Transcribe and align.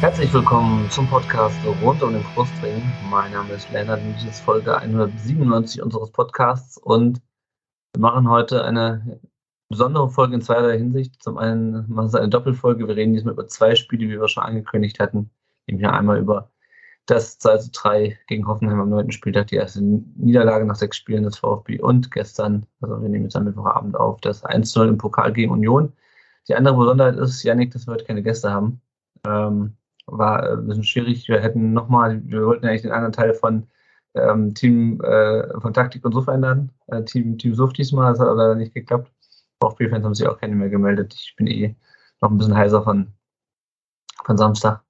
Herzlich 0.00 0.30
willkommen 0.34 0.90
zum 0.90 1.08
Podcast 1.08 1.56
rund 1.82 2.02
um 2.02 2.12
den 2.12 2.22
Brustring. 2.34 2.82
Mein 3.10 3.32
Name 3.32 3.54
ist 3.54 3.72
Lennart 3.72 4.02
und 4.02 4.14
das 4.16 4.24
ist 4.24 4.40
Folge 4.40 4.76
197 4.76 5.80
unseres 5.80 6.10
Podcasts 6.12 6.76
und 6.76 7.22
wir 7.94 8.00
machen 8.02 8.28
heute 8.28 8.62
eine 8.62 9.18
besondere 9.70 10.10
Folge 10.10 10.34
in 10.34 10.42
zweierlei 10.42 10.76
Hinsicht. 10.76 11.22
Zum 11.22 11.38
einen 11.38 11.90
machen 11.90 12.12
wir 12.12 12.20
eine 12.20 12.28
Doppelfolge. 12.28 12.86
Wir 12.86 12.94
reden 12.94 13.14
diesmal 13.14 13.32
über 13.32 13.48
zwei 13.48 13.74
Spiele, 13.74 14.06
wie 14.06 14.20
wir 14.20 14.28
schon 14.28 14.42
angekündigt 14.42 15.00
hatten. 15.00 15.30
Nämlich 15.66 15.88
einmal 15.88 16.18
über 16.18 16.50
das 17.06 17.38
2 17.38 17.56
zu 17.58 17.70
3 17.70 18.18
gegen 18.26 18.46
Hoffenheim 18.46 18.80
am 18.80 18.90
9. 18.90 19.12
Spieltag, 19.12 19.46
die 19.46 19.56
erste 19.56 19.82
Niederlage 19.82 20.66
nach 20.66 20.74
sechs 20.74 20.98
Spielen 20.98 21.22
des 21.22 21.38
VfB 21.38 21.80
und 21.80 22.10
gestern, 22.10 22.66
also 22.82 23.00
wir 23.00 23.08
nehmen 23.08 23.24
jetzt 23.24 23.36
am 23.36 23.44
Mittwochabend 23.44 23.96
auf, 23.96 24.20
das 24.20 24.44
1 24.44 24.74
0 24.74 24.88
im 24.88 24.98
Pokal 24.98 25.32
gegen 25.32 25.52
Union. 25.52 25.92
Die 26.48 26.54
andere 26.54 26.76
Besonderheit 26.76 27.16
ist, 27.16 27.42
Janik, 27.44 27.72
dass 27.72 27.86
wir 27.86 27.94
heute 27.94 28.04
keine 28.04 28.22
Gäste 28.22 28.50
haben. 28.50 28.82
Ähm, 29.26 29.76
war 30.06 30.42
äh, 30.42 30.52
ein 30.54 30.66
bisschen 30.66 30.84
schwierig. 30.84 31.28
Wir 31.28 31.40
hätten 31.40 31.72
nochmal, 31.72 32.22
wir 32.24 32.46
wollten 32.46 32.66
eigentlich 32.66 32.82
den 32.82 32.92
anderen 32.92 33.12
Teil 33.12 33.34
von 33.34 33.66
ähm, 34.14 34.54
Team 34.54 35.00
äh, 35.02 35.60
von 35.60 35.74
Taktik 35.74 36.04
und 36.04 36.12
Suff 36.12 36.28
einladen. 36.28 36.72
Äh, 36.86 37.04
Team, 37.04 37.38
Team 37.38 37.54
Suff 37.54 37.72
diesmal, 37.72 38.12
das 38.12 38.20
hat 38.20 38.28
aber 38.28 38.54
nicht 38.54 38.74
geklappt. 38.74 39.12
VfB-Fans 39.60 40.04
haben 40.04 40.14
sich 40.14 40.28
auch 40.28 40.38
keine 40.38 40.54
mehr 40.54 40.68
gemeldet. 40.68 41.14
Ich 41.14 41.34
bin 41.36 41.46
eh 41.46 41.74
noch 42.20 42.30
ein 42.30 42.38
bisschen 42.38 42.56
heiser 42.56 42.82
von, 42.82 43.12
von 44.24 44.36
Samstag, 44.36 44.82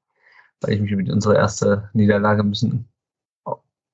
weil 0.61 0.75
ich 0.75 0.81
mich 0.81 0.91
über 0.91 1.13
unsere 1.13 1.37
erste 1.37 1.91
Niederlage 1.93 2.43
ein 2.43 2.51
bisschen 2.51 2.89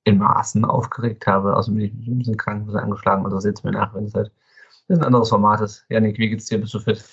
in 0.05 0.17
Maßen 0.17 0.65
aufgeregt 0.65 1.25
habe. 1.27 1.55
Außerdem 1.55 1.77
bin 1.77 2.01
ich 2.01 2.07
ein 2.07 2.17
bisschen 2.19 2.37
krank, 2.37 2.63
ein 2.63 2.65
bisschen 2.65 2.81
angeschlagen. 2.81 3.25
Also 3.25 3.39
seht 3.39 3.57
es 3.57 3.63
mir 3.63 3.71
nach, 3.71 3.93
wenn 3.93 4.05
es 4.05 4.13
halt 4.13 4.31
ein 4.89 5.03
anderes 5.03 5.29
Format 5.29 5.61
ist. 5.61 5.85
Janik, 5.89 6.17
wie 6.17 6.29
geht's 6.29 6.45
dir? 6.45 6.59
Bist 6.59 6.73
du 6.73 6.79
fit? 6.79 7.03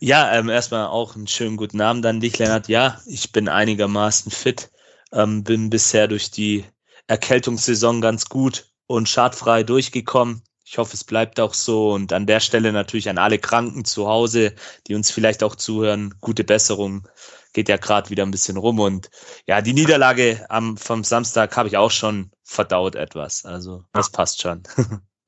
Ja, 0.00 0.32
ähm, 0.32 0.48
erstmal 0.48 0.86
auch 0.86 1.16
einen 1.16 1.26
schönen 1.26 1.56
guten 1.56 1.80
Abend 1.80 2.06
an 2.06 2.20
dich, 2.20 2.38
Lennart. 2.38 2.68
Ja, 2.68 3.00
ich 3.06 3.32
bin 3.32 3.48
einigermaßen 3.48 4.30
fit. 4.30 4.70
Ähm, 5.12 5.44
bin 5.44 5.70
bisher 5.70 6.08
durch 6.08 6.30
die 6.30 6.64
Erkältungssaison 7.06 8.00
ganz 8.00 8.28
gut 8.28 8.72
und 8.86 9.08
schadfrei 9.08 9.62
durchgekommen. 9.62 10.42
Ich 10.64 10.78
hoffe, 10.78 10.94
es 10.94 11.04
bleibt 11.04 11.38
auch 11.40 11.54
so. 11.54 11.92
Und 11.92 12.12
an 12.12 12.26
der 12.26 12.40
Stelle 12.40 12.72
natürlich 12.72 13.08
an 13.08 13.18
alle 13.18 13.38
Kranken 13.38 13.84
zu 13.84 14.08
Hause, 14.08 14.54
die 14.86 14.94
uns 14.94 15.10
vielleicht 15.10 15.42
auch 15.42 15.56
zuhören, 15.56 16.14
gute 16.20 16.44
Besserung. 16.44 17.06
Geht 17.52 17.68
ja 17.68 17.76
gerade 17.76 18.10
wieder 18.10 18.24
ein 18.24 18.30
bisschen 18.30 18.56
rum. 18.56 18.80
Und 18.80 19.10
ja, 19.46 19.60
die 19.60 19.74
Niederlage 19.74 20.44
am, 20.48 20.76
vom 20.76 21.04
Samstag 21.04 21.56
habe 21.56 21.68
ich 21.68 21.76
auch 21.76 21.90
schon 21.90 22.30
verdaut 22.42 22.96
etwas. 22.96 23.44
Also 23.44 23.84
das 23.92 24.10
passt 24.10 24.40
schon. 24.40 24.62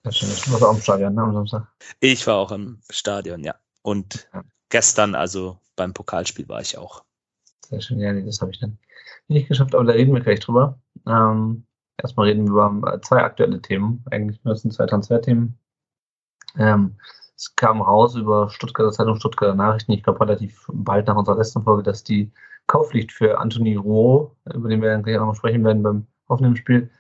Das 0.02 0.17
stimmt. 0.17 0.47
Du 0.47 0.52
warst 0.52 0.62
auch 0.62 0.74
im 0.74 0.80
Stadion 0.80 1.14
ne, 1.14 1.22
am 1.22 1.33
Samstag. 1.33 1.69
Ich 1.98 2.27
war 2.28 2.36
auch 2.36 2.52
im 2.52 2.80
Stadion, 2.91 3.42
ja. 3.42 3.56
Und 3.87 4.29
gestern, 4.69 5.15
also 5.15 5.61
beim 5.77 5.92
Pokalspiel, 5.92 6.48
war 6.48 6.61
ich 6.61 6.77
auch. 6.77 7.05
Sehr 7.69 7.81
schön, 7.81 8.01
ja, 8.01 8.12
nee, 8.12 8.25
das 8.25 8.41
habe 8.41 8.51
ich 8.51 8.59
dann 8.59 8.79
nicht 9.29 9.47
geschafft, 9.47 9.77
aber 9.77 9.84
da 9.84 9.92
reden 9.92 10.12
wir 10.12 10.23
gleich 10.23 10.41
drüber. 10.41 10.81
Ähm, 11.06 11.65
erstmal 11.97 12.27
reden 12.27 12.47
wir 12.47 12.69
über 12.69 13.01
zwei 13.03 13.23
aktuelle 13.23 13.62
Themen. 13.62 14.05
Eigentlich 14.11 14.42
nur 14.42 14.57
sind 14.57 14.73
zwei 14.73 14.87
Transferthemen. 14.87 15.57
Ähm, 16.59 16.97
es 17.37 17.55
kam 17.55 17.81
raus 17.81 18.17
über 18.17 18.51
Stuttgarter 18.51 18.91
Zeitung, 18.91 19.20
Stuttgarter 19.20 19.55
Nachrichten, 19.55 19.92
ich 19.92 20.03
glaube 20.03 20.20
relativ 20.20 20.67
bald 20.73 21.07
nach 21.07 21.14
unserer 21.14 21.36
letzten 21.36 21.63
Folge, 21.63 21.85
dass 21.85 22.03
die 22.03 22.33
Kaufpflicht 22.67 23.13
für 23.13 23.39
Anthony 23.39 23.77
Roh, 23.77 24.35
über 24.53 24.68
den 24.68 24.83
wir 24.83 24.91
dann 24.91 25.05
gleich 25.05 25.18
auch 25.18 25.27
noch 25.27 25.36
sprechen 25.36 25.64
werden 25.64 25.85
beim 25.85 26.08
offenen 26.27 26.57
Spiel, 26.57 26.91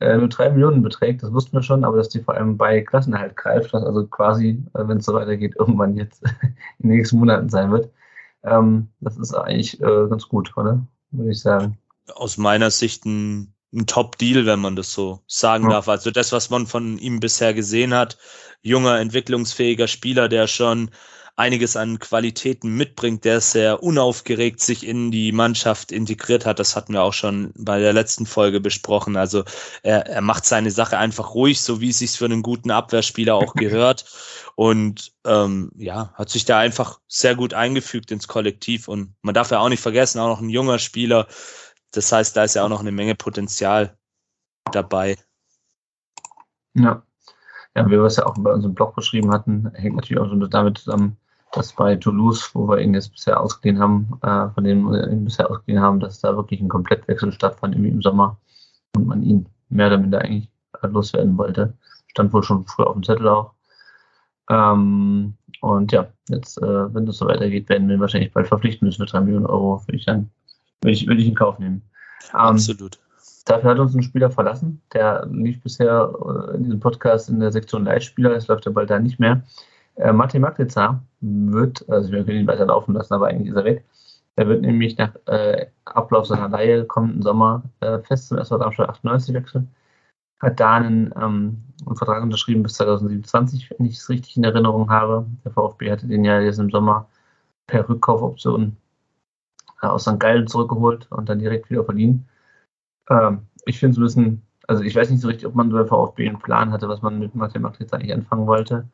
äh, 0.00 0.16
nur 0.16 0.28
drei 0.28 0.50
Millionen 0.50 0.82
beträgt. 0.82 1.22
Das 1.22 1.32
wussten 1.32 1.52
wir 1.54 1.62
schon, 1.62 1.84
aber 1.84 1.96
dass 1.96 2.08
die 2.08 2.20
vor 2.20 2.34
allem 2.34 2.56
bei 2.56 2.82
Klassenerhalt 2.82 3.36
greift, 3.36 3.72
was 3.72 3.84
also 3.84 4.06
quasi, 4.06 4.62
äh, 4.74 4.86
wenn 4.86 4.98
es 4.98 5.06
so 5.06 5.14
weitergeht, 5.14 5.54
irgendwann 5.58 5.96
jetzt 5.96 6.22
in 6.78 6.88
den 6.88 6.96
nächsten 6.96 7.18
Monaten 7.18 7.48
sein 7.48 7.70
wird. 7.70 7.90
Ähm, 8.44 8.88
das 9.00 9.16
ist 9.16 9.34
eigentlich 9.34 9.80
äh, 9.80 10.06
ganz 10.08 10.28
gut, 10.28 10.56
oder? 10.56 10.86
Würde 11.10 11.30
ich 11.30 11.40
sagen. 11.40 11.78
Aus 12.14 12.36
meiner 12.36 12.70
Sicht 12.70 13.04
ein, 13.04 13.54
ein 13.72 13.86
Top-Deal, 13.86 14.46
wenn 14.46 14.60
man 14.60 14.76
das 14.76 14.92
so 14.92 15.20
sagen 15.26 15.64
ja. 15.64 15.70
darf. 15.70 15.88
Also 15.88 16.10
das, 16.10 16.32
was 16.32 16.50
man 16.50 16.66
von 16.66 16.98
ihm 16.98 17.20
bisher 17.20 17.54
gesehen 17.54 17.94
hat, 17.94 18.18
junger, 18.62 18.98
entwicklungsfähiger 18.98 19.88
Spieler, 19.88 20.28
der 20.28 20.46
schon 20.46 20.90
einiges 21.36 21.76
an 21.76 21.98
Qualitäten 21.98 22.74
mitbringt, 22.76 23.24
der 23.24 23.42
sehr 23.42 23.82
unaufgeregt 23.82 24.60
sich 24.60 24.86
in 24.86 25.10
die 25.10 25.32
Mannschaft 25.32 25.92
integriert 25.92 26.46
hat. 26.46 26.58
Das 26.58 26.74
hatten 26.74 26.94
wir 26.94 27.02
auch 27.02 27.12
schon 27.12 27.52
bei 27.56 27.78
der 27.78 27.92
letzten 27.92 28.24
Folge 28.24 28.60
besprochen. 28.60 29.16
Also 29.16 29.44
er, 29.82 30.06
er 30.06 30.22
macht 30.22 30.46
seine 30.46 30.70
Sache 30.70 30.96
einfach 30.96 31.34
ruhig, 31.34 31.60
so 31.60 31.80
wie 31.82 31.90
es 31.90 31.98
sich 31.98 32.12
für 32.12 32.24
einen 32.24 32.42
guten 32.42 32.70
Abwehrspieler 32.70 33.34
auch 33.34 33.54
gehört. 33.54 34.06
Und 34.54 35.12
ähm, 35.26 35.70
ja, 35.76 36.12
hat 36.14 36.30
sich 36.30 36.46
da 36.46 36.58
einfach 36.58 37.00
sehr 37.06 37.34
gut 37.34 37.52
eingefügt 37.52 38.10
ins 38.10 38.28
Kollektiv. 38.28 38.88
Und 38.88 39.14
man 39.20 39.34
darf 39.34 39.50
ja 39.50 39.58
auch 39.58 39.68
nicht 39.68 39.82
vergessen, 39.82 40.20
auch 40.20 40.28
noch 40.28 40.40
ein 40.40 40.48
junger 40.48 40.78
Spieler. 40.78 41.26
Das 41.92 42.10
heißt, 42.10 42.34
da 42.34 42.44
ist 42.44 42.54
ja 42.54 42.64
auch 42.64 42.70
noch 42.70 42.80
eine 42.80 42.92
Menge 42.92 43.14
Potenzial 43.14 43.98
dabei. 44.72 45.18
Ja. 46.72 47.02
Ja, 47.74 47.86
wie 47.86 47.90
wir 47.90 48.04
es 48.04 48.16
ja 48.16 48.24
auch 48.24 48.36
bei 48.38 48.52
unserem 48.52 48.74
Blog 48.74 48.94
beschrieben 48.94 49.30
hatten, 49.32 49.70
hängt 49.74 49.96
natürlich 49.96 50.18
auch 50.18 50.30
so 50.30 50.46
damit 50.46 50.78
zusammen, 50.78 51.18
dass 51.56 51.72
bei 51.72 51.96
Toulouse, 51.96 52.50
wo 52.54 52.68
wir 52.68 52.78
ihn 52.78 52.94
jetzt 52.94 53.12
bisher 53.12 53.40
ausgeliehen 53.40 53.80
haben, 53.80 54.18
äh, 54.22 54.48
von 54.50 54.64
dem 54.64 54.90
wir 54.90 55.10
ihn 55.10 55.24
bisher 55.24 55.50
ausgeliehen 55.50 55.82
haben, 55.82 56.00
dass 56.00 56.20
da 56.20 56.36
wirklich 56.36 56.60
ein 56.60 56.68
Komplettwechsel 56.68 57.32
stattfand 57.32 57.74
im 57.74 58.02
Sommer 58.02 58.38
und 58.94 59.06
man 59.06 59.22
ihn 59.22 59.48
mehr 59.68 59.86
oder 59.88 59.98
minder 59.98 60.20
eigentlich 60.20 60.50
loswerden 60.82 61.38
wollte. 61.38 61.74
Stand 62.08 62.32
wohl 62.32 62.42
schon 62.42 62.66
früher 62.66 62.88
auf 62.88 62.94
dem 62.94 63.02
Zettel 63.02 63.28
auch. 63.28 63.52
Ähm, 64.50 65.34
und 65.62 65.92
ja, 65.92 66.08
jetzt, 66.28 66.58
äh, 66.58 66.94
wenn 66.94 67.06
das 67.06 67.16
so 67.16 67.26
weitergeht, 67.26 67.68
werden 67.68 67.88
wir 67.88 67.98
wahrscheinlich 67.98 68.32
bald 68.32 68.46
verpflichten 68.46 68.86
müssen 68.86 69.06
für 69.06 69.10
3 69.10 69.22
Millionen 69.22 69.46
Euro, 69.46 69.82
würde 69.86 69.96
ich 69.96 70.04
dann, 70.04 70.30
würde 70.82 70.92
ich, 70.92 71.06
würde 71.06 71.22
ich 71.22 71.28
in 71.28 71.34
Kauf 71.34 71.58
nehmen. 71.58 71.82
Ähm, 72.32 72.40
Absolut. 72.40 72.98
Dafür 73.46 73.70
hat 73.70 73.78
uns 73.78 73.94
ein 73.94 74.02
Spieler 74.02 74.30
verlassen, 74.30 74.82
der 74.92 75.26
lief 75.30 75.62
bisher 75.62 76.12
äh, 76.52 76.56
in 76.56 76.64
diesem 76.64 76.80
Podcast 76.80 77.30
in 77.30 77.40
der 77.40 77.52
Sektion 77.52 77.84
Leitspieler, 77.84 78.32
es 78.32 78.48
läuft 78.48 78.66
ja 78.66 78.72
bald 78.72 78.90
da 78.90 78.98
nicht 78.98 79.18
mehr. 79.18 79.42
Äh, 79.96 80.12
Martin 80.12 80.42
Magnitzer 80.42 81.02
wird, 81.20 81.88
also 81.88 82.12
wir 82.12 82.24
können 82.24 82.40
ihn 82.40 82.46
weiter 82.46 82.66
laufen 82.66 82.94
lassen, 82.94 83.14
aber 83.14 83.28
eigentlich 83.28 83.48
ist 83.50 83.56
er 83.56 83.64
weg. 83.64 83.84
Er 84.36 84.48
wird 84.48 84.62
nämlich 84.62 84.98
nach 84.98 85.14
äh, 85.26 85.66
Ablauf 85.86 86.26
seiner 86.26 86.48
Leihe 86.48 86.84
kommenden 86.84 87.22
Sommer 87.22 87.62
äh, 87.80 87.98
fest 88.00 88.28
zum 88.28 88.38
SV 88.38 88.58
Darmstadt 88.58 88.90
98 88.90 89.34
wechseln. 89.34 89.74
Hat 90.40 90.60
da 90.60 90.74
einen, 90.76 91.12
ähm, 91.16 91.64
einen 91.86 91.96
Vertrag 91.96 92.22
unterschrieben 92.22 92.62
bis 92.62 92.74
2027, 92.74 93.70
wenn 93.70 93.86
ich 93.86 93.96
es 93.96 94.08
richtig 94.10 94.36
in 94.36 94.44
Erinnerung 94.44 94.90
habe. 94.90 95.26
Der 95.44 95.52
VfB 95.52 95.90
hatte 95.90 96.06
den 96.06 96.24
ja 96.24 96.40
jetzt 96.40 96.58
im 96.58 96.70
Sommer 96.70 97.08
per 97.66 97.88
Rückkaufoption 97.88 98.76
äh, 99.82 99.86
aus 99.86 100.02
St. 100.02 100.20
Gallen 100.20 100.46
zurückgeholt 100.46 101.10
und 101.10 101.28
dann 101.28 101.38
direkt 101.38 101.70
wieder 101.70 101.84
verliehen. 101.84 102.28
Ähm, 103.10 103.46
ich 103.66 103.78
finde 103.78 103.92
es 103.92 103.98
ein 103.98 104.02
bisschen, 104.04 104.42
also 104.68 104.82
ich 104.82 104.94
weiß 104.94 105.10
nicht 105.10 105.20
so 105.22 105.28
richtig, 105.28 105.46
ob 105.46 105.54
man 105.54 105.70
beim 105.70 105.86
VfB 105.88 106.28
einen 106.28 106.38
Plan 106.38 106.72
hatte, 106.72 106.88
was 106.88 107.02
man 107.02 107.18
mit 107.18 107.34
Martin 107.34 107.62
Magnitzer 107.62 107.96
eigentlich 107.96 108.14
anfangen 108.14 108.46
wollte. 108.46 108.86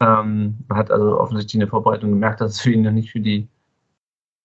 Ähm, 0.00 0.58
man 0.68 0.78
hat 0.78 0.90
also 0.90 1.18
offensichtlich 1.18 1.54
in 1.54 1.60
der 1.60 1.68
Vorbereitung 1.68 2.10
gemerkt, 2.10 2.40
dass 2.40 2.52
es 2.52 2.60
für 2.60 2.70
ihn 2.70 2.82
noch 2.82 2.90
nicht 2.90 3.10
für 3.10 3.20
die, 3.20 3.48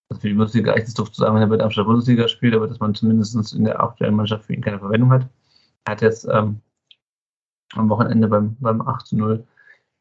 also 0.08 0.20
für 0.20 0.28
die 0.28 0.34
Bundesliga 0.34 0.72
eigentlich 0.72 0.88
ist, 0.88 0.98
doof 0.98 1.12
zu 1.12 1.20
sagen, 1.20 1.34
wenn 1.34 1.42
er 1.42 1.48
bei 1.48 1.56
der 1.56 1.66
Amsterdam 1.66 1.92
Bundesliga 1.92 2.28
spielt, 2.28 2.54
aber 2.54 2.68
dass 2.68 2.80
man 2.80 2.94
zumindest 2.94 3.54
in 3.54 3.64
der 3.64 3.80
aktuellen 3.80 4.14
Mannschaft 4.14 4.44
für 4.44 4.54
ihn 4.54 4.62
keine 4.62 4.78
Verwendung 4.78 5.10
hat. 5.10 5.28
Er 5.84 5.92
hat 5.92 6.02
jetzt 6.02 6.26
ähm, 6.30 6.60
am 7.74 7.88
Wochenende 7.88 8.28
beim, 8.28 8.56
beim 8.60 8.80
8 8.80 9.06
zu 9.06 9.16
0, 9.16 9.46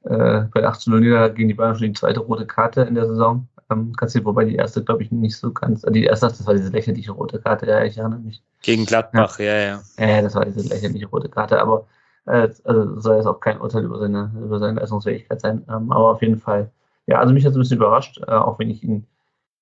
äh, 0.03 0.41
bei 0.53 0.65
8 0.65 0.79
zu 0.79 0.89
0 0.91 1.01
Niederlage 1.01 1.33
gegen 1.33 1.49
die 1.49 1.53
Bayern 1.53 1.75
schon 1.75 1.87
die 1.87 1.93
zweite 1.93 2.19
rote 2.21 2.45
Karte 2.45 2.81
in 2.81 2.95
der 2.95 3.07
Saison 3.07 3.47
ähm, 3.69 3.93
kassiert, 3.93 4.25
wobei 4.25 4.45
die 4.45 4.55
erste, 4.55 4.83
glaube 4.83 5.03
ich, 5.03 5.11
nicht 5.11 5.37
so 5.37 5.51
ganz, 5.51 5.83
äh, 5.83 5.91
die 5.91 6.05
erste, 6.05 6.27
das 6.27 6.45
war 6.45 6.53
diese 6.53 6.69
lächerliche 6.69 7.11
rote 7.11 7.39
Karte, 7.39 7.67
ja, 7.67 7.83
ich 7.83 7.97
erinnere 7.97 8.19
mich. 8.19 8.41
Gegen 8.61 8.85
Gladbach, 8.85 9.39
ja, 9.39 9.57
ja. 9.57 9.81
Ja, 9.97 10.07
ja 10.07 10.21
das 10.21 10.35
war 10.35 10.45
diese 10.45 10.67
lächerliche 10.67 11.07
rote 11.07 11.29
Karte, 11.29 11.61
aber 11.61 11.87
also 12.25 13.00
soll 13.00 13.18
jetzt 13.18 13.25
auch 13.25 13.39
kein 13.39 13.59
Urteil 13.59 13.83
über 13.83 14.00
seine, 14.00 14.31
über 14.44 14.59
seine 14.59 14.79
Leistungsfähigkeit 14.79 15.41
sein. 15.41 15.65
Ähm, 15.69 15.91
aber 15.91 16.12
auf 16.12 16.21
jeden 16.21 16.38
Fall, 16.38 16.71
ja, 17.07 17.19
also 17.19 17.33
mich 17.33 17.45
hat 17.45 17.51
es 17.51 17.57
ein 17.57 17.62
bisschen 17.62 17.77
überrascht, 17.77 18.21
äh, 18.27 18.31
auch 18.31 18.59
wenn 18.59 18.69
ich 18.69 18.83
ihn, 18.83 19.07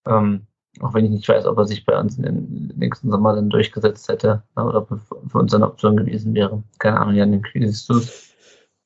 ähm, 0.05 0.45
auch 0.81 0.93
wenn 0.93 1.05
ich 1.05 1.11
nicht 1.11 1.27
weiß, 1.27 1.45
ob 1.45 1.57
er 1.57 1.65
sich 1.65 1.85
bei 1.85 1.99
uns 1.99 2.17
in 2.17 2.23
den 2.23 2.73
nächsten 2.75 3.09
Sommer 3.09 3.35
dann 3.35 3.49
durchgesetzt 3.49 4.07
hätte 4.07 4.43
äh, 4.55 4.61
oder 4.61 4.85
für 4.85 5.37
uns 5.37 5.53
eine 5.53 5.67
Option 5.67 5.97
gewesen 5.97 6.33
wäre. 6.33 6.63
Keine 6.79 6.99
Ahnung, 6.99 7.15
Jan, 7.15 7.41
wie 7.53 7.67
siehst 7.67 7.89
du 7.89 7.97
es? 7.97 8.29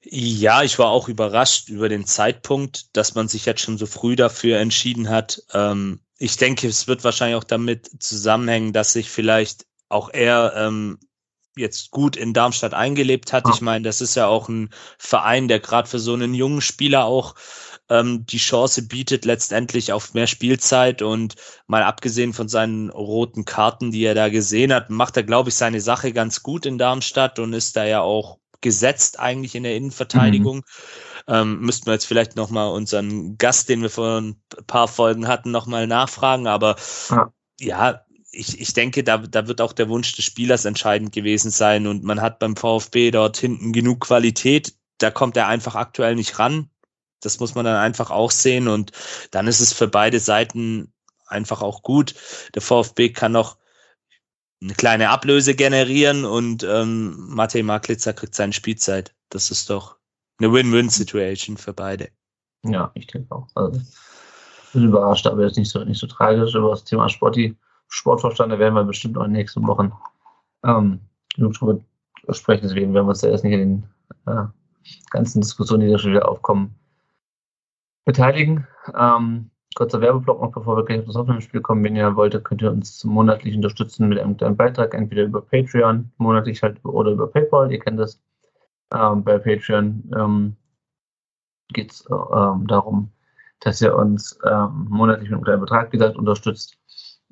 Ja, 0.05 0.63
ich 0.63 0.77
war 0.79 0.87
auch 0.87 1.07
überrascht 1.07 1.69
über 1.69 1.87
den 1.87 2.05
Zeitpunkt, 2.05 2.95
dass 2.97 3.15
man 3.15 3.29
sich 3.29 3.45
jetzt 3.45 3.61
schon 3.61 3.77
so 3.77 3.85
früh 3.85 4.15
dafür 4.15 4.59
entschieden 4.59 5.09
hat. 5.09 5.41
Ähm, 5.53 6.01
ich 6.17 6.35
denke, 6.37 6.67
es 6.67 6.87
wird 6.87 7.03
wahrscheinlich 7.03 7.37
auch 7.37 7.45
damit 7.45 7.89
zusammenhängen, 8.03 8.73
dass 8.73 8.93
sich 8.93 9.09
vielleicht 9.09 9.65
auch 9.87 10.09
er 10.11 10.53
ähm, 10.57 10.99
jetzt 11.55 11.91
gut 11.91 12.15
in 12.15 12.33
Darmstadt 12.33 12.73
eingelebt 12.73 13.33
hat. 13.33 13.47
Ich 13.53 13.61
meine, 13.61 13.83
das 13.83 14.01
ist 14.01 14.15
ja 14.15 14.27
auch 14.27 14.49
ein 14.49 14.69
Verein, 14.97 15.47
der 15.47 15.59
gerade 15.59 15.87
für 15.87 15.99
so 15.99 16.13
einen 16.13 16.33
jungen 16.33 16.61
Spieler 16.61 17.05
auch 17.05 17.35
ähm, 17.89 18.25
die 18.25 18.37
Chance 18.37 18.87
bietet, 18.87 19.25
letztendlich 19.25 19.91
auf 19.91 20.13
mehr 20.13 20.27
Spielzeit 20.27 21.01
und 21.01 21.35
mal 21.67 21.83
abgesehen 21.83 22.33
von 22.33 22.47
seinen 22.47 22.89
roten 22.89 23.45
Karten, 23.45 23.91
die 23.91 24.03
er 24.03 24.15
da 24.15 24.29
gesehen 24.29 24.73
hat, 24.73 24.89
macht 24.89 25.17
er, 25.17 25.23
glaube 25.23 25.49
ich, 25.49 25.55
seine 25.55 25.81
Sache 25.81 26.13
ganz 26.13 26.43
gut 26.43 26.65
in 26.65 26.77
Darmstadt 26.77 27.39
und 27.39 27.53
ist 27.53 27.75
da 27.75 27.85
ja 27.85 28.01
auch 28.01 28.39
gesetzt 28.61 29.19
eigentlich 29.19 29.55
in 29.55 29.63
der 29.63 29.75
Innenverteidigung. 29.75 30.57
Mhm. 30.57 30.63
Ähm, 31.27 31.59
müssten 31.61 31.85
wir 31.85 31.93
jetzt 31.93 32.05
vielleicht 32.05 32.35
nochmal 32.35 32.71
unseren 32.71 33.37
Gast, 33.37 33.69
den 33.69 33.81
wir 33.81 33.89
vor 33.89 34.19
ein 34.19 34.41
paar 34.67 34.87
Folgen 34.87 35.27
hatten, 35.27 35.51
nochmal 35.51 35.87
nachfragen. 35.87 36.47
Aber 36.47 36.75
ja, 37.09 37.31
ja 37.59 38.02
ich, 38.33 38.59
ich 38.59 38.73
denke, 38.73 39.03
da, 39.03 39.17
da 39.17 39.47
wird 39.47 39.61
auch 39.61 39.73
der 39.73 39.89
Wunsch 39.89 40.15
des 40.15 40.25
Spielers 40.25 40.65
entscheidend 40.65 41.11
gewesen 41.11 41.51
sein. 41.51 41.87
Und 41.87 42.03
man 42.03 42.21
hat 42.21 42.39
beim 42.39 42.55
VfB 42.55 43.11
dort 43.11 43.37
hinten 43.37 43.71
genug 43.71 44.01
Qualität. 44.01 44.73
Da 44.97 45.11
kommt 45.11 45.37
er 45.37 45.47
einfach 45.47 45.75
aktuell 45.75 46.15
nicht 46.15 46.39
ran. 46.39 46.69
Das 47.21 47.39
muss 47.39 47.55
man 47.55 47.65
dann 47.65 47.77
einfach 47.77 48.09
auch 48.09 48.31
sehen. 48.31 48.67
Und 48.67 48.91
dann 49.31 49.47
ist 49.47 49.59
es 49.59 49.71
für 49.71 49.87
beide 49.87 50.19
Seiten 50.19 50.91
einfach 51.27 51.61
auch 51.61 51.83
gut. 51.83 52.15
Der 52.55 52.61
VfB 52.61 53.09
kann 53.09 53.31
noch 53.31 53.57
eine 54.61 54.73
kleine 54.73 55.09
Ablöse 55.09 55.55
generieren 55.55 56.25
und 56.25 56.63
ähm, 56.63 57.15
Matej 57.29 57.63
Maklitzer 57.63 58.13
kriegt 58.13 58.33
seine 58.33 58.53
Spielzeit. 58.53 59.13
Das 59.29 59.51
ist 59.51 59.69
doch 59.69 59.97
eine 60.39 60.51
Win-Win-Situation 60.51 61.57
für 61.57 61.73
beide. 61.73 62.09
Ja, 62.63 62.91
ich 62.93 63.07
denke 63.07 63.35
auch. 63.35 63.47
Also, 63.55 63.81
bin 64.71 64.85
überrascht, 64.85 65.27
aber 65.27 65.45
jetzt 65.45 65.57
nicht 65.57 65.69
so, 65.69 65.83
nicht 65.83 65.99
so 65.99 66.07
tragisch 66.07 66.55
über 66.55 66.71
das 66.71 66.85
Thema 66.85 67.09
Sporti, 67.09 67.57
Sportverstand. 67.93 68.51
Da 68.51 68.59
werden 68.59 68.73
wir 68.73 68.83
bestimmt 68.83 69.17
auch 69.17 69.23
in 69.23 69.31
den 69.31 69.37
nächsten 69.37 69.65
Wochen 69.67 69.91
ähm, 70.63 70.99
genug 71.35 71.53
drüber 71.53 71.79
sprechen. 72.29 72.63
Deswegen 72.63 72.93
werden 72.93 73.05
wir 73.05 73.09
uns 73.09 73.21
ja 73.21 73.29
erst 73.29 73.43
nicht 73.43 73.53
in 73.53 73.59
den 73.59 73.83
äh, 74.25 74.45
ganzen 75.11 75.41
Diskussionen, 75.41 75.81
die 75.81 75.91
da 75.91 75.99
schon 75.99 76.11
wieder 76.11 76.27
aufkommen, 76.27 76.73
beteiligen. 78.05 78.67
Ähm, 78.97 79.51
kurzer 79.75 80.01
Werbeblock 80.01 80.41
noch, 80.41 80.51
bevor 80.51 80.75
wir 80.77 80.85
gleich 80.85 80.99
auf 81.01 81.05
das 81.05 81.15
Aufnahmespiel 81.15 81.61
kommen. 81.61 81.83
Wenn 81.83 81.95
ihr 81.95 82.15
wollt, 82.15 82.43
könnt 82.43 82.63
ihr 82.63 82.71
uns 82.71 83.03
monatlich 83.03 83.55
unterstützen 83.55 84.09
mit 84.09 84.19
einem 84.19 84.37
kleinen 84.37 84.57
Beitrag, 84.57 84.95
entweder 84.95 85.23
über 85.23 85.41
Patreon, 85.41 86.11
monatlich 86.17 86.63
halt 86.63 86.83
oder 86.83 87.11
über 87.11 87.27
PayPal. 87.27 87.71
Ihr 87.71 87.79
kennt 87.79 87.99
das. 87.99 88.19
Ähm, 88.91 89.23
bei 89.23 89.37
Patreon 89.37 90.11
ähm, 90.15 90.55
geht 91.69 91.91
es 91.91 92.05
ähm, 92.09 92.65
darum, 92.67 93.11
dass 93.59 93.81
ihr 93.81 93.95
uns 93.95 94.39
ähm, 94.45 94.87
monatlich 94.89 95.29
mit 95.29 95.35
einem 95.35 95.43
kleinen 95.43 95.61
Betrag, 95.61 95.93
wie 95.93 95.97
gesagt, 95.97 96.17
unterstützt. 96.17 96.77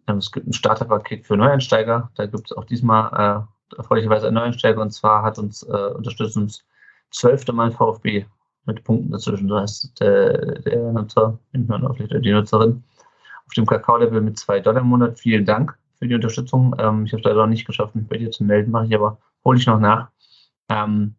Ähm, 0.08 0.18
es 0.18 0.32
gibt 0.32 0.48
ein 0.48 0.54
Starterpaket 0.54 1.26
für 1.26 1.38
Neueinsteiger. 1.38 2.12
Da 2.16 2.26
gibt 2.26 2.52
es 2.52 2.58
auch 2.58 2.66
diesmal 2.66 3.48
äh, 3.72 3.76
erfreulicherweise 3.78 4.28
einen 4.28 4.36
Neueinsteiger. 4.36 4.82
Und 4.82 4.92
zwar 4.92 5.24
hat 5.24 5.38
uns 5.40 5.64
äh, 5.64 5.92
unterstützt 5.96 6.38
uns 6.38 6.66
zwölfte 7.12 7.54
Mal 7.54 7.72
VfB 7.72 8.26
mit 8.66 8.84
Punkten 8.84 9.12
dazwischen. 9.12 9.48
Du 9.48 9.56
hast 9.56 10.00
der, 10.00 10.60
der 10.62 10.92
Nutzer, 10.92 11.38
die 11.54 12.32
Nutzerin, 12.32 12.84
auf 13.46 13.54
dem 13.56 13.66
Kakao-Level 13.66 14.22
mit 14.22 14.38
zwei 14.38 14.60
Dollar 14.60 14.82
im 14.82 14.88
Monat. 14.88 15.20
Vielen 15.20 15.46
Dank 15.46 15.78
für 16.00 16.08
die 16.08 16.16
Unterstützung. 16.16 16.76
Ähm, 16.80 17.06
ich 17.06 17.14
habe 17.14 17.22
es 17.22 17.26
leider 17.26 17.42
noch 17.42 17.48
nicht 17.48 17.66
geschafft, 17.66 17.96
mich 17.96 18.08
bei 18.08 18.18
dir 18.18 18.32
zu 18.32 18.44
melden, 18.44 18.72
mache 18.72 18.86
ich 18.86 18.96
aber, 18.96 19.18
hole 19.44 19.58
ich 19.58 19.66
noch 19.66 19.80
nach. 19.80 20.10
Ähm, 20.70 21.16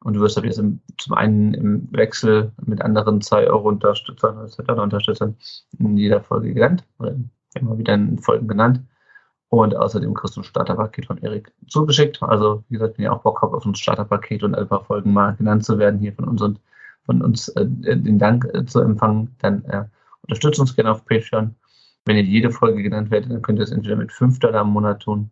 und 0.00 0.14
du 0.14 0.20
wirst 0.20 0.38
aber 0.38 0.46
jetzt 0.46 0.58
im, 0.58 0.80
zum 0.96 1.14
einen 1.14 1.54
im 1.54 1.88
Wechsel 1.92 2.52
mit 2.64 2.80
anderen 2.82 3.20
2 3.20 3.48
Euro 3.48 3.68
Unterstützern 3.68 4.38
oder 4.38 4.46
2 4.46 4.62
Dollar 4.62 4.84
Unterstützern 4.84 5.36
in 5.78 5.96
jeder 5.96 6.22
Folge 6.22 6.78
oder 6.98 7.16
immer 7.60 7.78
wieder 7.78 7.94
in 7.94 8.18
Folgen 8.18 8.48
genannt. 8.48 8.80
Und 9.50 9.74
außerdem 9.74 10.12
kriegst 10.12 10.36
du 10.36 10.40
ein 10.40 10.44
Starterpaket 10.44 11.06
von 11.06 11.18
Erik 11.18 11.50
zugeschickt. 11.68 12.22
Also, 12.22 12.64
wie 12.68 12.74
gesagt, 12.74 12.98
wenn 12.98 13.04
ihr 13.04 13.12
auch 13.12 13.22
Bock 13.22 13.40
habt 13.40 13.54
auf 13.54 13.64
ein 13.64 13.74
Starterpaket 13.74 14.42
und 14.42 14.54
ein 14.54 14.68
paar 14.68 14.84
Folgen 14.84 15.12
mal 15.12 15.34
genannt 15.36 15.64
zu 15.64 15.78
werden 15.78 16.00
hier 16.00 16.12
von 16.12 16.26
uns 16.26 16.42
und 16.42 16.60
von 17.06 17.22
uns 17.22 17.48
äh, 17.48 17.64
den 17.66 18.18
Dank 18.18 18.46
äh, 18.52 18.66
zu 18.66 18.80
empfangen, 18.80 19.34
dann 19.38 19.64
äh, 19.64 19.84
unterstützt 20.22 20.60
uns 20.60 20.76
gerne 20.76 20.90
auf 20.90 21.04
Patreon. 21.06 21.54
Wenn 22.04 22.16
ihr 22.16 22.22
jede 22.22 22.50
Folge 22.50 22.82
genannt 22.82 23.10
werdet, 23.10 23.30
dann 23.30 23.40
könnt 23.40 23.58
ihr 23.58 23.64
es 23.64 23.70
entweder 23.70 23.96
mit 23.96 24.12
5 24.12 24.38
Dollar 24.38 24.62
im 24.62 24.68
Monat 24.68 25.00
tun. 25.00 25.30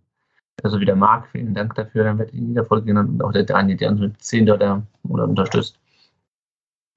Also 0.63 0.81
wie 0.81 0.87
der 0.87 0.97
Marc, 0.97 1.27
vielen 1.29 1.53
Dank 1.53 1.75
dafür. 1.75 2.05
Dann 2.05 2.19
werdet 2.19 2.35
ihr 2.35 2.41
in 2.41 2.49
jeder 2.49 2.65
Folge 2.65 2.87
genannt 2.87 3.11
und 3.11 3.23
auch 3.23 3.33
der 3.33 3.45
Daniel, 3.45 3.77
der 3.77 3.91
uns 3.91 4.01
mit 4.01 4.23
10 4.23 4.47
Dollar 4.47 4.77
im 4.77 5.11
Monat 5.11 5.29
unterstützt. 5.29 5.79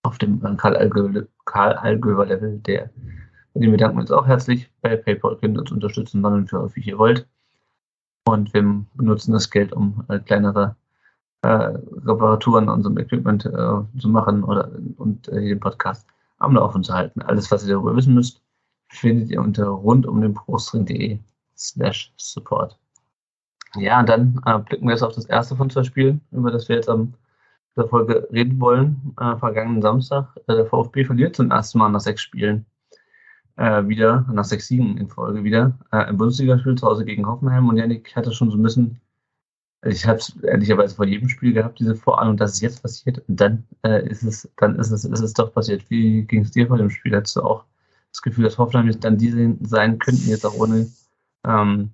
Auf 0.03 0.17
dem 0.17 0.41
äh, 0.45 0.55
Karl-Allgöwer-Level, 0.55 2.59
der 2.59 2.89
und 3.53 3.61
den 3.61 3.71
bedanken 3.71 3.97
wir 3.97 4.01
uns 4.01 4.11
auch 4.11 4.27
herzlich. 4.27 4.69
Bei 4.81 4.95
PayPal 4.95 5.37
könnt 5.37 5.57
ihr 5.57 5.61
uns 5.61 5.71
unterstützen, 5.71 6.23
wann 6.23 6.33
und 6.33 6.51
wie 6.51 6.55
häufig 6.57 6.87
ihr 6.87 6.97
wollt. 6.97 7.27
Und 8.25 8.53
wir 8.53 8.85
benutzen 8.93 9.33
das 9.33 9.49
Geld, 9.49 9.73
um 9.73 10.03
äh, 10.09 10.19
kleinere 10.19 10.75
äh, 11.41 11.47
Reparaturen 11.47 12.69
an 12.69 12.75
unserem 12.75 12.97
Equipment 12.97 13.45
äh, 13.45 13.99
zu 13.99 14.09
machen 14.09 14.43
oder 14.43 14.71
und 14.97 15.27
äh, 15.29 15.41
den 15.41 15.59
Podcast 15.59 16.07
am 16.37 16.55
Laufen 16.55 16.83
zu 16.83 16.93
halten. 16.93 17.21
Alles, 17.21 17.49
was 17.51 17.63
ihr 17.65 17.73
darüber 17.73 17.95
wissen 17.95 18.13
müsst, 18.13 18.41
findet 18.89 19.29
ihr 19.29 19.41
unter 19.41 19.65
rundumdenbrustring.de 19.65 21.19
slash 21.57 22.13
support. 22.17 22.77
Ja, 23.75 23.99
und 23.99 24.09
dann 24.09 24.41
äh, 24.45 24.59
blicken 24.59 24.85
wir 24.85 24.91
jetzt 24.91 25.03
auf 25.03 25.15
das 25.15 25.25
erste 25.25 25.55
von 25.55 25.69
zwei 25.69 25.83
Spielen, 25.83 26.21
über 26.31 26.51
das 26.51 26.69
wir 26.69 26.75
jetzt 26.75 26.89
am 26.89 27.13
der 27.75 27.87
Folge 27.87 28.27
reden 28.31 28.59
wollen. 28.59 29.15
Äh, 29.19 29.37
vergangenen 29.37 29.81
Samstag. 29.81 30.27
Der 30.47 30.65
VfB 30.65 31.05
verliert 31.05 31.35
zum 31.35 31.51
ersten 31.51 31.77
Mal 31.77 31.89
nach 31.89 31.99
sechs 32.01 32.21
Spielen 32.21 32.65
äh, 33.59 33.87
wieder, 33.89 34.25
nach 34.31 34.45
sechs 34.45 34.67
Siegen 34.67 34.97
in 34.97 35.09
Folge 35.09 35.43
wieder, 35.43 35.77
äh, 35.91 36.09
im 36.09 36.17
Bundesligaspiel 36.17 36.75
zu 36.75 36.87
Hause 36.87 37.03
gegen 37.03 37.27
Hoffenheim. 37.27 37.67
Und 37.67 37.77
Janik 37.77 38.15
hatte 38.15 38.31
schon 38.31 38.49
so 38.49 38.57
ein 38.57 38.63
bisschen, 38.63 39.01
also 39.81 39.95
ich 39.95 40.07
habe 40.07 40.19
es 40.19 40.35
ehrlicherweise 40.43 40.95
vor 40.95 41.05
jedem 41.05 41.27
Spiel 41.27 41.53
gehabt, 41.53 41.79
diese 41.79 41.95
Vorahnung, 41.95 42.37
dass 42.37 42.53
es 42.53 42.61
jetzt 42.61 42.81
passiert. 42.81 43.21
Und 43.27 43.39
dann 43.41 43.65
äh, 43.83 44.07
ist 44.07 44.23
es, 44.23 44.49
dann 44.55 44.79
ist 44.79 44.91
es, 44.91 45.03
ist 45.03 45.19
es 45.19 45.33
doch 45.33 45.53
passiert. 45.53 45.89
Wie 45.89 46.23
ging 46.23 46.43
es 46.43 46.51
dir 46.51 46.67
vor 46.67 46.77
dem 46.77 46.89
Spiel? 46.89 47.15
Hattest 47.15 47.35
du 47.35 47.41
auch 47.41 47.65
das 48.11 48.21
Gefühl, 48.21 48.45
dass 48.45 48.57
Hoffenheim 48.57 48.87
jetzt 48.87 49.03
dann 49.03 49.17
diese 49.17 49.57
sein 49.61 49.99
könnten, 49.99 50.29
jetzt 50.29 50.45
auch 50.45 50.55
ohne, 50.55 50.89
ähm, 51.45 51.91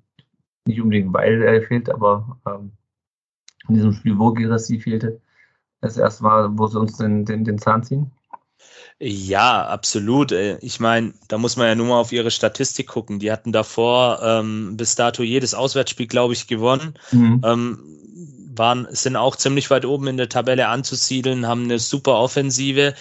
nicht 0.68 0.82
unbedingt 0.82 1.14
weil 1.14 1.42
er 1.42 1.62
fehlt, 1.64 1.90
aber 1.90 2.40
ähm, 2.48 2.72
in 3.68 3.76
diesem 3.76 3.94
Spiel, 3.94 4.20
wo 4.20 4.32
Gerassi 4.34 4.80
fehlte, 4.80 5.20
das 5.82 5.98
erste 5.98 6.24
Mal, 6.24 6.58
wo 6.58 6.68
sie 6.68 6.80
uns 6.80 6.98
den, 6.98 7.26
den, 7.26 7.44
den 7.44 7.58
Zahn 7.58 7.84
ziehen? 7.84 8.12
Ja, 9.00 9.66
absolut. 9.66 10.32
Äh, 10.32 10.58
ich 10.60 10.80
meine, 10.80 11.14
da 11.28 11.38
muss 11.38 11.58
man 11.58 11.68
ja 11.68 11.76
nur 11.76 11.88
mal 11.88 12.00
auf 12.00 12.12
ihre 12.12 12.32
Statistik 12.32 12.88
gucken. 12.88 13.20
Die 13.20 13.32
hatten 13.32 13.52
davor 13.52 14.22
ähm, 14.24 14.78
bis 14.78 14.96
dato 14.96 15.22
jedes 15.24 15.54
Auswärtsspiel, 15.54 16.08
glaube 16.08 16.34
ich, 16.34 16.48
gewonnen. 16.48 16.94
Mhm. 17.12 17.42
Ähm, 17.44 17.96
waren, 18.58 18.88
sind 18.92 19.18
auch 19.18 19.36
ziemlich 19.36 19.69
weit 19.69 19.86
oben 19.86 20.07
in 20.07 20.18
der 20.18 20.30
Tabelle 20.30 20.68
anzusiedeln, 20.68 21.48
haben 21.48 21.66
eine 21.66 21.80
super 21.80 22.19
Offensive. 22.19 22.95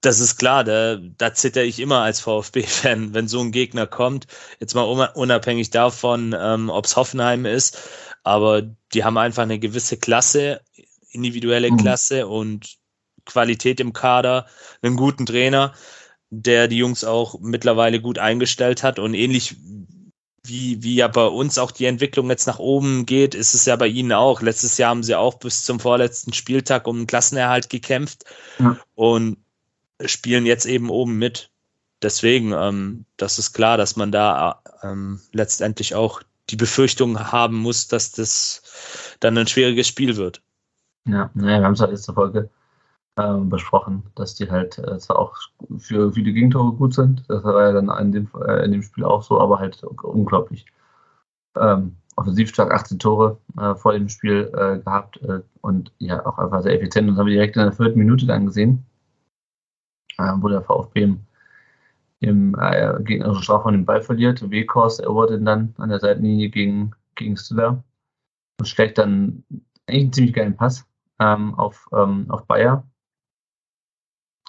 Das 0.00 0.20
ist 0.20 0.36
klar, 0.36 0.64
da, 0.64 0.96
da 0.96 1.34
zitter 1.34 1.62
ich 1.64 1.78
immer 1.78 2.00
als 2.00 2.20
VfB-Fan, 2.20 3.12
wenn 3.14 3.28
so 3.28 3.40
ein 3.40 3.52
Gegner 3.52 3.86
kommt. 3.86 4.26
Jetzt 4.60 4.74
mal 4.74 4.82
unabhängig 4.82 5.70
davon, 5.70 6.34
ähm, 6.38 6.70
ob 6.70 6.86
es 6.86 6.96
Hoffenheim 6.96 7.44
ist. 7.44 7.78
Aber 8.22 8.62
die 8.94 9.04
haben 9.04 9.18
einfach 9.18 9.42
eine 9.42 9.58
gewisse 9.58 9.98
Klasse, 9.98 10.62
individuelle 11.10 11.70
mhm. 11.70 11.76
Klasse 11.76 12.26
und 12.26 12.78
Qualität 13.26 13.80
im 13.80 13.92
Kader, 13.92 14.46
einen 14.82 14.96
guten 14.96 15.26
Trainer, 15.26 15.74
der 16.30 16.68
die 16.68 16.78
Jungs 16.78 17.04
auch 17.04 17.38
mittlerweile 17.40 18.00
gut 18.00 18.18
eingestellt 18.18 18.82
hat 18.82 18.98
und 18.98 19.14
ähnlich 19.14 19.56
wie, 20.46 20.82
wie 20.82 20.96
ja 20.96 21.08
bei 21.08 21.24
uns 21.24 21.58
auch 21.58 21.70
die 21.70 21.86
Entwicklung 21.86 22.28
jetzt 22.28 22.46
nach 22.46 22.58
oben 22.58 23.06
geht, 23.06 23.34
ist 23.34 23.54
es 23.54 23.64
ja 23.64 23.76
bei 23.76 23.86
ihnen 23.86 24.12
auch. 24.12 24.42
Letztes 24.42 24.76
Jahr 24.76 24.90
haben 24.90 25.02
sie 25.02 25.14
auch 25.14 25.34
bis 25.34 25.64
zum 25.64 25.80
vorletzten 25.80 26.34
Spieltag 26.34 26.86
um 26.86 26.96
einen 26.96 27.06
Klassenerhalt 27.06 27.70
gekämpft 27.70 28.24
ja. 28.58 28.76
und 28.94 29.38
spielen 30.04 30.44
jetzt 30.44 30.66
eben 30.66 30.90
oben 30.90 31.16
mit. 31.16 31.50
Deswegen, 32.02 32.52
ähm, 32.52 33.06
das 33.16 33.38
ist 33.38 33.54
klar, 33.54 33.78
dass 33.78 33.96
man 33.96 34.12
da 34.12 34.60
ähm, 34.82 35.20
letztendlich 35.32 35.94
auch 35.94 36.22
die 36.50 36.56
Befürchtung 36.56 37.18
haben 37.18 37.56
muss, 37.56 37.88
dass 37.88 38.12
das 38.12 39.16
dann 39.20 39.38
ein 39.38 39.46
schwieriges 39.46 39.88
Spiel 39.88 40.16
wird. 40.16 40.42
Ja, 41.06 41.30
naja, 41.32 41.60
wir 41.60 41.64
haben 41.64 41.72
es 41.72 41.80
halt 41.80 41.92
letzte 41.92 42.12
Folge 42.12 42.50
ähm, 43.16 43.48
besprochen, 43.48 44.04
dass 44.16 44.34
die 44.34 44.50
halt 44.50 44.78
äh, 44.78 44.98
zwar 44.98 45.18
auch 45.18 45.36
für 45.78 46.12
viele 46.12 46.32
Gegentore 46.32 46.72
gut 46.72 46.94
sind, 46.94 47.24
das 47.28 47.44
war 47.44 47.62
ja 47.62 47.72
dann 47.72 47.88
in 48.00 48.12
dem, 48.12 48.28
äh, 48.46 48.64
in 48.64 48.72
dem 48.72 48.82
Spiel 48.82 49.04
auch 49.04 49.22
so, 49.22 49.40
aber 49.40 49.58
halt 49.58 49.82
unglaublich 49.84 50.66
ähm, 51.56 51.96
offensiv 52.16 52.48
stark 52.48 52.72
18 52.72 52.98
Tore 52.98 53.38
äh, 53.58 53.74
vor 53.74 53.92
dem 53.92 54.08
Spiel 54.08 54.50
äh, 54.54 54.78
gehabt 54.78 55.20
äh, 55.22 55.40
und 55.60 55.92
ja 55.98 56.24
auch 56.26 56.38
einfach 56.38 56.62
sehr 56.62 56.74
effizient. 56.74 57.08
Und 57.08 57.14
das 57.14 57.20
haben 57.20 57.26
wir 57.26 57.34
direkt 57.34 57.56
in 57.56 57.62
der 57.62 57.72
vierten 57.72 57.98
Minute 57.98 58.26
dann 58.26 58.46
gesehen, 58.46 58.84
äh, 60.18 60.32
wo 60.36 60.48
der 60.48 60.62
VfB 60.62 61.02
im, 61.02 61.20
im 62.20 62.56
äh, 62.60 63.02
gegnerischen 63.02 63.42
Strafraum 63.42 63.72
den 63.72 63.86
Ball 63.86 64.02
verliert. 64.02 64.48
Wekors 64.50 64.98
erobert 64.98 65.30
ihn 65.30 65.44
dann 65.44 65.74
an 65.78 65.88
der 65.88 66.00
Seitenlinie 66.00 66.50
gegen, 66.50 66.92
gegen 67.14 67.36
Stiller 67.36 67.82
und 68.58 68.66
schlägt 68.66 68.98
dann 68.98 69.44
eigentlich 69.86 70.02
einen 70.04 70.12
ziemlich 70.12 70.34
geilen 70.34 70.56
Pass 70.56 70.86
ähm, 71.20 71.54
auf, 71.54 71.88
ähm, 71.92 72.26
auf 72.28 72.46
Bayer 72.46 72.84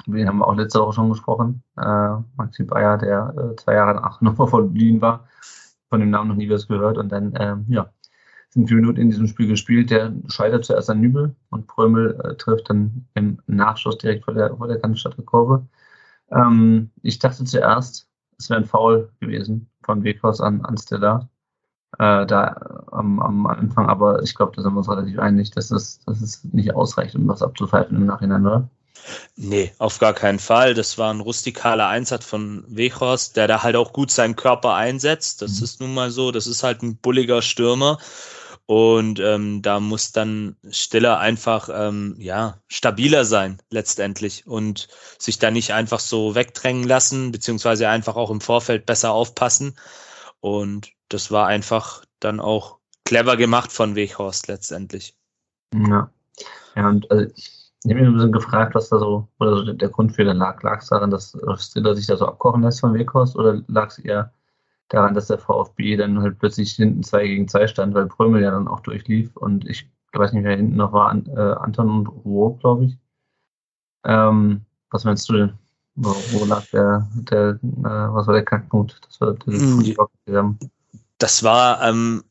über 0.05 0.17
den 0.17 0.27
haben 0.27 0.39
wir 0.39 0.47
auch 0.47 0.55
letzte 0.55 0.79
Woche 0.79 0.93
schon 0.93 1.09
gesprochen. 1.09 1.63
Äh, 1.77 2.15
Maxi 2.37 2.63
Bayer, 2.63 2.97
der 2.97 3.33
äh, 3.37 3.55
zwei 3.55 3.75
Jahre 3.75 3.95
nach 3.95 4.19
Hannover 4.19 4.47
verliehen 4.47 5.01
war. 5.01 5.27
Von 5.89 5.99
dem 5.99 6.09
Namen 6.09 6.29
noch 6.29 6.35
nie 6.35 6.49
was 6.49 6.67
gehört. 6.67 6.97
Und 6.97 7.09
dann, 7.11 7.33
ähm, 7.39 7.65
ja, 7.69 7.89
sind 8.49 8.67
vier 8.67 8.77
Minuten 8.77 8.99
in 9.01 9.09
diesem 9.09 9.27
Spiel 9.27 9.47
gespielt. 9.47 9.89
Der 9.91 10.13
scheitert 10.27 10.65
zuerst 10.65 10.89
an 10.89 11.01
Nübel 11.01 11.35
und 11.49 11.67
Prömel 11.67 12.19
äh, 12.23 12.35
trifft 12.35 12.69
dann 12.69 13.07
im 13.13 13.39
Nachschuss 13.47 13.97
direkt 13.97 14.25
vor 14.25 14.33
der, 14.33 14.55
vor 14.55 14.67
der 14.67 14.79
Kante 14.79 15.09
Kurve. 15.23 15.65
Ähm, 16.31 16.91
ich 17.01 17.19
dachte 17.19 17.43
zuerst, 17.43 18.09
es 18.37 18.49
wäre 18.49 18.59
ein 18.61 18.65
Foul 18.65 19.09
gewesen 19.19 19.69
von 19.83 20.03
Weghaus 20.03 20.41
an, 20.41 20.61
an 20.65 20.77
Stella. 20.77 21.29
Äh, 21.99 22.25
da 22.25 22.83
am, 22.91 23.19
am 23.21 23.45
Anfang, 23.45 23.87
aber 23.87 24.21
ich 24.23 24.35
glaube, 24.35 24.53
da 24.55 24.61
sind 24.61 24.73
wir 24.73 24.79
uns 24.79 24.89
relativ 24.89 25.19
einig, 25.19 25.51
dass 25.51 25.71
es, 25.71 25.99
dass 26.05 26.21
es 26.21 26.43
nicht 26.43 26.73
ausreicht, 26.75 27.15
um 27.15 27.27
was 27.27 27.41
abzupfeifen 27.41 27.95
im 27.95 28.05
Nachhinein, 28.05 28.45
oder? 28.45 28.69
Nee, 29.35 29.73
auf 29.77 29.99
gar 29.99 30.13
keinen 30.13 30.39
Fall. 30.39 30.73
Das 30.73 30.97
war 30.97 31.13
ein 31.13 31.19
rustikaler 31.19 31.87
Einsatz 31.87 32.25
von 32.25 32.63
Wechhorst, 32.67 33.35
der 33.35 33.47
da 33.47 33.63
halt 33.63 33.75
auch 33.75 33.93
gut 33.93 34.11
seinen 34.11 34.35
Körper 34.35 34.73
einsetzt. 34.75 35.41
Das 35.41 35.59
mhm. 35.59 35.63
ist 35.63 35.79
nun 35.81 35.93
mal 35.93 36.11
so. 36.11 36.31
Das 36.31 36.47
ist 36.47 36.63
halt 36.63 36.81
ein 36.81 36.97
bulliger 36.97 37.41
Stürmer. 37.41 37.97
Und 38.67 39.19
ähm, 39.19 39.61
da 39.61 39.79
muss 39.79 40.11
dann 40.11 40.55
Stiller 40.71 41.19
einfach 41.19 41.69
ähm, 41.71 42.15
ja 42.17 42.59
stabiler 42.67 43.23
sein 43.23 43.61
letztendlich 43.69 44.47
und 44.47 44.87
sich 45.19 45.37
da 45.37 45.51
nicht 45.51 45.71
einfach 45.71 45.99
so 45.99 46.33
wegdrängen 46.33 46.83
lassen, 46.83 47.31
beziehungsweise 47.31 47.89
einfach 47.89 48.15
auch 48.15 48.31
im 48.31 48.41
Vorfeld 48.41 48.87
besser 48.87 49.11
aufpassen. 49.11 49.77
Und 50.39 50.89
das 51.09 51.29
war 51.29 51.45
einfach 51.45 52.05
dann 52.19 52.39
auch 52.39 52.79
clever 53.03 53.37
gemacht 53.37 53.71
von 53.71 53.95
Weghorst 53.95 54.47
letztendlich. 54.47 55.15
Ja. 55.73 56.09
Ja, 56.75 56.89
und 56.89 57.09
also, 57.09 57.31
ich 57.35 57.54
habe 57.91 58.01
mich 58.01 58.09
ein 58.09 58.13
bisschen 58.13 58.31
gefragt, 58.31 58.75
was 58.75 58.89
da 58.89 58.99
so, 58.99 59.27
oder 59.39 59.57
so 59.57 59.73
der 59.73 59.89
Grundfehler 59.89 60.33
lag. 60.33 60.61
Lag 60.63 60.81
es 60.81 60.87
daran, 60.87 61.11
dass 61.11 61.37
Stiller 61.57 61.95
sich 61.95 62.07
da 62.07 62.17
so 62.17 62.27
abkochen 62.27 62.63
lässt 62.63 62.79
von 62.79 62.93
Weghorst 62.93 63.35
oder 63.35 63.61
lag 63.67 63.89
es 63.89 63.99
eher 63.99 64.33
daran, 64.89 65.13
dass 65.13 65.27
der 65.27 65.39
VfB 65.39 65.97
dann 65.97 66.21
halt 66.21 66.39
plötzlich 66.39 66.73
hinten 66.73 67.03
2 67.03 67.27
gegen 67.27 67.47
2 67.47 67.67
stand, 67.67 67.93
weil 67.93 68.07
Prömel 68.07 68.41
ja 68.41 68.51
dann 68.51 68.67
auch 68.67 68.81
durchlief 68.81 69.35
und 69.37 69.67
ich 69.67 69.89
weiß 70.13 70.33
nicht, 70.33 70.43
wer 70.43 70.55
hinten 70.55 70.77
noch 70.77 70.93
war, 70.93 71.13
äh, 71.13 71.55
Anton 71.59 71.89
und 71.89 72.07
Ruhr, 72.07 72.57
glaube 72.59 72.85
ich. 72.85 72.97
Ähm, 74.05 74.61
was 74.91 75.03
meinst 75.03 75.27
du 75.29 75.33
denn? 75.33 75.53
Wo, 75.95 76.09
wo 76.31 76.45
lag 76.45 76.65
der, 76.71 77.07
der 77.13 77.59
äh, 77.61 78.13
was 78.13 78.27
war 78.27 78.33
der 78.33 78.45
Kackpunkt? 78.45 78.99
Das 79.05 79.19
war, 79.21 79.33
das, 79.33 79.53
das 81.17 81.43
war 81.43 81.81
ähm, 81.81 82.23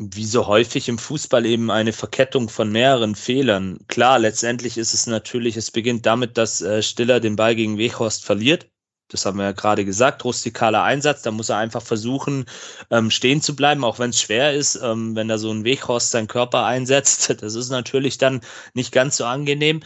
wie 0.00 0.24
so 0.26 0.46
häufig 0.46 0.88
im 0.88 0.98
Fußball 0.98 1.46
eben 1.46 1.70
eine 1.70 1.92
Verkettung 1.92 2.48
von 2.48 2.72
mehreren 2.72 3.14
Fehlern. 3.14 3.78
Klar, 3.88 4.18
letztendlich 4.18 4.78
ist 4.78 4.94
es 4.94 5.06
natürlich, 5.06 5.56
es 5.56 5.70
beginnt 5.70 6.06
damit, 6.06 6.38
dass 6.38 6.62
äh, 6.62 6.82
Stiller 6.82 7.20
den 7.20 7.36
Ball 7.36 7.54
gegen 7.54 7.78
Weghorst 7.78 8.24
verliert 8.24 8.70
das 9.10 9.26
haben 9.26 9.38
wir 9.38 9.44
ja 9.44 9.52
gerade 9.52 9.84
gesagt, 9.84 10.24
rustikaler 10.24 10.82
Einsatz, 10.82 11.22
da 11.22 11.30
muss 11.30 11.48
er 11.48 11.56
einfach 11.56 11.82
versuchen, 11.82 12.46
ähm, 12.90 13.10
stehen 13.10 13.42
zu 13.42 13.56
bleiben, 13.56 13.84
auch 13.84 13.98
wenn 13.98 14.10
es 14.10 14.20
schwer 14.20 14.54
ist, 14.54 14.76
ähm, 14.76 15.16
wenn 15.16 15.28
da 15.28 15.36
so 15.36 15.50
ein 15.50 15.64
Weghorst 15.64 16.10
seinen 16.12 16.28
Körper 16.28 16.64
einsetzt. 16.64 17.34
Das 17.40 17.54
ist 17.54 17.70
natürlich 17.70 18.18
dann 18.18 18.40
nicht 18.74 18.92
ganz 18.92 19.16
so 19.16 19.24
angenehm. 19.24 19.80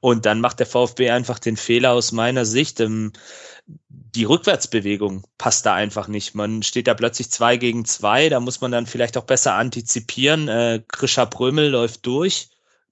Und 0.00 0.26
dann 0.26 0.40
macht 0.40 0.58
der 0.58 0.66
VfB 0.66 1.10
einfach 1.10 1.38
den 1.38 1.56
Fehler 1.56 1.92
aus 1.92 2.12
meiner 2.12 2.44
Sicht. 2.44 2.80
Ähm, 2.80 3.12
die 3.88 4.24
Rückwärtsbewegung 4.24 5.26
passt 5.36 5.66
da 5.66 5.74
einfach 5.74 6.08
nicht. 6.08 6.34
Man 6.34 6.62
steht 6.62 6.86
da 6.86 6.94
plötzlich 6.94 7.30
zwei 7.30 7.56
gegen 7.56 7.84
zwei, 7.84 8.28
da 8.28 8.40
muss 8.40 8.60
man 8.60 8.72
dann 8.72 8.86
vielleicht 8.86 9.16
auch 9.16 9.24
besser 9.24 9.54
antizipieren. 9.54 10.48
Äh, 10.48 10.82
Krischer 10.88 11.26
Prömel 11.26 11.68
läuft 11.68 12.06
durch 12.06 12.50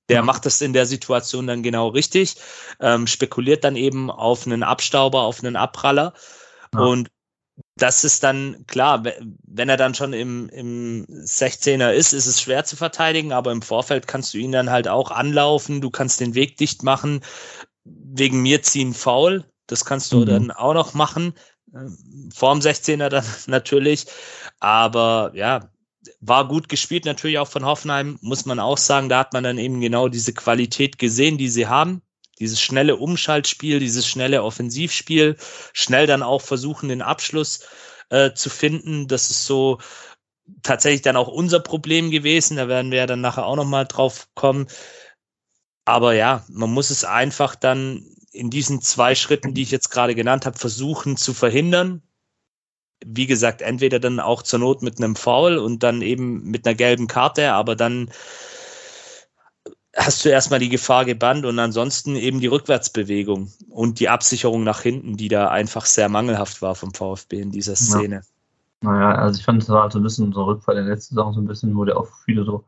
der 0.08 0.22
macht 0.22 0.46
das 0.46 0.60
in 0.60 0.72
der 0.72 0.86
Situation 0.86 1.46
dann 1.46 1.62
genau 1.62 1.88
richtig, 1.88 2.36
ähm, 2.80 3.06
spekuliert 3.06 3.64
dann 3.64 3.76
eben 3.76 4.10
auf 4.10 4.46
einen 4.46 4.62
Abstauber, 4.62 5.22
auf 5.22 5.42
einen 5.42 5.56
Abpraller. 5.56 6.14
Ja. 6.74 6.80
Und 6.80 7.10
das 7.76 8.04
ist 8.04 8.22
dann 8.22 8.64
klar, 8.66 9.02
wenn 9.04 9.68
er 9.68 9.76
dann 9.76 9.94
schon 9.94 10.12
im, 10.12 10.48
im 10.50 11.06
16er 11.06 11.90
ist, 11.90 12.12
ist 12.12 12.26
es 12.26 12.40
schwer 12.40 12.64
zu 12.64 12.76
verteidigen, 12.76 13.32
aber 13.32 13.52
im 13.52 13.62
Vorfeld 13.62 14.06
kannst 14.06 14.34
du 14.34 14.38
ihn 14.38 14.52
dann 14.52 14.70
halt 14.70 14.88
auch 14.88 15.10
anlaufen, 15.10 15.80
du 15.80 15.90
kannst 15.90 16.20
den 16.20 16.34
Weg 16.34 16.56
dicht 16.58 16.82
machen, 16.82 17.22
wegen 17.84 18.42
mir 18.42 18.62
ziehen 18.62 18.94
faul, 18.94 19.44
das 19.66 19.84
kannst 19.84 20.12
du 20.12 20.20
mhm. 20.20 20.26
dann 20.26 20.50
auch 20.50 20.74
noch 20.74 20.94
machen, 20.94 21.34
ähm, 21.74 22.30
vorm 22.34 22.60
16er 22.60 23.08
dann 23.08 23.24
natürlich, 23.46 24.06
aber 24.60 25.32
ja, 25.34 25.70
war 26.20 26.46
gut 26.46 26.68
gespielt, 26.68 27.04
natürlich 27.04 27.38
auch 27.38 27.48
von 27.48 27.64
Hoffenheim, 27.64 28.18
muss 28.20 28.46
man 28.46 28.60
auch 28.60 28.78
sagen. 28.78 29.08
Da 29.08 29.18
hat 29.18 29.32
man 29.32 29.44
dann 29.44 29.58
eben 29.58 29.80
genau 29.80 30.08
diese 30.08 30.32
Qualität 30.32 30.98
gesehen, 30.98 31.38
die 31.38 31.48
sie 31.48 31.66
haben. 31.66 32.02
Dieses 32.38 32.60
schnelle 32.60 32.96
Umschaltspiel, 32.96 33.80
dieses 33.80 34.06
schnelle 34.06 34.42
Offensivspiel, 34.42 35.36
schnell 35.72 36.06
dann 36.06 36.22
auch 36.22 36.42
versuchen, 36.42 36.88
den 36.88 37.02
Abschluss 37.02 37.60
äh, 38.10 38.32
zu 38.34 38.50
finden. 38.50 39.08
Das 39.08 39.30
ist 39.30 39.46
so 39.46 39.78
tatsächlich 40.62 41.02
dann 41.02 41.16
auch 41.16 41.28
unser 41.28 41.60
Problem 41.60 42.10
gewesen. 42.10 42.56
Da 42.56 42.68
werden 42.68 42.90
wir 42.90 42.98
ja 42.98 43.06
dann 43.06 43.20
nachher 43.20 43.46
auch 43.46 43.56
nochmal 43.56 43.86
drauf 43.86 44.28
kommen. 44.34 44.66
Aber 45.84 46.14
ja, 46.14 46.44
man 46.48 46.70
muss 46.70 46.90
es 46.90 47.04
einfach 47.04 47.54
dann 47.54 48.15
in 48.36 48.50
diesen 48.50 48.80
zwei 48.80 49.14
Schritten, 49.14 49.54
die 49.54 49.62
ich 49.62 49.70
jetzt 49.70 49.90
gerade 49.90 50.14
genannt 50.14 50.46
habe, 50.46 50.58
versuchen 50.58 51.16
zu 51.16 51.34
verhindern 51.34 52.02
wie 53.04 53.26
gesagt, 53.26 53.62
entweder 53.62 53.98
dann 53.98 54.20
auch 54.20 54.42
zur 54.42 54.60
Not 54.60 54.82
mit 54.82 54.98
einem 54.98 55.16
Foul 55.16 55.58
und 55.58 55.82
dann 55.82 56.02
eben 56.02 56.44
mit 56.44 56.66
einer 56.66 56.74
gelben 56.74 57.06
Karte, 57.06 57.52
aber 57.52 57.76
dann 57.76 58.10
hast 59.94 60.24
du 60.24 60.28
erstmal 60.28 60.60
die 60.60 60.68
Gefahr 60.68 61.04
gebannt 61.04 61.46
und 61.46 61.58
ansonsten 61.58 62.16
eben 62.16 62.40
die 62.40 62.46
Rückwärtsbewegung 62.46 63.50
und 63.70 63.98
die 64.00 64.08
Absicherung 64.08 64.62
nach 64.62 64.80
hinten, 64.80 65.16
die 65.16 65.28
da 65.28 65.48
einfach 65.48 65.86
sehr 65.86 66.08
mangelhaft 66.08 66.60
war 66.62 66.74
vom 66.74 66.92
VfB 66.92 67.40
in 67.40 67.50
dieser 67.50 67.76
Szene. 67.76 68.16
Ja. 68.82 68.90
Naja, 68.90 69.14
also 69.14 69.38
ich 69.38 69.44
fand, 69.44 69.62
es 69.62 69.70
war 69.70 69.90
so 69.90 69.98
ein 69.98 70.02
bisschen 70.02 70.32
so 70.32 70.44
Rückfall 70.44 70.76
in 70.76 70.84
der 70.84 70.94
letzten 70.94 71.14
Saison, 71.14 71.32
so 71.32 71.40
ein 71.40 71.46
bisschen, 71.46 71.74
wo 71.74 71.84
der 71.84 71.96
auch 71.96 72.08
viele 72.24 72.44
so, 72.44 72.64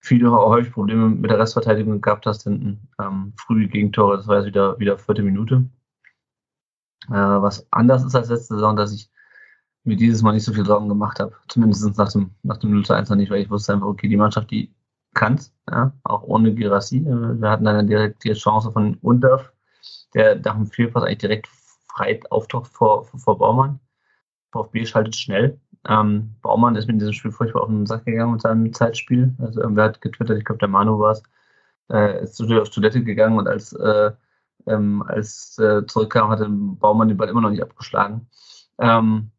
viele 0.00 0.30
häufig 0.30 0.72
Probleme 0.72 1.08
mit 1.08 1.30
der 1.30 1.38
Restverteidigung 1.38 2.00
gehabt 2.00 2.26
hast, 2.26 2.44
hinten 2.44 2.88
ähm, 3.00 3.32
früh 3.36 3.68
Gegentore, 3.68 4.16
das 4.16 4.28
war 4.28 4.36
jetzt 4.38 4.46
wieder, 4.46 4.78
wieder 4.78 4.98
vierte 4.98 5.22
Minute. 5.22 5.68
Äh, 7.08 7.12
was 7.12 7.66
anders 7.72 8.04
ist 8.04 8.14
als 8.14 8.28
letzte 8.28 8.54
Saison, 8.54 8.76
dass 8.76 8.92
ich 8.92 9.10
mir 9.84 9.96
dieses 9.96 10.22
Mal 10.22 10.32
nicht 10.32 10.44
so 10.44 10.52
viel 10.52 10.66
Sorgen 10.66 10.88
gemacht 10.88 11.20
habe. 11.20 11.34
Zumindest 11.48 11.96
nach 11.96 12.12
dem, 12.12 12.34
nach 12.42 12.58
dem 12.58 12.72
0 12.72 12.84
zu 12.84 12.92
1 12.92 13.08
noch 13.08 13.16
nicht, 13.16 13.30
weil 13.30 13.42
ich 13.42 13.50
wusste 13.50 13.72
einfach, 13.72 13.86
okay, 13.86 14.08
die 14.08 14.16
Mannschaft, 14.16 14.50
die 14.50 14.74
kann 15.14 15.40
ja, 15.70 15.92
auch 16.04 16.22
ohne 16.24 16.54
Girassi. 16.54 17.04
Wir 17.04 17.50
hatten 17.50 17.64
dann 17.64 17.86
direkt 17.86 18.24
die 18.24 18.32
Chance 18.32 18.72
von 18.72 18.94
Undorf, 18.96 19.52
der 20.14 20.36
nach 20.36 20.54
dem 20.54 20.66
Fehlpass 20.66 21.04
eigentlich 21.04 21.18
direkt 21.18 21.48
frei 21.88 22.20
auftaucht 22.30 22.68
vor, 22.68 23.04
vor 23.04 23.38
Baumann. 23.38 23.80
VfB 24.52 24.84
schaltet 24.84 25.16
schnell. 25.16 25.60
Ähm, 25.88 26.34
Baumann 26.42 26.76
ist 26.76 26.86
mit 26.88 27.00
diesem 27.00 27.12
Spiel 27.12 27.30
furchtbar 27.30 27.62
auf 27.62 27.68
den 27.68 27.86
Sack 27.86 28.04
gegangen 28.04 28.32
mit 28.32 28.42
seinem 28.42 28.72
Zeitspiel. 28.72 29.34
Also 29.38 29.60
irgendwer 29.60 29.84
hat 29.84 30.00
getwittert, 30.00 30.38
ich 30.38 30.44
glaube 30.44 30.58
der 30.58 30.68
Manu 30.68 30.98
war 30.98 31.12
es, 31.12 31.22
äh, 31.90 32.22
ist 32.22 32.40
auf 32.40 32.70
Toilette 32.70 33.04
gegangen 33.04 33.38
und 33.38 33.46
als, 33.48 33.72
äh, 33.72 34.12
ähm, 34.66 35.02
als 35.02 35.58
äh, 35.58 35.86
zurückkam, 35.86 36.30
hat 36.30 36.40
Baumann 36.80 37.08
den 37.08 37.16
Ball 37.16 37.28
immer 37.28 37.40
noch 37.42 37.50
nicht 37.50 37.62
abgeschlagen. 37.62 38.28
Ähm, 38.78 39.30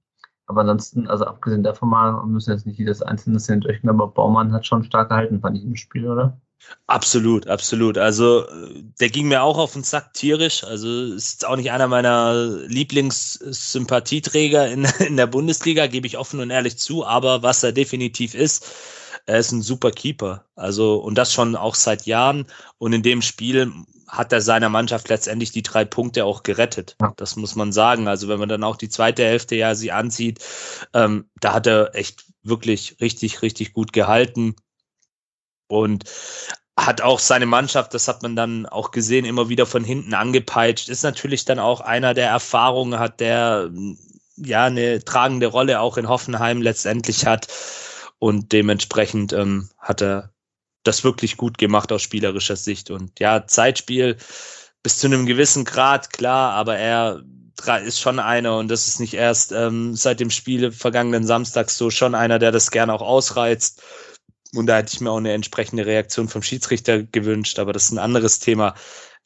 aber 0.48 0.62
ansonsten, 0.62 1.08
also 1.08 1.26
abgesehen 1.26 1.64
davon 1.64 1.90
mal, 1.90 2.26
müssen 2.26 2.52
jetzt 2.52 2.66
nicht 2.66 2.80
jedes 2.80 3.02
einzelne 3.02 3.40
Szene 3.40 3.62
durchgehen, 3.62 3.90
aber 3.90 4.08
Baumann 4.08 4.54
hat 4.54 4.66
schon 4.66 4.84
stark 4.84 5.10
gehalten, 5.10 5.42
fand 5.42 5.58
ich 5.58 5.66
im 5.66 5.76
Spiel, 5.76 6.08
oder? 6.08 6.40
Absolut, 6.88 7.48
absolut. 7.48 7.98
Also 7.98 8.46
der 9.00 9.10
ging 9.10 9.28
mir 9.28 9.44
auch 9.44 9.58
auf 9.58 9.74
den 9.74 9.84
Sack 9.84 10.14
tierisch. 10.14 10.64
Also 10.64 11.14
ist 11.14 11.46
auch 11.46 11.58
nicht 11.58 11.72
einer 11.72 11.88
meiner 11.88 12.34
Lieblingssympathieträger 12.68 14.70
in, 14.70 14.86
in 15.08 15.18
der 15.18 15.28
Bundesliga, 15.28 15.88
gebe 15.88 16.08
ich 16.08 16.18
offen 16.18 16.40
und 16.40 16.50
ehrlich 16.50 16.78
zu. 16.78 17.06
Aber 17.06 17.44
was 17.44 17.64
er 17.64 17.74
definitiv 17.74 18.36
ist, 18.36 18.66
er 19.26 19.40
ist 19.40 19.52
ein 19.52 19.62
super 19.62 19.92
Keeper. 19.92 20.46
Also 20.56 20.98
und 20.98 21.18
das 21.18 21.34
schon 21.34 21.56
auch 21.56 21.76
seit 21.76 22.06
Jahren. 22.06 22.48
Und 22.78 22.94
in 22.94 23.04
dem 23.04 23.22
Spiel 23.22 23.72
hat 24.08 24.32
er 24.32 24.42
seiner 24.42 24.70
Mannschaft 24.70 25.10
letztendlich 25.10 25.52
die 25.52 25.64
drei 25.64 25.84
Punkte 25.84 26.24
auch 26.24 26.44
gerettet. 26.44 26.96
Das 27.18 27.36
muss 27.36 27.56
man 27.56 27.74
sagen. 27.74 28.08
Also 28.08 28.30
wenn 28.30 28.40
man 28.40 28.50
dann 28.50 28.64
auch 28.64 28.78
die 28.78 28.90
zweite 28.90 29.26
Hälfte 29.26 29.56
ja 29.56 29.76
sie 29.76 29.92
ansieht, 29.92 30.40
ähm, 30.94 31.26
da 31.42 31.54
hat 31.54 31.68
er 31.68 31.94
echt 31.96 32.26
wirklich 32.44 32.96
richtig, 33.02 33.42
richtig 33.42 33.74
gut 33.74 33.92
gehalten 33.92 34.56
und 35.68 36.06
hat 36.78 37.02
auch 37.02 37.20
seine 37.20 37.48
Mannschaft, 37.48 37.94
das 37.94 38.08
hat 38.08 38.22
man 38.22 38.36
dann 38.36 38.68
auch 38.68 38.92
gesehen, 38.92 39.26
immer 39.26 39.50
wieder 39.50 39.66
von 39.66 39.84
hinten 39.84 40.14
angepeitscht. 40.14 40.90
Ist 40.90 41.04
natürlich 41.04 41.44
dann 41.44 41.60
auch 41.60 41.82
einer, 41.82 42.14
der 42.14 42.30
Erfahrungen 42.30 43.00
hat, 43.00 43.20
der 43.20 43.72
ja 44.38 44.66
eine 44.66 45.04
tragende 45.04 45.48
Rolle 45.48 45.80
auch 45.80 45.98
in 45.98 46.08
Hoffenheim 46.08 46.62
letztendlich 46.62 47.26
hat. 47.26 47.48
Und 48.20 48.52
dementsprechend 48.52 49.34
ähm, 49.34 49.70
hat 49.80 50.02
er 50.02 50.32
das 50.84 51.04
wirklich 51.04 51.38
gut 51.38 51.58
gemacht 51.58 51.92
aus 51.92 52.04
spielerischer 52.04 52.56
Sicht. 52.56 52.92
Und 52.92 53.20
ja, 53.20 53.48
Zeitspiel 53.48 54.18
bis 54.84 55.00
zu 55.00 55.08
einem 55.08 55.26
gewissen 55.26 55.66
Grad, 55.66 56.14
klar, 56.14 56.54
aber 56.54 56.78
er 56.78 57.24
ist 57.84 58.00
schon 58.00 58.20
einer 58.20 58.58
und 58.58 58.70
das 58.70 58.88
ist 58.88 59.00
nicht 59.00 59.16
erst 59.16 59.52
ähm, 59.52 59.96
seit 59.96 60.20
dem 60.20 60.30
Spiel 60.30 60.72
vergangenen 60.72 61.26
Samstags 61.26 61.76
so 61.78 61.90
schon 61.90 62.14
einer, 62.14 62.38
der 62.38 62.52
das 62.52 62.70
gerne 62.70 62.94
auch 62.94 63.02
ausreizt. 63.02 63.82
Und 64.58 64.66
da 64.66 64.78
hätte 64.78 64.94
ich 64.94 65.02
mir 65.02 65.12
auch 65.12 65.18
eine 65.18 65.34
entsprechende 65.34 65.86
Reaktion 65.86 66.28
vom 66.28 66.42
Schiedsrichter 66.42 67.04
gewünscht, 67.04 67.60
aber 67.60 67.74
das 67.74 67.86
ist 67.86 67.92
ein 67.92 68.00
anderes 68.00 68.40
Thema. 68.40 68.74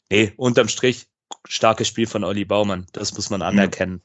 Nee, 0.10 0.34
unterm 0.36 0.68
Strich 0.68 1.08
starkes 1.48 1.88
Spiel 1.88 2.06
von 2.06 2.24
Olli 2.24 2.44
Baumann. 2.44 2.86
Das 2.92 3.16
muss 3.16 3.30
man 3.30 3.42
anerkennen. 3.42 4.02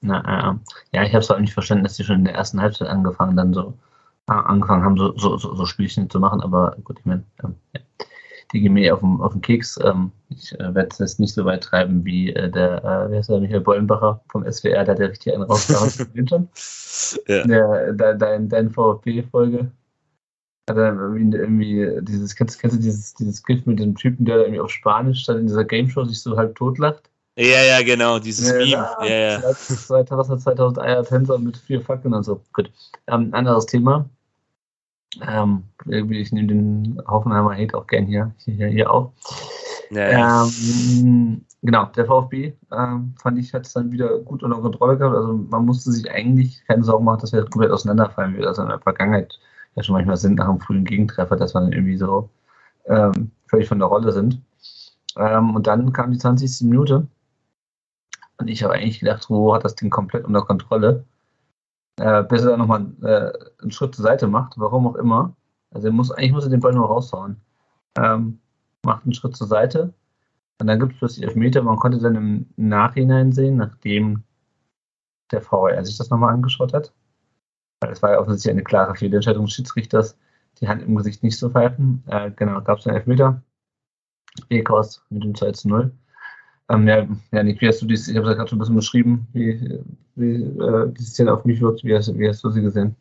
Na, 0.00 0.20
äh, 0.20 0.54
ja, 0.92 1.02
ich 1.02 1.12
habe 1.12 1.18
es 1.18 1.30
auch 1.30 1.40
nicht 1.40 1.52
verstanden, 1.52 1.82
dass 1.82 1.96
die 1.96 2.04
schon 2.04 2.20
in 2.20 2.24
der 2.24 2.34
ersten 2.34 2.60
Halbzeit 2.60 2.88
angefangen 2.88 3.36
dann 3.36 3.52
so 3.52 3.74
angefangen 4.26 4.84
haben, 4.84 4.96
so, 4.96 5.16
so, 5.16 5.38
so, 5.38 5.66
Spielchen 5.66 6.10
zu 6.10 6.20
machen, 6.20 6.42
aber 6.42 6.76
gut, 6.84 6.98
ich 7.00 7.06
meine, 7.06 7.24
ähm, 7.42 7.54
ja. 7.74 7.80
die 8.52 8.60
gehen 8.60 8.74
mir 8.74 8.92
auf 8.92 9.00
den, 9.00 9.20
auf 9.20 9.32
den 9.32 9.40
Keks. 9.40 9.78
Ähm, 9.82 10.12
ich 10.28 10.52
äh, 10.60 10.74
werde 10.74 10.90
es 10.98 11.18
nicht 11.18 11.32
so 11.32 11.46
weit 11.46 11.62
treiben 11.62 12.04
wie 12.04 12.34
äh, 12.34 12.50
der, 12.50 12.84
äh, 12.84 13.10
wie 13.10 13.16
heißt 13.16 13.30
der, 13.30 13.40
Michael 13.40 13.62
Bollenbacher 13.62 14.20
vom 14.28 14.44
SWR, 14.44 14.84
der 14.84 14.94
hat 14.94 14.98
ja 14.98 15.06
richtig 15.06 15.32
einen 15.32 15.44
rausgehauen. 15.44 16.48
Ja. 17.28 17.46
Der, 17.46 17.92
der, 17.92 18.14
dein, 18.14 18.48
dein 18.48 18.70
VfB-Folge. 18.70 19.70
Hat 20.68 20.76
er 20.76 20.92
irgendwie, 20.94 21.88
dieses, 22.02 22.34
kennst, 22.34 22.60
kennst 22.60 22.76
du 22.76 22.80
dieses, 22.80 23.14
dieses 23.14 23.42
Gift 23.42 23.66
mit 23.66 23.78
dem 23.78 23.94
Typen, 23.94 24.24
der 24.24 24.38
irgendwie 24.38 24.60
auf 24.60 24.70
Spanisch 24.70 25.24
dann 25.26 25.38
in 25.38 25.46
dieser 25.46 25.64
Game 25.64 25.88
Show 25.88 26.04
sich 26.04 26.20
so 26.20 26.36
halb 26.36 26.54
totlacht? 26.56 27.08
Ja, 27.36 27.62
ja, 27.62 27.82
genau, 27.82 28.18
dieses 28.18 28.48
ja, 28.50 28.56
Meme. 28.56 29.08
Ja, 29.08 29.40
ja. 29.40 29.54
2000, 29.54 30.42
2000 30.42 30.80
Eier 30.80 31.04
Tänzer 31.04 31.38
mit 31.38 31.56
vier 31.56 31.80
Fackeln 31.80 32.12
und 32.12 32.24
so. 32.24 32.42
Gut. 32.52 32.72
Ähm, 33.06 33.32
anderes 33.32 33.66
Thema. 33.66 34.10
Ähm, 35.26 35.62
ich 35.86 36.32
nehme 36.32 36.48
den 36.48 37.00
Hoffenheimer 37.06 37.56
Hate 37.56 37.76
auch 37.76 37.86
gern 37.86 38.06
hier, 38.06 38.34
hier, 38.38 38.66
hier 38.66 38.90
auf. 38.90 39.12
Ja, 39.90 40.44
ähm, 40.44 41.44
genau, 41.62 41.86
der 41.96 42.06
VfB 42.06 42.52
ähm, 42.72 43.14
fand 43.22 43.38
ich, 43.38 43.54
hat 43.54 43.66
es 43.66 43.72
dann 43.72 43.92
wieder 43.92 44.18
gut 44.18 44.42
unter 44.42 44.60
Kontrolle 44.60 44.98
gehabt. 44.98 45.14
Also 45.16 45.32
man 45.34 45.64
musste 45.64 45.92
sich 45.92 46.10
eigentlich 46.10 46.62
keine 46.66 46.84
Sorgen 46.84 47.04
machen, 47.04 47.20
dass 47.20 47.32
wir 47.32 47.44
komplett 47.46 47.70
auseinanderfallen 47.70 48.36
wird. 48.36 48.46
Also 48.46 48.62
in 48.62 48.68
der 48.68 48.80
Vergangenheit 48.80 49.38
ja 49.78 49.84
schon 49.84 49.94
manchmal 49.94 50.16
sind 50.16 50.36
nach 50.36 50.48
einem 50.48 50.60
frühen 50.60 50.84
Gegentreffer, 50.84 51.36
dass 51.36 51.54
man 51.54 51.72
irgendwie 51.72 51.96
so 51.96 52.28
ähm, 52.86 53.30
völlig 53.46 53.68
von 53.68 53.78
der 53.78 53.88
Rolle 53.88 54.12
sind. 54.12 54.40
Ähm, 55.16 55.54
und 55.54 55.66
dann 55.66 55.92
kam 55.92 56.12
die 56.12 56.18
20. 56.18 56.68
Minute 56.68 57.06
und 58.38 58.48
ich 58.48 58.62
habe 58.62 58.74
eigentlich 58.74 59.00
gedacht, 59.00 59.28
Ruhe 59.30 59.54
hat 59.54 59.64
das 59.64 59.74
Ding 59.74 59.90
komplett 59.90 60.24
unter 60.24 60.42
Kontrolle. 60.42 61.04
Äh, 62.00 62.22
bis 62.24 62.42
er 62.42 62.50
dann 62.50 62.60
nochmal 62.60 62.86
äh, 63.02 63.62
einen 63.62 63.72
Schritt 63.72 63.94
zur 63.94 64.04
Seite 64.04 64.28
macht, 64.28 64.54
warum 64.56 64.86
auch 64.86 64.94
immer. 64.94 65.34
Also 65.72 65.88
er 65.88 65.92
muss, 65.92 66.12
eigentlich 66.12 66.32
muss 66.32 66.44
er 66.44 66.50
den 66.50 66.60
Ball 66.60 66.72
nur 66.72 66.86
raushauen. 66.86 67.40
Ähm, 67.96 68.38
macht 68.84 69.04
einen 69.04 69.14
Schritt 69.14 69.36
zur 69.36 69.48
Seite. 69.48 69.92
Und 70.60 70.66
dann 70.68 70.78
gibt 70.78 70.92
es 70.92 70.98
plötzlich 70.98 71.24
Elfmeter. 71.24 71.62
Man 71.62 71.76
konnte 71.76 71.98
dann 71.98 72.14
im 72.14 72.46
Nachhinein 72.56 73.32
sehen, 73.32 73.56
nachdem 73.56 74.22
der 75.32 75.42
VR 75.42 75.84
sich 75.84 75.98
das 75.98 76.10
nochmal 76.10 76.34
angeschaut 76.34 76.72
hat. 76.72 76.92
Es 77.80 78.02
war 78.02 78.12
ja 78.12 78.18
offensichtlich 78.18 78.52
eine 78.52 78.64
klare 78.64 78.94
Fehlentscheidung 78.94 79.44
des 79.44 79.54
Schiedsrichters, 79.54 80.16
die 80.60 80.68
Hand 80.68 80.82
im 80.82 80.96
Gesicht 80.96 81.22
nicht 81.22 81.38
zu 81.38 81.50
pfeifen. 81.50 82.02
Äh, 82.08 82.30
genau, 82.32 82.60
gab 82.60 82.78
es 82.78 82.86
einen 82.86 82.96
Elfmeter. 82.96 83.42
Ekos 84.50 85.02
mit 85.10 85.24
dem 85.24 85.34
2 85.34 85.52
zu 85.52 85.68
0. 85.68 85.92
Ähm, 86.70 86.86
ja, 86.86 87.08
ja, 87.32 87.42
Nick, 87.42 87.60
wie 87.60 87.68
hast 87.68 87.80
du 87.80 87.86
dies, 87.86 88.08
ich 88.08 88.16
habe 88.16 88.26
es 88.26 88.30
ja 88.30 88.34
gerade 88.34 88.50
schon 88.50 88.58
ein 88.58 88.60
bisschen 88.60 88.76
beschrieben, 88.76 89.26
wie, 89.32 89.80
wie 90.16 90.42
äh, 90.42 90.92
die 90.92 91.04
Szene 91.04 91.32
auf 91.32 91.44
mich 91.44 91.60
wirkt, 91.60 91.82
wie 91.82 91.94
hast, 91.94 92.16
wie 92.18 92.28
hast 92.28 92.44
du 92.44 92.50
sie 92.50 92.60
gesehen? 92.60 92.94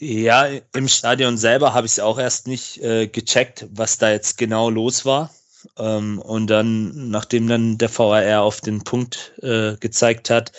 Ja, 0.00 0.46
im 0.74 0.86
Stadion 0.86 1.38
selber 1.38 1.74
habe 1.74 1.86
ich 1.86 1.92
es 1.92 2.00
auch 2.00 2.18
erst 2.18 2.46
nicht 2.46 2.82
äh, 2.82 3.08
gecheckt, 3.08 3.66
was 3.72 3.98
da 3.98 4.10
jetzt 4.10 4.38
genau 4.38 4.70
los 4.70 5.04
war. 5.04 5.30
Ähm, 5.76 6.20
und 6.20 6.48
dann, 6.48 7.10
nachdem 7.10 7.48
dann 7.48 7.78
der 7.78 7.96
VAR 7.96 8.42
auf 8.42 8.60
den 8.60 8.84
Punkt 8.84 9.32
äh, 9.42 9.76
gezeigt 9.76 10.30
hat, 10.30 10.52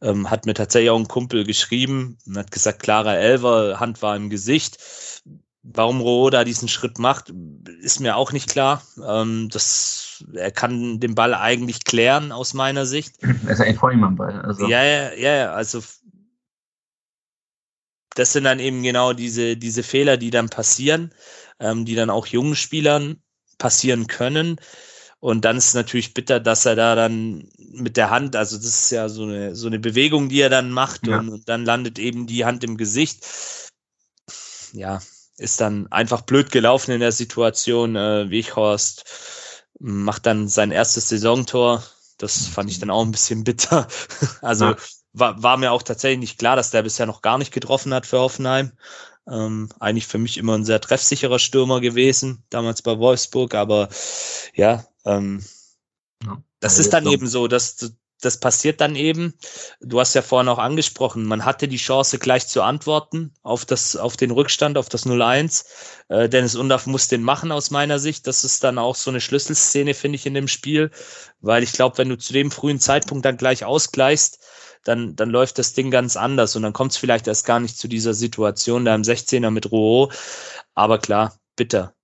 ähm, 0.00 0.30
hat 0.30 0.46
mir 0.46 0.54
tatsächlich 0.54 0.90
auch 0.90 0.98
ein 0.98 1.08
Kumpel 1.08 1.44
geschrieben 1.44 2.18
und 2.26 2.36
hat 2.36 2.50
gesagt, 2.50 2.82
Clara 2.82 3.14
Elver, 3.14 3.80
Hand 3.80 4.02
war 4.02 4.16
im 4.16 4.30
Gesicht. 4.30 4.78
Warum 5.62 6.00
Roh 6.00 6.30
da 6.30 6.44
diesen 6.44 6.68
Schritt 6.68 6.98
macht, 6.98 7.32
ist 7.80 8.00
mir 8.00 8.16
auch 8.16 8.32
nicht 8.32 8.48
klar. 8.48 8.82
Ähm, 9.04 9.48
das, 9.50 10.24
er 10.32 10.52
kann 10.52 11.00
den 11.00 11.14
Ball 11.14 11.34
eigentlich 11.34 11.84
klären 11.84 12.30
aus 12.30 12.54
meiner 12.54 12.86
Sicht. 12.86 13.16
Er 13.22 13.52
ist 13.52 13.60
eigentlich 13.60 13.78
vor 13.78 13.90
ihm 13.90 14.04
am 14.04 14.16
Ball. 14.16 14.40
Also. 14.42 14.68
Ja, 14.68 14.84
ja, 14.84 15.12
ja, 15.14 15.52
also 15.52 15.82
das 18.14 18.32
sind 18.32 18.44
dann 18.44 18.60
eben 18.60 18.82
genau 18.82 19.12
diese, 19.12 19.56
diese 19.56 19.82
Fehler, 19.82 20.16
die 20.16 20.30
dann 20.30 20.48
passieren, 20.48 21.12
ähm, 21.60 21.84
die 21.84 21.94
dann 21.94 22.10
auch 22.10 22.26
jungen 22.26 22.56
Spielern 22.56 23.22
passieren 23.58 24.06
können. 24.06 24.58
Und 25.18 25.44
dann 25.44 25.56
ist 25.56 25.68
es 25.68 25.74
natürlich 25.74 26.14
bitter, 26.14 26.40
dass 26.40 26.66
er 26.66 26.76
da 26.76 26.94
dann 26.94 27.48
mit 27.56 27.96
der 27.96 28.10
Hand, 28.10 28.36
also 28.36 28.56
das 28.56 28.66
ist 28.66 28.90
ja 28.90 29.08
so 29.08 29.24
eine, 29.24 29.56
so 29.56 29.66
eine 29.66 29.78
Bewegung, 29.78 30.28
die 30.28 30.40
er 30.40 30.50
dann 30.50 30.70
macht 30.70 31.06
ja. 31.06 31.18
und, 31.18 31.30
und, 31.30 31.48
dann 31.48 31.64
landet 31.64 31.98
eben 31.98 32.26
die 32.26 32.44
Hand 32.44 32.64
im 32.64 32.76
Gesicht. 32.76 33.26
Ja, 34.72 35.00
ist 35.38 35.60
dann 35.60 35.90
einfach 35.90 36.22
blöd 36.22 36.50
gelaufen 36.50 36.92
in 36.92 37.00
der 37.00 37.12
Situation. 37.12 37.96
Äh, 37.96 38.30
Weghorst 38.30 39.04
macht 39.78 40.26
dann 40.26 40.48
sein 40.48 40.70
erstes 40.70 41.08
Saisontor. 41.08 41.82
Das 42.18 42.46
fand 42.46 42.70
ich 42.70 42.78
dann 42.78 42.90
auch 42.90 43.04
ein 43.04 43.12
bisschen 43.12 43.44
bitter. 43.44 43.88
Also 44.42 44.66
ja. 44.66 44.76
war, 45.12 45.42
war 45.42 45.56
mir 45.56 45.72
auch 45.72 45.82
tatsächlich 45.82 46.20
nicht 46.20 46.38
klar, 46.38 46.56
dass 46.56 46.70
der 46.70 46.82
bisher 46.82 47.06
noch 47.06 47.22
gar 47.22 47.38
nicht 47.38 47.52
getroffen 47.52 47.92
hat 47.92 48.06
für 48.06 48.18
Hoffenheim. 48.18 48.72
Ähm, 49.28 49.68
eigentlich 49.80 50.06
für 50.06 50.18
mich 50.18 50.38
immer 50.38 50.56
ein 50.56 50.64
sehr 50.64 50.80
treffsicherer 50.80 51.38
Stürmer 51.38 51.80
gewesen, 51.80 52.44
damals 52.48 52.82
bei 52.82 52.98
Wolfsburg, 52.98 53.54
aber 53.54 53.88
ja, 54.54 54.86
ähm, 55.04 55.44
ja. 56.24 56.42
das 56.60 56.78
ist 56.78 56.92
dann 56.92 57.06
eben 57.06 57.26
so, 57.26 57.48
dass 57.48 57.96
das 58.20 58.38
passiert 58.38 58.80
dann 58.80 58.96
eben. 58.96 59.34
Du 59.80 60.00
hast 60.00 60.14
ja 60.14 60.22
vorhin 60.22 60.48
auch 60.48 60.58
angesprochen, 60.58 61.24
man 61.24 61.44
hatte 61.44 61.68
die 61.68 61.76
Chance 61.76 62.18
gleich 62.18 62.46
zu 62.46 62.62
antworten 62.62 63.34
auf 63.42 63.64
das, 63.64 63.96
auf 63.96 64.16
den 64.16 64.30
Rückstand, 64.30 64.78
auf 64.78 64.88
das 64.88 65.06
0-1. 65.06 65.66
Äh, 66.08 66.28
Dennis 66.28 66.56
Undaff 66.56 66.86
muss 66.86 67.08
den 67.08 67.22
machen 67.22 67.52
aus 67.52 67.70
meiner 67.70 67.98
Sicht. 67.98 68.26
Das 68.26 68.44
ist 68.44 68.64
dann 68.64 68.78
auch 68.78 68.94
so 68.94 69.10
eine 69.10 69.20
Schlüsselszene, 69.20 69.94
finde 69.94 70.16
ich, 70.16 70.26
in 70.26 70.34
dem 70.34 70.48
Spiel, 70.48 70.90
weil 71.40 71.62
ich 71.62 71.72
glaube, 71.72 71.98
wenn 71.98 72.08
du 72.08 72.16
zu 72.16 72.32
dem 72.32 72.50
frühen 72.50 72.80
Zeitpunkt 72.80 73.24
dann 73.24 73.36
gleich 73.36 73.64
ausgleichst, 73.64 74.38
dann, 74.86 75.16
dann 75.16 75.30
läuft 75.30 75.58
das 75.58 75.72
Ding 75.72 75.90
ganz 75.90 76.16
anders 76.16 76.54
und 76.54 76.62
dann 76.62 76.72
kommt 76.72 76.92
es 76.92 76.96
vielleicht 76.96 77.26
erst 77.26 77.44
gar 77.44 77.58
nicht 77.58 77.76
zu 77.76 77.88
dieser 77.88 78.14
Situation 78.14 78.84
da 78.84 78.94
im 78.94 79.02
16er 79.02 79.50
mit 79.50 79.72
Roh. 79.72 80.10
Aber 80.74 80.98
klar, 80.98 81.34
bitter. 81.56 81.94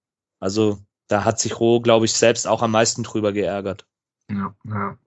Also 0.41 0.79
da 1.07 1.25
hat 1.25 1.39
sich 1.39 1.61
Roh, 1.61 1.81
glaube 1.81 2.07
ich, 2.07 2.13
selbst 2.13 2.49
auch 2.49 2.63
am 2.63 2.73
meisten 2.73 3.05
drüber 3.05 3.33
geärgert. 3.33 3.87
Ja, 4.29 4.55
ja. 4.65 4.99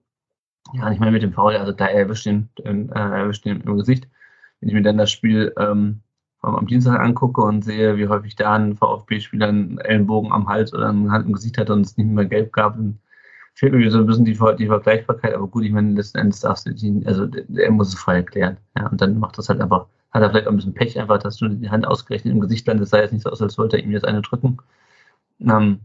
Ja, 0.72 0.90
ich 0.90 0.98
meine 0.98 1.12
mit 1.12 1.22
dem 1.22 1.32
Foul, 1.32 1.56
also 1.56 1.70
da 1.70 1.86
erwischt 1.86 2.26
ihn, 2.26 2.48
äh, 2.64 2.70
erwischt 2.92 3.46
ihn 3.46 3.60
im 3.60 3.76
Gesicht. 3.76 4.08
Wenn 4.60 4.68
ich 4.70 4.74
mir 4.74 4.82
dann 4.82 4.98
das 4.98 5.12
Spiel 5.12 5.54
ähm, 5.58 6.00
am 6.40 6.66
Dienstag 6.66 6.98
angucke 6.98 7.42
und 7.42 7.62
sehe, 7.62 7.96
wie 7.98 8.08
häufig 8.08 8.36
da 8.36 8.54
ein 8.54 8.74
VfB-Spieler 8.74 9.48
einen 9.48 9.78
Ellenbogen 9.78 10.32
am 10.32 10.48
Hals 10.48 10.72
oder 10.72 10.88
einen 10.88 11.12
Hand 11.12 11.26
im 11.26 11.34
Gesicht 11.34 11.58
hat 11.58 11.70
und 11.70 11.82
es 11.82 11.96
nicht 11.96 12.08
mehr 12.08 12.24
gelb 12.24 12.52
gab, 12.52 12.74
dann 12.74 13.00
fehlt 13.56 13.72
mir 13.72 13.90
so 13.90 13.98
ein 13.98 14.06
bisschen 14.06 14.24
die, 14.24 14.38
die 14.58 14.66
Vergleichbarkeit. 14.66 15.34
Aber 15.34 15.48
gut, 15.48 15.64
ich 15.64 15.72
meine, 15.72 15.94
letzten 15.94 16.18
Endes 16.18 16.40
darfst 16.40 16.66
du 16.66 16.70
ihn, 16.72 17.06
also 17.06 17.26
er 17.56 17.70
muss 17.70 17.88
es 17.88 17.94
frei 17.98 18.16
erklären. 18.16 18.58
Ja, 18.76 18.88
und 18.88 19.00
dann 19.00 19.18
macht 19.18 19.38
das 19.38 19.48
halt 19.48 19.60
einfach, 19.60 19.86
hat 20.10 20.22
er 20.22 20.30
vielleicht 20.30 20.46
auch 20.46 20.52
ein 20.52 20.56
bisschen 20.56 20.74
Pech 20.74 20.98
einfach, 21.00 21.18
dass 21.18 21.38
du 21.38 21.48
die 21.48 21.70
Hand 21.70 21.86
ausgerechnet 21.86 22.34
im 22.34 22.40
Gesicht 22.40 22.66
landest, 22.66 22.92
sah 22.92 23.00
jetzt 23.00 23.12
nicht 23.12 23.22
so 23.22 23.30
aus, 23.30 23.42
als 23.42 23.58
wollte 23.58 23.78
er 23.78 23.82
ihm 23.82 23.92
jetzt 23.92 24.04
eine 24.04 24.20
drücken. 24.20 24.58
Ähm, 25.40 25.80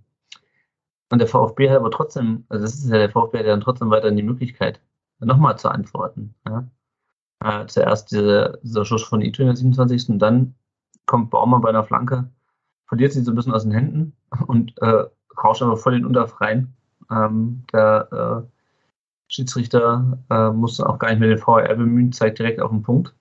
und 1.12 1.20
der 1.20 1.28
VfB 1.28 1.70
hat 1.70 1.78
aber 1.78 1.92
trotzdem, 1.92 2.46
also 2.50 2.64
das 2.64 2.76
ist 2.76 2.90
ja 2.90 2.98
der 2.98 3.10
VfB 3.10 3.40
hat 3.40 3.46
dann 3.48 3.62
trotzdem 3.62 3.90
weiterhin 3.90 4.18
die 4.18 4.24
Möglichkeit, 4.24 4.82
nochmal 5.20 5.58
zu 5.58 5.70
antworten. 5.70 6.36
Ja? 6.48 6.70
Äh, 7.40 7.68
zuerst 7.68 8.12
dieser, 8.12 8.58
dieser 8.64 8.86
Schuss 8.86 9.04
von 9.04 9.22
Ito 9.22 9.42
in 9.42 9.48
der 9.48 9.56
27. 9.56 10.10
und 10.10 10.20
dann 10.20 10.56
kommt 11.06 11.30
Baumann 11.30 11.62
bei 11.62 11.70
einer 11.70 11.84
Flanke, 11.86 12.30
verliert 12.88 13.14
sie 13.14 13.22
so 13.24 13.32
ein 13.32 13.36
bisschen 13.36 13.54
aus 13.54 13.64
den 13.64 13.72
Händen 13.72 14.14
und 14.48 14.78
äh, 14.82 15.06
rauscht 15.42 15.62
aber 15.62 15.78
voll 15.78 15.94
den 15.94 16.06
Unterf 16.06 16.42
rein. 16.42 16.74
Ähm, 17.12 17.64
der 17.74 18.44
äh, 18.48 18.48
Schiedsrichter 19.28 20.18
äh, 20.30 20.50
musste 20.50 20.88
auch 20.88 21.00
gar 21.00 21.10
nicht 21.10 21.20
mehr 21.20 21.30
den 21.30 21.38
VR 21.38 21.76
bemühen, 21.76 22.12
zeigt 22.12 22.40
direkt 22.40 22.62
auf 22.62 22.72
den 22.72 22.84
Punkt. 22.84 23.14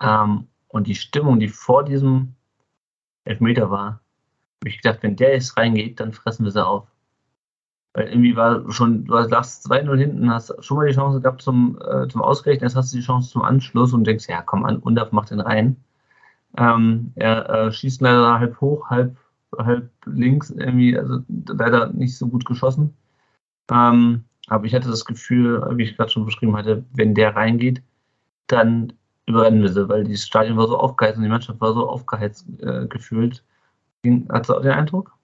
Ähm, 0.00 0.48
und 0.68 0.86
die 0.86 0.94
Stimmung, 0.94 1.40
die 1.40 1.48
vor 1.48 1.84
diesem 1.84 2.34
Elfmeter 3.24 3.70
war, 3.70 4.00
habe 4.60 4.68
ich 4.68 4.82
gedacht, 4.82 5.02
wenn 5.02 5.16
der 5.16 5.32
jetzt 5.34 5.56
reingeht, 5.56 6.00
dann 6.00 6.12
fressen 6.12 6.44
wir 6.44 6.52
sie 6.52 6.64
auf. 6.64 6.86
Weil 7.94 8.08
irgendwie 8.08 8.36
war 8.36 8.70
schon, 8.70 9.06
du 9.06 9.14
lagst 9.14 9.70
2-0 9.70 9.96
hinten, 9.96 10.30
hast 10.30 10.54
schon 10.62 10.76
mal 10.76 10.86
die 10.86 10.94
Chance 10.94 11.20
gehabt 11.20 11.40
zum, 11.40 11.78
äh, 11.80 12.08
zum 12.08 12.20
Ausgleichen, 12.20 12.62
jetzt 12.62 12.76
hast 12.76 12.92
du 12.92 12.98
die 12.98 13.02
Chance 13.02 13.30
zum 13.30 13.42
Anschluss 13.42 13.94
und 13.94 14.04
denkst, 14.06 14.28
ja, 14.28 14.42
komm 14.42 14.64
an, 14.64 14.78
Undaf 14.78 15.12
macht 15.12 15.30
den 15.30 15.40
rein. 15.40 15.82
Ähm, 16.58 17.12
er 17.14 17.48
äh, 17.48 17.72
schießt 17.72 18.00
leider 18.02 18.38
halb 18.38 18.60
hoch, 18.60 18.90
halb, 18.90 19.16
halb 19.58 19.90
links, 20.06 20.50
irgendwie, 20.50 20.98
also 20.98 21.20
leider 21.48 21.92
nicht 21.92 22.16
so 22.16 22.28
gut 22.28 22.44
geschossen. 22.44 22.94
Ähm, 23.70 24.24
aber 24.48 24.64
ich 24.66 24.74
hatte 24.74 24.88
das 24.88 25.04
Gefühl, 25.04 25.62
wie 25.76 25.84
ich 25.84 25.96
gerade 25.96 26.10
schon 26.10 26.24
beschrieben 26.24 26.56
hatte, 26.56 26.84
wenn 26.94 27.14
der 27.14 27.34
reingeht, 27.34 27.82
dann 28.46 28.92
überrennen 29.26 29.62
wir 29.62 29.72
sie, 29.72 29.88
weil 29.88 30.04
das 30.04 30.26
Stadion 30.26 30.56
war 30.56 30.68
so 30.68 30.78
aufgeheizt 30.78 31.16
und 31.16 31.24
die 31.24 31.28
Mannschaft 31.28 31.60
war 31.60 31.74
so 31.74 31.88
aufgeheizt 31.88 32.46
äh, 32.60 32.86
gefühlt. 32.86 33.42
Hast 34.28 34.48
du 34.48 34.54
auch 34.54 34.62
den 34.62 34.70
Eindruck? 34.70 35.15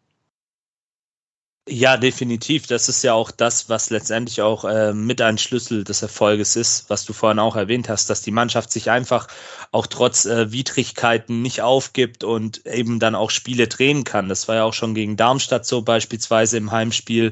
Ja, 1.68 1.96
definitiv. 1.96 2.66
Das 2.66 2.88
ist 2.88 3.04
ja 3.04 3.14
auch 3.14 3.30
das, 3.30 3.68
was 3.68 3.90
letztendlich 3.90 4.42
auch 4.42 4.64
äh, 4.64 4.92
mit 4.92 5.20
ein 5.20 5.38
Schlüssel 5.38 5.84
des 5.84 6.02
Erfolges 6.02 6.56
ist, 6.56 6.90
was 6.90 7.04
du 7.04 7.12
vorhin 7.12 7.38
auch 7.38 7.54
erwähnt 7.54 7.88
hast, 7.88 8.10
dass 8.10 8.20
die 8.20 8.32
Mannschaft 8.32 8.72
sich 8.72 8.90
einfach 8.90 9.28
auch 9.70 9.86
trotz 9.86 10.24
äh, 10.24 10.50
Widrigkeiten 10.50 11.40
nicht 11.40 11.62
aufgibt 11.62 12.24
und 12.24 12.66
eben 12.66 12.98
dann 12.98 13.14
auch 13.14 13.30
Spiele 13.30 13.68
drehen 13.68 14.02
kann. 14.02 14.28
Das 14.28 14.48
war 14.48 14.56
ja 14.56 14.64
auch 14.64 14.74
schon 14.74 14.92
gegen 14.96 15.16
Darmstadt 15.16 15.64
so 15.64 15.82
beispielsweise 15.82 16.56
im 16.56 16.72
Heimspiel. 16.72 17.30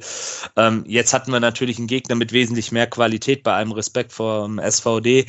Ähm, 0.57 0.85
jetzt 0.87 1.13
hatten 1.13 1.33
wir 1.33 1.41
natürlich 1.41 1.79
einen 1.79 1.89
Gegner 1.89 2.15
mit 2.15 2.31
wesentlich 2.33 2.71
mehr 2.71 2.87
Qualität 2.87 3.43
bei 3.43 3.55
allem 3.55 3.73
Respekt 3.73 4.13
vor 4.13 4.47
dem 4.47 4.61
SVD. 4.61 5.27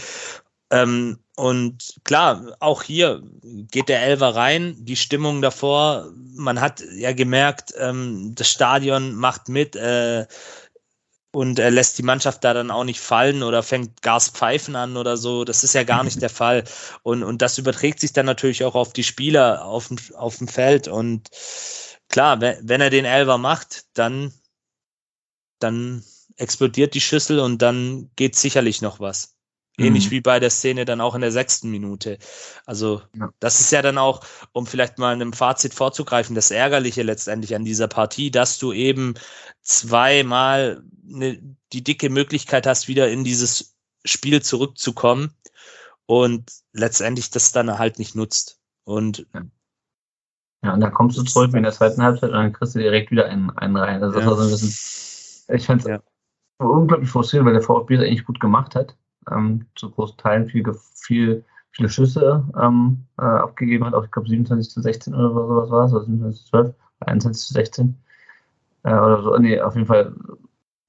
Ähm, 0.70 1.18
und 1.36 1.96
klar, 2.04 2.56
auch 2.60 2.84
hier 2.84 3.24
geht 3.41 3.89
der 3.89 4.04
Elver 4.04 4.36
rein, 4.36 4.76
die 4.80 4.96
Stimmung 4.96 5.41
davor, 5.41 6.12
man 6.36 6.60
hat 6.60 6.84
ja 6.94 7.13
gemerkt, 7.13 7.74
ähm, 7.78 8.34
das 8.36 8.50
Stadion 8.50 9.15
macht 9.15 9.48
mit 9.48 9.76
äh, 9.76 10.28
und 11.34 11.60
er 11.60 11.72
lässt 11.72 11.98
die 11.98 12.04
Mannschaft 12.04 12.44
da 12.44 12.54
dann 12.54 12.72
auch 12.72 12.84
nicht 12.84 13.00
fallen 13.00 13.41
oder 13.41 13.63
fängt 13.63 14.02
Gas 14.02 14.30
Pfeifen 14.30 14.76
an 14.76 14.98
oder 14.98 15.15
so. 15.15 15.46
Das 15.46 15.63
ist 15.63 15.74
ja 15.74 15.84
gar 15.84 16.04
nicht 16.04 16.22
der 16.22 16.30
Fall. 16.30 16.65
Und, 17.04 17.24
und 17.24 17.41
das 17.41 17.58
überträgt 17.58 18.02
sich 18.02 18.12
dann 18.12 18.26
natürlich 18.26 18.65
auch 18.65 18.76
auf 18.76 18.91
die 18.91 19.06
Spieler 19.06 19.63
auf 19.63 19.88
dem, 19.88 19.98
auf 20.15 20.38
dem 20.38 20.50
Feld. 20.50 20.89
Und 20.89 21.30
klar, 22.10 22.41
wenn, 22.41 22.58
wenn 22.67 22.82
er 22.82 22.89
den 22.89 23.06
Elver 23.06 23.38
macht, 23.38 23.86
dann, 23.94 24.34
dann 25.60 26.04
explodiert 26.36 26.94
die 26.96 27.02
Schüssel 27.02 27.39
und 27.39 27.62
dann 27.62 28.12
geht 28.17 28.36
sicherlich 28.36 28.82
noch 28.82 29.00
was. 29.00 29.34
Ähnlich 29.86 30.08
mhm. 30.08 30.12
wie 30.12 30.22
bei 30.22 30.39
der 30.39 30.50
Szene 30.50 30.86
dann 30.86 31.02
auch 31.02 31.15
in 31.15 31.22
der 31.22 31.32
sechsten 31.32 31.70
Minute. 31.70 32.17
Also 32.65 33.02
ja. 33.15 33.30
das 33.39 33.60
ist 33.60 33.72
ja 33.72 33.82
dann 33.82 33.98
auch, 33.98 34.22
um 34.52 34.65
vielleicht 34.65 34.98
mal 34.98 35.13
einem 35.13 35.34
Fazit 35.34 35.74
vorzugreifen, 35.74 36.36
das 36.36 36.52
Ärgerliche 36.52 37.04
letztendlich 37.04 37.56
an 37.56 37.65
dieser 37.65 37.88
Partie, 37.88 38.32
dass 38.32 38.58
du 38.58 38.74
eben 38.74 39.15
zweimal 39.62 40.84
ne, 41.04 41.41
die 41.74 41.84
dicke 41.84 42.10
Möglichkeit 42.10 42.67
hast, 42.67 42.88
wieder 42.88 43.10
in 43.10 43.24
dieses 43.24 43.76
Spiel 44.06 44.41
zurückzukommen 44.41 45.34
und 46.06 46.52
letztendlich 46.74 47.30
das 47.30 47.52
dann 47.52 47.78
halt 47.78 48.00
nicht 48.00 48.15
nutzt. 48.15 48.60
Und 48.84 49.28
ja. 49.34 49.41
Ja, 50.63 50.74
und 50.76 50.80
dann 50.82 50.94
kommst 50.94 51.17
du 51.17 51.24
zurück 51.24 51.56
in 51.56 51.63
der 51.63 51.72
zweiten 51.72 52.04
Halbzeit 52.04 52.30
und 52.30 52.36
dann 52.36 52.54
kriegst 52.54 52.76
du 52.76 52.80
direkt 52.80 53.10
wieder 53.10 53.26
einen, 53.26 53.50
einen 53.58 53.76
rein. 53.76 54.04
Also 54.04 54.15
das 54.15 54.24
ja. 54.24 54.30
war 54.30 54.38
so 54.38 54.44
ein 54.44 54.52
bisschen, 54.52 55.56
ich 55.56 55.65
fand 55.65 55.82
es 55.82 55.88
ja. 55.88 56.00
unglaublich 56.60 57.10
frustrierend, 57.10 57.48
weil 57.48 57.54
der 57.54 57.63
VfB 57.63 57.98
das 57.98 58.06
eigentlich 58.06 58.26
gut 58.26 58.39
gemacht 58.39 58.76
hat 58.76 58.96
ähm, 59.30 59.66
zu 59.76 59.92
großen 59.92 60.18
Teilen 60.18 60.48
viel, 60.48 60.64
viel, 60.96 61.44
viele 61.72 61.90
Schüsse 61.90 62.44
ähm, 62.60 63.06
äh, 63.18 63.24
abgegeben 63.24 63.86
hat, 63.86 63.94
auch 63.94 64.04
ich 64.04 64.12
glaube 64.12 64.30
27 64.30 64.72
zu 64.72 64.82
16 64.82 65.14
oder 65.14 65.30
sowas 65.32 65.70
war 65.70 65.86
es, 65.86 65.94
oder 65.94 66.06
27 66.06 66.44
zu 66.44 66.50
12, 66.50 66.76
21 67.02 67.48
zu 67.48 67.54
16 67.54 67.98
äh, 68.84 68.94
oder 68.94 69.24
so. 69.24 69.38
Nee, 69.38 69.60
auf 69.62 69.76
jeden 69.76 69.88
Fall 69.88 70.14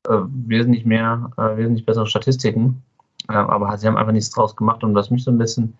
äh, 0.08 0.18
wesentlich 0.46 0.84
mehr, 0.84 1.30
äh, 1.36 1.56
wesentlich 1.56 1.86
bessere 1.86 2.06
Statistiken, 2.06 2.82
äh, 3.28 3.34
aber 3.34 3.76
sie 3.78 3.86
haben 3.86 3.96
einfach 3.96 4.12
nichts 4.12 4.30
draus 4.30 4.56
gemacht. 4.56 4.82
Und 4.82 4.94
was 4.94 5.10
mich 5.10 5.24
so 5.24 5.30
ein 5.30 5.38
bisschen 5.38 5.78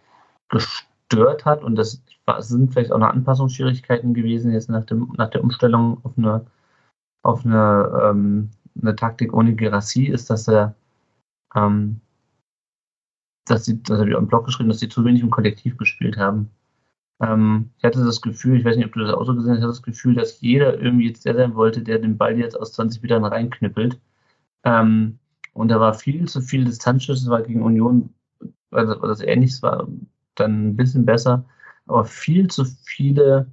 gestört 0.49 1.45
hat 1.45 1.62
und 1.65 1.77
das 1.77 2.03
sind 2.38 2.73
vielleicht 2.73 2.93
auch 2.93 2.99
noch 2.99 3.09
Anpassungsschwierigkeiten 3.09 4.15
gewesen 4.15 4.53
jetzt 4.53 4.71
nach, 4.71 4.85
dem, 4.85 5.12
nach 5.17 5.31
der 5.31 5.43
Umstellung 5.43 5.99
auf 6.05 6.17
eine, 6.17 6.47
auf 7.23 7.45
eine, 7.45 8.03
ähm, 8.05 8.51
eine 8.81 8.95
Taktik 8.95 9.35
ohne 9.35 9.55
Gerassie, 9.55 10.07
ist, 10.07 10.31
dass 10.31 10.49
er 10.49 10.75
ähm, 11.55 12.01
dass 13.44 13.64
sie, 13.64 13.83
das 13.83 13.98
habe 13.98 14.11
ich 14.11 14.14
auch 14.16 14.20
im 14.20 14.28
Blog 14.28 14.46
geschrieben, 14.46 14.68
dass 14.68 14.81
sie 14.81 14.88
zu 14.88 15.05
wenig 15.05 15.22
im 15.22 15.31
Kollektiv 15.31 15.76
gespielt 15.76 16.16
haben. 16.16 16.50
Ähm, 17.20 17.70
ich 17.78 17.85
hatte 17.85 18.05
das 18.05 18.20
Gefühl, 18.20 18.59
ich 18.59 18.64
weiß 18.64 18.76
nicht, 18.76 18.87
ob 18.87 18.92
du 18.92 19.00
das 19.00 19.14
auch 19.14 19.24
so 19.24 19.35
gesehen 19.35 19.52
hast, 19.52 19.59
ich 19.59 19.62
hatte 19.62 19.72
das 19.72 19.83
Gefühl, 19.83 20.14
dass 20.14 20.40
jeder 20.40 20.78
irgendwie 20.81 21.09
jetzt 21.09 21.24
der 21.24 21.35
sein 21.35 21.55
wollte, 21.55 21.83
der 21.83 21.98
den 21.98 22.18
Ball 22.18 22.38
jetzt 22.38 22.59
aus 22.59 22.72
20 22.74 23.02
Metern 23.02 23.24
reinknüppelt. 23.24 24.00
Ähm, 24.64 25.18
und 25.55 25.68
da 25.68 25.81
war 25.81 25.94
viel 25.94 26.28
zu 26.28 26.40
viel 26.40 26.64
Distanzschüsse, 26.64 27.31
war 27.31 27.42
gegen 27.42 27.62
Union, 27.62 28.11
also 28.70 28.94
das 28.94 29.20
ähnlich, 29.20 29.62
war 29.62 29.87
dann 30.35 30.68
ein 30.68 30.76
bisschen 30.76 31.05
besser, 31.05 31.44
aber 31.87 32.05
viel 32.05 32.48
zu 32.48 32.64
viele 32.85 33.52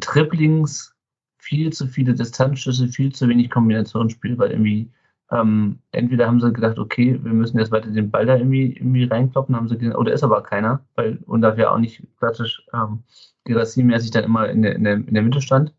Triplings, 0.00 0.94
viel 1.38 1.72
zu 1.72 1.86
viele 1.86 2.14
Distanzschüsse, 2.14 2.88
viel 2.88 3.12
zu 3.12 3.28
wenig 3.28 3.50
Kombinationsspiel, 3.50 4.38
weil 4.38 4.50
irgendwie 4.52 4.90
ähm, 5.32 5.78
entweder 5.92 6.26
haben 6.26 6.40
sie 6.40 6.52
gedacht, 6.52 6.78
okay, 6.78 7.18
wir 7.22 7.32
müssen 7.32 7.58
jetzt 7.58 7.72
weiter 7.72 7.90
den 7.90 8.10
Ball 8.10 8.26
da 8.26 8.36
irgendwie, 8.36 8.76
irgendwie 8.76 9.04
reinkloppen, 9.04 9.56
haben 9.56 9.68
sie 9.68 9.78
gesehen, 9.78 9.96
oh, 9.96 10.02
da 10.02 10.12
ist 10.12 10.22
aber 10.22 10.42
keiner, 10.42 10.84
weil 10.94 11.18
und 11.26 11.40
dafür 11.40 11.72
auch 11.72 11.78
nicht 11.78 12.02
klassisch 12.18 12.66
ähm, 12.74 13.02
Gerassi-mäßig 13.44 14.10
dann 14.10 14.24
immer 14.24 14.48
in 14.48 14.62
der, 14.62 14.76
in, 14.76 14.84
der, 14.84 14.94
in 14.94 15.14
der 15.14 15.22
Mitte 15.22 15.40
stand. 15.40 15.74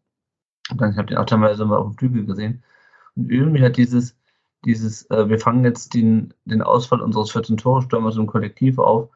Und 0.71 0.81
dann, 0.81 0.91
ich 0.91 0.97
habe 0.97 1.07
den 1.07 1.17
auch 1.17 1.25
teilweise 1.25 1.65
mal 1.65 1.77
auf 1.77 1.87
dem 1.87 1.97
Flügel 1.97 2.25
gesehen. 2.25 2.63
Und 3.15 3.31
irgendwie 3.31 3.63
hat 3.63 3.77
dieses, 3.77 4.17
dieses, 4.65 5.09
äh, 5.11 5.29
wir 5.29 5.39
fangen 5.39 5.63
jetzt 5.63 5.93
den, 5.93 6.33
den 6.45 6.63
Ausfall 6.63 7.01
unseres 7.01 7.31
14-Tore-Stürmers 7.31 8.17
im 8.17 8.27
Kollektiv 8.27 8.79
auf, 8.79 9.09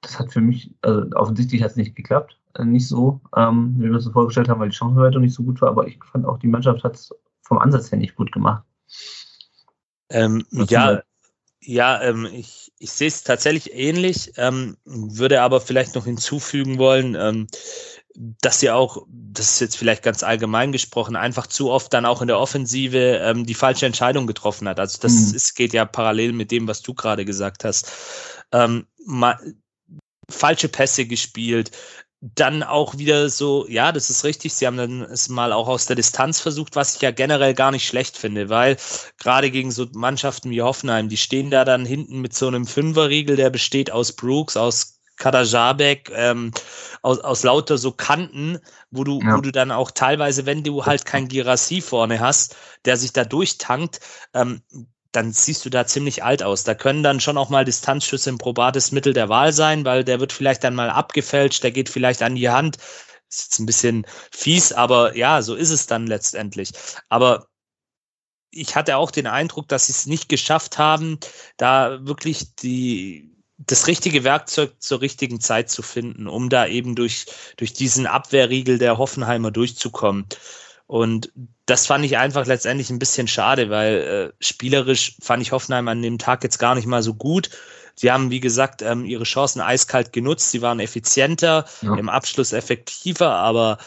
das 0.00 0.18
hat 0.18 0.32
für 0.32 0.40
mich, 0.40 0.74
also 0.82 1.04
offensichtlich 1.14 1.62
hat 1.62 1.70
es 1.70 1.76
nicht 1.76 1.94
geklappt, 1.94 2.38
äh, 2.54 2.64
nicht 2.64 2.88
so, 2.88 3.20
ähm, 3.36 3.74
wie 3.78 3.90
wir 3.90 3.96
es 3.96 4.06
uns 4.06 4.12
vorgestellt 4.12 4.48
haben, 4.48 4.60
weil 4.60 4.70
die 4.70 4.76
Chancenverwertung 4.76 5.22
nicht 5.22 5.34
so 5.34 5.44
gut 5.44 5.60
war, 5.60 5.68
aber 5.68 5.86
ich 5.86 6.02
fand 6.04 6.26
auch, 6.26 6.38
die 6.38 6.48
Mannschaft 6.48 6.82
hat 6.82 6.96
es 6.96 7.14
vom 7.42 7.58
Ansatz 7.58 7.92
her 7.92 7.98
nicht 7.98 8.16
gut 8.16 8.32
gemacht. 8.32 8.64
Ähm, 10.10 10.44
ja, 10.50 11.02
ja, 11.66 12.02
ähm, 12.02 12.26
ich, 12.26 12.72
ich 12.78 12.92
sehe 12.92 13.08
es 13.08 13.22
tatsächlich 13.22 13.72
ähnlich, 13.74 14.32
ähm, 14.36 14.76
würde 14.84 15.40
aber 15.40 15.60
vielleicht 15.60 15.94
noch 15.94 16.04
hinzufügen 16.04 16.78
wollen, 16.78 17.14
ähm, 17.14 17.46
dass 18.14 18.60
sie 18.60 18.70
auch, 18.70 19.06
das 19.08 19.54
ist 19.54 19.60
jetzt 19.60 19.76
vielleicht 19.76 20.02
ganz 20.02 20.22
allgemein 20.22 20.72
gesprochen, 20.72 21.16
einfach 21.16 21.46
zu 21.46 21.70
oft 21.70 21.92
dann 21.92 22.04
auch 22.04 22.20
in 22.20 22.28
der 22.28 22.38
Offensive 22.38 23.18
ähm, 23.22 23.44
die 23.44 23.54
falsche 23.54 23.86
Entscheidung 23.86 24.26
getroffen 24.26 24.68
hat. 24.68 24.78
Also 24.78 24.98
das 25.00 25.12
mhm. 25.12 25.34
ist, 25.36 25.54
geht 25.54 25.72
ja 25.72 25.84
parallel 25.84 26.32
mit 26.32 26.50
dem, 26.50 26.68
was 26.68 26.82
du 26.82 26.94
gerade 26.94 27.24
gesagt 27.24 27.64
hast. 27.64 27.90
Ähm, 28.52 28.86
mal, 29.04 29.38
falsche 30.30 30.68
Pässe 30.68 31.06
gespielt, 31.06 31.70
dann 32.34 32.62
auch 32.62 32.96
wieder 32.96 33.28
so, 33.28 33.66
ja, 33.68 33.92
das 33.92 34.08
ist 34.08 34.24
richtig, 34.24 34.54
sie 34.54 34.66
haben 34.66 34.78
dann 34.78 35.02
es 35.02 35.28
mal 35.28 35.52
auch 35.52 35.68
aus 35.68 35.84
der 35.84 35.96
Distanz 35.96 36.40
versucht, 36.40 36.74
was 36.74 36.96
ich 36.96 37.02
ja 37.02 37.10
generell 37.10 37.52
gar 37.52 37.70
nicht 37.70 37.86
schlecht 37.86 38.16
finde, 38.16 38.48
weil 38.48 38.78
gerade 39.18 39.50
gegen 39.50 39.70
so 39.70 39.86
Mannschaften 39.92 40.50
wie 40.50 40.62
Hoffenheim, 40.62 41.10
die 41.10 41.18
stehen 41.18 41.50
da 41.50 41.66
dann 41.66 41.84
hinten 41.84 42.22
mit 42.22 42.34
so 42.34 42.46
einem 42.48 42.66
Fünferriegel, 42.66 43.36
der 43.36 43.50
besteht 43.50 43.90
aus 43.90 44.12
Brooks, 44.12 44.56
aus 44.56 45.00
Kadajabek, 45.16 46.10
ähm, 46.14 46.52
aus, 47.02 47.18
aus 47.18 47.42
lauter 47.42 47.76
so 47.76 47.92
Kanten, 47.92 48.58
wo 48.90 49.04
du, 49.04 49.20
ja. 49.20 49.36
wo 49.36 49.42
du 49.42 49.52
dann 49.52 49.70
auch 49.70 49.90
teilweise, 49.90 50.46
wenn 50.46 50.64
du 50.64 50.86
halt 50.86 51.04
kein 51.04 51.28
Girassi 51.28 51.82
vorne 51.82 52.20
hast, 52.20 52.56
der 52.86 52.96
sich 52.96 53.12
da 53.12 53.24
durchtankt, 53.24 54.00
ähm, 54.32 54.62
dann 55.14 55.32
siehst 55.32 55.64
du 55.64 55.70
da 55.70 55.86
ziemlich 55.86 56.24
alt 56.24 56.42
aus. 56.42 56.64
Da 56.64 56.74
können 56.74 57.02
dann 57.02 57.20
schon 57.20 57.38
auch 57.38 57.48
mal 57.48 57.64
Distanzschüsse 57.64 58.30
ein 58.30 58.38
probates 58.38 58.92
Mittel 58.92 59.12
der 59.12 59.28
Wahl 59.28 59.52
sein, 59.52 59.84
weil 59.84 60.04
der 60.04 60.20
wird 60.20 60.32
vielleicht 60.32 60.64
dann 60.64 60.74
mal 60.74 60.90
abgefälscht, 60.90 61.62
der 61.62 61.70
geht 61.70 61.88
vielleicht 61.88 62.22
an 62.22 62.34
die 62.34 62.48
Hand. 62.50 62.78
Ist 63.28 63.44
jetzt 63.44 63.58
ein 63.58 63.66
bisschen 63.66 64.06
fies, 64.32 64.72
aber 64.72 65.16
ja, 65.16 65.42
so 65.42 65.54
ist 65.54 65.70
es 65.70 65.86
dann 65.86 66.06
letztendlich. 66.06 66.72
Aber 67.08 67.46
ich 68.50 68.76
hatte 68.76 68.96
auch 68.96 69.10
den 69.10 69.26
Eindruck, 69.26 69.68
dass 69.68 69.86
sie 69.86 69.92
es 69.92 70.06
nicht 70.06 70.28
geschafft 70.28 70.78
haben, 70.78 71.18
da 71.56 72.06
wirklich 72.06 72.54
die, 72.56 73.32
das 73.56 73.86
richtige 73.86 74.24
Werkzeug 74.24 74.74
zur 74.80 75.00
richtigen 75.00 75.40
Zeit 75.40 75.70
zu 75.70 75.82
finden, 75.82 76.28
um 76.28 76.48
da 76.48 76.66
eben 76.66 76.94
durch, 76.94 77.26
durch 77.56 77.72
diesen 77.72 78.06
Abwehrriegel 78.06 78.78
der 78.78 78.98
Hoffenheimer 78.98 79.50
durchzukommen. 79.50 80.26
Und 80.94 81.32
das 81.66 81.88
fand 81.88 82.04
ich 82.04 82.18
einfach 82.18 82.46
letztendlich 82.46 82.88
ein 82.88 83.00
bisschen 83.00 83.26
schade, 83.26 83.68
weil 83.68 83.94
äh, 83.96 84.32
spielerisch 84.38 85.16
fand 85.20 85.42
ich 85.42 85.50
Hoffenheim 85.50 85.88
an 85.88 86.02
dem 86.02 86.18
Tag 86.18 86.44
jetzt 86.44 86.58
gar 86.58 86.76
nicht 86.76 86.86
mal 86.86 87.02
so 87.02 87.14
gut. 87.14 87.50
Sie 87.96 88.12
haben, 88.12 88.30
wie 88.30 88.38
gesagt, 88.38 88.80
ähm, 88.80 89.04
ihre 89.04 89.24
Chancen 89.24 89.60
eiskalt 89.60 90.12
genutzt. 90.12 90.52
Sie 90.52 90.62
waren 90.62 90.78
effizienter, 90.78 91.64
ja. 91.82 91.96
im 91.96 92.08
Abschluss 92.08 92.52
effektiver, 92.52 93.32
aber 93.32 93.78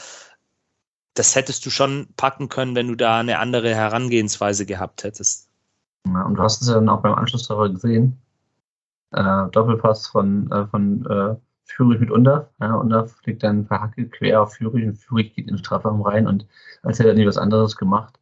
das 1.14 1.34
hättest 1.34 1.66
du 1.66 1.70
schon 1.70 2.10
packen 2.18 2.50
können, 2.50 2.76
wenn 2.76 2.90
du 2.90 2.96
da 2.96 3.20
eine 3.20 3.40
andere 3.40 3.74
Herangehensweise 3.74 4.66
gehabt 4.66 5.06
hättest. 5.06 5.48
Ja, 6.08 6.24
und 6.24 6.36
du 6.36 6.44
hast 6.44 6.62
es 6.62 6.68
ja 6.68 6.74
dann 6.74 6.90
auch 6.90 7.04
beim 7.04 7.16
Anschluss 7.16 7.48
darüber 7.48 7.70
gesehen. 7.70 8.22
Äh, 9.12 9.48
Doppelpass 9.54 10.08
von, 10.08 10.52
äh, 10.52 10.68
von 10.68 11.06
äh, 11.06 11.36
Führig 11.68 12.00
mit 12.00 12.12
Undav. 12.12 12.50
Ja, 12.60 12.76
Undav 12.76 13.12
fliegt 13.12 13.44
dann 13.44 13.66
verhackelt 13.66 14.12
quer 14.14 14.42
auf 14.42 14.54
Führig 14.56 14.86
und 14.86 14.96
Führig 14.96 15.36
geht 15.36 15.48
in 15.48 15.56
den 15.56 15.60
Strafraum 15.60 16.02
rein 16.02 16.28
und 16.28 16.48
als 16.82 17.00
hätte 17.00 17.10
er 17.10 17.16
nie 17.16 17.28
was 17.28 17.38
anderes 17.38 17.76
gemacht, 17.76 18.20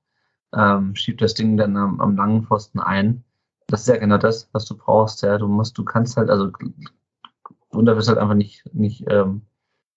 ähm, 0.54 0.96
schiebt 0.96 1.22
das 1.22 1.36
Ding 1.36 1.58
dann 1.58 1.78
am, 1.78 2.02
am, 2.02 2.16
langen 2.16 2.44
Pfosten 2.44 2.80
ein. 2.80 3.24
Das 3.68 3.82
ist 3.82 3.88
ja 3.88 3.98
genau 3.98 4.18
das, 4.18 4.50
was 4.54 4.66
du 4.66 4.76
brauchst. 4.76 5.22
Ja, 5.22 5.38
du 5.38 5.48
musst, 5.48 5.78
du 5.78 5.84
kannst 5.84 6.18
halt, 6.18 6.30
also 6.30 6.52
Undav 7.70 7.98
ist 7.98 8.08
halt 8.08 8.18
einfach 8.18 8.36
nicht, 8.36 8.64
nicht, 8.74 9.06
ähm, 9.10 9.42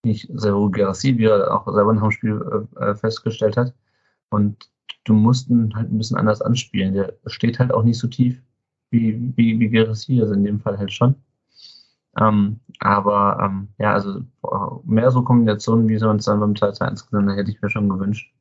nicht 0.04 0.30
Servo 0.34 0.70
Gerassi, 0.70 1.16
wie 1.18 1.26
er 1.26 1.54
auch 1.54 1.72
selber 1.72 1.92
nach 1.92 2.02
dem 2.02 2.10
Spiel 2.10 2.66
äh, 2.76 2.94
festgestellt 2.94 3.56
hat. 3.56 3.74
Und 4.30 4.70
du 5.04 5.14
musst 5.14 5.48
ihn 5.48 5.74
halt 5.74 5.90
ein 5.90 5.98
bisschen 5.98 6.18
anders 6.18 6.42
anspielen. 6.42 6.94
Der 6.94 7.14
steht 7.26 7.58
halt 7.58 7.72
auch 7.72 7.82
nicht 7.82 7.98
so 7.98 8.08
tief 8.08 8.42
wie, 8.90 9.32
wie, 9.36 9.58
wie 9.58 9.68
Gerassi, 9.68 10.20
also 10.20 10.34
in 10.34 10.44
dem 10.44 10.60
Fall 10.60 10.78
halt 10.78 10.92
schon. 10.92 11.14
Ähm, 12.20 12.60
aber 12.80 13.38
ähm, 13.42 13.68
ja, 13.78 13.92
also 13.92 14.20
mehr 14.84 15.10
so 15.10 15.22
Kombinationen, 15.22 15.88
wie 15.88 15.98
sie 15.98 16.08
uns 16.08 16.24
dann 16.24 16.40
beim 16.40 16.52
2-1 16.52 17.10
gesehen 17.10 17.30
hätte 17.30 17.50
ich 17.50 17.60
mir 17.60 17.70
schon 17.70 17.88
gewünscht. 17.88 18.32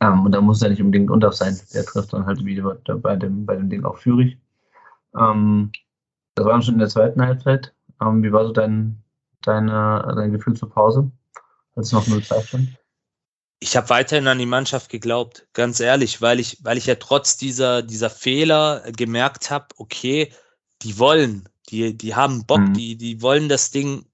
Ähm, 0.00 0.24
und 0.24 0.32
da 0.32 0.40
muss 0.40 0.60
ja 0.60 0.68
nicht 0.68 0.82
unbedingt 0.82 1.10
Unterf 1.10 1.34
sein. 1.34 1.58
Der 1.74 1.84
trifft 1.84 2.12
dann 2.12 2.26
halt 2.26 2.44
wieder 2.44 2.74
bei 2.74 3.16
dem, 3.16 3.46
bei 3.46 3.56
dem 3.56 3.68
Ding 3.68 3.84
auch 3.84 3.98
Führig. 3.98 4.38
Ähm, 5.16 5.72
das 6.34 6.46
war 6.46 6.52
dann 6.52 6.62
schon 6.62 6.74
in 6.74 6.80
der 6.80 6.88
zweiten 6.88 7.22
Halbzeit. 7.22 7.74
Ähm, 8.00 8.22
wie 8.22 8.32
war 8.32 8.46
so 8.46 8.52
dein, 8.52 9.02
deine, 9.42 10.12
dein 10.16 10.32
Gefühl 10.32 10.54
zur 10.54 10.70
Pause, 10.70 11.10
als 11.76 11.88
es 11.88 11.92
noch 11.92 12.06
0-2 12.06 12.46
stand? 12.46 12.68
Ich 13.62 13.76
habe 13.76 13.90
weiterhin 13.90 14.26
an 14.26 14.38
die 14.38 14.46
Mannschaft 14.46 14.88
geglaubt, 14.88 15.46
ganz 15.52 15.80
ehrlich, 15.80 16.22
weil 16.22 16.40
ich, 16.40 16.64
weil 16.64 16.78
ich 16.78 16.86
ja 16.86 16.94
trotz 16.94 17.36
dieser, 17.36 17.82
dieser 17.82 18.08
Fehler 18.08 18.82
gemerkt 18.96 19.50
habe, 19.50 19.66
okay, 19.76 20.32
die 20.80 20.98
wollen, 20.98 21.46
Die, 21.70 21.96
die 21.96 22.14
haben 22.14 22.46
Bock, 22.46 22.60
mhm. 22.60 22.74
die, 22.74 22.96
die 22.96 23.22
wollen 23.22 23.48
das 23.48 23.70
Ding 23.70 24.04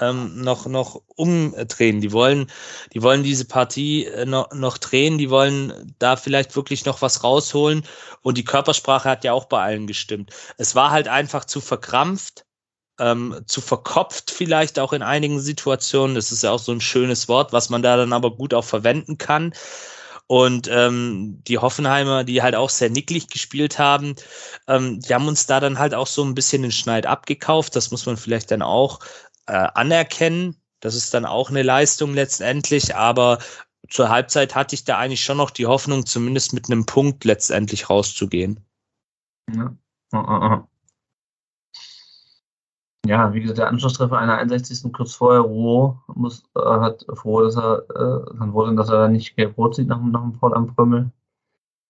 ähm, 0.00 0.42
noch, 0.42 0.66
noch 0.66 1.02
umdrehen. 1.16 2.00
Die 2.00 2.12
wollen, 2.12 2.50
die 2.92 3.02
wollen 3.02 3.22
diese 3.22 3.44
Partie 3.44 4.06
äh, 4.06 4.24
noch, 4.24 4.52
noch 4.52 4.78
drehen, 4.78 5.18
die 5.18 5.30
wollen 5.30 5.94
da 5.98 6.16
vielleicht 6.16 6.56
wirklich 6.56 6.84
noch 6.84 7.02
was 7.02 7.24
rausholen. 7.24 7.84
Und 8.22 8.38
die 8.38 8.44
Körpersprache 8.44 9.08
hat 9.08 9.24
ja 9.24 9.32
auch 9.32 9.46
bei 9.46 9.62
allen 9.62 9.86
gestimmt. 9.86 10.32
Es 10.56 10.74
war 10.74 10.90
halt 10.90 11.08
einfach 11.08 11.44
zu 11.44 11.60
verkrampft, 11.60 12.44
ähm, 12.98 13.42
zu 13.46 13.60
verkopft 13.60 14.30
vielleicht 14.30 14.78
auch 14.78 14.92
in 14.92 15.02
einigen 15.02 15.40
Situationen. 15.40 16.14
Das 16.14 16.32
ist 16.32 16.42
ja 16.42 16.50
auch 16.50 16.58
so 16.58 16.72
ein 16.72 16.80
schönes 16.80 17.28
Wort, 17.28 17.52
was 17.52 17.68
man 17.70 17.82
da 17.82 17.96
dann 17.96 18.12
aber 18.12 18.34
gut 18.34 18.54
auch 18.54 18.64
verwenden 18.64 19.18
kann. 19.18 19.52
Und 20.32 20.66
ähm, 20.72 21.42
die 21.46 21.58
Hoffenheimer, 21.58 22.24
die 22.24 22.40
halt 22.40 22.54
auch 22.54 22.70
sehr 22.70 22.88
nicklig 22.88 23.28
gespielt 23.28 23.78
haben, 23.78 24.14
ähm, 24.66 24.98
die 24.98 25.12
haben 25.12 25.28
uns 25.28 25.44
da 25.44 25.60
dann 25.60 25.78
halt 25.78 25.92
auch 25.92 26.06
so 26.06 26.24
ein 26.24 26.34
bisschen 26.34 26.62
den 26.62 26.72
Schneid 26.72 27.04
abgekauft. 27.04 27.76
Das 27.76 27.90
muss 27.90 28.06
man 28.06 28.16
vielleicht 28.16 28.50
dann 28.50 28.62
auch 28.62 29.00
äh, 29.46 29.52
anerkennen. 29.52 30.56
Das 30.80 30.94
ist 30.94 31.12
dann 31.12 31.26
auch 31.26 31.50
eine 31.50 31.62
Leistung 31.62 32.14
letztendlich, 32.14 32.96
aber 32.96 33.40
zur 33.90 34.08
Halbzeit 34.08 34.54
hatte 34.54 34.74
ich 34.74 34.84
da 34.84 34.96
eigentlich 34.96 35.22
schon 35.22 35.36
noch 35.36 35.50
die 35.50 35.66
Hoffnung, 35.66 36.06
zumindest 36.06 36.54
mit 36.54 36.70
einem 36.70 36.86
Punkt 36.86 37.26
letztendlich 37.26 37.90
rauszugehen. 37.90 38.64
Ja. 39.54 39.76
Uh, 40.14 40.16
uh, 40.16 40.54
uh. 40.54 40.71
Ja, 43.06 43.34
wie 43.34 43.40
gesagt, 43.40 43.58
der 43.58 43.68
Anschlusstreffer 43.68 44.16
einer 44.16 44.38
61. 44.38 44.92
kurz 44.92 45.14
vorher, 45.14 45.40
Roh 45.40 45.98
muss, 46.14 46.44
äh, 46.54 46.60
hat 46.60 47.04
froh, 47.14 47.42
dass 47.42 47.56
er 47.56 47.82
äh, 47.90 48.36
dann 48.38 48.52
wurde, 48.52 48.76
dass 48.76 48.90
er 48.90 48.98
dann 48.98 49.12
nicht 49.12 49.36
gelb-rot 49.36 49.74
sieht 49.74 49.88
nach, 49.88 50.00
nach 50.00 50.22
dem 50.22 50.34
Foul 50.34 50.54
am 50.54 50.72
Prömmel. 50.72 51.10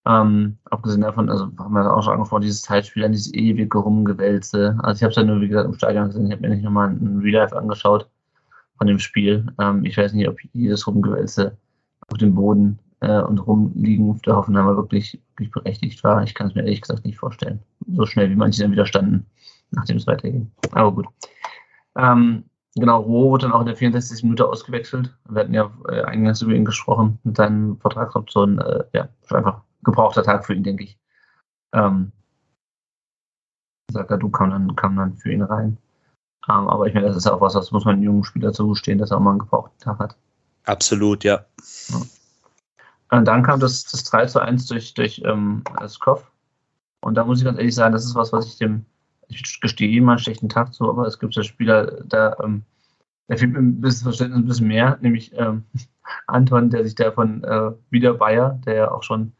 Ähm, 0.06 0.58
abgesehen 0.64 1.02
davon, 1.02 1.30
also 1.30 1.44
haben 1.58 1.74
wir 1.74 1.94
auch 1.94 2.02
schon 2.02 2.14
angesprochen, 2.14 2.42
dieses 2.42 2.62
Zeitspiel, 2.62 3.04
an 3.04 3.12
dieses 3.12 3.32
ewige 3.34 3.78
Rumgewälze. 3.78 4.78
Also 4.82 4.98
ich 4.98 5.02
habe 5.02 5.10
es 5.10 5.16
ja 5.16 5.22
nur, 5.24 5.40
wie 5.40 5.48
gesagt, 5.48 5.66
im 5.68 5.74
Stadion 5.74 6.06
gesehen, 6.06 6.26
ich 6.26 6.32
habe 6.32 6.42
mir 6.42 6.54
nicht 6.54 6.64
nochmal 6.64 6.88
ein 6.88 7.20
Real 7.22 7.42
Life 7.42 7.56
angeschaut 7.56 8.08
von 8.78 8.86
dem 8.86 8.98
Spiel. 8.98 9.46
Ähm, 9.60 9.84
ich 9.84 9.96
weiß 9.98 10.14
nicht, 10.14 10.28
ob 10.28 10.38
jedes 10.54 10.86
Rumgewälze 10.86 11.56
auf 12.08 12.18
dem 12.18 12.34
Boden 12.34 12.78
äh, 13.00 13.20
und 13.20 13.38
rumliegen 13.38 14.10
auf 14.10 14.22
der 14.22 14.36
Hoffenheimer 14.36 14.76
wirklich, 14.76 15.20
wirklich 15.32 15.52
berechtigt 15.52 16.02
war. 16.04 16.22
Ich 16.24 16.34
kann 16.34 16.48
es 16.48 16.54
mir 16.54 16.62
ehrlich 16.62 16.80
gesagt 16.80 17.04
nicht 17.04 17.18
vorstellen. 17.18 17.60
So 17.86 18.06
schnell, 18.06 18.30
wie 18.30 18.36
manche 18.36 18.62
dann 18.62 18.72
widerstanden 18.72 19.26
nachdem 19.72 19.96
es 19.96 20.06
weiterging. 20.06 20.50
Aber 20.72 20.92
gut. 20.92 21.06
Ähm, 21.96 22.44
genau, 22.74 23.00
Roh 23.00 23.30
wurde 23.30 23.46
dann 23.46 23.52
auch 23.52 23.60
in 23.60 23.66
der 23.66 23.76
64. 23.76 24.22
Minute 24.22 24.48
ausgewechselt. 24.48 25.14
Wir 25.28 25.42
hatten 25.42 25.54
ja 25.54 25.70
äh, 25.88 26.02
eingangs 26.02 26.42
über 26.42 26.52
ihn 26.52 26.64
gesprochen 26.64 27.18
mit 27.24 27.36
seinen 27.36 27.78
Vertragsoptionen. 27.78 28.58
Äh, 28.58 28.84
ja, 28.92 29.08
einfach 29.30 29.62
gebrauchter 29.82 30.22
Tag 30.22 30.46
für 30.46 30.54
ihn, 30.54 30.62
denke 30.62 30.84
ich. 30.84 30.98
Ähm, 31.72 32.12
du 33.92 34.30
kam 34.30 34.50
dann, 34.50 34.76
kam 34.76 34.96
dann 34.96 35.16
für 35.16 35.32
ihn 35.32 35.42
rein. 35.42 35.78
Ähm, 36.48 36.68
aber 36.68 36.86
ich 36.86 36.94
meine, 36.94 37.06
das 37.06 37.16
ist 37.16 37.26
auch 37.26 37.40
was, 37.40 37.52
das 37.52 37.70
muss 37.70 37.84
man 37.84 37.94
einem 37.94 38.04
jungen 38.04 38.24
Spieler 38.24 38.52
zugestehen, 38.52 38.98
dass 38.98 39.10
er 39.10 39.18
auch 39.18 39.20
mal 39.20 39.30
einen 39.30 39.38
gebrauchten 39.40 39.78
Tag 39.78 39.98
hat. 39.98 40.16
Absolut, 40.64 41.24
ja. 41.24 41.44
ja. 41.88 42.00
Und 43.10 43.26
dann 43.26 43.42
kam 43.42 43.60
das, 43.60 43.84
das 43.84 44.04
3 44.04 44.26
zu 44.26 44.40
1 44.40 44.66
durch, 44.66 44.94
durch 44.94 45.22
ähm, 45.24 45.62
Skov. 45.86 46.30
Und 47.00 47.14
da 47.14 47.24
muss 47.24 47.38
ich 47.38 47.44
ganz 47.44 47.58
ehrlich 47.58 47.74
sagen, 47.74 47.92
das 47.92 48.04
ist 48.04 48.14
was, 48.14 48.32
was 48.32 48.46
ich 48.46 48.56
dem 48.56 48.86
ich 49.34 49.60
gestehe 49.60 49.88
ihm 49.88 50.08
einen 50.08 50.18
schlechten 50.18 50.48
Tag 50.48 50.74
zu, 50.74 50.88
aber 50.88 51.06
es 51.06 51.18
gibt 51.18 51.34
ja 51.34 51.42
Spieler, 51.42 52.02
da, 52.04 52.36
ähm, 52.42 52.62
da 53.28 53.36
fehlt 53.36 53.52
mir 53.52 53.58
ein 53.58 53.80
bisschen 53.80 54.04
Verständnis, 54.04 54.40
ein 54.40 54.46
bisschen 54.46 54.68
mehr, 54.68 54.98
nämlich 55.00 55.32
ähm, 55.36 55.64
Anton, 56.26 56.70
der 56.70 56.84
sich 56.84 56.94
da 56.94 57.12
von 57.12 57.44
äh, 57.44 57.72
wieder 57.90 58.14
Bayer, 58.14 58.60
der 58.66 58.74
ja 58.74 58.90
auch 58.90 59.02
schon 59.02 59.32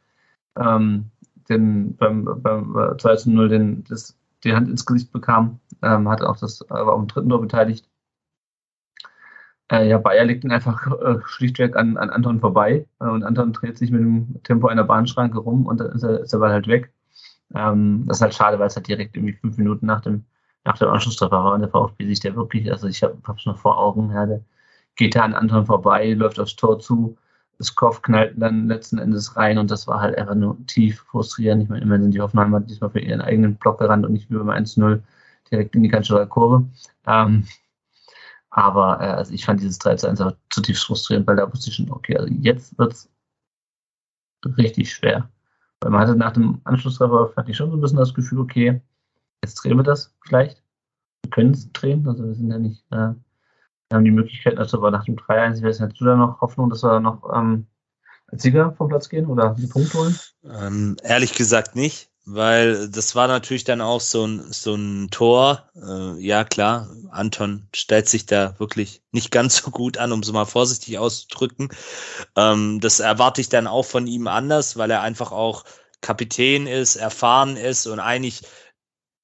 ähm, 0.56 1.10
den, 1.48 1.96
beim, 1.96 2.24
beim 2.42 2.96
2 2.98 3.16
zu 3.16 3.30
0 3.30 3.48
den, 3.48 3.84
das, 3.84 4.16
die 4.44 4.54
Hand 4.54 4.68
ins 4.68 4.86
Gesicht 4.86 5.12
bekam, 5.12 5.60
ähm, 5.82 6.08
hat 6.08 6.22
auch 6.22 6.36
das, 6.38 6.64
war 6.68 6.92
auch 6.92 7.00
im 7.00 7.08
dritten 7.08 7.28
Tor 7.28 7.40
beteiligt. 7.40 7.88
Äh, 9.70 9.88
ja, 9.88 9.98
Bayer 9.98 10.24
legt 10.24 10.44
ihn 10.44 10.52
einfach 10.52 10.86
äh, 11.00 11.18
schlichtweg 11.24 11.76
an, 11.76 11.96
an 11.96 12.10
Anton 12.10 12.40
vorbei 12.40 12.86
äh, 13.00 13.06
und 13.06 13.24
Anton 13.24 13.52
dreht 13.52 13.78
sich 13.78 13.90
mit 13.90 14.00
dem 14.00 14.42
Tempo 14.42 14.66
einer 14.68 14.84
Bahnschranke 14.84 15.38
rum 15.38 15.66
und 15.66 15.80
dann 15.80 15.92
ist, 15.92 16.02
er, 16.02 16.20
ist 16.20 16.32
der 16.32 16.38
Ball 16.38 16.52
halt 16.52 16.66
weg. 16.66 16.92
Ähm, 17.54 18.04
das 18.06 18.18
ist 18.18 18.22
halt 18.22 18.34
schade, 18.34 18.58
weil 18.58 18.68
es 18.68 18.76
halt 18.76 18.88
direkt 18.88 19.16
irgendwie 19.16 19.34
fünf 19.34 19.56
Minuten 19.58 19.86
nach 19.86 20.00
dem, 20.00 20.24
nach 20.64 20.78
dem 20.78 20.88
Anschlusstreffer 20.88 21.44
war 21.44 21.54
und 21.54 21.60
der 21.60 21.70
VfB 21.70 22.06
sich 22.06 22.20
der 22.20 22.36
wirklich, 22.36 22.70
also 22.70 22.86
ich 22.88 23.02
habe 23.02 23.16
es 23.36 23.46
noch 23.46 23.58
vor 23.58 23.78
Augen, 23.78 24.10
ja, 24.12 24.26
der 24.26 24.42
geht 24.96 25.14
da 25.16 25.22
an 25.22 25.34
Anton 25.34 25.66
vorbei, 25.66 26.12
läuft 26.12 26.38
aufs 26.40 26.56
Tor 26.56 26.78
zu, 26.78 27.16
das 27.58 27.74
Kopf 27.74 28.02
knallt 28.02 28.34
dann 28.36 28.68
letzten 28.68 28.98
Endes 28.98 29.36
rein 29.36 29.58
und 29.58 29.70
das 29.70 29.86
war 29.86 30.00
halt 30.00 30.18
einfach 30.18 30.34
nur 30.34 30.56
tief 30.66 31.00
frustrierend. 31.10 31.62
Ich 31.62 31.68
meine, 31.68 31.82
immerhin 31.82 32.02
sind 32.02 32.14
die 32.14 32.20
Hoffenheimer 32.20 32.60
diesmal 32.60 32.90
für 32.90 33.00
ihren 33.00 33.20
eigenen 33.20 33.56
Block 33.56 33.78
gerannt 33.78 34.04
und 34.04 34.12
nicht 34.12 34.30
wie 34.30 34.36
beim 34.36 34.50
1-0 34.50 35.00
direkt 35.50 35.74
in 35.76 35.82
die 35.82 35.88
Kanzlerer 35.88 36.26
Kurve. 36.26 36.66
Ähm, 37.06 37.46
aber 38.50 39.00
äh, 39.00 39.06
also 39.06 39.32
ich 39.32 39.44
fand 39.44 39.60
dieses 39.60 39.78
3 39.78 39.92
1 39.92 40.04
einfach 40.04 40.34
zutiefst 40.50 40.84
frustrierend, 40.84 41.26
weil 41.26 41.36
da 41.36 41.50
wusste 41.52 41.70
ich 41.70 41.76
schon, 41.76 41.90
okay, 41.90 42.16
also 42.16 42.32
jetzt 42.40 42.76
wird 42.78 42.92
es 42.92 43.10
richtig 44.58 44.92
schwer. 44.92 45.28
Weil 45.82 45.90
man 45.90 46.00
hatte 46.00 46.16
nach 46.16 46.32
dem 46.32 46.60
Anschlusstreffer, 46.62 47.32
hatte 47.36 47.50
ich 47.50 47.56
schon 47.56 47.70
so 47.70 47.76
ein 47.76 47.80
bisschen 47.80 47.98
das 47.98 48.14
Gefühl, 48.14 48.38
okay, 48.38 48.80
jetzt 49.42 49.54
drehen 49.56 49.76
wir 49.76 49.82
das 49.82 50.14
vielleicht. 50.24 50.62
Wir 51.24 51.30
können 51.30 51.50
es 51.50 51.72
drehen, 51.72 52.06
also 52.06 52.24
wir 52.24 52.34
sind 52.34 52.50
ja 52.50 52.58
nicht, 52.58 52.84
äh, 52.92 52.96
wir 53.08 53.16
haben 53.90 54.04
die 54.04 54.12
Möglichkeit, 54.12 54.58
also 54.58 54.78
aber 54.78 54.92
nach 54.92 55.04
dem 55.04 55.16
3-1, 55.16 55.58
ich 55.58 55.64
weiß 55.64 55.80
hast 55.80 56.00
du 56.00 56.04
da 56.04 56.14
noch 56.14 56.40
Hoffnung, 56.40 56.70
dass 56.70 56.84
wir 56.84 57.00
noch 57.00 57.28
ähm, 57.34 57.66
als 58.28 58.42
Sieger 58.42 58.72
vom 58.72 58.88
Platz 58.88 59.08
gehen 59.08 59.26
oder 59.26 59.56
die 59.58 59.66
Punkte 59.66 59.98
holen? 59.98 60.18
Ähm, 60.44 60.96
ehrlich 61.02 61.34
gesagt 61.34 61.74
nicht, 61.74 62.11
weil 62.24 62.88
das 62.88 63.14
war 63.14 63.26
natürlich 63.26 63.64
dann 63.64 63.80
auch 63.80 64.00
so 64.00 64.26
ein, 64.26 64.52
so 64.52 64.74
ein 64.74 65.10
Tor. 65.10 65.68
Äh, 65.74 66.20
ja, 66.20 66.44
klar, 66.44 66.88
Anton 67.10 67.68
stellt 67.74 68.08
sich 68.08 68.26
da 68.26 68.58
wirklich 68.58 69.02
nicht 69.10 69.30
ganz 69.30 69.56
so 69.56 69.70
gut 69.70 69.98
an, 69.98 70.12
um 70.12 70.20
es 70.20 70.32
mal 70.32 70.44
vorsichtig 70.44 70.98
auszudrücken. 70.98 71.70
Ähm, 72.36 72.80
das 72.80 73.00
erwarte 73.00 73.40
ich 73.40 73.48
dann 73.48 73.66
auch 73.66 73.84
von 73.84 74.06
ihm 74.06 74.28
anders, 74.28 74.76
weil 74.76 74.90
er 74.90 75.02
einfach 75.02 75.32
auch 75.32 75.64
Kapitän 76.00 76.66
ist, 76.66 76.96
erfahren 76.96 77.56
ist 77.56 77.86
und 77.86 78.00
eigentlich 78.00 78.42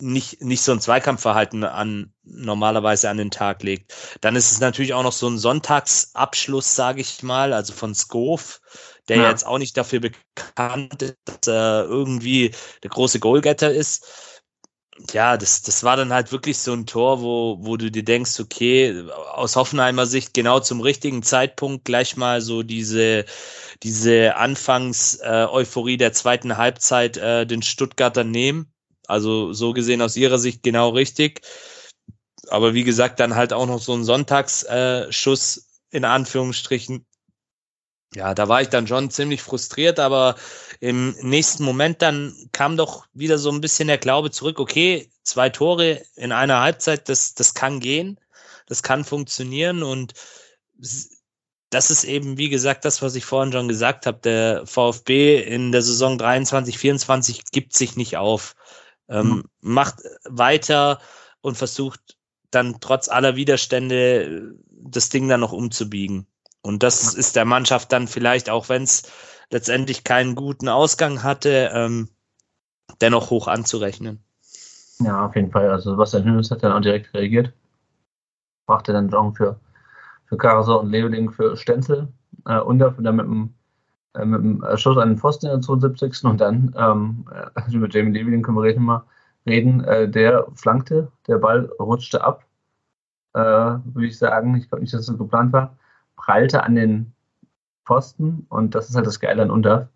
nicht, 0.00 0.42
nicht 0.42 0.62
so 0.62 0.72
ein 0.72 0.80
Zweikampfverhalten 0.80 1.64
an 1.64 2.12
normalerweise 2.22 3.10
an 3.10 3.16
den 3.16 3.30
Tag 3.30 3.62
legt. 3.62 3.92
Dann 4.20 4.36
ist 4.36 4.52
es 4.52 4.60
natürlich 4.60 4.94
auch 4.94 5.02
noch 5.02 5.12
so 5.12 5.28
ein 5.28 5.38
Sonntagsabschluss, 5.38 6.74
sage 6.74 7.00
ich 7.00 7.22
mal, 7.22 7.52
also 7.52 7.72
von 7.72 7.94
Skov, 7.94 8.60
der 9.08 9.18
ja. 9.18 9.30
jetzt 9.30 9.46
auch 9.46 9.58
nicht 9.58 9.76
dafür 9.76 10.00
bekannt 10.00 11.02
ist, 11.02 11.16
dass 11.24 11.46
er 11.48 11.84
irgendwie 11.88 12.52
der 12.82 12.90
große 12.90 13.20
Goalgetter 13.20 13.72
ist. 13.72 14.06
Ja, 15.12 15.36
das, 15.36 15.62
das 15.62 15.84
war 15.84 15.96
dann 15.96 16.12
halt 16.12 16.32
wirklich 16.32 16.58
so 16.58 16.72
ein 16.72 16.84
Tor, 16.84 17.22
wo, 17.22 17.58
wo 17.60 17.76
du 17.76 17.88
dir 17.90 18.02
denkst, 18.02 18.40
okay, 18.40 19.04
aus 19.32 19.54
Hoffenheimer 19.54 20.06
Sicht 20.06 20.34
genau 20.34 20.58
zum 20.58 20.80
richtigen 20.80 21.22
Zeitpunkt 21.22 21.84
gleich 21.84 22.16
mal 22.16 22.40
so 22.40 22.64
diese, 22.64 23.24
diese 23.84 24.36
Anfangs-Euphorie 24.36 25.98
der 25.98 26.12
zweiten 26.12 26.56
Halbzeit 26.56 27.16
äh, 27.16 27.46
den 27.46 27.62
Stuttgarter 27.62 28.24
nehmen. 28.24 28.72
Also 29.06 29.52
so 29.52 29.72
gesehen 29.72 30.02
aus 30.02 30.16
ihrer 30.16 30.38
Sicht 30.38 30.64
genau 30.64 30.90
richtig. 30.90 31.42
Aber 32.48 32.74
wie 32.74 32.84
gesagt, 32.84 33.20
dann 33.20 33.36
halt 33.36 33.52
auch 33.52 33.66
noch 33.66 33.80
so 33.80 33.94
ein 33.94 34.04
Sonntagsschuss 34.04 35.56
äh, 35.56 35.96
in 35.96 36.04
Anführungsstrichen, 36.04 37.06
ja, 38.14 38.34
da 38.34 38.48
war 38.48 38.62
ich 38.62 38.68
dann 38.68 38.86
schon 38.86 39.10
ziemlich 39.10 39.42
frustriert, 39.42 40.00
aber 40.00 40.36
im 40.80 41.10
nächsten 41.20 41.62
Moment 41.64 42.00
dann 42.00 42.34
kam 42.52 42.76
doch 42.76 43.06
wieder 43.12 43.38
so 43.38 43.50
ein 43.50 43.60
bisschen 43.60 43.88
der 43.88 43.98
Glaube 43.98 44.30
zurück, 44.30 44.60
okay, 44.60 45.10
zwei 45.22 45.50
Tore 45.50 46.02
in 46.16 46.32
einer 46.32 46.60
Halbzeit, 46.60 47.08
das, 47.08 47.34
das 47.34 47.54
kann 47.54 47.80
gehen, 47.80 48.18
das 48.66 48.82
kann 48.82 49.04
funktionieren 49.04 49.82
und 49.82 50.14
das 51.70 51.90
ist 51.90 52.04
eben, 52.04 52.38
wie 52.38 52.48
gesagt, 52.48 52.84
das, 52.84 53.02
was 53.02 53.14
ich 53.14 53.26
vorhin 53.26 53.52
schon 53.52 53.68
gesagt 53.68 54.06
habe. 54.06 54.18
Der 54.20 54.66
VfB 54.66 55.42
in 55.42 55.70
der 55.70 55.82
Saison 55.82 56.16
23, 56.16 56.78
24 56.78 57.44
gibt 57.52 57.74
sich 57.74 57.96
nicht 57.96 58.16
auf, 58.16 58.54
ähm, 59.08 59.28
mhm. 59.28 59.44
macht 59.60 59.96
weiter 60.24 61.00
und 61.42 61.58
versucht 61.58 62.16
dann 62.50 62.78
trotz 62.80 63.08
aller 63.08 63.36
Widerstände 63.36 64.54
das 64.70 65.10
Ding 65.10 65.28
dann 65.28 65.40
noch 65.40 65.52
umzubiegen. 65.52 66.26
Und 66.62 66.82
das 66.82 67.14
ist 67.14 67.36
der 67.36 67.44
Mannschaft 67.44 67.92
dann 67.92 68.08
vielleicht, 68.08 68.50
auch 68.50 68.68
wenn 68.68 68.82
es 68.82 69.10
letztendlich 69.50 70.04
keinen 70.04 70.34
guten 70.34 70.68
Ausgang 70.68 71.22
hatte, 71.22 71.70
ähm, 71.72 72.08
dennoch 73.00 73.30
hoch 73.30 73.48
anzurechnen. 73.48 74.22
Ja, 75.00 75.26
auf 75.26 75.36
jeden 75.36 75.50
Fall. 75.50 75.70
Also 75.70 75.92
Sebastian 75.92 76.24
Hünes 76.24 76.50
hat 76.50 76.62
dann 76.62 76.72
auch 76.72 76.80
direkt 76.80 77.14
reagiert. 77.14 77.52
Brachte 78.66 78.92
dann 78.92 79.08
Jong 79.08 79.34
für, 79.34 79.58
für 80.26 80.36
Karasor 80.36 80.80
und 80.80 80.90
Leveling 80.90 81.30
für 81.30 81.56
Stenzel. 81.56 82.08
Äh, 82.44 82.58
und 82.58 82.80
dann 82.80 82.96
mit 82.96 83.26
dem, 83.26 83.54
äh, 84.14 84.24
mit 84.24 84.42
dem 84.42 84.76
Schuss 84.76 84.98
an 84.98 85.10
den 85.10 85.18
Pfosten 85.18 85.46
in 85.46 85.52
der 85.52 85.60
72. 85.60 86.24
Und 86.24 86.40
dann, 86.40 86.74
ähm, 86.76 87.24
also 87.54 87.78
mit 87.78 87.94
Jamie 87.94 88.12
Leveling 88.12 88.42
können 88.42 88.56
wir 88.56 88.64
reden, 88.64 88.84
mal 88.84 89.04
reden, 89.46 89.84
äh, 89.84 90.08
der 90.08 90.46
flankte, 90.54 91.12
der 91.28 91.38
Ball 91.38 91.70
rutschte 91.78 92.22
ab, 92.22 92.44
äh, 93.34 93.40
würde 93.40 94.06
ich 94.06 94.18
sagen. 94.18 94.56
Ich 94.56 94.68
glaube 94.68 94.82
nicht, 94.82 94.92
dass 94.92 95.02
es 95.02 95.06
so 95.06 95.16
geplant 95.16 95.52
war 95.52 95.76
prallte 96.28 96.62
an 96.62 96.74
den 96.74 97.14
Pfosten 97.86 98.44
und 98.50 98.74
das 98.74 98.90
ist 98.90 98.96
halt 98.96 99.06
das 99.06 99.18
Geile 99.18 99.42
an 99.42 99.50
Unter. 99.50 99.88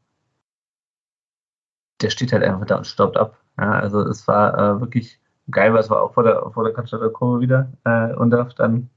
Der 2.00 2.08
steht 2.08 2.32
halt 2.32 2.42
einfach 2.42 2.64
da 2.64 2.78
und 2.78 2.86
staubt 2.86 3.18
ab. 3.18 3.36
Ja, 3.58 3.72
also 3.72 4.00
es 4.00 4.26
war 4.26 4.56
äh, 4.56 4.80
wirklich 4.80 5.20
geil, 5.50 5.74
weil 5.74 5.80
es 5.80 5.90
war 5.90 6.00
auch 6.00 6.14
vor 6.14 6.22
der, 6.22 6.50
vor 6.50 6.64
der 6.64 6.72
Cannstatter 6.72 7.10
Kurve 7.10 7.42
wieder. 7.42 7.70
Äh, 7.84 8.14
und 8.14 8.30
dann 8.30 8.88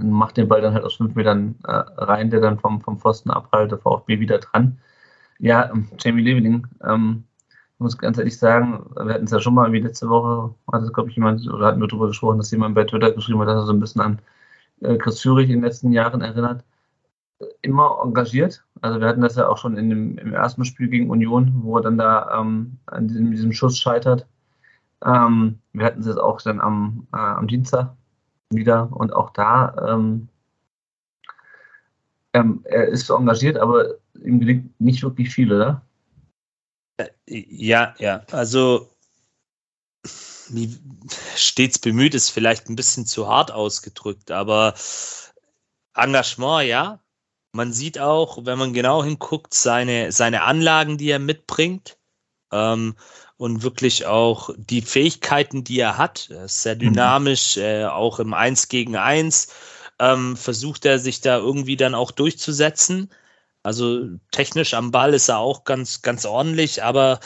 macht 0.00 0.36
den 0.36 0.48
Ball 0.48 0.60
dann 0.60 0.74
halt 0.74 0.84
aus 0.84 0.96
fünf 0.96 1.14
Metern 1.14 1.56
äh, 1.64 1.72
rein, 1.72 2.28
der 2.28 2.40
dann 2.40 2.58
vom, 2.58 2.82
vom 2.82 2.98
Pfosten 2.98 3.30
abprallt, 3.30 3.72
VfB 3.72 4.20
wieder 4.20 4.38
dran. 4.38 4.78
Ja, 5.38 5.70
ähm, 5.70 5.88
Jamie 5.98 6.22
Leveling, 6.22 6.66
ähm, 6.84 7.24
muss 7.78 7.96
ganz 7.96 8.18
ehrlich 8.18 8.36
sagen, 8.38 8.84
wir 8.96 9.14
hatten 9.14 9.24
es 9.24 9.30
ja 9.30 9.40
schon 9.40 9.54
mal 9.54 9.72
wie 9.72 9.80
letzte 9.80 10.10
Woche, 10.10 10.54
hat 10.70 10.82
es, 10.82 10.92
glaube 10.92 11.08
ich, 11.08 11.16
jemand, 11.16 11.48
oder 11.48 11.68
hatten 11.68 11.80
wir 11.80 11.88
darüber 11.88 12.08
gesprochen, 12.08 12.36
dass 12.36 12.50
jemand 12.50 12.74
bei 12.74 12.84
Twitter 12.84 13.12
geschrieben 13.12 13.40
hat, 13.40 13.48
dass 13.48 13.62
er 13.62 13.66
so 13.66 13.72
ein 13.72 13.80
bisschen 13.80 14.02
an 14.02 14.20
äh, 14.82 14.96
Chris 14.96 15.20
Führig 15.20 15.48
in 15.48 15.56
den 15.56 15.64
letzten 15.64 15.92
Jahren 15.92 16.20
erinnert. 16.20 16.64
Immer 17.62 18.00
engagiert. 18.02 18.64
Also 18.80 19.00
wir 19.00 19.08
hatten 19.08 19.20
das 19.20 19.36
ja 19.36 19.48
auch 19.48 19.58
schon 19.58 19.76
in 19.76 19.90
dem, 19.90 20.18
im 20.18 20.32
ersten 20.32 20.64
Spiel 20.64 20.88
gegen 20.88 21.10
Union, 21.10 21.52
wo 21.62 21.76
er 21.76 21.82
dann 21.82 21.98
da 21.98 22.40
ähm, 22.40 22.78
an 22.86 23.08
diesem, 23.08 23.30
diesem 23.30 23.52
Schuss 23.52 23.78
scheitert. 23.78 24.26
Ähm, 25.04 25.60
wir 25.72 25.86
hatten 25.86 26.00
es 26.00 26.16
auch 26.16 26.40
dann 26.40 26.60
am, 26.60 27.06
äh, 27.12 27.18
am 27.18 27.46
Dienstag 27.46 27.94
wieder 28.50 28.90
und 28.92 29.12
auch 29.12 29.30
da 29.30 29.74
ähm, 29.86 30.28
ähm, 32.34 32.60
er 32.64 32.88
ist 32.88 33.06
so 33.06 33.16
engagiert, 33.16 33.56
aber 33.56 33.94
ihm 34.22 34.40
gelingt 34.40 34.80
nicht 34.80 35.02
wirklich 35.02 35.30
viel, 35.30 35.52
oder? 35.52 35.82
Äh, 36.98 37.08
ja, 37.26 37.94
ja, 37.98 38.22
also 38.32 38.90
stets 41.36 41.78
bemüht 41.78 42.14
ist 42.14 42.30
vielleicht 42.30 42.68
ein 42.68 42.76
bisschen 42.76 43.06
zu 43.06 43.28
hart 43.28 43.50
ausgedrückt, 43.50 44.30
aber 44.30 44.74
Engagement, 45.94 46.68
ja. 46.68 47.00
Man 47.52 47.72
sieht 47.72 47.98
auch, 47.98 48.44
wenn 48.44 48.58
man 48.58 48.74
genau 48.74 49.02
hinguckt, 49.02 49.54
seine, 49.54 50.12
seine 50.12 50.42
Anlagen, 50.42 50.98
die 50.98 51.10
er 51.10 51.18
mitbringt. 51.18 51.96
Ähm, 52.52 52.94
und 53.38 53.62
wirklich 53.62 54.04
auch 54.04 54.50
die 54.56 54.82
Fähigkeiten, 54.82 55.64
die 55.64 55.78
er 55.78 55.96
hat. 55.96 56.28
Er 56.30 56.44
ist 56.44 56.62
sehr 56.62 56.74
mhm. 56.74 56.80
dynamisch, 56.80 57.56
äh, 57.56 57.84
auch 57.84 58.18
im 58.18 58.34
Eins 58.34 58.68
gegen 58.68 58.96
Eins 58.96 59.48
ähm, 59.98 60.36
versucht 60.36 60.84
er 60.84 60.98
sich 60.98 61.20
da 61.20 61.38
irgendwie 61.38 61.76
dann 61.76 61.94
auch 61.94 62.10
durchzusetzen. 62.10 63.10
Also 63.62 64.06
technisch 64.30 64.74
am 64.74 64.90
Ball 64.90 65.14
ist 65.14 65.28
er 65.28 65.38
auch 65.38 65.64
ganz, 65.64 66.02
ganz 66.02 66.24
ordentlich, 66.24 66.82
aber 66.82 67.20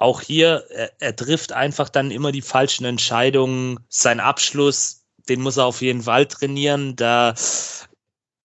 auch 0.00 0.22
hier, 0.22 0.64
er, 0.70 0.92
er 0.98 1.14
trifft 1.14 1.52
einfach 1.52 1.90
dann 1.90 2.10
immer 2.10 2.32
die 2.32 2.42
falschen 2.42 2.86
Entscheidungen. 2.86 3.78
Sein 3.90 4.18
Abschluss, 4.18 5.04
den 5.28 5.42
muss 5.42 5.58
er 5.58 5.66
auf 5.66 5.82
jeden 5.82 6.02
Fall 6.02 6.26
trainieren. 6.26 6.96
Da, 6.96 7.34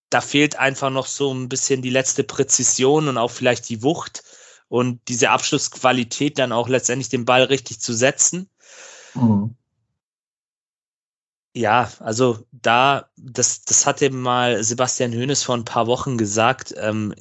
da 0.10 0.22
fehlt 0.22 0.58
einfach 0.58 0.90
noch 0.90 1.08
so 1.08 1.34
ein 1.34 1.48
bisschen 1.48 1.82
die 1.82 1.90
letzte 1.90 2.26
Präzision 2.26 3.08
und 3.08 3.18
auch 3.18 3.32
vielleicht 3.32 3.70
die 3.70 3.82
Wucht 3.84 4.24
und 4.68 5.00
diese 5.08 5.30
Abschlussqualität 5.30 6.38
dann 6.38 6.52
auch 6.52 6.68
letztendlich 6.68 7.08
den 7.08 7.24
Ball 7.24 7.44
richtig 7.44 7.80
zu 7.80 7.94
setzen. 7.94 8.50
Mhm. 9.14 9.56
Ja, 11.54 11.90
also 12.00 12.46
da, 12.52 13.08
das, 13.16 13.64
das 13.64 13.86
hatte 13.86 14.10
mal 14.10 14.62
Sebastian 14.62 15.14
Hoeneß 15.14 15.44
vor 15.44 15.56
ein 15.56 15.64
paar 15.64 15.88
Wochen 15.88 16.18
gesagt. 16.18 16.74
Ähm, 16.76 17.16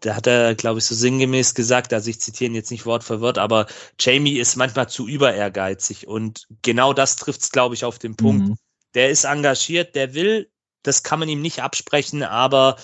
da 0.00 0.16
hat 0.16 0.26
er, 0.26 0.54
glaube 0.54 0.78
ich, 0.78 0.84
so 0.84 0.94
sinngemäß 0.94 1.54
gesagt, 1.54 1.92
also 1.92 2.10
ich 2.10 2.20
zitiere 2.20 2.50
ihn 2.50 2.54
jetzt 2.54 2.70
nicht 2.70 2.86
Wort 2.86 3.04
für 3.04 3.20
Wort, 3.20 3.38
aber 3.38 3.66
Jamie 3.98 4.38
ist 4.38 4.56
manchmal 4.56 4.88
zu 4.88 5.06
über 5.06 5.34
ehrgeizig 5.34 6.06
und 6.06 6.46
genau 6.62 6.92
das 6.92 7.16
trifft 7.16 7.42
es, 7.42 7.50
glaube 7.50 7.74
ich, 7.74 7.84
auf 7.84 7.98
den 7.98 8.16
Punkt. 8.16 8.48
Mhm. 8.48 8.56
Der 8.94 9.10
ist 9.10 9.24
engagiert, 9.24 9.94
der 9.94 10.14
will, 10.14 10.50
das 10.82 11.02
kann 11.02 11.18
man 11.18 11.28
ihm 11.28 11.42
nicht 11.42 11.62
absprechen, 11.62 12.22
aber 12.22 12.76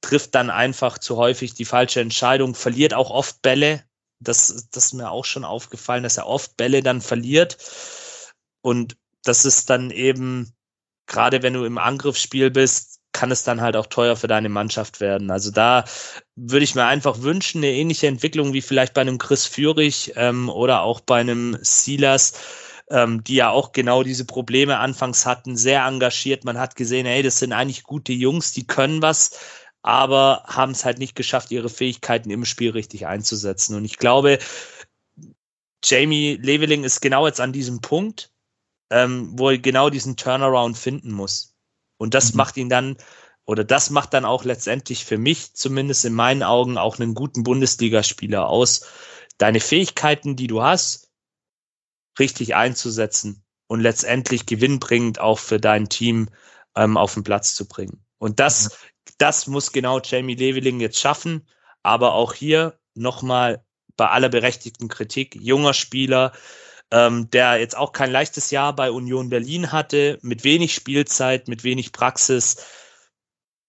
trifft 0.00 0.34
dann 0.34 0.50
einfach 0.50 0.98
zu 0.98 1.16
häufig 1.16 1.54
die 1.54 1.64
falsche 1.64 2.00
Entscheidung, 2.00 2.54
verliert 2.54 2.94
auch 2.94 3.10
oft 3.10 3.42
Bälle. 3.42 3.84
Das, 4.20 4.68
das 4.70 4.86
ist 4.86 4.92
mir 4.92 5.10
auch 5.10 5.24
schon 5.24 5.44
aufgefallen, 5.44 6.02
dass 6.02 6.16
er 6.16 6.26
oft 6.26 6.56
Bälle 6.56 6.82
dann 6.82 7.00
verliert. 7.00 7.58
Und 8.62 8.96
das 9.22 9.44
ist 9.44 9.70
dann 9.70 9.90
eben, 9.90 10.52
gerade 11.06 11.42
wenn 11.42 11.54
du 11.54 11.64
im 11.64 11.78
Angriffsspiel 11.78 12.50
bist, 12.50 12.93
kann 13.14 13.30
es 13.30 13.44
dann 13.44 13.62
halt 13.62 13.76
auch 13.76 13.86
teuer 13.86 14.16
für 14.16 14.26
deine 14.26 14.50
Mannschaft 14.50 15.00
werden. 15.00 15.30
Also 15.30 15.50
da 15.50 15.84
würde 16.36 16.64
ich 16.64 16.74
mir 16.74 16.84
einfach 16.84 17.22
wünschen, 17.22 17.58
eine 17.58 17.72
ähnliche 17.72 18.08
Entwicklung 18.08 18.52
wie 18.52 18.60
vielleicht 18.60 18.92
bei 18.92 19.00
einem 19.00 19.16
Chris 19.16 19.46
Führig 19.46 20.12
ähm, 20.16 20.50
oder 20.50 20.82
auch 20.82 21.00
bei 21.00 21.20
einem 21.20 21.56
Silas, 21.62 22.34
ähm, 22.90 23.24
die 23.24 23.36
ja 23.36 23.48
auch 23.50 23.72
genau 23.72 24.02
diese 24.02 24.26
Probleme 24.26 24.78
anfangs 24.78 25.24
hatten, 25.24 25.56
sehr 25.56 25.86
engagiert. 25.86 26.44
Man 26.44 26.58
hat 26.58 26.76
gesehen, 26.76 27.06
hey, 27.06 27.22
das 27.22 27.38
sind 27.38 27.52
eigentlich 27.52 27.84
gute 27.84 28.12
Jungs, 28.12 28.52
die 28.52 28.66
können 28.66 29.00
was, 29.00 29.38
aber 29.80 30.42
haben 30.46 30.72
es 30.72 30.84
halt 30.84 30.98
nicht 30.98 31.14
geschafft, 31.14 31.50
ihre 31.52 31.70
Fähigkeiten 31.70 32.30
im 32.30 32.44
Spiel 32.44 32.72
richtig 32.72 33.06
einzusetzen. 33.06 33.76
Und 33.76 33.84
ich 33.84 33.96
glaube, 33.96 34.38
Jamie 35.84 36.36
Leveling 36.42 36.82
ist 36.82 37.00
genau 37.00 37.26
jetzt 37.26 37.40
an 37.40 37.52
diesem 37.52 37.80
Punkt, 37.80 38.32
ähm, 38.90 39.38
wo 39.38 39.50
er 39.50 39.58
genau 39.58 39.88
diesen 39.88 40.16
Turnaround 40.16 40.76
finden 40.76 41.12
muss. 41.12 41.53
Und 41.96 42.14
das 42.14 42.32
mhm. 42.32 42.38
macht 42.38 42.56
ihn 42.56 42.68
dann, 42.68 42.96
oder 43.44 43.64
das 43.64 43.90
macht 43.90 44.14
dann 44.14 44.24
auch 44.24 44.44
letztendlich 44.44 45.04
für 45.04 45.18
mich, 45.18 45.54
zumindest 45.54 46.04
in 46.04 46.14
meinen 46.14 46.42
Augen, 46.42 46.78
auch 46.78 46.98
einen 46.98 47.14
guten 47.14 47.42
Bundesligaspieler 47.42 48.48
aus. 48.48 48.86
Deine 49.38 49.60
Fähigkeiten, 49.60 50.36
die 50.36 50.46
du 50.46 50.62
hast, 50.62 51.10
richtig 52.18 52.54
einzusetzen 52.54 53.44
und 53.66 53.80
letztendlich 53.80 54.46
gewinnbringend 54.46 55.20
auch 55.20 55.38
für 55.38 55.58
dein 55.58 55.88
Team 55.88 56.28
ähm, 56.76 56.96
auf 56.96 57.14
den 57.14 57.24
Platz 57.24 57.54
zu 57.54 57.66
bringen. 57.66 58.04
Und 58.18 58.40
das, 58.40 58.78
das 59.18 59.46
muss 59.46 59.72
genau 59.72 60.00
Jamie 60.00 60.34
Leveling 60.34 60.80
jetzt 60.80 60.98
schaffen. 60.98 61.46
Aber 61.82 62.14
auch 62.14 62.32
hier 62.32 62.78
nochmal 62.94 63.64
bei 63.96 64.08
aller 64.08 64.28
berechtigten 64.28 64.88
Kritik, 64.88 65.36
junger 65.38 65.74
Spieler, 65.74 66.32
ähm, 66.94 67.28
der 67.30 67.58
jetzt 67.58 67.76
auch 67.76 67.90
kein 67.90 68.12
leichtes 68.12 68.52
Jahr 68.52 68.74
bei 68.74 68.90
Union 68.92 69.28
Berlin 69.28 69.72
hatte, 69.72 70.18
mit 70.22 70.44
wenig 70.44 70.74
Spielzeit, 70.74 71.48
mit 71.48 71.64
wenig 71.64 71.90
Praxis. 71.90 72.56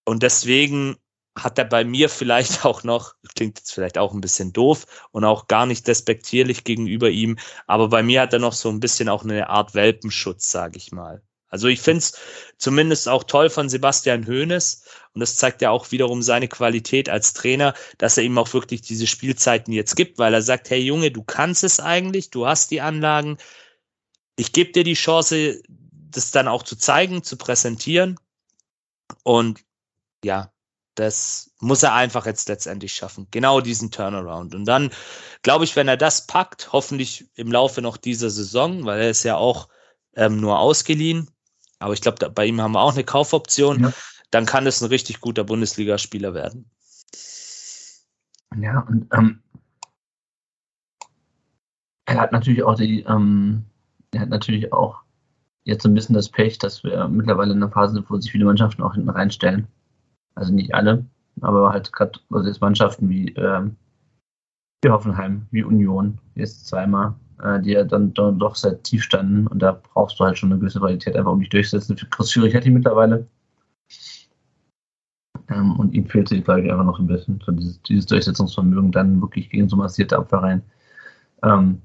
Und 0.05 0.21
deswegen 0.21 0.97
hat 1.35 1.57
er 1.57 1.65
bei 1.65 1.83
mir 1.83 2.07
vielleicht 2.21 2.65
auch 2.65 2.83
noch, 2.83 3.15
klingt 3.35 3.57
jetzt 3.57 3.73
vielleicht 3.73 3.97
auch 3.97 4.13
ein 4.13 4.21
bisschen 4.21 4.53
doof 4.53 4.85
und 5.11 5.25
auch 5.25 5.47
gar 5.47 5.65
nicht 5.65 5.87
despektierlich 5.87 6.63
gegenüber 6.63 7.09
ihm, 7.09 7.37
aber 7.65 7.89
bei 7.89 8.03
mir 8.03 8.21
hat 8.21 8.33
er 8.33 8.39
noch 8.39 8.53
so 8.53 8.69
ein 8.69 8.79
bisschen 8.79 9.09
auch 9.09 9.23
eine 9.23 9.49
Art 9.49 9.73
Welpenschutz, 9.73 10.51
sage 10.51 10.77
ich 10.77 10.91
mal. 10.91 11.23
Also 11.55 11.69
ich 11.69 11.79
finde 11.79 11.99
es 11.99 12.17
zumindest 12.57 13.07
auch 13.07 13.23
toll 13.23 13.49
von 13.49 13.69
Sebastian 13.69 14.27
Hoeneß 14.27 14.83
und 15.13 15.21
das 15.21 15.37
zeigt 15.37 15.61
ja 15.61 15.69
auch 15.69 15.89
wiederum 15.91 16.21
seine 16.21 16.49
Qualität 16.49 17.07
als 17.07 17.31
Trainer, 17.31 17.73
dass 17.97 18.17
er 18.17 18.25
ihm 18.25 18.37
auch 18.37 18.53
wirklich 18.53 18.81
diese 18.81 19.07
Spielzeiten 19.07 19.71
jetzt 19.71 19.95
gibt, 19.95 20.17
weil 20.17 20.33
er 20.33 20.41
sagt, 20.41 20.69
hey 20.69 20.81
Junge, 20.81 21.11
du 21.11 21.23
kannst 21.23 21.63
es 21.63 21.79
eigentlich, 21.79 22.29
du 22.29 22.45
hast 22.45 22.71
die 22.71 22.81
Anlagen, 22.81 23.37
ich 24.35 24.51
gebe 24.51 24.73
dir 24.73 24.83
die 24.83 24.95
Chance, 24.95 25.61
das 25.69 26.31
dann 26.31 26.49
auch 26.49 26.63
zu 26.63 26.75
zeigen, 26.75 27.23
zu 27.23 27.37
präsentieren 27.37 28.19
und 29.23 29.61
ja, 30.25 30.51
das 30.95 31.51
muss 31.61 31.83
er 31.83 31.93
einfach 31.93 32.25
jetzt 32.25 32.49
letztendlich 32.49 32.93
schaffen. 32.93 33.27
Genau 33.31 33.61
diesen 33.61 33.91
Turnaround. 33.91 34.55
Und 34.55 34.65
dann 34.65 34.91
glaube 35.41 35.63
ich, 35.63 35.77
wenn 35.77 35.87
er 35.87 35.97
das 35.97 36.27
packt, 36.27 36.73
hoffentlich 36.73 37.29
im 37.35 37.49
Laufe 37.49 37.81
noch 37.81 37.95
dieser 37.95 38.29
Saison, 38.29 38.85
weil 38.85 38.99
er 38.99 39.09
ist 39.09 39.23
ja 39.23 39.37
auch 39.37 39.69
ähm, 40.15 40.39
nur 40.39 40.59
ausgeliehen, 40.59 41.29
aber 41.79 41.93
ich 41.93 42.01
glaube, 42.01 42.29
bei 42.29 42.45
ihm 42.45 42.61
haben 42.61 42.73
wir 42.73 42.81
auch 42.81 42.93
eine 42.93 43.03
Kaufoption. 43.03 43.81
Ja. 43.81 43.93
Dann 44.31 44.45
kann 44.45 44.67
es 44.67 44.81
ein 44.81 44.89
richtig 44.89 45.21
guter 45.21 45.43
Bundesligaspieler 45.43 46.33
werden. 46.33 46.69
Ja, 48.57 48.79
und 48.81 49.07
ähm, 49.13 49.41
er 52.05 52.17
hat 52.19 52.31
natürlich 52.31 52.63
auch 52.63 52.75
die, 52.75 53.01
ähm, 53.01 53.65
er 54.11 54.21
hat 54.21 54.29
natürlich 54.29 54.71
auch 54.71 55.01
jetzt 55.63 55.85
ein 55.85 55.93
bisschen 55.93 56.15
das 56.15 56.29
Pech, 56.29 56.57
dass 56.59 56.83
wir 56.83 57.07
mittlerweile 57.07 57.51
in 57.51 57.61
einer 57.61 57.71
Phase 57.71 57.95
sind, 57.95 58.09
wo 58.09 58.17
sich 58.17 58.31
viele 58.31 58.45
Mannschaften 58.45 58.83
auch 58.83 58.93
hinten 58.93 59.09
reinstellen. 59.09 59.67
Also 60.35 60.53
nicht 60.53 60.73
alle, 60.73 61.05
aber 61.41 61.71
halt 61.71 61.91
gerade 61.91 62.19
also 62.29 62.47
jetzt 62.47 62.61
Mannschaften 62.61 63.09
wie, 63.09 63.29
ähm, 63.33 63.77
wie 64.81 64.89
Hoffenheim, 64.89 65.47
wie 65.51 65.63
Union, 65.63 66.19
jetzt 66.35 66.67
zweimal, 66.67 67.15
die 67.61 67.71
ja 67.71 67.83
dann, 67.83 68.13
doch 68.13 68.55
sehr 68.55 68.81
tief 68.83 69.03
standen. 69.03 69.47
Und 69.47 69.59
da 69.59 69.79
brauchst 69.93 70.19
du 70.19 70.23
halt 70.23 70.37
schon 70.37 70.51
eine 70.51 70.59
gewisse 70.59 70.79
Qualität, 70.79 71.15
einfach 71.15 71.31
um 71.31 71.39
dich 71.39 71.49
durchzusetzen. 71.49 71.95
Chris 72.09 72.31
Führig 72.31 72.55
hat 72.55 72.63
die 72.63 72.71
mittlerweile. 72.71 73.27
Ähm, 75.49 75.79
und 75.79 75.93
ihm 75.93 76.07
fehlt 76.07 76.29
sich, 76.29 76.43
glaube 76.43 76.61
ich, 76.61 76.71
einfach 76.71 76.85
noch 76.85 76.99
ein 76.99 77.07
bisschen 77.07 77.39
so 77.45 77.51
dieses, 77.51 77.81
dieses 77.83 78.05
Durchsetzungsvermögen, 78.07 78.91
dann 78.91 79.21
wirklich 79.21 79.49
gegen 79.49 79.69
so 79.69 79.75
massierte 79.75 80.17
Abwehr 80.17 80.61
Ähm, 81.43 81.81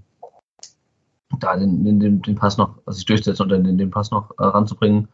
da 1.39 1.57
den, 1.57 1.85
den, 1.85 2.23
den, 2.23 2.35
Pass 2.35 2.57
noch, 2.57 2.79
also 2.87 2.97
sich 2.97 3.07
durchsetzen 3.07 3.43
und 3.43 3.49
dann 3.51 3.65
den, 3.65 3.79
den 3.79 3.91
Pass 3.91 4.11
noch 4.11 4.31
äh, 4.39 4.45
ranzubringen. 4.45 5.09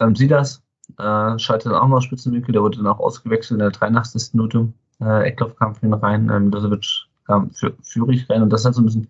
Ähm, 0.00 0.14
das, 0.14 0.62
äh, 0.98 1.38
schaltet 1.38 1.72
auch 1.72 1.88
noch 1.88 2.00
Spitzenwinkel, 2.00 2.52
der 2.52 2.62
wurde 2.62 2.78
dann 2.78 2.86
auch 2.86 3.00
ausgewechselt 3.00 3.56
in 3.56 3.58
der 3.58 3.70
83. 3.70 4.34
Minute. 4.34 4.72
Äh, 5.00 5.28
Eckloff 5.28 5.56
kam 5.56 5.74
für 5.74 5.86
ihn 5.86 5.94
rein, 5.94 6.30
ähm, 6.30 6.46
Milosevic 6.46 6.86
kam 7.26 7.50
für 7.50 7.76
Führig 7.82 8.28
rein 8.30 8.42
und 8.42 8.50
das 8.50 8.64
halt 8.64 8.74
so 8.74 8.82
ein 8.82 8.86
bisschen 8.86 9.08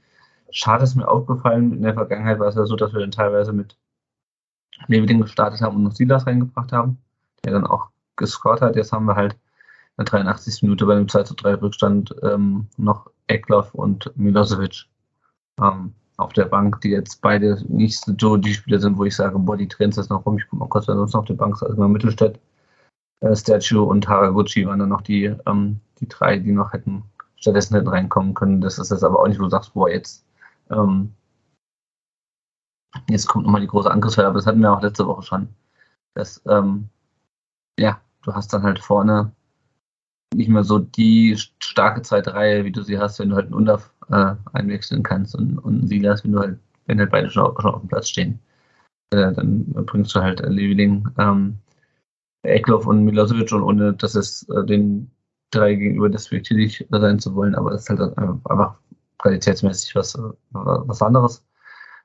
Schade 0.51 0.85
ist 0.85 0.95
mir 0.95 1.09
aufgefallen, 1.09 1.73
in 1.73 1.83
der 1.83 1.95
Vergangenheit 1.95 2.39
war 2.39 2.49
es 2.49 2.55
ja 2.55 2.65
so, 2.65 2.77
dass 2.77 2.93
wir 2.93 3.01
dann 3.01 3.11
teilweise 3.11 3.53
mit 3.53 3.77
Leveding 4.87 5.21
gestartet 5.21 5.61
haben 5.61 5.77
und 5.77 5.83
noch 5.83 5.93
Silas 5.93 6.27
reingebracht 6.27 6.73
haben, 6.73 6.99
der 7.45 7.53
dann 7.53 7.67
auch 7.67 7.89
gescored 8.17 8.61
hat. 8.63 8.77
Jetzt 8.77 8.93
haben 8.93 9.07
wir 9.07 9.17
halt 9.17 9.33
in 9.33 10.05
der 10.05 10.07
83. 10.07 10.63
Minute 10.63 10.87
bei 10.87 10.95
dem 10.95 11.09
2 11.09 11.25
zu 11.25 11.35
3 11.35 11.55
Rückstand 11.55 12.15
ähm, 12.23 12.69
noch 12.77 13.11
Eckloff 13.27 13.75
und 13.75 14.11
Milosevic 14.17 14.87
ähm, 15.61 15.95
auf 16.17 16.33
der 16.33 16.47
Bank, 16.47 16.81
die 16.81 16.91
jetzt 16.91 17.21
beide 17.21 17.63
nicht 17.69 18.05
so 18.05 18.37
die 18.37 18.55
Spieler 18.55 18.81
sind, 18.81 18.99
wo 18.99 19.05
ich 19.05 19.17
sage, 19.17 19.39
boah, 19.39 19.57
die 19.57 19.69
trennen 19.69 19.93
das 19.95 20.09
noch 20.09 20.25
rum. 20.27 20.39
Ich 20.39 20.49
gucke 20.49 20.61
mal 20.61 20.69
kurz, 20.69 20.89
wer 20.89 20.97
sonst 20.97 21.13
noch 21.13 21.21
auf 21.21 21.27
der 21.27 21.35
Bank 21.35 21.55
ist. 21.55 21.63
Also 21.63 21.77
mal 21.77 21.89
Mittelstadt, 21.89 22.39
äh, 23.21 23.35
Statue 23.35 23.83
und 23.83 24.09
Haraguchi 24.09 24.67
waren 24.67 24.81
dann 24.81 24.89
noch 24.89 25.03
die, 25.03 25.35
ähm, 25.47 25.81
die 26.01 26.09
drei, 26.09 26.39
die 26.39 26.53
noch 26.53 26.73
hätten 26.73 27.05
stattdessen 27.37 27.75
hätten 27.75 27.89
reinkommen 27.89 28.35
können. 28.35 28.61
Das 28.61 28.79
ist 28.79 28.91
jetzt 28.91 29.05
aber 29.05 29.21
auch 29.21 29.29
nicht, 29.29 29.39
wo 29.39 29.45
du 29.45 29.51
sagst, 29.51 29.75
boah, 29.75 29.89
jetzt, 29.89 30.25
ähm, 30.71 31.15
jetzt 33.09 33.27
kommt 33.27 33.45
nochmal 33.45 33.61
die 33.61 33.67
große 33.67 33.91
Angriffswelle, 33.91 34.29
aber 34.29 34.39
das 34.39 34.47
hatten 34.47 34.61
wir 34.61 34.73
auch 34.73 34.83
letzte 34.83 35.07
Woche 35.07 35.23
schon. 35.23 35.49
Das, 36.15 36.43
ähm, 36.47 36.89
ja, 37.79 38.01
du 38.23 38.35
hast 38.35 38.53
dann 38.53 38.63
halt 38.63 38.79
vorne 38.79 39.33
nicht 40.35 40.49
mehr 40.49 40.65
so 40.65 40.79
die 40.79 41.37
starke 41.59 42.03
zweite 42.03 42.35
Reihe, 42.35 42.65
wie 42.65 42.73
du 42.73 42.83
sie 42.83 42.99
hast, 42.99 43.19
wenn 43.19 43.31
du 43.31 43.37
halt 43.37 43.47
einen 43.47 43.55
Undaf 43.55 43.93
äh, 44.11 44.35
einwechseln 44.53 45.03
kannst 45.03 45.35
und, 45.35 45.59
und 45.59 45.79
einen 45.79 45.89
Silas, 45.89 46.25
wenn 46.25 46.33
du 46.33 46.41
halt, 46.41 46.59
wenn 46.87 46.99
halt 46.99 47.11
beide 47.11 47.31
schon, 47.31 47.55
schon 47.61 47.75
auf 47.75 47.81
dem 47.81 47.89
Platz 47.89 48.09
stehen. 48.09 48.39
Äh, 49.11 49.33
dann 49.33 49.65
bringst 49.87 50.15
du 50.15 50.21
halt 50.21 50.41
äh, 50.41 50.49
Leveling, 50.49 51.09
ähm, 51.19 51.59
Eckloff 52.43 52.87
und 52.87 53.05
Milosevic 53.05 53.53
und 53.53 53.63
ohne 53.63 53.95
dass 53.95 54.15
es 54.15 54.49
äh, 54.51 54.65
den 54.65 55.11
drei 55.51 55.75
gegenüber 55.75 56.11
despektierlich 56.11 56.87
sein 56.91 57.19
zu 57.19 57.35
wollen, 57.35 57.55
aber 57.55 57.71
das 57.71 57.83
ist 57.83 57.91
halt 57.91 58.19
einfach 58.19 58.79
qualitätsmäßig 59.19 59.95
was, 59.95 60.19
was 60.51 61.03
anderes. 61.03 61.45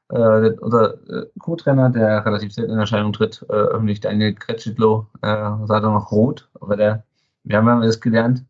Äh, 0.09 0.51
unser 0.59 0.95
äh, 1.09 1.25
Co-Trainer, 1.39 1.89
der 1.89 2.25
relativ 2.25 2.53
selten 2.53 2.73
in 2.73 2.79
Erscheinung 2.79 3.13
tritt, 3.13 3.45
äh, 3.49 3.53
öffentlich 3.53 3.99
Daniel 3.99 4.33
Kretschitlo, 4.33 5.07
äh, 5.21 5.27
sah 5.27 5.79
dann 5.79 5.93
noch 5.93 6.11
rot, 6.11 6.49
aber 6.59 6.75
der 6.75 7.03
wir 7.43 7.57
haben 7.57 7.67
ja 7.67 7.79
das 7.81 7.99
gelernt, 7.99 8.45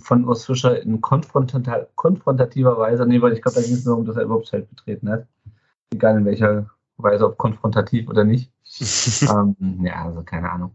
von 0.00 0.26
Urs 0.26 0.44
Fischer 0.44 0.82
in 0.82 1.00
konfrontativer 1.00 2.78
Weise, 2.78 3.06
nee, 3.06 3.20
weil 3.22 3.32
ich 3.32 3.42
glaube, 3.42 3.60
da 3.60 3.62
ging 3.62 3.74
es 3.74 3.86
nur 3.86 3.96
um, 3.96 4.04
dass 4.04 4.16
er 4.16 4.24
überhaupt 4.24 4.44
das 4.44 4.50
Feld 4.50 4.68
betreten 4.68 5.08
hat. 5.08 5.26
Egal 5.92 6.18
in 6.18 6.24
welcher 6.26 6.68
Weise, 6.98 7.26
ob 7.26 7.38
konfrontativ 7.38 8.08
oder 8.08 8.24
nicht. 8.24 8.52
ähm, 9.22 9.56
ja, 9.82 10.04
also 10.04 10.22
keine 10.22 10.50
Ahnung. 10.50 10.74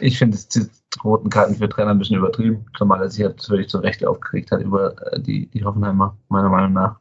Ich 0.00 0.18
finde 0.18 0.38
die 0.54 0.66
roten 1.02 1.30
Karten 1.30 1.56
für 1.56 1.68
Trainer 1.68 1.90
ein 1.90 1.98
bisschen 1.98 2.18
übertrieben, 2.18 2.66
zumal 2.76 3.00
er 3.00 3.10
sich 3.10 3.20
jetzt 3.20 3.46
völlig 3.46 3.68
zu 3.68 3.78
Recht 3.78 4.04
aufgeregt 4.04 4.50
hat 4.50 4.60
über 4.60 5.12
äh, 5.12 5.20
die, 5.20 5.46
die 5.46 5.64
Hoffenheimer, 5.64 6.16
meiner 6.28 6.48
Meinung 6.48 6.72
nach. 6.72 6.98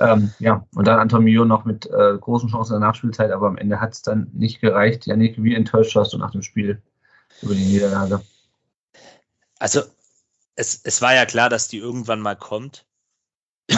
Ähm, 0.00 0.32
ja, 0.38 0.64
und 0.74 0.86
dann 0.86 1.00
Antonio 1.00 1.44
noch 1.44 1.64
mit 1.64 1.86
äh, 1.86 2.16
großen 2.18 2.48
Chancen 2.48 2.74
in 2.74 2.80
der 2.80 2.88
Nachspielzeit, 2.88 3.32
aber 3.32 3.48
am 3.48 3.58
Ende 3.58 3.80
hat 3.80 3.94
es 3.94 4.02
dann 4.02 4.30
nicht 4.32 4.60
gereicht. 4.60 5.06
Janik, 5.06 5.42
wie 5.42 5.54
enttäuscht 5.54 5.96
warst 5.96 6.12
du 6.12 6.18
nach 6.18 6.30
dem 6.30 6.42
Spiel 6.42 6.80
über 7.42 7.54
die 7.54 7.64
Niederlage? 7.64 8.22
Also, 9.58 9.82
es, 10.54 10.80
es 10.84 11.02
war 11.02 11.14
ja 11.14 11.26
klar, 11.26 11.48
dass 11.48 11.68
die 11.68 11.78
irgendwann 11.78 12.20
mal 12.20 12.36
kommt. 12.36 12.86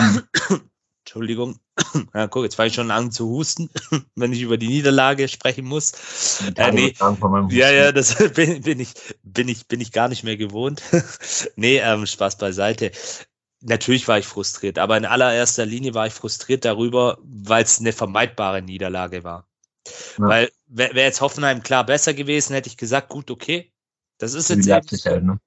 Entschuldigung. 1.11 1.58
Ja, 2.14 2.28
guck, 2.28 2.44
jetzt 2.44 2.54
fange 2.54 2.68
ich 2.68 2.74
schon 2.74 2.92
an 2.92 3.11
zu 3.11 3.28
husten, 3.28 3.68
wenn 4.14 4.32
ich 4.32 4.42
über 4.42 4.58
die 4.58 4.68
Niederlage 4.68 5.26
sprechen 5.26 5.64
muss. 5.64 6.40
Äh, 6.54 6.70
nee. 6.70 6.94
Ja, 7.48 7.70
ja, 7.72 7.90
das 7.90 8.14
bin, 8.34 8.62
bin, 8.62 8.78
ich, 8.78 8.94
bin, 9.24 9.48
ich, 9.48 9.66
bin 9.66 9.80
ich 9.80 9.90
gar 9.90 10.08
nicht 10.08 10.22
mehr 10.22 10.36
gewohnt. 10.36 10.82
nee, 11.56 11.78
ähm, 11.78 12.06
Spaß 12.06 12.38
beiseite. 12.38 12.92
Natürlich 13.61 14.06
war 14.06 14.18
ich 14.18 14.26
frustriert, 14.26 14.78
aber 14.78 14.96
in 14.96 15.04
allererster 15.04 15.66
Linie 15.66 15.94
war 15.94 16.06
ich 16.06 16.12
frustriert 16.12 16.64
darüber, 16.64 17.18
weil 17.24 17.64
es 17.64 17.80
eine 17.80 17.92
vermeidbare 17.92 18.62
Niederlage 18.62 19.24
war. 19.24 19.48
Ja. 20.16 20.28
Weil 20.28 20.50
wäre 20.68 20.94
wär 20.94 21.04
jetzt 21.04 21.20
Hoffenheim 21.20 21.64
klar 21.64 21.84
besser 21.84 22.14
gewesen, 22.14 22.52
hätte 22.52 22.68
ich 22.68 22.76
gesagt, 22.76 23.08
gut, 23.08 23.32
okay. 23.32 23.72
Das 24.18 24.34
ist 24.34 24.48
jetzt. 24.50 24.66
Leipzig 24.66 25.06
halt, 25.06 25.24
ne? 25.24 25.40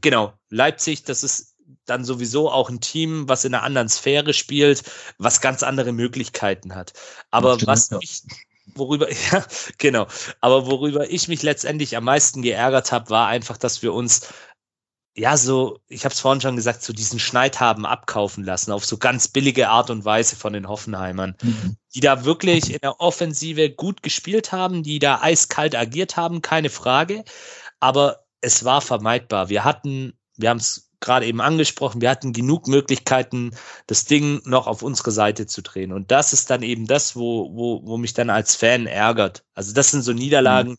Genau, 0.00 0.34
Leipzig, 0.50 1.04
das 1.04 1.22
ist 1.22 1.54
dann 1.84 2.04
sowieso 2.04 2.50
auch 2.50 2.70
ein 2.70 2.80
Team, 2.80 3.28
was 3.28 3.44
in 3.44 3.54
einer 3.54 3.64
anderen 3.64 3.88
Sphäre 3.88 4.32
spielt, 4.32 4.82
was 5.18 5.40
ganz 5.40 5.62
andere 5.62 5.92
Möglichkeiten 5.92 6.74
hat. 6.74 6.92
Aber 7.30 7.54
Stimmt, 7.54 7.68
was 7.68 7.90
ja. 7.90 7.98
ich, 8.00 8.22
worüber, 8.74 9.08
ja, 9.32 9.44
genau, 9.78 10.06
aber 10.40 10.66
worüber 10.66 11.10
ich 11.10 11.28
mich 11.28 11.42
letztendlich 11.42 11.96
am 11.96 12.04
meisten 12.04 12.42
geärgert 12.42 12.92
habe, 12.92 13.10
war 13.10 13.28
einfach, 13.28 13.56
dass 13.56 13.82
wir 13.82 13.92
uns 13.92 14.28
ja, 15.18 15.36
so, 15.36 15.80
ich 15.88 16.04
habe 16.04 16.12
es 16.12 16.20
vorhin 16.20 16.40
schon 16.40 16.54
gesagt, 16.54 16.82
so 16.82 16.92
diesen 16.92 17.18
Schneid 17.18 17.58
haben 17.58 17.84
abkaufen 17.84 18.44
lassen, 18.44 18.70
auf 18.70 18.84
so 18.84 18.98
ganz 18.98 19.26
billige 19.26 19.68
Art 19.68 19.90
und 19.90 20.04
Weise 20.04 20.36
von 20.36 20.52
den 20.52 20.68
Hoffenheimern, 20.68 21.34
mhm. 21.42 21.76
die 21.92 22.00
da 22.00 22.24
wirklich 22.24 22.72
in 22.72 22.78
der 22.82 23.00
Offensive 23.00 23.70
gut 23.70 24.04
gespielt 24.04 24.52
haben, 24.52 24.84
die 24.84 25.00
da 25.00 25.20
eiskalt 25.20 25.74
agiert 25.74 26.16
haben, 26.16 26.40
keine 26.40 26.70
Frage. 26.70 27.24
Aber 27.80 28.26
es 28.40 28.64
war 28.64 28.80
vermeidbar. 28.80 29.48
Wir 29.48 29.64
hatten, 29.64 30.16
wir 30.36 30.50
haben 30.50 30.58
es 30.58 30.87
gerade 31.00 31.26
eben 31.26 31.40
angesprochen, 31.40 32.00
wir 32.00 32.10
hatten 32.10 32.32
genug 32.32 32.66
Möglichkeiten, 32.66 33.52
das 33.86 34.04
Ding 34.04 34.40
noch 34.44 34.66
auf 34.66 34.82
unsere 34.82 35.10
Seite 35.10 35.46
zu 35.46 35.62
drehen. 35.62 35.92
Und 35.92 36.10
das 36.10 36.32
ist 36.32 36.50
dann 36.50 36.62
eben 36.62 36.86
das, 36.86 37.14
wo, 37.14 37.54
wo, 37.54 37.80
wo 37.84 37.96
mich 37.98 38.14
dann 38.14 38.30
als 38.30 38.56
Fan 38.56 38.86
ärgert. 38.86 39.44
Also 39.54 39.72
das 39.72 39.90
sind 39.90 40.02
so 40.02 40.12
Niederlagen, 40.12 40.72
mhm. 40.72 40.76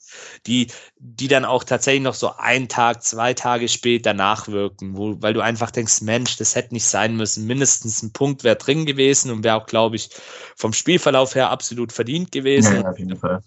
die, 0.48 0.68
die 0.98 1.28
dann 1.28 1.46
auch 1.46 1.64
tatsächlich 1.64 2.04
noch 2.04 2.14
so 2.14 2.32
ein 2.38 2.68
Tag, 2.68 3.04
zwei 3.04 3.34
Tage 3.34 3.68
später 3.68 4.14
nachwirken, 4.14 4.98
wo, 4.98 5.22
weil 5.22 5.34
du 5.34 5.42
einfach 5.42 5.72
denkst, 5.72 6.02
Mensch, 6.02 6.38
das 6.38 6.56
hätte 6.56 6.74
nicht 6.74 6.86
sein 6.86 7.16
müssen. 7.16 7.46
Mindestens 7.46 8.02
ein 8.02 8.12
Punkt 8.12 8.44
wäre 8.44 8.56
drin 8.56 8.86
gewesen 8.86 9.32
und 9.32 9.44
wäre 9.44 9.56
auch, 9.56 9.66
glaube 9.66 9.96
ich, 9.96 10.10
vom 10.56 10.74
Spielverlauf 10.74 11.36
her 11.36 11.50
absolut 11.50 11.92
verdient 11.92 12.32
gewesen. 12.32 12.76
Ja, 12.76 12.90
auf 12.90 13.00
jeden 13.00 13.18
Fall. 13.18 13.42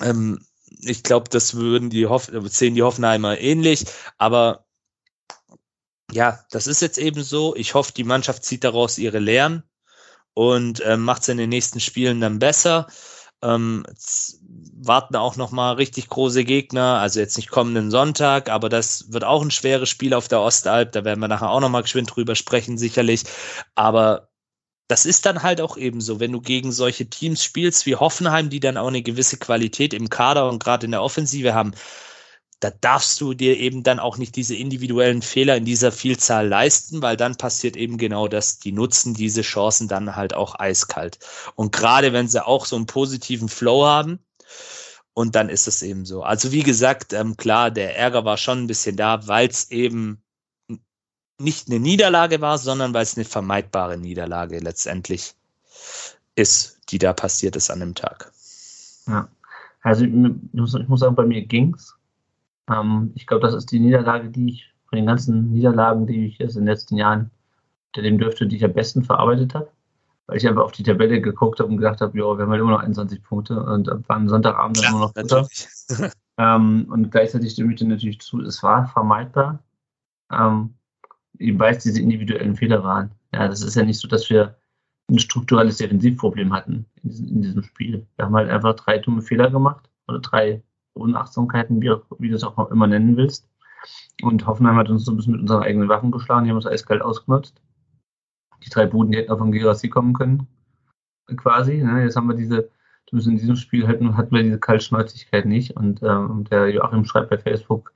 Ähm, 0.00 0.40
ich 0.80 1.02
glaube, 1.02 1.28
das 1.30 1.54
würden 1.54 1.90
die 1.90 2.06
Hoff 2.06 2.30
sehen 2.46 2.74
die 2.74 2.82
Hoffenheimer 2.82 3.38
ähnlich, 3.38 3.84
aber 4.18 4.65
ja, 6.12 6.40
das 6.50 6.66
ist 6.66 6.82
jetzt 6.82 6.98
eben 6.98 7.22
so. 7.22 7.54
Ich 7.56 7.74
hoffe, 7.74 7.92
die 7.92 8.04
Mannschaft 8.04 8.44
zieht 8.44 8.64
daraus 8.64 8.98
ihre 8.98 9.18
Lehren 9.18 9.62
und 10.34 10.80
äh, 10.80 10.96
macht 10.96 11.22
es 11.22 11.28
in 11.28 11.38
den 11.38 11.50
nächsten 11.50 11.80
Spielen 11.80 12.20
dann 12.20 12.38
besser. 12.38 12.86
Ähm, 13.42 13.84
warten 14.72 15.16
auch 15.16 15.36
noch 15.36 15.50
mal 15.50 15.72
richtig 15.72 16.08
große 16.08 16.44
Gegner, 16.44 16.98
also 17.00 17.20
jetzt 17.20 17.36
nicht 17.36 17.50
kommenden 17.50 17.90
Sonntag, 17.90 18.48
aber 18.48 18.68
das 18.68 19.12
wird 19.12 19.24
auch 19.24 19.42
ein 19.42 19.50
schweres 19.50 19.88
Spiel 19.88 20.14
auf 20.14 20.28
der 20.28 20.40
Ostalb. 20.40 20.92
Da 20.92 21.04
werden 21.04 21.20
wir 21.20 21.28
nachher 21.28 21.50
auch 21.50 21.60
noch 21.60 21.68
mal 21.68 21.82
geschwind 21.82 22.14
drüber 22.14 22.34
sprechen, 22.34 22.78
sicherlich. 22.78 23.24
Aber 23.74 24.28
das 24.88 25.04
ist 25.04 25.26
dann 25.26 25.42
halt 25.42 25.60
auch 25.60 25.76
eben 25.76 26.00
so, 26.00 26.20
wenn 26.20 26.32
du 26.32 26.40
gegen 26.40 26.72
solche 26.72 27.10
Teams 27.10 27.42
spielst 27.42 27.86
wie 27.86 27.96
Hoffenheim, 27.96 28.50
die 28.50 28.60
dann 28.60 28.76
auch 28.76 28.88
eine 28.88 29.02
gewisse 29.02 29.36
Qualität 29.36 29.92
im 29.92 30.08
Kader 30.08 30.48
und 30.48 30.62
gerade 30.62 30.86
in 30.86 30.92
der 30.92 31.02
Offensive 31.02 31.54
haben, 31.54 31.72
da 32.60 32.70
darfst 32.70 33.20
du 33.20 33.34
dir 33.34 33.58
eben 33.58 33.82
dann 33.82 33.98
auch 33.98 34.16
nicht 34.16 34.34
diese 34.34 34.54
individuellen 34.54 35.22
Fehler 35.22 35.56
in 35.56 35.64
dieser 35.64 35.92
Vielzahl 35.92 36.48
leisten, 36.48 37.02
weil 37.02 37.16
dann 37.16 37.36
passiert 37.36 37.76
eben 37.76 37.98
genau 37.98 38.28
das, 38.28 38.58
die 38.58 38.72
nutzen 38.72 39.14
diese 39.14 39.42
Chancen 39.42 39.88
dann 39.88 40.16
halt 40.16 40.34
auch 40.34 40.58
eiskalt. 40.58 41.18
Und 41.54 41.72
gerade 41.72 42.12
wenn 42.12 42.28
sie 42.28 42.44
auch 42.44 42.64
so 42.64 42.76
einen 42.76 42.86
positiven 42.86 43.48
Flow 43.48 43.84
haben, 43.84 44.20
und 45.12 45.34
dann 45.34 45.48
ist 45.48 45.66
es 45.66 45.80
eben 45.80 46.04
so. 46.04 46.22
Also 46.22 46.52
wie 46.52 46.62
gesagt, 46.62 47.14
ähm, 47.14 47.38
klar, 47.38 47.70
der 47.70 47.96
Ärger 47.96 48.26
war 48.26 48.36
schon 48.36 48.64
ein 48.64 48.66
bisschen 48.66 48.96
da, 48.96 49.26
weil 49.26 49.48
es 49.48 49.70
eben 49.70 50.22
nicht 51.38 51.68
eine 51.68 51.80
Niederlage 51.80 52.42
war, 52.42 52.58
sondern 52.58 52.92
weil 52.92 53.02
es 53.02 53.16
eine 53.16 53.24
vermeidbare 53.24 53.96
Niederlage 53.96 54.58
letztendlich 54.58 55.34
ist, 56.34 56.80
die 56.90 56.98
da 56.98 57.14
passiert 57.14 57.56
ist 57.56 57.70
an 57.70 57.80
dem 57.80 57.94
Tag. 57.94 58.30
Ja, 59.06 59.26
also 59.80 60.04
ich 60.04 60.10
muss 60.12 61.00
sagen, 61.00 61.14
bei 61.14 61.24
mir 61.24 61.46
ging's. 61.46 61.95
Ähm, 62.70 63.12
ich 63.14 63.26
glaube, 63.26 63.42
das 63.42 63.54
ist 63.54 63.70
die 63.70 63.80
Niederlage, 63.80 64.30
die 64.30 64.50
ich 64.50 64.74
von 64.88 64.96
den 64.96 65.06
ganzen 65.06 65.52
Niederlagen, 65.52 66.06
die 66.06 66.26
ich 66.26 66.38
jetzt 66.38 66.56
in 66.56 66.62
den 66.62 66.68
letzten 66.68 66.96
Jahren 66.96 67.30
dem 67.96 68.18
dürfte, 68.18 68.46
die 68.46 68.56
ich 68.56 68.64
am 68.64 68.74
besten 68.74 69.02
verarbeitet 69.02 69.54
habe. 69.54 69.70
Weil 70.26 70.38
ich 70.38 70.48
einfach 70.48 70.64
auf 70.64 70.72
die 70.72 70.82
Tabelle 70.82 71.20
geguckt 71.20 71.60
habe 71.60 71.70
und 71.70 71.76
gedacht 71.76 72.00
habe, 72.00 72.18
ja, 72.18 72.24
wir 72.24 72.42
haben 72.42 72.50
halt 72.50 72.60
immer 72.60 72.72
noch 72.72 72.80
21 72.80 73.22
Punkte 73.22 73.62
und 73.62 73.88
am 74.08 74.28
Sonntagabend 74.28 74.78
dann 74.78 74.90
immer 74.90 75.00
noch 75.00 75.14
Dritter. 75.14 75.48
ähm, 76.38 76.86
und 76.90 77.10
gleichzeitig 77.10 77.52
stimme 77.52 77.72
ich 77.72 77.78
dir 77.78 77.86
natürlich 77.86 78.20
zu, 78.20 78.40
es 78.42 78.62
war 78.62 78.88
vermeidbar. 78.88 79.62
Ähm, 80.32 80.74
weil 81.38 81.76
es 81.76 81.84
diese 81.84 82.00
individuellen 82.00 82.56
Fehler 82.56 82.82
waren. 82.82 83.12
Ja, 83.32 83.46
das 83.46 83.62
ist 83.62 83.76
ja 83.76 83.84
nicht 83.84 84.00
so, 84.00 84.08
dass 84.08 84.28
wir 84.30 84.56
ein 85.08 85.18
strukturelles 85.18 85.76
Defensivproblem 85.76 86.52
hatten 86.52 86.86
in 87.02 87.10
diesem, 87.10 87.28
in 87.28 87.42
diesem 87.42 87.62
Spiel. 87.62 88.06
Wir 88.16 88.24
haben 88.24 88.34
halt 88.34 88.50
einfach 88.50 88.74
drei 88.74 88.98
dumme 88.98 89.22
Fehler 89.22 89.50
gemacht 89.50 89.88
oder 90.08 90.18
drei 90.18 90.62
Unachtsamkeiten, 90.96 91.80
wie, 91.80 91.94
wie 92.18 92.28
du 92.28 92.36
es 92.36 92.44
auch 92.44 92.70
immer 92.70 92.86
nennen 92.86 93.16
willst. 93.16 93.48
Und 94.22 94.46
Hoffenheim 94.46 94.76
hat 94.76 94.90
uns 94.90 95.04
so 95.04 95.12
ein 95.12 95.16
bisschen 95.16 95.32
mit 95.32 95.42
unseren 95.42 95.62
eigenen 95.62 95.88
Waffen 95.88 96.10
geschlagen, 96.10 96.44
die 96.44 96.50
haben 96.50 96.56
uns 96.56 96.66
eiskalt 96.66 97.02
ausgenutzt. 97.02 97.60
Die 98.64 98.70
drei 98.70 98.86
Buden, 98.86 99.12
die 99.12 99.18
hätten 99.18 99.30
auch 99.30 99.38
von 99.38 99.52
Gerassi 99.52 99.88
kommen 99.88 100.14
können, 100.14 100.46
quasi. 101.36 101.76
Ne? 101.76 102.04
Jetzt 102.04 102.16
haben 102.16 102.28
wir 102.28 102.34
diese, 102.34 102.70
zumindest 103.06 103.28
in 103.28 103.36
diesem 103.36 103.56
Spiel 103.56 103.86
hatten, 103.86 104.16
hatten 104.16 104.34
wir 104.34 104.42
diese 104.42 104.58
Kaltschnäuzigkeit 104.58 105.44
nicht. 105.44 105.76
Und 105.76 106.02
ähm, 106.02 106.44
der 106.50 106.70
Joachim 106.70 107.04
schreibt 107.04 107.30
bei 107.30 107.38
Facebook, 107.38 107.92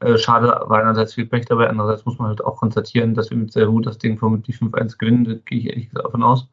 äh, 0.00 0.18
schade 0.18 0.48
war 0.48 0.80
einerseits 0.80 1.14
viel 1.14 1.26
Pech 1.26 1.46
dabei, 1.46 1.68
andererseits 1.68 2.04
muss 2.04 2.18
man 2.18 2.28
halt 2.28 2.44
auch 2.44 2.56
konstatieren, 2.56 3.14
dass 3.14 3.30
wir 3.30 3.38
mit 3.38 3.52
sehr 3.52 3.66
gut 3.66 3.86
das 3.86 3.98
Ding 3.98 4.18
vermutlich 4.18 4.56
5-1 4.56 4.98
gewinnen. 4.98 5.24
Da 5.24 5.34
gehe 5.34 5.58
ich 5.58 5.66
ehrlich 5.66 5.88
gesagt 5.88 6.06
davon 6.06 6.22
aus. 6.22 6.48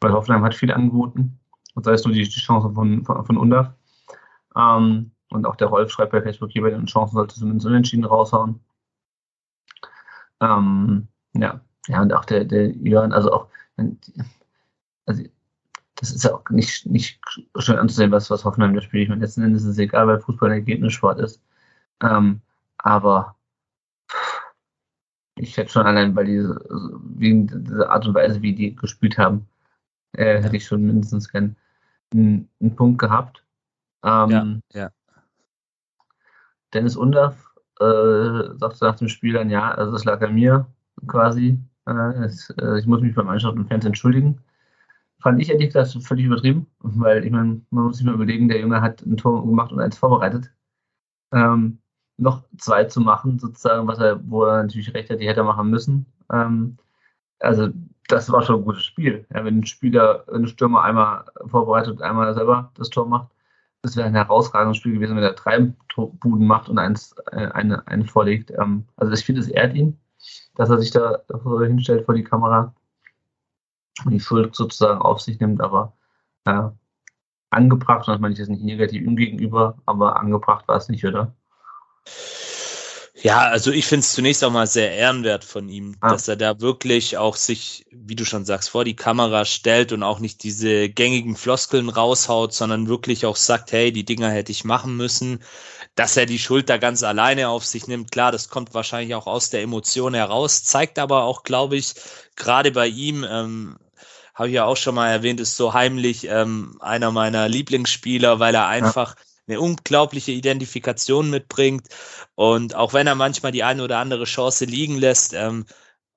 Weil 0.00 0.12
Hoffenheim 0.12 0.44
hat 0.44 0.54
viel 0.54 0.72
angeboten. 0.72 1.38
Und 1.74 1.84
sei 1.84 1.92
es 1.92 2.04
nur 2.04 2.14
die, 2.14 2.22
die 2.22 2.30
Chance 2.30 2.70
von, 2.74 3.04
von, 3.04 3.24
von 3.24 3.36
Undaf. 3.36 3.70
Ähm, 4.56 5.12
und 5.30 5.46
auch 5.46 5.56
der 5.56 5.68
Rolf 5.68 5.90
schreibt 5.90 6.12
bei 6.12 6.22
Facebook, 6.22 6.50
hier 6.50 6.62
bei 6.62 6.70
den 6.70 6.86
Chancen 6.86 7.16
sollte 7.16 7.34
zumindest 7.36 7.66
unentschieden 7.66 8.04
raushauen. 8.04 8.60
Ähm, 10.40 11.08
ja. 11.34 11.60
ja, 11.88 12.02
und 12.02 12.12
auch 12.12 12.24
der, 12.24 12.44
der 12.44 12.70
Jörn, 12.70 13.12
also 13.12 13.32
auch 13.32 13.48
Also, 15.06 15.22
das 15.96 16.10
ist 16.10 16.24
ja 16.24 16.34
auch 16.34 16.48
nicht, 16.50 16.86
nicht 16.86 17.20
schön 17.58 17.78
anzusehen, 17.78 18.10
was, 18.12 18.30
was 18.30 18.44
Hoffenheim 18.44 18.74
da 18.74 18.82
spielt. 18.82 19.04
Ich 19.04 19.08
meine, 19.08 19.22
letzten 19.22 19.42
Endes 19.42 19.62
ist 19.62 19.70
es 19.70 19.78
egal, 19.78 20.06
weil 20.06 20.20
Fußball 20.20 20.50
ein 20.50 20.58
Ergebnissport 20.58 21.18
ist. 21.20 21.40
Ähm, 22.02 22.42
aber 22.78 23.36
ich 25.36 25.56
hätte 25.56 25.70
schon 25.70 25.86
allein, 25.86 26.14
weil 26.16 26.26
diese, 26.26 26.58
wegen 27.16 27.46
dieser 27.64 27.90
Art 27.90 28.06
und 28.06 28.14
Weise, 28.14 28.42
wie 28.42 28.54
die 28.54 28.76
gespielt 28.76 29.16
haben, 29.16 29.48
äh, 30.12 30.42
hätte 30.42 30.56
ich 30.56 30.66
schon 30.66 30.82
mindestens 30.82 31.28
keinen 31.28 31.56
einen, 32.12 32.48
einen 32.60 32.76
Punkt 32.76 32.98
gehabt. 33.00 33.44
Ähm, 34.04 34.62
ja, 34.72 34.80
ja. 34.80 34.90
Dennis 36.74 36.96
Undaff 36.96 37.54
äh, 37.80 38.56
sagte 38.58 38.84
nach 38.84 38.96
dem 38.96 39.08
Spiel 39.08 39.34
dann, 39.34 39.50
ja, 39.50 39.70
also 39.72 39.94
es 39.94 40.04
lag 40.04 40.20
an 40.22 40.34
mir 40.34 40.66
quasi. 41.06 41.58
Äh, 41.86 42.24
es, 42.24 42.50
äh, 42.60 42.78
ich 42.78 42.86
muss 42.86 43.00
mich 43.00 43.14
beim 43.14 43.26
Mannschaft 43.26 43.56
und 43.56 43.68
Fans 43.68 43.84
entschuldigen. 43.84 44.40
Fand 45.20 45.40
ich 45.40 45.50
ehrlich 45.50 45.68
gesagt 45.72 45.96
völlig 46.04 46.26
übertrieben, 46.26 46.66
weil 46.80 47.24
ich 47.24 47.32
meine, 47.32 47.60
man 47.70 47.84
muss 47.84 47.98
sich 47.98 48.06
mal 48.06 48.14
überlegen, 48.14 48.48
der 48.48 48.60
Junge 48.60 48.80
hat 48.80 49.02
ein 49.02 49.16
Tor 49.16 49.44
gemacht 49.44 49.72
und 49.72 49.80
eins 49.80 49.98
vorbereitet. 49.98 50.52
Ähm, 51.32 51.78
noch 52.18 52.44
zwei 52.58 52.84
zu 52.84 53.00
machen, 53.00 53.38
sozusagen, 53.38 53.86
was 53.88 53.98
er, 53.98 54.20
wo 54.28 54.44
er 54.44 54.62
natürlich 54.62 54.92
recht 54.94 55.10
hat, 55.10 55.20
die 55.20 55.28
hätte 55.28 55.40
er 55.40 55.44
machen 55.44 55.70
müssen. 55.70 56.06
Ähm, 56.32 56.78
also 57.40 57.68
das 58.08 58.30
war 58.30 58.42
schon 58.42 58.60
ein 58.60 58.64
gutes 58.64 58.84
Spiel. 58.84 59.26
Ja, 59.34 59.44
wenn 59.44 59.58
ein 59.58 59.66
Spieler, 59.66 60.24
ein 60.32 60.46
Stürmer 60.46 60.82
einmal 60.82 61.24
vorbereitet 61.46 62.00
einmal 62.02 62.32
selber 62.34 62.70
das 62.74 62.90
Tor 62.90 63.06
macht, 63.08 63.30
das 63.86 63.96
wäre 63.96 64.06
ein 64.06 64.14
herausragendes 64.14 64.78
Spiel 64.78 64.94
gewesen, 64.94 65.16
wenn 65.16 65.22
er 65.22 65.32
drei 65.32 65.72
Buden 65.96 66.46
macht 66.46 66.68
und 66.68 66.78
eins, 66.78 67.14
äh, 67.32 67.48
eine, 67.48 67.86
eine 67.86 68.04
vorlegt. 68.04 68.50
Ähm, 68.50 68.86
also 68.96 69.12
ich 69.12 69.24
finde, 69.24 69.40
es 69.40 69.48
ehrt 69.48 69.74
ihn, 69.74 69.98
dass 70.54 70.70
er 70.70 70.78
sich 70.78 70.90
da 70.90 71.22
hinstellt 71.64 72.04
vor 72.04 72.14
die 72.14 72.24
Kamera 72.24 72.74
und 74.04 74.12
die 74.12 74.20
Schuld 74.20 74.54
sozusagen 74.54 75.00
auf 75.00 75.20
sich 75.20 75.40
nimmt, 75.40 75.60
aber 75.60 75.92
äh, 76.44 76.68
angebracht, 77.50 78.08
und 78.08 78.14
das 78.14 78.20
meine 78.20 78.32
ich 78.32 78.38
jetzt 78.38 78.48
nicht 78.48 78.64
negativ 78.64 79.02
ihm 79.02 79.16
gegenüber, 79.16 79.78
aber 79.86 80.16
angebracht 80.20 80.66
war 80.68 80.76
es 80.76 80.88
nicht, 80.88 81.04
oder? 81.04 81.34
Ja, 83.22 83.48
also 83.48 83.72
ich 83.72 83.86
finde 83.86 84.00
es 84.00 84.12
zunächst 84.12 84.44
auch 84.44 84.50
mal 84.50 84.66
sehr 84.66 84.92
ehrenwert 84.92 85.42
von 85.42 85.70
ihm, 85.70 85.96
ah. 86.00 86.10
dass 86.10 86.28
er 86.28 86.36
da 86.36 86.60
wirklich 86.60 87.16
auch 87.16 87.36
sich, 87.36 87.86
wie 87.90 88.14
du 88.14 88.26
schon 88.26 88.44
sagst, 88.44 88.68
vor 88.68 88.84
die 88.84 88.96
Kamera 88.96 89.46
stellt 89.46 89.92
und 89.92 90.02
auch 90.02 90.18
nicht 90.18 90.42
diese 90.42 90.90
gängigen 90.90 91.34
Floskeln 91.34 91.88
raushaut, 91.88 92.52
sondern 92.52 92.88
wirklich 92.88 93.24
auch 93.24 93.36
sagt, 93.36 93.72
hey, 93.72 93.90
die 93.90 94.04
Dinger 94.04 94.30
hätte 94.30 94.52
ich 94.52 94.64
machen 94.64 94.96
müssen, 94.96 95.42
dass 95.94 96.18
er 96.18 96.26
die 96.26 96.38
Schuld 96.38 96.68
da 96.68 96.76
ganz 96.76 97.02
alleine 97.02 97.48
auf 97.48 97.64
sich 97.64 97.86
nimmt. 97.88 98.12
Klar, 98.12 98.32
das 98.32 98.50
kommt 98.50 98.74
wahrscheinlich 98.74 99.14
auch 99.14 99.26
aus 99.26 99.48
der 99.48 99.62
Emotion 99.62 100.12
heraus, 100.12 100.62
zeigt 100.64 100.98
aber 100.98 101.24
auch, 101.24 101.42
glaube 101.42 101.76
ich, 101.76 101.94
gerade 102.36 102.70
bei 102.70 102.86
ihm, 102.86 103.24
ähm, 103.24 103.78
habe 104.34 104.48
ich 104.48 104.54
ja 104.54 104.66
auch 104.66 104.76
schon 104.76 104.94
mal 104.94 105.08
erwähnt, 105.08 105.40
ist 105.40 105.56
so 105.56 105.72
heimlich 105.72 106.28
ähm, 106.28 106.76
einer 106.80 107.10
meiner 107.12 107.48
Lieblingsspieler, 107.48 108.38
weil 108.40 108.54
er 108.54 108.66
einfach 108.66 109.16
ja 109.16 109.22
eine 109.48 109.60
unglaubliche 109.60 110.32
Identifikation 110.32 111.30
mitbringt. 111.30 111.88
Und 112.34 112.74
auch 112.74 112.92
wenn 112.92 113.06
er 113.06 113.14
manchmal 113.14 113.52
die 113.52 113.64
eine 113.64 113.84
oder 113.84 113.98
andere 113.98 114.24
Chance 114.24 114.64
liegen 114.64 114.96
lässt, 114.98 115.32
ähm, 115.34 115.66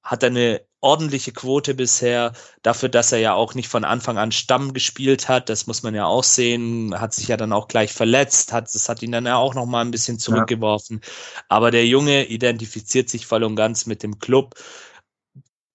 hat 0.03 0.23
er 0.23 0.29
eine 0.29 0.61
ordentliche 0.81 1.33
Quote 1.33 1.73
bisher 1.73 2.33
dafür, 2.61 2.89
dass 2.89 3.11
er 3.11 3.19
ja 3.19 3.33
auch 3.33 3.53
nicht 3.53 3.67
von 3.67 3.83
Anfang 3.83 4.17
an 4.17 4.31
Stamm 4.31 4.73
gespielt 4.73 5.27
hat. 5.27 5.49
Das 5.49 5.67
muss 5.67 5.83
man 5.83 5.93
ja 5.93 6.05
auch 6.05 6.23
sehen. 6.23 6.99
Hat 6.99 7.13
sich 7.13 7.27
ja 7.27 7.37
dann 7.37 7.51
auch 7.51 7.67
gleich 7.67 7.91
verletzt. 7.91 8.53
Hat, 8.53 8.73
das 8.73 8.87
hat 8.87 9.01
ihn 9.01 9.11
dann 9.11 9.25
ja 9.25 9.35
auch 9.35 9.55
noch 9.55 9.65
mal 9.65 9.81
ein 9.81 9.91
bisschen 9.91 10.19
zurückgeworfen. 10.19 11.01
Ja. 11.03 11.43
Aber 11.49 11.71
der 11.71 11.85
Junge 11.85 12.25
identifiziert 12.27 13.09
sich 13.09 13.25
voll 13.25 13.43
und 13.43 13.55
ganz 13.55 13.85
mit 13.85 14.03
dem 14.03 14.19
Club 14.19 14.55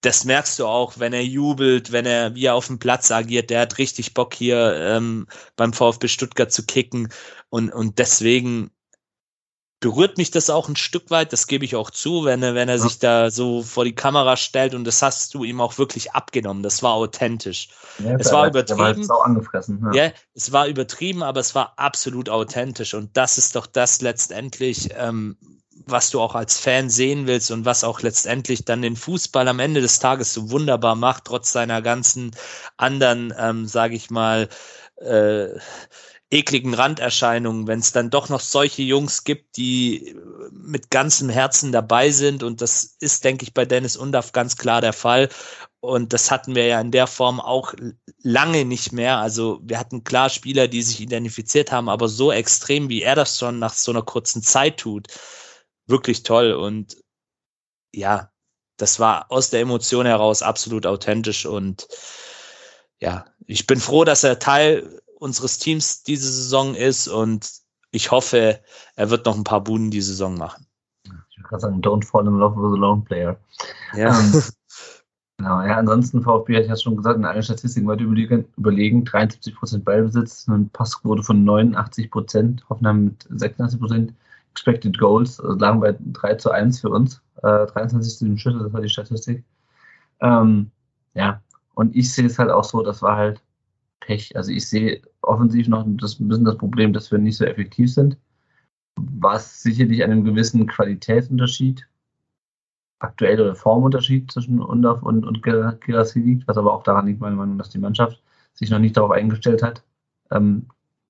das 0.01 0.23
merkst 0.23 0.59
du 0.59 0.67
auch, 0.67 0.99
wenn 0.99 1.13
er 1.13 1.23
jubelt, 1.23 1.91
wenn 1.91 2.05
er 2.05 2.35
wie 2.35 2.45
er 2.45 2.55
auf 2.55 2.67
dem 2.67 2.79
Platz 2.79 3.11
agiert. 3.11 3.49
Der 3.49 3.61
hat 3.61 3.77
richtig 3.77 4.13
Bock 4.13 4.33
hier 4.33 4.75
ähm, 4.75 5.27
beim 5.55 5.73
VfB 5.73 6.07
Stuttgart 6.07 6.51
zu 6.51 6.65
kicken 6.65 7.09
und 7.49 7.71
und 7.73 7.97
deswegen 7.97 8.71
berührt 9.79 10.17
mich 10.17 10.31
das 10.31 10.49
auch 10.49 10.69
ein 10.69 10.75
Stück 10.75 11.11
weit. 11.11 11.33
Das 11.33 11.47
gebe 11.47 11.65
ich 11.65 11.75
auch 11.75 11.91
zu, 11.91 12.25
wenn 12.25 12.41
er 12.41 12.55
wenn 12.55 12.69
er 12.69 12.75
ja. 12.75 12.81
sich 12.81 12.99
da 12.99 13.29
so 13.29 13.61
vor 13.61 13.85
die 13.85 13.95
Kamera 13.95 14.37
stellt 14.37 14.73
und 14.73 14.83
das 14.83 15.01
hast 15.01 15.33
du 15.33 15.43
ihm 15.43 15.61
auch 15.61 15.77
wirklich 15.77 16.13
abgenommen. 16.13 16.63
Das 16.63 16.81
war 16.81 16.93
authentisch. 16.93 17.69
Ja, 17.99 18.15
es 18.17 18.31
war 18.31 18.47
übertrieben. 18.47 19.07
War 19.09 19.25
angefressen, 19.25 19.81
ja. 19.93 20.05
ja. 20.05 20.11
es 20.33 20.51
war 20.51 20.67
übertrieben, 20.67 21.23
aber 21.23 21.39
es 21.39 21.55
war 21.55 21.73
absolut 21.77 22.29
authentisch 22.29 22.93
und 22.93 23.15
das 23.17 23.37
ist 23.37 23.55
doch 23.55 23.67
das 23.67 24.01
letztendlich. 24.01 24.89
Ähm, 24.95 25.37
was 25.85 26.09
du 26.09 26.21
auch 26.21 26.35
als 26.35 26.59
Fan 26.59 26.89
sehen 26.89 27.27
willst 27.27 27.51
und 27.51 27.65
was 27.65 27.83
auch 27.83 28.01
letztendlich 28.01 28.65
dann 28.65 28.81
den 28.81 28.95
Fußball 28.95 29.47
am 29.47 29.59
Ende 29.59 29.81
des 29.81 29.99
Tages 29.99 30.33
so 30.33 30.49
wunderbar 30.51 30.95
macht, 30.95 31.25
trotz 31.25 31.51
seiner 31.51 31.81
ganzen 31.81 32.31
anderen, 32.77 33.33
ähm, 33.37 33.67
sage 33.67 33.95
ich 33.95 34.09
mal, 34.09 34.47
äh, 34.97 35.49
ekligen 36.31 36.73
Randerscheinungen, 36.73 37.67
wenn 37.67 37.79
es 37.79 37.91
dann 37.91 38.09
doch 38.09 38.29
noch 38.29 38.39
solche 38.39 38.81
Jungs 38.81 39.23
gibt, 39.23 39.57
die 39.57 40.15
mit 40.51 40.89
ganzem 40.89 41.29
Herzen 41.29 41.71
dabei 41.71 42.09
sind 42.11 42.41
und 42.41 42.61
das 42.61 42.95
ist, 42.99 43.23
denke 43.23 43.43
ich, 43.43 43.53
bei 43.53 43.65
Dennis 43.65 43.95
Undaff 43.95 44.31
ganz 44.31 44.57
klar 44.57 44.81
der 44.81 44.93
Fall. 44.93 45.29
Und 45.81 46.13
das 46.13 46.31
hatten 46.31 46.55
wir 46.55 46.65
ja 46.65 46.81
in 46.81 46.89
der 46.89 47.05
Form 47.05 47.39
auch 47.39 47.75
lange 48.23 48.65
nicht 48.65 48.91
mehr. 48.91 49.17
Also 49.19 49.59
wir 49.63 49.77
hatten 49.77 50.03
klar 50.03 50.29
Spieler, 50.29 50.67
die 50.67 50.81
sich 50.81 50.99
identifiziert 50.99 51.71
haben, 51.71 51.89
aber 51.89 52.07
so 52.07 52.31
extrem, 52.31 52.89
wie 52.89 53.03
er 53.03 53.15
das 53.15 53.37
schon 53.37 53.59
nach 53.59 53.73
so 53.73 53.91
einer 53.91 54.01
kurzen 54.01 54.41
Zeit 54.41 54.77
tut, 54.77 55.07
wirklich 55.87 56.23
toll 56.23 56.51
und 56.53 56.97
ja, 57.93 58.29
das 58.77 58.99
war 58.99 59.31
aus 59.31 59.49
der 59.49 59.61
Emotion 59.61 60.05
heraus 60.05 60.41
absolut 60.41 60.85
authentisch 60.85 61.45
und 61.45 61.87
ja, 62.99 63.25
ich 63.45 63.67
bin 63.67 63.79
froh, 63.79 64.03
dass 64.03 64.23
er 64.23 64.39
Teil 64.39 65.01
unseres 65.19 65.59
Teams 65.59 66.03
diese 66.03 66.31
Saison 66.31 66.75
ist 66.75 67.07
und 67.07 67.49
ich 67.91 68.11
hoffe, 68.11 68.59
er 68.95 69.09
wird 69.09 69.25
noch 69.25 69.35
ein 69.35 69.43
paar 69.43 69.63
Buden 69.63 69.91
die 69.91 70.01
Saison 70.01 70.37
machen. 70.37 70.67
Ich 71.03 71.37
würde 71.37 71.49
gerade 71.49 71.61
sagen, 71.61 71.81
don't 71.81 72.05
fall 72.05 72.27
in 72.27 72.37
love 72.37 72.55
with 72.55 72.77
a 72.77 72.81
lone 72.81 73.03
player. 73.03 73.37
Ja. 73.95 74.19
Ähm, 74.19 74.43
genau, 75.37 75.61
ja, 75.61 75.77
ansonsten 75.77 76.21
VfB, 76.21 76.59
ich 76.59 76.69
hatte 76.69 76.81
schon 76.81 76.97
gesagt, 76.97 77.17
in 77.17 77.25
allen 77.25 77.43
Statistiken 77.43 77.89
überlegen, 77.89 78.45
überlegen 78.57 79.03
73% 79.05 79.83
Ballbesitz, 79.83 80.47
eine 80.47 80.65
Passquote 80.73 81.23
von 81.23 81.45
89%, 81.45 82.67
Hoffenheim 82.69 83.05
mit 83.05 83.25
86%, 83.27 84.13
Expected 84.55 84.97
Goals 84.97 85.39
also 85.41 85.57
lagen 85.57 85.81
bei 85.81 85.95
3 85.99 86.35
zu 86.35 86.49
1 86.49 86.79
für 86.79 86.89
uns. 86.89 87.21
Äh, 87.43 87.65
23 87.67 88.41
Schüsse, 88.41 88.59
das 88.59 88.71
war 88.71 88.81
die 88.81 88.89
Statistik. 88.89 89.43
Ähm, 90.21 90.71
ja, 91.13 91.41
und 91.73 91.93
ich 91.93 92.13
sehe 92.13 92.25
es 92.25 92.39
halt 92.39 92.49
auch 92.49 92.63
so, 92.63 92.81
das 92.81 93.01
war 93.01 93.17
halt 93.17 93.41
Pech. 93.99 94.35
Also 94.37 94.51
ich 94.51 94.67
sehe 94.67 95.01
offensiv 95.21 95.67
noch 95.67 95.85
das, 95.97 96.19
ein 96.19 96.29
bisschen 96.29 96.45
das 96.45 96.57
Problem, 96.57 96.93
dass 96.93 97.11
wir 97.11 97.19
nicht 97.19 97.37
so 97.37 97.43
effektiv 97.43 97.93
sind, 97.93 98.17
was 98.95 99.61
sicherlich 99.61 100.03
einem 100.03 100.23
gewissen 100.23 100.67
Qualitätsunterschied, 100.67 101.85
aktuell 102.99 103.41
oder 103.41 103.55
Formunterschied 103.55 104.31
zwischen 104.31 104.61
Undorf 104.61 105.03
und, 105.03 105.25
und 105.25 105.43
Girassi 105.43 106.19
liegt, 106.19 106.47
was 106.47 106.57
aber 106.57 106.73
auch 106.73 106.83
daran 106.83 107.07
liegt, 107.07 107.19
meiner 107.19 107.35
Meinung 107.35 107.57
nach, 107.57 107.65
dass 107.65 107.73
die 107.73 107.79
Mannschaft 107.79 108.23
sich 108.53 108.69
noch 108.69 108.79
nicht 108.79 108.95
darauf 108.95 109.11
eingestellt 109.11 109.61
hat, 109.61 109.83
ähm, 110.31 110.67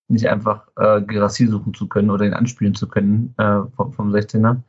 nicht 0.08 0.28
einfach 0.30 0.68
äh, 0.78 1.02
Gerassi 1.02 1.48
suchen 1.48 1.74
zu 1.74 1.88
können 1.88 2.10
oder 2.10 2.26
ihn 2.26 2.34
anspielen 2.34 2.76
zu 2.76 2.88
können 2.88 3.34
äh, 3.38 3.62
vom, 3.76 3.94
vom 3.94 4.12
16er. 4.14 4.62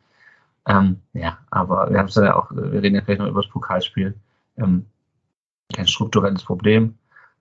Ähm, 0.67 1.01
ja, 1.13 1.39
aber 1.51 1.91
wir 1.91 1.99
haben 1.99 2.09
es 2.09 2.15
ja 2.17 2.35
auch, 2.35 2.51
wir 2.51 2.83
reden 2.83 2.97
ja 2.97 3.03
gleich 3.03 3.19
noch 3.19 3.29
über 3.29 3.43
das 3.43 3.51
Pokalspiel. 3.51 4.15
Ähm, 4.57 4.87
kein 5.75 5.87
strukturelles 5.87 6.45
Problem. 6.45 6.97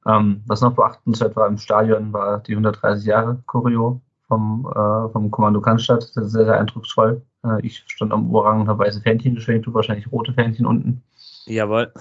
Ähm, 0.06 0.44
was 0.46 0.62
noch 0.62 0.76
beachtenswert 0.76 1.36
war 1.36 1.48
im 1.48 1.58
Stadion, 1.58 2.14
war 2.14 2.40
die 2.40 2.54
130 2.54 3.06
Jahre 3.06 3.42
Choreo 3.48 4.02
vom, 4.28 4.68
äh, 4.70 5.10
vom 5.12 5.32
Kommando 5.32 5.62
Cannstatt. 5.62 6.12
Das 6.16 6.26
ist 6.28 6.32
sehr, 6.34 6.46
sehr 6.46 6.60
eindrucksvoll. 6.60 7.22
Äh, 7.44 7.66
ich 7.66 7.84
stand 7.88 8.14
am 8.14 8.30
Oberrang 8.30 8.62
und 8.62 8.68
habe 8.68 8.86
weiße 8.86 9.02
Fähnchen 9.02 9.36
geschwenkt, 9.36 9.66
du 9.66 9.74
wahrscheinlich 9.74 10.12
rote 10.12 10.34
Fähnchen 10.34 10.66
unten. 10.66 11.04
Jawohl. 11.48 11.92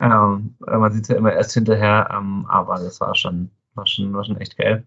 ähm, 0.00 0.54
man 0.66 0.92
sieht 0.92 1.04
es 1.04 1.08
ja 1.08 1.16
immer 1.16 1.32
erst 1.32 1.52
hinterher, 1.52 2.08
ähm, 2.14 2.46
aber 2.48 2.74
das 2.76 3.00
war 3.00 3.14
schon, 3.14 3.50
war 3.74 3.86
schon, 3.86 4.12
war 4.12 4.24
schon 4.24 4.38
echt 4.38 4.56
geil. 4.56 4.84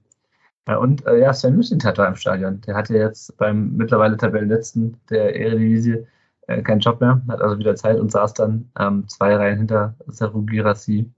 Ja, 0.67 0.77
und 0.77 1.05
äh, 1.05 1.19
ja, 1.19 1.33
Sven 1.33 1.55
Mislintat 1.55 1.97
war 1.97 2.07
im 2.07 2.15
Stadion. 2.15 2.61
Der 2.61 2.75
hatte 2.75 2.93
jetzt 2.93 3.37
beim 3.37 3.75
mittlerweile 3.77 4.17
Tabellenletzten 4.17 4.99
der 5.09 5.35
Eredivisie 5.35 6.05
äh, 6.47 6.61
keinen 6.61 6.79
Job 6.79 6.99
mehr, 6.99 7.21
hat 7.29 7.41
also 7.41 7.57
wieder 7.57 7.75
Zeit 7.75 7.99
und 7.99 8.11
saß 8.11 8.33
dann 8.33 8.69
ähm, 8.77 9.07
zwei 9.07 9.35
Reihen 9.35 9.59
hinter 9.59 9.95
Seru 10.07 10.43
Girassi. 10.43 11.09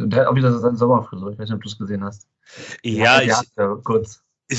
Und 0.00 0.12
der 0.12 0.22
hat 0.22 0.28
auch 0.28 0.34
wieder 0.34 0.56
seine 0.58 0.76
Sommerfrisur. 0.76 1.30
Ich 1.30 1.38
weiß 1.38 1.48
nicht, 1.48 1.56
ob 1.56 1.62
du 1.62 1.68
es 1.68 1.78
gesehen 1.78 2.04
hast. 2.04 2.26
Ja, 2.82 3.20
ja 3.20 3.40
ich, 3.42 3.56
ja, 3.56 3.78
kurz. 3.84 4.22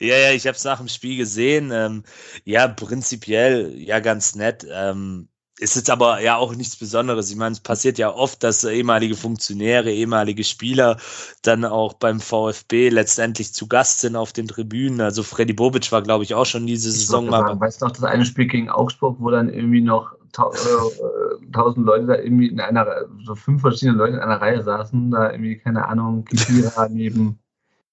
ja, 0.00 0.16
ja, 0.16 0.32
ich 0.32 0.46
habe 0.46 0.56
es 0.56 0.64
nach 0.64 0.78
dem 0.78 0.88
Spiel 0.88 1.16
gesehen. 1.16 1.70
Ähm, 1.72 2.02
ja, 2.44 2.68
prinzipiell 2.68 3.74
ja 3.76 4.00
ganz 4.00 4.34
nett. 4.34 4.66
Ähm, 4.70 5.28
ist 5.60 5.76
jetzt 5.76 5.90
aber 5.90 6.20
ja 6.20 6.36
auch 6.36 6.54
nichts 6.54 6.76
Besonderes. 6.76 7.30
Ich 7.30 7.36
meine, 7.36 7.52
es 7.52 7.60
passiert 7.60 7.98
ja 7.98 8.12
oft, 8.12 8.42
dass 8.42 8.64
ehemalige 8.64 9.14
Funktionäre, 9.14 9.90
ehemalige 9.92 10.42
Spieler 10.42 10.96
dann 11.42 11.64
auch 11.64 11.92
beim 11.92 12.18
VfB 12.20 12.88
letztendlich 12.88 13.52
zu 13.52 13.68
Gast 13.68 14.00
sind 14.00 14.16
auf 14.16 14.32
den 14.32 14.48
Tribünen. 14.48 15.00
Also 15.00 15.22
Freddy 15.22 15.52
Bobic 15.52 15.92
war, 15.92 16.02
glaube 16.02 16.24
ich, 16.24 16.34
auch 16.34 16.46
schon 16.46 16.66
diese 16.66 16.90
Saison 16.90 17.26
mal. 17.26 17.46
Sagen, 17.46 17.60
weißt 17.60 17.82
du 17.82 17.86
noch, 17.86 17.92
das 17.92 18.04
eine 18.04 18.24
Spiel 18.24 18.46
gegen 18.46 18.70
Augsburg, 18.70 19.16
wo 19.20 19.30
dann 19.30 19.52
irgendwie 19.52 19.82
noch 19.82 20.12
äh, 20.38 21.52
tausend 21.52 21.84
Leute 21.84 22.06
da 22.06 22.16
irgendwie 22.16 22.48
in 22.48 22.60
einer, 22.60 22.86
so 23.24 23.34
fünf 23.34 23.60
verschiedene 23.60 23.98
Leute 23.98 24.14
in 24.14 24.20
einer 24.20 24.40
Reihe 24.40 24.62
saßen, 24.62 25.10
da 25.10 25.30
irgendwie, 25.30 25.58
keine 25.58 25.86
Ahnung, 25.86 26.24
Kira 26.24 26.88
neben, 26.90 27.38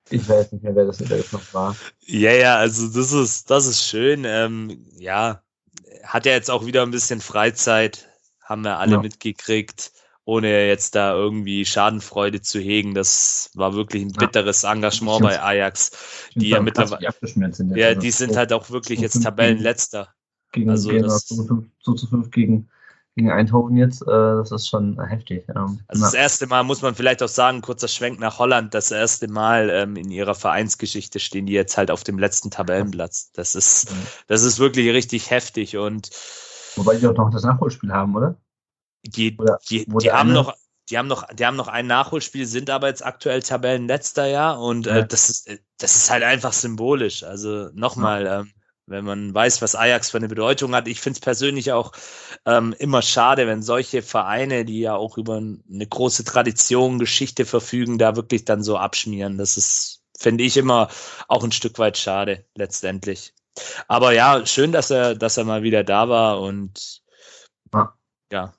ich 0.10 0.28
weiß 0.30 0.54
nicht 0.54 0.64
mehr, 0.64 0.76
wer 0.76 0.86
das, 0.86 1.00
wer 1.02 1.18
das 1.18 1.34
noch 1.34 1.54
war. 1.54 1.76
Ja, 2.06 2.32
ja, 2.32 2.56
also 2.58 2.88
das 2.88 3.12
ist, 3.12 3.50
das 3.50 3.68
ist 3.68 3.84
schön. 3.84 4.24
Ähm, 4.26 4.86
ja, 4.98 5.42
hat 6.08 6.26
ja 6.26 6.32
jetzt 6.32 6.50
auch 6.50 6.66
wieder 6.66 6.84
ein 6.84 6.92
bisschen 6.92 7.22
Freizeit, 7.22 8.08
haben 8.42 8.64
wir 8.64 8.80
alle 8.80 8.94
ja. 8.94 9.02
mitgekriegt 9.02 9.92
ohne 10.28 10.68
jetzt 10.68 10.94
da 10.94 11.14
irgendwie 11.14 11.66
Schadenfreude 11.66 12.42
zu 12.42 12.60
hegen. 12.60 12.94
Das 12.94 13.50
war 13.54 13.74
wirklich 13.74 14.04
ein 14.04 14.12
bitteres. 14.12 14.66
Engagement 14.66 15.22
bei 15.22 15.42
Ajax, 15.42 16.30
die 16.36 16.50
ja 16.50 16.62
mittlerweile, 16.62 17.10
sind 17.54 17.78
ja, 17.78 17.96
die 17.96 18.12
sind 18.12 18.36
halt 18.36 18.52
auch 18.52 18.70
wirklich 18.70 19.00
jetzt 19.00 19.24
Tabellenletzter. 19.24 20.14
Gegen 20.52 20.70
also 20.70 20.92
das, 20.92 21.28
zu, 21.28 21.72
zu 21.80 22.08
5 22.08 22.30
gegen, 22.32 22.70
gegen 23.18 23.32
Eindhoven 23.32 23.76
jetzt, 23.78 24.04
äh, 24.04 24.06
das 24.06 24.52
ist 24.52 24.70
schon 24.70 25.04
heftig. 25.04 25.44
Ähm, 25.50 25.80
also 25.88 26.04
das 26.04 26.14
erste 26.14 26.46
Mal 26.46 26.64
muss 26.64 26.84
man 26.84 26.94
vielleicht 26.94 27.24
auch 27.24 27.28
sagen, 27.28 27.62
kurzer 27.62 27.88
Schwenk 27.88 28.20
nach 28.20 28.38
Holland, 28.38 28.76
das 28.76 28.92
erste 28.92 29.28
Mal 29.28 29.72
ähm, 29.72 29.96
in 29.96 30.12
ihrer 30.12 30.36
Vereinsgeschichte 30.36 31.20
stehen 31.20 31.48
die 31.48 31.54
jetzt 31.54 31.78
halt 31.78 31.90
auf 31.90 32.04
dem 32.04 32.20
letzten 32.20 32.52
Tabellenplatz. 32.52 33.32
Das 33.32 33.56
ist, 33.56 33.92
das 34.28 34.44
ist 34.44 34.60
wirklich 34.60 34.94
richtig 34.94 35.32
heftig 35.32 35.78
und 35.78 36.12
Wobei 36.76 36.98
die 36.98 37.08
auch 37.08 37.16
noch 37.16 37.32
das 37.32 37.44
Nachholspiel 37.44 37.92
haben, 37.92 38.16
oder? 38.16 38.36
Die, 39.04 39.36
die, 39.68 39.86
die 39.88 40.12
haben 40.12 40.32
noch, 40.32 40.54
die 40.92 41.00
haben 41.00 41.08
noch, 41.08 41.28
die 41.34 41.44
haben 41.44 41.58
noch 41.58 41.70
ein 41.70 41.88
Nachholspiel, 41.88 42.46
sind 42.46 42.70
aber 42.70 42.88
jetzt 42.88 43.04
aktuell 43.04 43.42
Tabellenletzter, 43.42 44.28
ja, 44.28 44.52
und 44.52 44.86
äh, 44.86 45.08
das 45.08 45.32
ist, 45.32 45.48
äh, 45.48 45.58
das 45.80 45.96
ist 45.96 46.12
halt 46.12 46.24
einfach 46.24 46.54
symbolisch. 46.54 47.24
Also 47.24 47.70
nochmal, 47.74 48.26
ja. 48.26 48.40
ähm, 48.42 48.52
wenn 48.88 49.06
man 49.06 49.34
weiß, 49.34 49.62
was 49.62 49.76
Ajax 49.76 50.10
für 50.10 50.18
eine 50.18 50.30
Bedeutung 50.30 50.74
hat. 50.74 50.88
Ich 50.88 51.02
finde 51.02 51.18
es 51.18 51.22
persönlich 51.22 51.72
auch 51.74 51.92
ähm, 52.46 52.74
immer 52.80 53.02
schade, 53.02 53.46
wenn 53.46 53.62
solche 53.62 54.02
Vereine, 54.02 54.66
die 54.66 54.80
ja 54.80 54.96
auch 54.96 55.18
über 55.18 55.38
eine 55.38 55.88
große 55.88 56.24
Tradition, 56.24 56.98
Geschichte 56.98 57.46
verfügen, 57.46 57.98
da 57.98 58.16
wirklich 58.16 58.46
dann 58.46 58.64
so 58.64 58.78
abschmieren. 58.78 59.38
Das 59.38 59.58
ist, 59.58 60.04
finde 60.18 60.46
ich, 60.46 60.58
immer 60.58 60.88
auch 61.28 61.44
ein 61.44 61.52
Stück 61.52 61.78
weit 61.80 61.98
schade, 61.98 62.46
letztendlich. 62.56 63.34
Aber 63.88 64.14
ja, 64.14 64.46
schön, 64.46 64.72
dass 64.72 64.90
er, 64.90 65.16
dass 65.16 65.38
er 65.38 65.44
mal 65.44 65.64
wieder 65.64 65.84
da 65.84 66.08
war 66.08 66.42
und 66.42 67.02
ja, 67.74 67.94
ja 68.32 68.54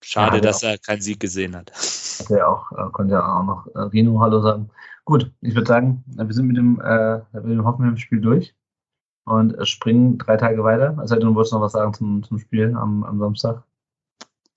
Schade, 0.00 0.36
ja, 0.36 0.42
dass 0.42 0.62
er 0.62 0.78
keinen 0.78 1.00
Sieg 1.00 1.18
gesehen 1.18 1.56
hat. 1.56 1.72
Hat 1.72 2.30
er 2.30 2.48
auch, 2.48 2.70
äh, 2.72 2.90
konnte 2.92 3.14
ja 3.14 3.20
auch 3.20 3.42
noch 3.42 3.66
äh, 3.74 3.80
Rino 3.80 4.20
Hallo 4.20 4.40
sagen. 4.40 4.70
Gut, 5.04 5.32
ich 5.40 5.54
würde 5.54 5.66
sagen, 5.66 6.04
wir 6.06 6.32
sind 6.32 6.46
mit 6.46 6.56
dem, 6.56 6.80
äh, 6.80 7.18
mit 7.32 7.52
dem 7.52 7.64
Hoffenheim-Spiel 7.64 8.20
durch 8.20 8.54
und 9.28 9.56
springen 9.68 10.18
drei 10.18 10.36
Tage 10.36 10.62
weiter. 10.64 10.96
Also 10.98 11.16
du 11.16 11.34
wolltest 11.34 11.52
noch 11.52 11.60
was 11.60 11.72
sagen 11.72 11.94
zum, 11.94 12.22
zum 12.22 12.38
Spiel 12.38 12.74
am, 12.74 13.04
am 13.04 13.18
Samstag. 13.18 13.62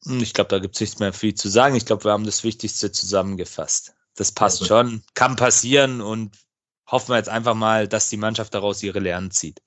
Hm, 0.06 0.20
ich 0.20 0.34
glaube, 0.34 0.50
da 0.50 0.60
gibt 0.60 0.76
es 0.76 0.82
nichts 0.82 1.00
mehr 1.00 1.14
viel 1.14 1.36
zu 1.36 1.50
sagen. 1.50 1.76
Ich 1.76 1.86
glaube, 1.86 2.06
wir 2.06 2.12
haben 2.12 2.26
das 2.26 2.44
Wichtigste 2.44 2.92
zusammengefasst. 2.92 3.96
Das 4.16 4.32
passt 4.32 4.62
also. 4.62 4.76
schon, 4.76 5.02
kann 5.14 5.36
passieren 5.36 6.02
und 6.02 6.38
hoffen 6.88 7.10
wir 7.10 7.18
jetzt 7.18 7.30
einfach 7.30 7.56
mal, 7.56 7.88
dass 7.88 8.10
die 8.10 8.18
Mannschaft 8.18 8.54
daraus 8.54 8.84
ihre 8.84 9.00
Lehren 9.00 9.32
zieht. 9.32 9.62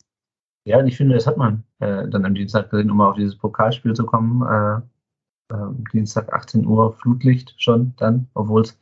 Ja, 0.64 0.78
und 0.78 0.86
ich 0.86 0.96
finde, 0.96 1.14
das 1.14 1.26
hat 1.26 1.36
man 1.36 1.64
äh, 1.80 2.08
dann 2.08 2.24
am 2.24 2.34
Dienstag 2.34 2.70
gesehen, 2.70 2.90
um 2.90 2.96
mal 2.96 3.10
auf 3.10 3.16
dieses 3.16 3.36
Pokalspiel 3.36 3.94
zu 3.94 4.04
kommen. 4.04 4.42
Äh, 4.42 5.54
äh, 5.54 5.68
Dienstag 5.92 6.32
18 6.32 6.66
Uhr 6.66 6.94
Flutlicht 6.94 7.54
schon 7.58 7.94
dann, 7.96 8.28
obwohl 8.34 8.62
es 8.62 8.78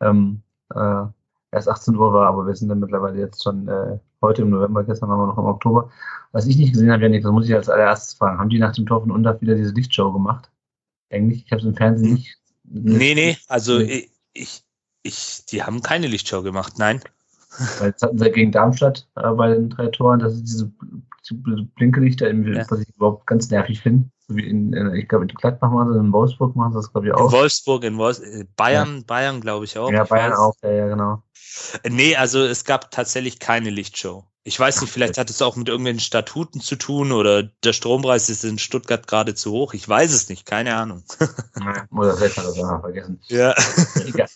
ähm, 0.00 0.42
äh, 0.74 1.04
erst 1.52 1.68
18 1.68 1.96
Uhr 1.96 2.12
war, 2.12 2.28
aber 2.28 2.46
wir 2.46 2.56
sind 2.56 2.68
dann 2.68 2.80
mittlerweile 2.80 3.18
jetzt 3.18 3.42
schon 3.42 3.68
äh, 3.68 3.98
heute 4.22 4.42
im 4.42 4.50
November, 4.50 4.84
gestern 4.84 5.08
waren 5.08 5.20
wir 5.20 5.26
noch 5.26 5.38
im 5.38 5.44
Oktober. 5.44 5.90
Was 6.32 6.46
ich 6.46 6.56
nicht 6.56 6.72
gesehen 6.72 6.90
habe, 6.90 7.02
Janik, 7.02 7.22
das 7.22 7.32
muss 7.32 7.48
ich 7.48 7.54
als 7.54 7.68
allererstes 7.68 8.14
fragen. 8.14 8.38
Haben 8.38 8.50
die 8.50 8.58
nach 8.58 8.72
dem 8.72 8.86
Tor 8.86 9.00
von 9.00 9.10
Undaf 9.10 9.40
wieder 9.40 9.54
diese 9.54 9.74
Lichtshow 9.74 10.12
gemacht? 10.12 10.50
Eigentlich? 11.10 11.44
Ich 11.44 11.52
habe 11.52 11.60
es 11.60 11.66
im 11.66 11.74
Fernsehen 11.74 12.08
hm. 12.08 12.14
nicht. 12.14 12.38
Nee, 12.64 13.14
nee, 13.14 13.36
also 13.48 13.78
nee. 13.78 14.08
Ich, 14.32 14.62
ich, 15.02 15.44
die 15.50 15.62
haben 15.62 15.82
keine 15.82 16.06
Lichtshow 16.06 16.42
gemacht, 16.42 16.78
nein. 16.78 17.02
Weil 17.78 17.88
jetzt 17.88 18.02
hatten 18.02 18.18
sie 18.18 18.30
gegen 18.30 18.52
Darmstadt 18.52 19.06
äh, 19.16 19.30
bei 19.32 19.52
den 19.52 19.68
drei 19.68 19.88
Toren, 19.88 20.20
das 20.20 20.34
ist 20.34 20.44
diese, 20.44 20.72
diese 21.28 21.62
Blinkelichter, 21.74 22.32
ja. 22.32 22.64
was 22.70 22.80
ich 22.80 22.88
überhaupt 22.96 23.26
ganz 23.26 23.50
nervig 23.50 23.80
finde 23.80 24.08
wie 24.28 24.48
in, 24.48 24.72
in, 24.72 24.94
ich 24.94 25.08
glaube, 25.08 25.24
in 25.24 25.28
Gladbach 25.28 25.70
machen 25.70 25.92
sie 25.92 25.98
in 25.98 26.12
Wolfsburg 26.12 26.56
machen 26.56 26.72
sie 26.72 26.78
das, 26.78 26.92
glaube 26.92 27.08
ich, 27.08 27.14
auch. 27.14 27.26
In 27.26 27.38
Wolfsburg, 27.38 27.84
in 27.84 27.98
Wolfs 27.98 28.20
äh, 28.20 28.44
Bayern, 28.56 28.98
ja. 28.98 29.02
Bayern, 29.06 29.40
glaube 29.40 29.64
ich 29.64 29.78
auch. 29.78 29.90
Ja, 29.90 30.04
Bayern 30.04 30.32
auch, 30.32 30.54
ja, 30.62 30.70
ja, 30.70 30.88
genau. 30.88 31.22
Äh, 31.82 31.90
nee, 31.90 32.16
also 32.16 32.40
es 32.40 32.64
gab 32.64 32.90
tatsächlich 32.90 33.38
keine 33.38 33.70
Lichtshow. 33.70 34.24
Ich 34.44 34.58
weiß 34.58 34.80
nicht, 34.80 34.92
vielleicht 34.92 35.18
hat 35.18 35.30
es 35.30 35.40
auch 35.40 35.54
mit 35.54 35.68
irgendwelchen 35.68 36.00
Statuten 36.00 36.60
zu 36.60 36.74
tun 36.74 37.12
oder 37.12 37.44
der 37.44 37.72
Strompreis 37.72 38.28
ist 38.28 38.44
in 38.44 38.58
Stuttgart 38.58 39.06
gerade 39.06 39.34
zu 39.36 39.52
hoch. 39.52 39.72
Ich 39.72 39.88
weiß 39.88 40.12
es 40.12 40.28
nicht, 40.28 40.46
keine 40.46 40.74
Ahnung. 40.74 41.04
oder 41.92 42.16
vielleicht 42.16 42.38
hat 42.38 42.44
er 42.46 42.50
es 42.50 42.80
vergessen. 42.80 43.20
Ja. 43.28 43.54
Egal. 44.04 44.26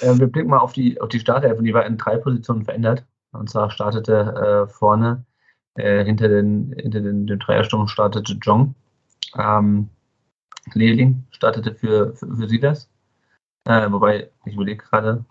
Äh, 0.00 0.16
wir 0.16 0.28
blicken 0.28 0.50
mal 0.50 0.58
auf 0.58 0.72
die, 0.72 1.00
auf 1.00 1.08
die 1.08 1.18
Startelf, 1.18 1.60
die 1.60 1.74
war 1.74 1.86
in 1.86 1.98
drei 1.98 2.18
Positionen 2.18 2.64
verändert. 2.64 3.04
Und 3.32 3.50
zwar 3.50 3.70
startete 3.70 4.68
äh, 4.68 4.72
vorne 4.72 5.24
äh, 5.74 6.04
hinter 6.04 6.28
den, 6.28 6.74
hinter 6.78 7.00
den, 7.00 7.26
den 7.26 7.38
Dreiersturm 7.40 7.88
startete 7.88 8.34
Jong 8.42 8.74
ähm, 9.36 9.88
Lehrling 10.74 11.24
startete 11.30 11.74
für, 11.74 12.14
für, 12.14 12.34
für 12.36 12.48
Silas. 12.48 12.88
Äh, 13.64 13.90
wobei, 13.90 14.30
ich 14.44 14.54
überlege 14.54 14.84
gerade, 14.84 15.24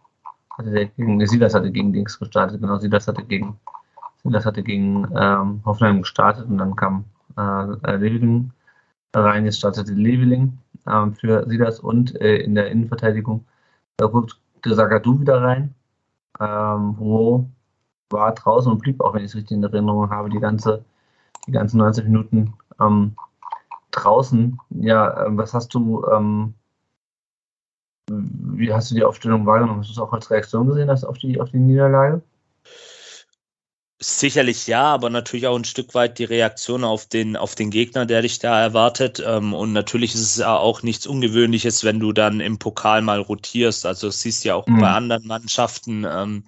hatte 0.58 0.72
der 0.72 0.86
gegen, 0.86 1.26
Silas 1.26 1.54
hatte 1.54 1.72
gegen 1.72 1.94
Dings 1.94 2.20
gestartet, 2.20 2.62
genau, 2.62 2.78
Silas 2.78 3.08
hatte 3.08 3.24
gegen, 3.24 3.60
Silas 4.24 4.46
hatte 4.46 4.64
gegen 4.64 5.08
ähm, 5.16 5.62
Hoffenheim 5.66 6.02
gestartet 6.02 6.48
und 6.48 6.58
dann 6.58 6.76
kam 6.76 7.06
äh, 7.38 7.96
Leveling 7.96 8.52
rein, 9.16 9.46
jetzt 9.46 9.58
startete 9.58 9.94
Leveling 9.94 10.58
ähm, 10.88 11.14
für 11.14 11.48
Silas 11.48 11.80
und 11.80 12.20
äh, 12.22 12.38
in 12.38 12.56
der 12.56 12.70
Innenverteidigung 12.70 13.46
da 13.98 14.06
rückte 14.06 14.76
Sagadu 14.76 15.20
wieder 15.20 15.42
rein, 15.42 15.74
ähm, 16.40 16.96
wo 16.98 17.50
war 18.10 18.34
draußen 18.34 18.72
und 18.72 18.80
blieb, 18.80 19.02
auch 19.02 19.14
wenn 19.14 19.24
ich 19.24 19.32
es 19.32 19.36
richtig 19.36 19.58
in 19.58 19.64
Erinnerung 19.64 20.10
habe, 20.10 20.30
die 20.30 20.40
ganze, 20.40 20.86
die 21.48 21.52
ganzen 21.52 21.78
90 21.80 22.06
Minuten 22.06 22.54
ähm, 22.80 23.16
draußen, 24.04 24.58
ja, 24.70 25.26
ähm, 25.26 25.38
was 25.38 25.54
hast 25.54 25.74
du, 25.74 26.06
ähm, 26.08 26.54
wie 28.10 28.74
hast 28.74 28.92
du 28.92 28.96
die 28.96 29.04
Aufstellung 29.04 29.46
wahrgenommen? 29.46 29.80
Hast 29.80 29.90
du 29.90 29.94
es 29.94 30.00
auch 30.00 30.14
als 30.14 30.32
Reaktion 30.32 30.68
gesehen 30.68 30.90
hast 30.90 31.04
auf 31.04 31.18
die, 31.18 31.40
auf 31.40 31.52
die 31.52 31.60
Niederlage? 31.60 32.22
Sicherlich 34.00 34.68
ja, 34.68 34.84
aber 34.84 35.10
natürlich 35.10 35.48
auch 35.48 35.56
ein 35.56 35.66
Stück 35.66 35.96
weit 35.96 36.20
die 36.20 36.24
Reaktion 36.24 36.84
auf 36.84 37.08
den, 37.08 37.36
auf 37.36 37.56
den 37.56 37.72
Gegner, 37.72 38.06
der 38.06 38.22
dich 38.22 38.38
da 38.38 38.62
erwartet. 38.62 39.24
Ähm, 39.26 39.56
und 39.56 39.74
natürlich 39.74 40.14
ist 40.14 40.22
es 40.22 40.38
ja 40.38 40.56
auch 40.56 40.84
nichts 40.84 41.08
Ungewöhnliches, 41.08 41.84
wenn 41.84 42.00
du 42.00 42.14
dann 42.14 42.40
im 42.40 42.60
Pokal 42.60 43.02
mal 43.02 43.20
rotierst. 43.20 43.88
Also 43.88 44.10
das 44.10 44.22
siehst 44.22 44.44
du 44.44 44.50
ja 44.50 44.56
auch 44.56 44.68
mhm. 44.68 44.82
bei 44.82 44.90
anderen 44.92 45.26
Mannschaften, 45.26 46.06
ähm, 46.08 46.44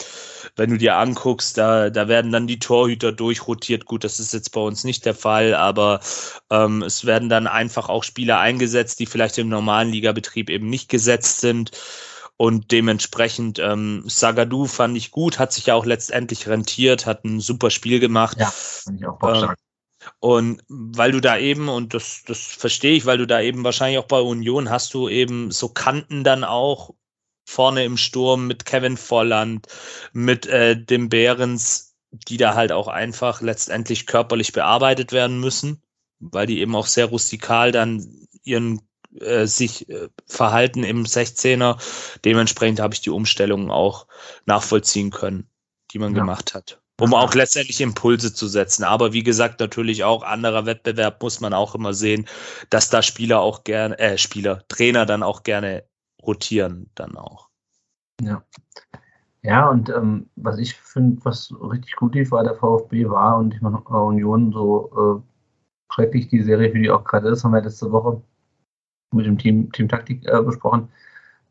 wenn 0.57 0.69
du 0.69 0.77
dir 0.77 0.97
anguckst, 0.97 1.57
da, 1.57 1.89
da 1.89 2.07
werden 2.07 2.31
dann 2.31 2.45
die 2.45 2.59
Torhüter 2.59 3.11
durchrotiert. 3.11 3.85
Gut, 3.85 4.03
das 4.03 4.19
ist 4.19 4.31
jetzt 4.31 4.51
bei 4.51 4.61
uns 4.61 4.83
nicht 4.83 5.03
der 5.05 5.15
Fall, 5.15 5.55
aber 5.55 6.01
ähm, 6.51 6.83
es 6.83 7.05
werden 7.05 7.29
dann 7.29 7.47
einfach 7.47 7.89
auch 7.89 8.03
Spieler 8.03 8.39
eingesetzt, 8.39 8.99
die 8.99 9.07
vielleicht 9.07 9.39
im 9.39 9.49
normalen 9.49 9.89
Ligabetrieb 9.89 10.51
eben 10.51 10.69
nicht 10.69 10.87
gesetzt 10.87 11.41
sind. 11.41 11.71
Und 12.41 12.71
dementsprechend, 12.71 13.59
ähm, 13.59 14.03
Sagadu 14.05 14.65
fand 14.65 14.95
ich 14.95 15.11
gut, 15.11 15.39
hat 15.39 15.51
sich 15.51 15.65
ja 15.65 15.75
auch 15.75 15.85
letztendlich 15.85 16.47
rentiert, 16.47 17.05
hat 17.05 17.25
ein 17.25 17.41
super 17.41 17.69
Spiel 17.69 17.99
gemacht. 17.99 18.37
Ja, 18.39 18.49
fand 18.49 19.01
ich 19.01 19.05
auch 19.05 19.19
ähm, 19.21 19.55
und 20.19 20.63
weil 20.69 21.11
du 21.11 21.19
da 21.19 21.37
eben, 21.37 21.67
und 21.67 21.93
das, 21.93 22.23
das 22.25 22.39
verstehe 22.39 22.95
ich, 22.95 23.05
weil 23.05 23.17
du 23.17 23.27
da 23.27 23.41
eben 23.41 23.65
wahrscheinlich 23.65 23.99
auch 23.99 24.07
bei 24.07 24.21
Union 24.21 24.69
hast 24.69 24.93
du 24.93 25.09
eben 25.09 25.51
so 25.51 25.67
Kanten 25.67 26.23
dann 26.23 26.45
auch 26.45 26.91
vorne 27.45 27.83
im 27.83 27.97
Sturm 27.97 28.47
mit 28.47 28.63
Kevin 28.63 28.95
Volland, 28.95 29.67
mit 30.13 30.45
äh, 30.45 30.81
dem 30.81 31.09
Behrens, 31.09 31.97
die 32.11 32.37
da 32.37 32.55
halt 32.55 32.71
auch 32.71 32.87
einfach 32.87 33.41
letztendlich 33.41 34.07
körperlich 34.07 34.53
bearbeitet 34.53 35.11
werden 35.11 35.41
müssen, 35.41 35.83
weil 36.19 36.47
die 36.47 36.61
eben 36.61 36.73
auch 36.73 36.87
sehr 36.87 37.07
rustikal 37.07 37.73
dann 37.73 38.27
ihren 38.43 38.88
äh, 39.19 39.45
sich 39.45 39.89
äh, 39.89 40.09
verhalten 40.27 40.83
im 40.83 41.03
16er. 41.03 41.77
Dementsprechend 42.25 42.79
habe 42.79 42.93
ich 42.93 43.01
die 43.01 43.09
Umstellungen 43.09 43.71
auch 43.71 44.07
nachvollziehen 44.45 45.11
können, 45.11 45.47
die 45.91 45.99
man 45.99 46.13
ja. 46.13 46.19
gemacht 46.19 46.53
hat. 46.53 46.81
Um 46.99 47.13
auch 47.13 47.33
letztendlich 47.33 47.79
Impulse 47.79 48.33
zu 48.33 48.47
setzen. 48.47 48.83
Aber 48.83 49.13
wie 49.13 49.23
gesagt, 49.23 49.61
natürlich 49.61 50.03
auch 50.03 50.21
anderer 50.21 50.65
Wettbewerb 50.65 51.21
muss 51.23 51.39
man 51.39 51.53
auch 51.53 51.73
immer 51.73 51.93
sehen, 51.93 52.25
dass 52.69 52.89
da 52.89 53.01
Spieler 53.01 53.39
auch 53.39 53.63
gerne, 53.63 53.97
äh, 53.99 54.17
Spieler, 54.17 54.67
Trainer 54.67 55.05
dann 55.05 55.23
auch 55.23 55.43
gerne 55.43 55.85
rotieren, 56.21 56.89
dann 56.95 57.15
auch. 57.15 57.47
Ja. 58.21 58.43
Ja, 59.41 59.69
und 59.69 59.89
ähm, 59.89 60.29
was 60.35 60.59
ich 60.59 60.75
finde, 60.75 61.23
was 61.23 61.53
richtig 61.61 61.95
gut 61.95 62.13
lief, 62.13 62.31
war 62.31 62.43
der 62.43 62.55
VfB 62.55 63.09
war 63.09 63.37
und 63.37 63.53
ich 63.53 63.61
meine, 63.61 63.79
Union 63.79 64.51
so 64.51 65.23
äh, 65.23 65.93
schrecklich 65.93 66.27
die 66.27 66.43
Serie 66.43 66.71
für 66.71 66.79
die 66.79 66.89
auch 66.89 67.05
gerade 67.05 67.29
ist, 67.29 67.45
haben 67.45 67.53
wir 67.53 67.61
letzte 67.61 67.89
Woche 67.91 68.21
mit 69.11 69.25
dem 69.25 69.37
Team, 69.37 69.71
Team 69.71 69.87
Taktik 69.87 70.25
äh, 70.27 70.41
besprochen. 70.41 70.89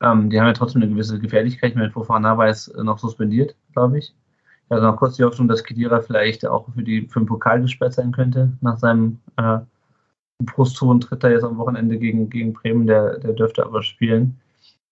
Ähm, 0.00 0.30
die 0.30 0.38
haben 0.38 0.46
ja 0.46 0.52
trotzdem 0.52 0.82
eine 0.82 0.90
gewisse 0.90 1.18
Gefährlichkeit. 1.18 1.74
Mit 1.76 1.92
Fofana 1.92 2.38
war 2.38 2.48
es 2.48 2.72
noch 2.76 2.98
suspendiert, 2.98 3.56
glaube 3.72 3.98
ich. 3.98 4.14
Also 4.68 4.84
noch 4.84 4.96
kurz 4.96 5.16
die 5.16 5.24
Hoffnung, 5.24 5.48
dass 5.48 5.64
Kedira 5.64 6.00
vielleicht 6.00 6.46
auch 6.46 6.68
für, 6.74 6.82
die, 6.82 7.08
für 7.08 7.20
den 7.20 7.26
Pokal 7.26 7.62
gesperrt 7.62 7.94
sein 7.94 8.12
könnte 8.12 8.52
nach 8.60 8.78
seinem, 8.78 9.18
äh, 9.36 9.58
Brustton 10.40 11.00
tritt 11.00 11.24
er 11.24 11.32
jetzt 11.32 11.44
am 11.44 11.58
Wochenende 11.58 11.98
gegen, 11.98 12.30
gegen 12.30 12.52
Bremen, 12.52 12.86
der, 12.86 13.18
der 13.18 13.32
dürfte 13.32 13.64
aber 13.64 13.82
spielen. 13.82 14.38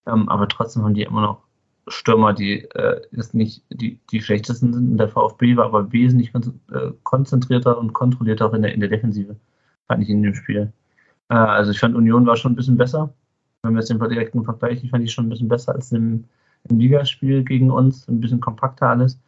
Ähm, 0.07 0.29
aber 0.29 0.49
trotzdem 0.49 0.83
haben 0.83 0.95
die 0.95 1.03
immer 1.03 1.21
noch 1.21 1.43
Stürmer, 1.89 2.33
die 2.33 2.63
äh, 2.75 3.01
jetzt 3.13 3.35
nicht 3.35 3.63
die, 3.71 4.01
die 4.11 4.21
schlechtesten 4.21 4.73
sind. 4.73 4.91
Und 4.91 4.97
der 4.99 5.09
VfB 5.09 5.57
war 5.57 5.67
aber 5.67 5.93
wesentlich 5.93 6.35
äh, 6.35 6.93
konzentrierter 7.05 7.79
und 7.79 7.93
kontrollierter 7.93 8.47
auch 8.47 8.55
in 8.55 8.63
der, 8.63 8.75
in 8.75 8.81
der 8.81 8.89
Defensive, 8.89 9.37
fand 9.87 10.03
ich 10.03 10.09
in 10.09 10.23
dem 10.23 10.35
Spiel. 10.35 10.73
Äh, 11.29 11.35
also 11.35 11.71
ich 11.71 11.79
fand 11.79 11.95
Union 11.95 12.27
war 12.27 12.37
schon 12.37 12.53
ein 12.53 12.57
bisschen 12.57 12.77
besser. 12.77 13.13
Wenn 13.63 13.75
wir 13.75 13.81
jetzt 13.81 13.91
den 13.91 13.99
direkten 13.99 14.45
Vergleich, 14.45 14.83
ich 14.85 14.91
fand 14.91 15.05
die 15.05 15.11
schon 15.11 15.27
ein 15.27 15.31
bisschen 15.31 15.49
besser 15.49 15.75
als 15.75 15.93
im, 15.93 16.25
im 16.69 16.79
Ligaspiel 16.79 17.43
gegen 17.45 17.71
uns, 17.71 18.07
ein 18.09 18.21
bisschen 18.21 18.41
kompakter 18.41 18.89
alles. 18.89 19.19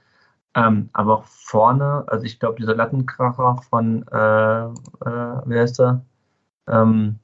Ähm, 0.54 0.88
aber 0.92 1.18
auch 1.18 1.24
vorne, 1.24 2.04
also 2.06 2.24
ich 2.24 2.38
glaube, 2.40 2.58
dieser 2.60 2.74
Lattenkracher 2.74 3.60
von, 3.68 4.06
äh, 4.08 4.64
äh, 4.64 5.42
wer 5.44 5.62
heißt 5.62 5.78
der? 5.78 6.04
Ähm, 6.66 7.18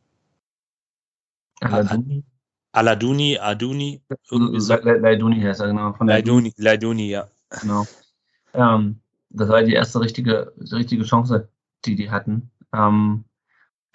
Aladuni. 1.60 2.24
Aladuni, 2.72 3.38
Aduni. 3.38 4.02
Laiduni 4.30 5.40
heißt 5.40 5.60
er, 5.60 5.68
genau. 5.68 5.92
Von 5.92 6.08
Laiduni, 6.08 6.52
Laiduni, 6.56 7.08
ja. 7.08 7.28
Genau. 7.60 7.86
Ähm, 8.52 9.00
das 9.30 9.48
war 9.48 9.62
die 9.62 9.74
erste 9.74 10.00
richtige, 10.00 10.52
richtige 10.72 11.04
Chance, 11.04 11.48
die 11.84 11.94
die 11.94 12.10
hatten. 12.10 12.50
Ähm, 12.72 13.24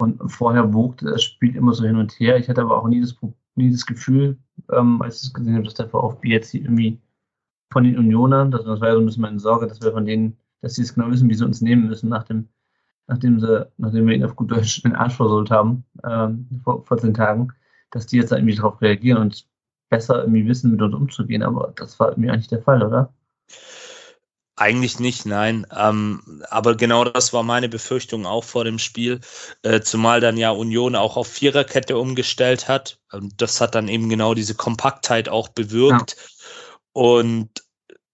und 0.00 0.28
vorher 0.30 0.72
wogte 0.72 1.06
das 1.06 1.22
Spiel 1.22 1.56
immer 1.56 1.72
so 1.72 1.84
hin 1.84 1.96
und 1.96 2.12
her. 2.18 2.36
Ich 2.38 2.48
hatte 2.48 2.62
aber 2.62 2.78
auch 2.78 2.88
nie 2.88 3.00
das, 3.00 3.16
nie 3.54 3.70
das 3.70 3.86
Gefühl, 3.86 4.38
ähm, 4.72 5.00
als 5.02 5.22
ich 5.22 5.32
gesehen 5.32 5.54
habe, 5.54 5.64
dass 5.64 5.74
der 5.74 5.88
VfB 5.88 6.28
jetzt 6.28 6.54
irgendwie 6.54 7.00
von 7.72 7.84
den 7.84 7.98
Unionern, 7.98 8.50
das, 8.50 8.64
war 8.64 8.88
ja 8.88 8.94
so 8.94 9.00
ein 9.00 9.06
bisschen 9.06 9.22
meine 9.22 9.38
Sorge, 9.38 9.66
dass 9.66 9.80
wir 9.80 9.92
von 9.92 10.04
denen, 10.04 10.36
dass 10.60 10.74
sie 10.74 10.82
es 10.82 10.94
genau 10.94 11.10
wissen, 11.10 11.28
wie 11.28 11.34
sie 11.34 11.44
uns 11.44 11.60
nehmen 11.60 11.86
müssen, 11.86 12.08
nach 12.08 12.24
dem, 12.24 12.48
nachdem, 13.06 13.40
sie, 13.40 13.66
nachdem 13.76 14.06
wir 14.06 14.14
ihn 14.14 14.24
auf 14.24 14.36
gut 14.36 14.50
Deutsch 14.50 14.82
den 14.82 14.96
Arsch 14.96 15.16
versohlt 15.16 15.50
haben, 15.50 15.84
ähm, 16.04 16.48
vor 16.64 16.84
14 16.84 17.14
Tagen, 17.14 17.52
dass 17.90 18.06
die 18.06 18.16
jetzt 18.16 18.32
irgendwie 18.32 18.54
darauf 18.54 18.80
reagieren 18.80 19.20
und 19.20 19.46
besser 19.88 20.20
irgendwie 20.20 20.46
wissen, 20.46 20.72
mit 20.72 20.82
uns 20.82 20.94
umzugehen. 20.94 21.42
Aber 21.42 21.72
das 21.76 21.98
war 22.00 22.10
irgendwie 22.10 22.30
eigentlich 22.30 22.48
der 22.48 22.62
Fall, 22.62 22.82
oder? 22.82 23.12
Eigentlich 24.60 25.00
nicht, 25.00 25.24
nein. 25.24 25.66
Ähm, 25.74 26.44
aber 26.50 26.74
genau 26.74 27.04
das 27.04 27.32
war 27.32 27.42
meine 27.42 27.70
Befürchtung 27.70 28.26
auch 28.26 28.44
vor 28.44 28.62
dem 28.62 28.78
Spiel, 28.78 29.20
äh, 29.62 29.80
zumal 29.80 30.20
dann 30.20 30.36
ja 30.36 30.50
Union 30.50 30.96
auch 30.96 31.16
auf 31.16 31.28
Viererkette 31.28 31.96
umgestellt 31.96 32.68
hat. 32.68 32.98
Und 33.10 33.40
das 33.40 33.62
hat 33.62 33.74
dann 33.74 33.88
eben 33.88 34.10
genau 34.10 34.34
diese 34.34 34.54
Kompaktheit 34.54 35.30
auch 35.30 35.48
bewirkt. 35.48 36.14
Ja. 36.18 36.26
Und 36.92 37.48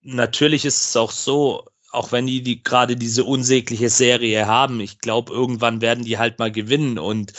natürlich 0.03 0.64
ist 0.64 0.82
es 0.82 0.97
auch 0.97 1.11
so, 1.11 1.64
auch 1.90 2.12
wenn 2.12 2.28
die, 2.28 2.44
die 2.44 2.62
gerade 2.62 2.94
diese 2.94 3.24
unsägliche 3.24 3.90
Serie 3.90 4.47
haben, 4.47 4.78
ich 4.78 5.01
glaube, 5.01 5.32
irgendwann 5.32 5.80
werden 5.80 6.05
die 6.05 6.16
halt 6.16 6.38
mal 6.38 6.53
gewinnen 6.53 7.01
und 7.01 7.32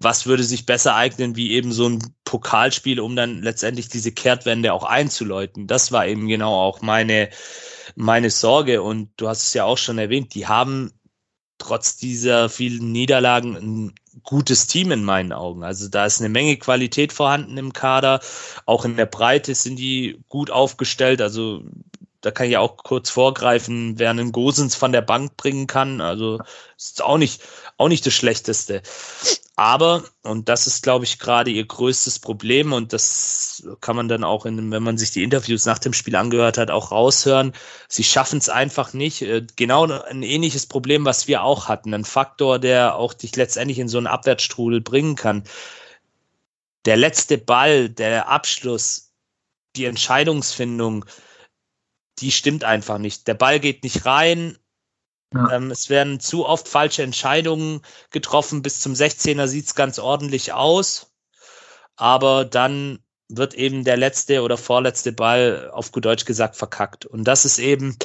was 0.00 0.26
würde 0.26 0.42
sich 0.42 0.66
besser 0.66 0.96
eignen, 0.96 1.36
wie 1.36 1.52
eben 1.52 1.70
so 1.70 1.88
ein 1.88 2.02
Pokalspiel, 2.24 2.98
um 2.98 3.14
dann 3.14 3.42
letztendlich 3.42 3.88
diese 3.88 4.10
Kehrtwende 4.10 4.72
auch 4.72 4.82
einzuläuten. 4.82 5.68
Das 5.68 5.92
war 5.92 6.04
eben 6.08 6.26
genau 6.26 6.54
auch 6.54 6.82
meine, 6.82 7.30
meine 7.98 8.30
Sorge. 8.30 8.82
Und 8.82 9.10
du 9.16 9.28
hast 9.28 9.42
es 9.42 9.54
ja 9.54 9.64
auch 9.64 9.78
schon 9.78 9.98
erwähnt, 9.98 10.34
die 10.34 10.46
haben 10.46 10.92
trotz 11.58 11.96
dieser 11.96 12.48
vielen 12.48 12.92
Niederlagen 12.92 13.56
ein 13.56 13.94
gutes 14.22 14.68
Team 14.68 14.92
in 14.92 15.04
meinen 15.04 15.32
Augen. 15.32 15.64
Also 15.64 15.88
da 15.88 16.06
ist 16.06 16.20
eine 16.20 16.28
Menge 16.28 16.56
Qualität 16.56 17.12
vorhanden 17.12 17.56
im 17.56 17.72
Kader. 17.72 18.20
Auch 18.64 18.84
in 18.84 18.96
der 18.96 19.06
Breite 19.06 19.54
sind 19.54 19.76
die 19.76 20.20
gut 20.28 20.50
aufgestellt. 20.50 21.20
Also 21.20 21.64
da 22.20 22.30
kann 22.30 22.48
ich 22.48 22.56
auch 22.56 22.76
kurz 22.76 23.10
vorgreifen, 23.10 23.98
wer 23.98 24.10
einen 24.10 24.32
Gosens 24.32 24.74
von 24.74 24.92
der 24.92 25.02
Bank 25.02 25.36
bringen 25.36 25.66
kann. 25.66 26.00
Also 26.00 26.40
ist 26.76 27.02
auch 27.02 27.18
nicht, 27.18 27.42
auch 27.78 27.88
nicht 27.88 28.04
das 28.04 28.12
Schlechteste. 28.12 28.82
Aber, 29.56 30.04
und 30.22 30.48
das 30.48 30.66
ist, 30.66 30.82
glaube 30.82 31.04
ich, 31.04 31.18
gerade 31.18 31.50
ihr 31.50 31.66
größtes 31.66 32.18
Problem, 32.18 32.72
und 32.72 32.92
das 32.92 33.66
kann 33.80 33.96
man 33.96 34.08
dann 34.08 34.22
auch, 34.22 34.46
in, 34.46 34.70
wenn 34.70 34.82
man 34.82 34.98
sich 34.98 35.10
die 35.10 35.22
Interviews 35.22 35.64
nach 35.64 35.78
dem 35.78 35.92
Spiel 35.92 36.14
angehört 36.14 36.58
hat, 36.58 36.70
auch 36.70 36.92
raushören, 36.92 37.52
sie 37.88 38.04
schaffen 38.04 38.38
es 38.38 38.48
einfach 38.48 38.92
nicht. 38.92 39.22
Äh, 39.22 39.46
genau 39.56 39.90
ein 39.90 40.22
ähnliches 40.22 40.66
Problem, 40.66 41.04
was 41.04 41.26
wir 41.26 41.42
auch 41.42 41.68
hatten. 41.68 41.94
Ein 41.94 42.04
Faktor, 42.04 42.58
der 42.58 42.96
auch 42.96 43.14
dich 43.14 43.34
letztendlich 43.34 43.78
in 43.78 43.88
so 43.88 43.98
einen 43.98 44.06
Abwärtsstrudel 44.06 44.80
bringen 44.80 45.16
kann. 45.16 45.44
Der 46.84 46.96
letzte 46.96 47.38
Ball, 47.38 47.88
der 47.88 48.28
Abschluss, 48.28 49.12
die 49.76 49.86
Entscheidungsfindung, 49.86 51.04
die 52.20 52.32
stimmt 52.32 52.64
einfach 52.64 52.98
nicht. 52.98 53.26
Der 53.26 53.34
Ball 53.34 53.60
geht 53.60 53.84
nicht 53.84 54.06
rein, 54.06 54.56
ja. 55.34 55.50
Ähm, 55.52 55.70
es 55.70 55.90
werden 55.90 56.20
zu 56.20 56.46
oft 56.46 56.68
falsche 56.68 57.02
Entscheidungen 57.02 57.82
getroffen. 58.10 58.62
Bis 58.62 58.80
zum 58.80 58.94
16er 58.94 59.46
sieht 59.46 59.66
es 59.66 59.74
ganz 59.74 59.98
ordentlich 59.98 60.52
aus. 60.52 61.12
Aber 61.96 62.44
dann 62.44 63.00
wird 63.28 63.54
eben 63.54 63.84
der 63.84 63.96
letzte 63.96 64.42
oder 64.42 64.56
vorletzte 64.56 65.12
Ball 65.12 65.70
auf 65.72 65.92
gut 65.92 66.04
Deutsch 66.04 66.24
gesagt 66.24 66.56
verkackt. 66.56 67.04
Und 67.04 67.24
das 67.24 67.44
ist 67.44 67.58
eben 67.58 67.96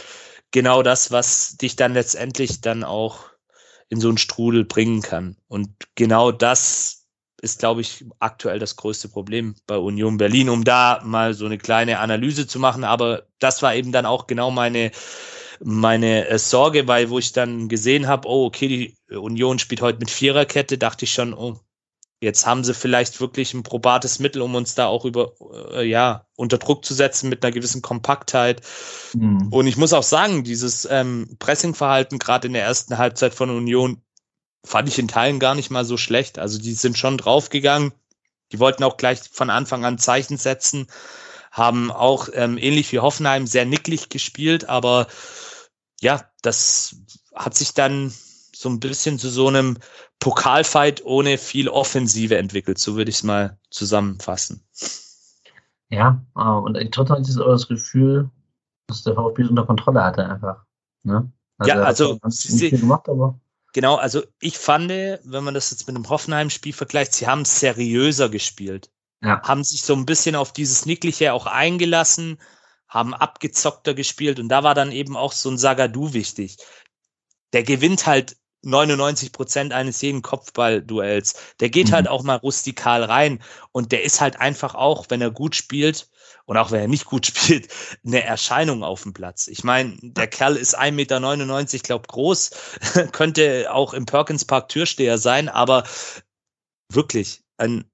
genau 0.51 0.83
das, 0.83 1.11
was 1.11 1.55
dich 1.55 1.75
dann 1.75 1.93
letztendlich 1.93 2.59
dann 2.59 2.83
auch 2.83 3.25
in 3.89 4.01
so 4.01 4.09
einen 4.09 4.17
Strudel 4.17 4.65
bringen 4.65 5.01
kann. 5.01 5.37
Und 5.47 5.69
genau 5.95 6.31
das 6.31 7.07
ist, 7.41 7.59
glaube 7.59 7.81
ich, 7.81 8.05
aktuell 8.19 8.59
das 8.59 8.75
größte 8.75 9.09
Problem 9.09 9.55
bei 9.67 9.77
Union 9.77 10.17
Berlin, 10.17 10.49
um 10.49 10.63
da 10.63 11.01
mal 11.03 11.33
so 11.33 11.45
eine 11.45 11.57
kleine 11.57 11.99
Analyse 11.99 12.47
zu 12.47 12.59
machen. 12.59 12.83
Aber 12.83 13.27
das 13.39 13.61
war 13.61 13.75
eben 13.75 13.91
dann 13.91 14.05
auch 14.05 14.27
genau 14.27 14.49
meine 14.49 14.91
meine 15.59 16.27
äh, 16.27 16.39
Sorge, 16.39 16.87
weil 16.87 17.09
wo 17.09 17.19
ich 17.19 17.33
dann 17.33 17.69
gesehen 17.69 18.07
habe, 18.07 18.27
oh, 18.27 18.45
okay, 18.45 18.67
die 18.67 19.15
Union 19.15 19.59
spielt 19.59 19.81
heute 19.81 19.99
mit 19.99 20.09
Viererkette, 20.09 20.77
dachte 20.77 21.05
ich 21.05 21.13
schon, 21.13 21.33
oh, 21.33 21.59
jetzt 22.23 22.45
haben 22.45 22.63
sie 22.63 22.73
vielleicht 22.73 23.19
wirklich 23.19 23.53
ein 23.53 23.63
probates 23.63 24.19
Mittel, 24.19 24.41
um 24.41 24.55
uns 24.55 24.75
da 24.75 24.87
auch 24.87 25.05
über, 25.05 25.33
äh, 25.73 25.85
ja, 25.85 26.25
unter 26.35 26.57
Druck 26.57 26.85
zu 26.85 26.93
setzen 26.93 27.29
mit 27.29 27.43
einer 27.43 27.51
gewissen 27.51 27.81
Kompaktheit. 27.81 28.61
Mhm. 29.13 29.49
Und 29.51 29.67
ich 29.67 29.77
muss 29.77 29.93
auch 29.93 30.03
sagen, 30.03 30.43
dieses 30.43 30.87
ähm, 30.89 31.35
Pressingverhalten 31.37 32.19
gerade 32.19 32.47
in 32.47 32.53
der 32.53 32.63
ersten 32.63 32.97
Halbzeit 32.97 33.33
von 33.33 33.49
Union 33.49 34.01
fand 34.65 34.87
ich 34.87 34.97
in 34.97 35.09
Teilen 35.09 35.39
gar 35.39 35.55
nicht 35.55 35.69
mal 35.69 35.85
so 35.85 35.97
schlecht. 35.97 36.39
Also 36.39 36.59
die 36.59 36.73
sind 36.73 36.97
schon 36.97 37.17
draufgegangen. 37.17 37.91
Die 38.51 38.59
wollten 38.59 38.83
auch 38.83 38.97
gleich 38.97 39.19
von 39.31 39.49
Anfang 39.49 39.83
an 39.83 39.97
Zeichen 39.97 40.37
setzen, 40.37 40.87
haben 41.51 41.91
auch 41.91 42.29
ähm, 42.33 42.57
ähnlich 42.57 42.91
wie 42.91 42.99
Hoffenheim 42.99 43.47
sehr 43.47 43.65
nicklig 43.65 44.09
gespielt, 44.09 44.69
aber 44.69 45.07
ja, 46.03 46.21
das 46.41 46.95
hat 47.33 47.55
sich 47.55 47.73
dann 47.73 48.13
so 48.55 48.69
ein 48.69 48.79
bisschen 48.79 49.17
zu 49.17 49.29
so 49.29 49.47
einem 49.47 49.77
Pokalfight 50.19 51.03
ohne 51.05 51.37
viel 51.37 51.69
Offensive 51.69 52.37
entwickelt. 52.37 52.77
So 52.77 52.95
würde 52.95 53.09
ich 53.09 53.17
es 53.17 53.23
mal 53.23 53.57
zusammenfassen. 53.69 54.63
Ja, 55.89 56.23
äh, 56.35 56.41
und 56.41 56.77
trotzdem 56.91 57.17
hatte 57.17 57.31
ich 57.31 57.37
aber 57.37 57.51
das 57.51 57.67
Gefühl, 57.67 58.29
dass 58.87 59.03
der 59.03 59.15
VfB 59.15 59.43
unter 59.43 59.65
Kontrolle 59.65 60.03
hatte 60.03 60.25
einfach. 60.25 60.65
Ne? 61.03 61.31
Also 61.57 61.71
ja, 61.71 61.81
also 61.81 62.19
sie, 62.27 62.71
gemacht, 62.71 63.07
aber 63.07 63.39
genau, 63.73 63.95
also 63.95 64.23
ich 64.39 64.57
fand, 64.57 64.89
wenn 64.89 65.43
man 65.43 65.53
das 65.53 65.71
jetzt 65.71 65.87
mit 65.87 65.95
einem 65.95 66.09
Hoffenheim-Spiel 66.09 66.73
vergleicht, 66.73 67.13
sie 67.13 67.27
haben 67.27 67.45
seriöser 67.45 68.29
gespielt. 68.29 68.91
Ja. 69.21 69.41
Haben 69.43 69.63
sich 69.63 69.83
so 69.83 69.93
ein 69.93 70.05
bisschen 70.05 70.35
auf 70.35 70.51
dieses 70.51 70.85
Nickliche 70.85 71.31
auch 71.33 71.45
eingelassen, 71.45 72.39
haben 72.93 73.13
abgezockter 73.13 73.93
gespielt 73.93 74.39
und 74.39 74.49
da 74.49 74.63
war 74.63 74.75
dann 74.75 74.91
eben 74.91 75.17
auch 75.17 75.31
so 75.31 75.49
ein 75.49 75.57
Sagadu 75.57 76.13
wichtig. 76.13 76.57
Der 77.51 77.63
gewinnt 77.63 78.05
halt 78.05 78.37
99 78.61 79.31
Prozent 79.31 79.73
eines 79.73 80.01
jeden 80.01 80.21
Kopfballduells. 80.21 81.35
Der 81.59 81.69
geht 81.69 81.89
mhm. 81.89 81.93
halt 81.93 82.07
auch 82.07 82.23
mal 82.23 82.37
rustikal 82.37 83.03
rein 83.03 83.41
und 83.71 83.91
der 83.91 84.03
ist 84.03 84.21
halt 84.21 84.39
einfach 84.39 84.75
auch, 84.75 85.07
wenn 85.09 85.21
er 85.21 85.31
gut 85.31 85.55
spielt 85.55 86.09
und 86.45 86.57
auch 86.57 86.71
wenn 86.71 86.81
er 86.81 86.87
nicht 86.87 87.05
gut 87.05 87.25
spielt, 87.27 87.67
eine 88.05 88.23
Erscheinung 88.23 88.83
auf 88.83 89.03
dem 89.03 89.13
Platz. 89.13 89.47
Ich 89.47 89.63
meine, 89.63 89.97
der 90.01 90.27
Kerl 90.27 90.55
ist 90.55 90.77
1,99 90.77 90.91
Meter, 90.91 91.79
glaube 91.79 92.07
groß, 92.07 92.51
könnte 93.11 93.73
auch 93.73 93.93
im 93.93 94.05
Perkins 94.05 94.45
Park 94.45 94.69
Türsteher 94.69 95.17
sein, 95.17 95.49
aber 95.49 95.83
wirklich 96.89 97.41
ein 97.57 97.89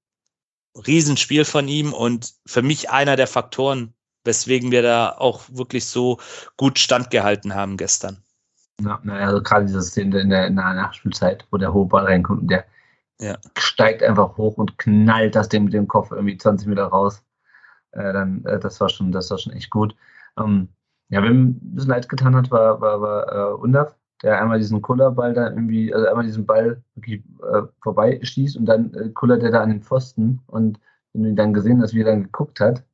Riesenspiel 0.74 1.44
von 1.44 1.68
ihm 1.68 1.92
und 1.92 2.34
für 2.46 2.62
mich 2.62 2.90
einer 2.90 3.16
der 3.16 3.26
Faktoren, 3.26 3.94
weswegen 4.24 4.70
wir 4.70 4.82
da 4.82 5.16
auch 5.18 5.42
wirklich 5.50 5.86
so 5.86 6.18
gut 6.56 6.78
standgehalten 6.78 7.54
haben 7.54 7.76
gestern. 7.76 8.18
Ja, 8.82 9.00
also 9.04 9.42
gerade 9.42 9.66
diese 9.66 9.82
Szene 9.82 10.20
in 10.20 10.30
der, 10.30 10.46
in 10.46 10.56
der 10.56 10.74
Nachspielzeit, 10.74 11.46
wo 11.50 11.58
der 11.58 11.72
hohe 11.72 11.86
Ball 11.86 12.04
reinkommt 12.04 12.42
und 12.42 12.50
der 12.50 12.64
ja. 13.20 13.36
steigt 13.58 14.02
einfach 14.02 14.36
hoch 14.36 14.56
und 14.56 14.78
knallt 14.78 15.34
das 15.34 15.48
Ding 15.48 15.64
mit 15.64 15.74
dem 15.74 15.88
Kopf 15.88 16.10
irgendwie 16.10 16.38
20 16.38 16.68
Meter 16.68 16.84
raus. 16.84 17.22
Äh, 17.92 18.12
dann, 18.12 18.44
äh, 18.46 18.58
das 18.58 18.80
war 18.80 18.88
schon, 18.88 19.12
das 19.12 19.30
war 19.30 19.38
schon 19.38 19.52
echt 19.52 19.70
gut. 19.70 19.94
Ähm, 20.38 20.68
ja, 21.10 21.22
wem 21.22 21.48
ein 21.48 21.74
bisschen 21.74 21.90
leid 21.90 22.08
getan 22.08 22.36
hat, 22.36 22.50
war, 22.50 22.80
war, 22.80 23.00
war 23.00 23.32
äh, 23.32 23.54
Undaf, 23.54 23.94
der 24.22 24.40
einmal 24.40 24.58
diesen 24.58 24.80
Kullerball 24.80 25.34
da 25.34 25.50
irgendwie, 25.50 25.92
also 25.92 26.06
einmal 26.06 26.24
diesen 26.24 26.46
Ball 26.46 26.82
wirklich 26.94 27.22
äh, 27.52 27.62
vorbeischießt 27.82 28.56
und 28.56 28.66
dann 28.66 28.94
äh, 28.94 29.10
kullert 29.10 29.42
er 29.42 29.50
da 29.50 29.62
an 29.62 29.70
den 29.70 29.82
Pfosten 29.82 30.40
und 30.46 30.78
wenn 31.12 31.24
du 31.24 31.28
ihn 31.30 31.36
dann 31.36 31.52
gesehen 31.52 31.82
hast, 31.82 31.92
wie 31.94 32.02
er 32.02 32.06
dann 32.06 32.22
geguckt 32.22 32.60
hat, 32.60 32.84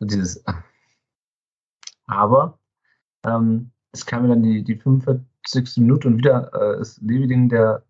dieses. 0.00 0.44
Aber 2.06 2.58
ähm, 3.24 3.70
es 3.92 4.06
kam 4.06 4.22
mir 4.22 4.28
dann 4.28 4.42
die, 4.42 4.62
die 4.64 4.76
45. 4.76 5.78
Minute 5.78 6.08
und 6.08 6.18
wieder 6.18 6.50
äh, 6.54 6.80
ist 6.80 7.00
Leviding, 7.02 7.48
der 7.48 7.84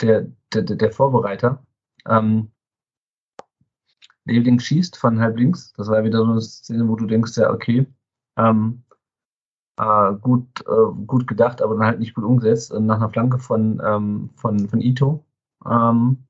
der, 0.00 0.26
der, 0.52 0.62
der 0.62 0.92
Vorbereiter. 0.92 1.64
Ähm, 2.06 2.50
Leveling 4.24 4.58
schießt 4.58 4.96
von 4.96 5.20
halb 5.20 5.38
links. 5.38 5.72
Das 5.74 5.88
war 5.88 6.04
wieder 6.04 6.18
so 6.18 6.30
eine 6.30 6.40
Szene, 6.40 6.88
wo 6.88 6.96
du 6.96 7.06
denkst, 7.06 7.36
ja, 7.36 7.50
okay, 7.50 7.86
ähm, 8.36 8.82
äh, 9.76 10.14
gut, 10.14 10.64
äh, 10.66 11.04
gut 11.06 11.26
gedacht, 11.26 11.60
aber 11.62 11.74
dann 11.74 11.86
halt 11.86 11.98
nicht 11.98 12.14
gut 12.14 12.24
umgesetzt. 12.24 12.72
Nach 12.72 12.96
einer 12.96 13.10
Flanke 13.10 13.38
von, 13.38 13.80
ähm, 13.84 14.30
von, 14.36 14.68
von 14.68 14.80
Ito. 14.80 15.24
Ähm, 15.66 16.26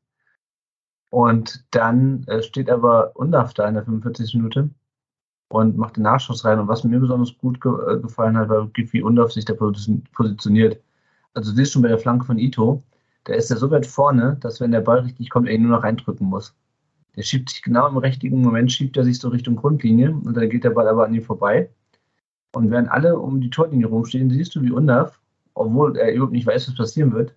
und 1.10 1.64
dann 1.70 2.24
äh, 2.24 2.42
steht 2.42 2.68
aber 2.68 3.14
Undaf 3.14 3.54
da 3.54 3.68
in 3.68 3.74
der 3.74 3.84
45. 3.84 4.34
Minute 4.34 4.70
und 5.54 5.76
macht 5.76 5.96
den 5.96 6.02
Nachschuss 6.02 6.44
rein. 6.44 6.58
Und 6.58 6.68
was 6.68 6.84
mir 6.84 6.98
besonders 6.98 7.36
gut 7.38 7.60
ge 7.60 7.72
äh, 7.88 8.00
gefallen 8.00 8.36
hat, 8.36 8.48
war, 8.48 8.68
wie 8.74 9.02
Undaf 9.02 9.32
sich 9.32 9.44
da 9.44 9.54
positioniert. 9.54 10.80
Also 11.34 11.50
du 11.50 11.56
siehst 11.56 11.72
schon 11.72 11.82
bei 11.82 11.88
der 11.88 11.98
Flanke 11.98 12.24
von 12.24 12.38
Ito, 12.38 12.82
da 13.24 13.34
ist 13.34 13.50
er 13.50 13.56
so 13.56 13.70
weit 13.70 13.86
vorne, 13.86 14.36
dass 14.40 14.60
wenn 14.60 14.72
der 14.72 14.80
Ball 14.80 15.00
richtig 15.00 15.30
kommt, 15.30 15.48
er 15.48 15.54
ihn 15.54 15.62
nur 15.62 15.76
noch 15.76 15.84
reindrücken 15.84 16.26
muss. 16.26 16.54
Der 17.16 17.22
schiebt 17.22 17.50
sich 17.50 17.62
genau 17.62 17.88
im 17.88 17.96
richtigen 17.96 18.40
Moment, 18.42 18.72
schiebt 18.72 18.96
er 18.96 19.04
sich 19.04 19.18
so 19.18 19.28
Richtung 19.28 19.56
Grundlinie 19.56 20.10
und 20.12 20.36
dann 20.36 20.50
geht 20.50 20.64
der 20.64 20.70
Ball 20.70 20.88
aber 20.88 21.06
an 21.06 21.14
ihm 21.14 21.22
vorbei. 21.22 21.70
Und 22.52 22.70
während 22.70 22.90
alle 22.90 23.18
um 23.18 23.40
die 23.40 23.50
Torlinie 23.50 23.86
rumstehen, 23.86 24.30
siehst 24.30 24.54
du, 24.54 24.62
wie 24.62 24.70
Undaf, 24.70 25.20
obwohl 25.54 25.96
er 25.96 26.12
überhaupt 26.12 26.32
nicht 26.32 26.46
weiß, 26.46 26.68
was 26.68 26.76
passieren 26.76 27.12
wird, 27.12 27.34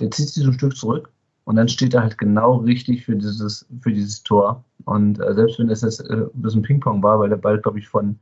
der 0.00 0.10
zieht 0.10 0.28
sich 0.28 0.42
so 0.42 0.50
ein 0.50 0.54
Stück 0.54 0.76
zurück 0.76 1.10
und 1.44 1.56
dann 1.56 1.68
steht 1.68 1.94
er 1.94 2.02
halt 2.02 2.18
genau 2.18 2.56
richtig 2.56 3.04
für 3.04 3.16
dieses, 3.16 3.66
für 3.80 3.92
dieses 3.92 4.22
Tor. 4.22 4.64
Und 4.84 5.20
äh, 5.20 5.34
selbst 5.34 5.58
wenn 5.58 5.70
es 5.70 5.82
jetzt 5.82 6.00
äh, 6.00 6.14
ein 6.14 6.42
bisschen 6.42 6.62
Ping-Pong 6.62 7.02
war, 7.02 7.18
weil 7.18 7.28
der 7.28 7.36
Ball, 7.36 7.60
glaube 7.60 7.78
ich, 7.78 7.88
von, 7.88 8.18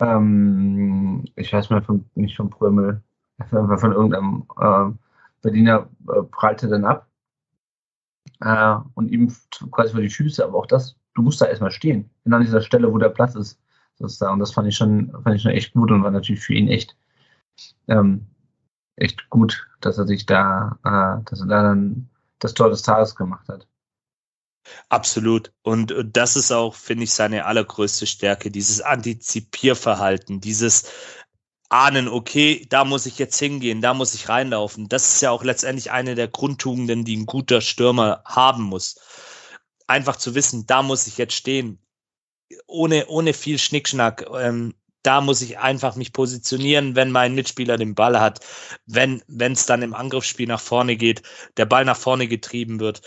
ähm, 0.00 1.24
ich 1.36 1.52
weiß 1.52 1.70
mal, 1.70 1.82
von, 1.82 2.04
nicht 2.14 2.36
von 2.36 2.50
Prömel, 2.50 3.02
von, 3.50 3.78
von 3.78 3.92
irgendeinem 3.92 4.44
äh, 4.58 4.92
Berliner 5.42 5.88
prallte 6.30 6.68
dann 6.68 6.84
ab 6.84 7.08
äh, 8.40 8.76
und 8.94 9.10
ihm 9.10 9.32
quasi 9.70 9.92
vor 9.92 10.00
die 10.00 10.10
Füße, 10.10 10.44
aber 10.44 10.58
auch 10.58 10.66
das, 10.66 10.96
du 11.14 11.22
musst 11.22 11.40
da 11.40 11.46
erstmal 11.46 11.70
stehen, 11.70 12.10
genau 12.24 12.36
an 12.36 12.42
dieser 12.42 12.60
Stelle, 12.60 12.92
wo 12.92 12.98
der 12.98 13.10
Platz 13.10 13.34
ist. 13.34 13.60
Sozusagen. 13.98 14.34
Und 14.34 14.40
das 14.40 14.52
fand 14.52 14.68
ich 14.68 14.76
schon, 14.76 15.10
fand 15.22 15.36
ich 15.36 15.42
schon 15.42 15.52
echt 15.52 15.72
gut 15.72 15.90
und 15.90 16.02
war 16.02 16.10
natürlich 16.10 16.42
für 16.42 16.52
ihn 16.52 16.68
echt, 16.68 16.96
ähm, 17.88 18.26
echt 18.96 19.30
gut, 19.30 19.66
dass 19.80 19.96
er 19.96 20.06
sich 20.06 20.26
da, 20.26 20.78
äh, 20.84 21.24
dass 21.24 21.40
er 21.40 21.46
da 21.46 21.62
dann 21.62 22.10
das 22.38 22.54
Tor 22.54 22.70
des 22.70 22.82
Tages 22.82 23.14
gemacht 23.14 23.48
hat. 23.48 23.66
Absolut. 24.88 25.52
Und 25.62 25.94
das 26.04 26.36
ist 26.36 26.50
auch, 26.50 26.74
finde 26.74 27.04
ich, 27.04 27.12
seine 27.12 27.44
allergrößte 27.44 28.06
Stärke, 28.06 28.50
dieses 28.50 28.80
Antizipierverhalten, 28.80 30.40
dieses 30.40 30.90
ahnen, 31.68 32.08
okay, 32.08 32.66
da 32.68 32.84
muss 32.84 33.06
ich 33.06 33.18
jetzt 33.18 33.38
hingehen, 33.38 33.80
da 33.80 33.94
muss 33.94 34.14
ich 34.14 34.28
reinlaufen. 34.28 34.88
Das 34.88 35.14
ist 35.14 35.22
ja 35.22 35.30
auch 35.30 35.42
letztendlich 35.42 35.90
eine 35.90 36.14
der 36.14 36.28
Grundtugenden, 36.28 37.04
die 37.04 37.16
ein 37.16 37.26
guter 37.26 37.60
Stürmer 37.60 38.22
haben 38.24 38.62
muss. 38.64 39.00
Einfach 39.86 40.16
zu 40.16 40.34
wissen, 40.34 40.66
da 40.66 40.82
muss 40.82 41.06
ich 41.06 41.18
jetzt 41.18 41.34
stehen, 41.34 41.80
ohne, 42.66 43.06
ohne 43.06 43.34
viel 43.34 43.58
Schnickschnack. 43.58 44.26
Ähm, 44.32 44.74
da 45.06 45.20
muss 45.20 45.40
ich 45.40 45.58
einfach 45.58 45.96
mich 45.96 46.12
positionieren, 46.12 46.96
wenn 46.96 47.10
mein 47.10 47.34
Mitspieler 47.34 47.76
den 47.76 47.94
Ball 47.94 48.20
hat, 48.20 48.40
wenn 48.86 49.22
es 49.28 49.66
dann 49.66 49.82
im 49.82 49.94
Angriffsspiel 49.94 50.48
nach 50.48 50.60
vorne 50.60 50.96
geht, 50.96 51.22
der 51.56 51.66
Ball 51.66 51.84
nach 51.84 51.96
vorne 51.96 52.28
getrieben 52.28 52.80
wird. 52.80 53.02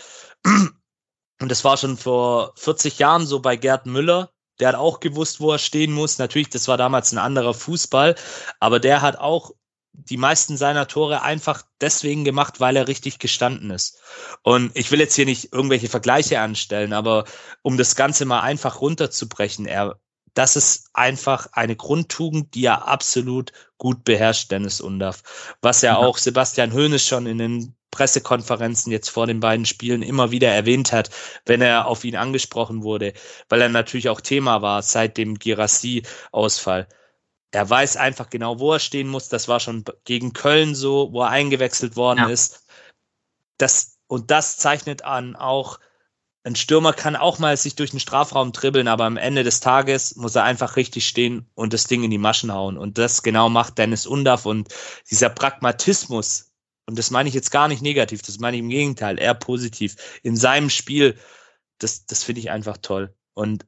Und 1.40 1.50
das 1.50 1.64
war 1.64 1.76
schon 1.76 1.96
vor 1.96 2.52
40 2.56 2.98
Jahren 2.98 3.26
so 3.26 3.40
bei 3.40 3.56
Gerd 3.56 3.86
Müller, 3.86 4.30
der 4.60 4.68
hat 4.68 4.74
auch 4.74 5.00
gewusst, 5.00 5.40
wo 5.40 5.52
er 5.52 5.58
stehen 5.58 5.92
muss. 5.92 6.18
Natürlich, 6.18 6.50
das 6.50 6.68
war 6.68 6.76
damals 6.76 7.12
ein 7.12 7.18
anderer 7.18 7.54
Fußball, 7.54 8.14
aber 8.60 8.78
der 8.78 9.00
hat 9.02 9.16
auch 9.18 9.52
die 9.92 10.18
meisten 10.18 10.56
seiner 10.56 10.86
Tore 10.86 11.22
einfach 11.22 11.62
deswegen 11.80 12.24
gemacht, 12.24 12.60
weil 12.60 12.76
er 12.76 12.88
richtig 12.88 13.18
gestanden 13.18 13.70
ist. 13.70 13.98
Und 14.42 14.70
ich 14.74 14.90
will 14.90 15.00
jetzt 15.00 15.16
hier 15.16 15.26
nicht 15.26 15.52
irgendwelche 15.52 15.88
Vergleiche 15.88 16.40
anstellen, 16.40 16.92
aber 16.92 17.24
um 17.62 17.76
das 17.76 17.96
Ganze 17.96 18.24
mal 18.24 18.40
einfach 18.40 18.80
runterzubrechen, 18.80 19.66
er, 19.66 19.98
das 20.34 20.56
ist 20.56 20.90
einfach 20.92 21.48
eine 21.52 21.76
Grundtugend, 21.76 22.54
die 22.54 22.64
er 22.64 22.88
absolut 22.88 23.52
gut 23.78 24.04
beherrscht, 24.04 24.50
Dennis 24.50 24.80
Undaff. 24.80 25.54
Was 25.62 25.82
ja 25.82 25.96
auch 25.96 26.18
Sebastian 26.18 26.72
Hoeneß 26.72 27.06
schon 27.06 27.26
in 27.26 27.38
den 27.38 27.74
Pressekonferenzen 27.90 28.92
jetzt 28.92 29.08
vor 29.08 29.26
den 29.26 29.40
beiden 29.40 29.66
Spielen 29.66 30.02
immer 30.02 30.30
wieder 30.30 30.48
erwähnt 30.48 30.92
hat, 30.92 31.10
wenn 31.44 31.60
er 31.60 31.86
auf 31.86 32.04
ihn 32.04 32.16
angesprochen 32.16 32.82
wurde, 32.82 33.12
weil 33.48 33.60
er 33.60 33.68
natürlich 33.68 34.08
auch 34.08 34.20
Thema 34.20 34.62
war 34.62 34.82
seit 34.82 35.16
dem 35.16 35.38
Girassi-Ausfall. 35.38 36.88
Er 37.50 37.68
weiß 37.68 37.96
einfach 37.96 38.30
genau, 38.30 38.60
wo 38.60 38.72
er 38.72 38.78
stehen 38.78 39.08
muss. 39.08 39.28
Das 39.28 39.48
war 39.48 39.58
schon 39.58 39.84
gegen 40.04 40.32
Köln 40.32 40.76
so, 40.76 41.12
wo 41.12 41.22
er 41.22 41.30
eingewechselt 41.30 41.96
worden 41.96 42.20
ja. 42.20 42.28
ist. 42.28 42.64
Das, 43.58 43.98
und 44.06 44.30
das 44.30 44.56
zeichnet 44.56 45.02
an 45.02 45.34
auch, 45.34 45.80
ein 46.42 46.56
Stürmer 46.56 46.92
kann 46.92 47.16
auch 47.16 47.38
mal 47.38 47.56
sich 47.56 47.76
durch 47.76 47.90
den 47.90 48.00
Strafraum 48.00 48.52
dribbeln, 48.52 48.88
aber 48.88 49.04
am 49.04 49.18
Ende 49.18 49.44
des 49.44 49.60
Tages 49.60 50.16
muss 50.16 50.34
er 50.34 50.44
einfach 50.44 50.76
richtig 50.76 51.06
stehen 51.06 51.46
und 51.54 51.72
das 51.74 51.84
Ding 51.84 52.02
in 52.02 52.10
die 52.10 52.18
Maschen 52.18 52.52
hauen. 52.52 52.78
Und 52.78 52.96
das 52.96 53.22
genau 53.22 53.48
macht 53.50 53.76
Dennis 53.76 54.06
Undaff 54.06 54.46
und 54.46 54.68
dieser 55.10 55.28
Pragmatismus, 55.28 56.52
und 56.86 56.98
das 56.98 57.10
meine 57.10 57.28
ich 57.28 57.34
jetzt 57.34 57.50
gar 57.50 57.68
nicht 57.68 57.82
negativ, 57.82 58.22
das 58.22 58.38
meine 58.38 58.56
ich 58.56 58.62
im 58.62 58.70
Gegenteil, 58.70 59.20
eher 59.20 59.34
positiv, 59.34 59.96
in 60.22 60.36
seinem 60.36 60.70
Spiel, 60.70 61.18
das, 61.78 62.06
das 62.06 62.24
finde 62.24 62.40
ich 62.40 62.50
einfach 62.50 62.78
toll. 62.78 63.14
Und 63.34 63.66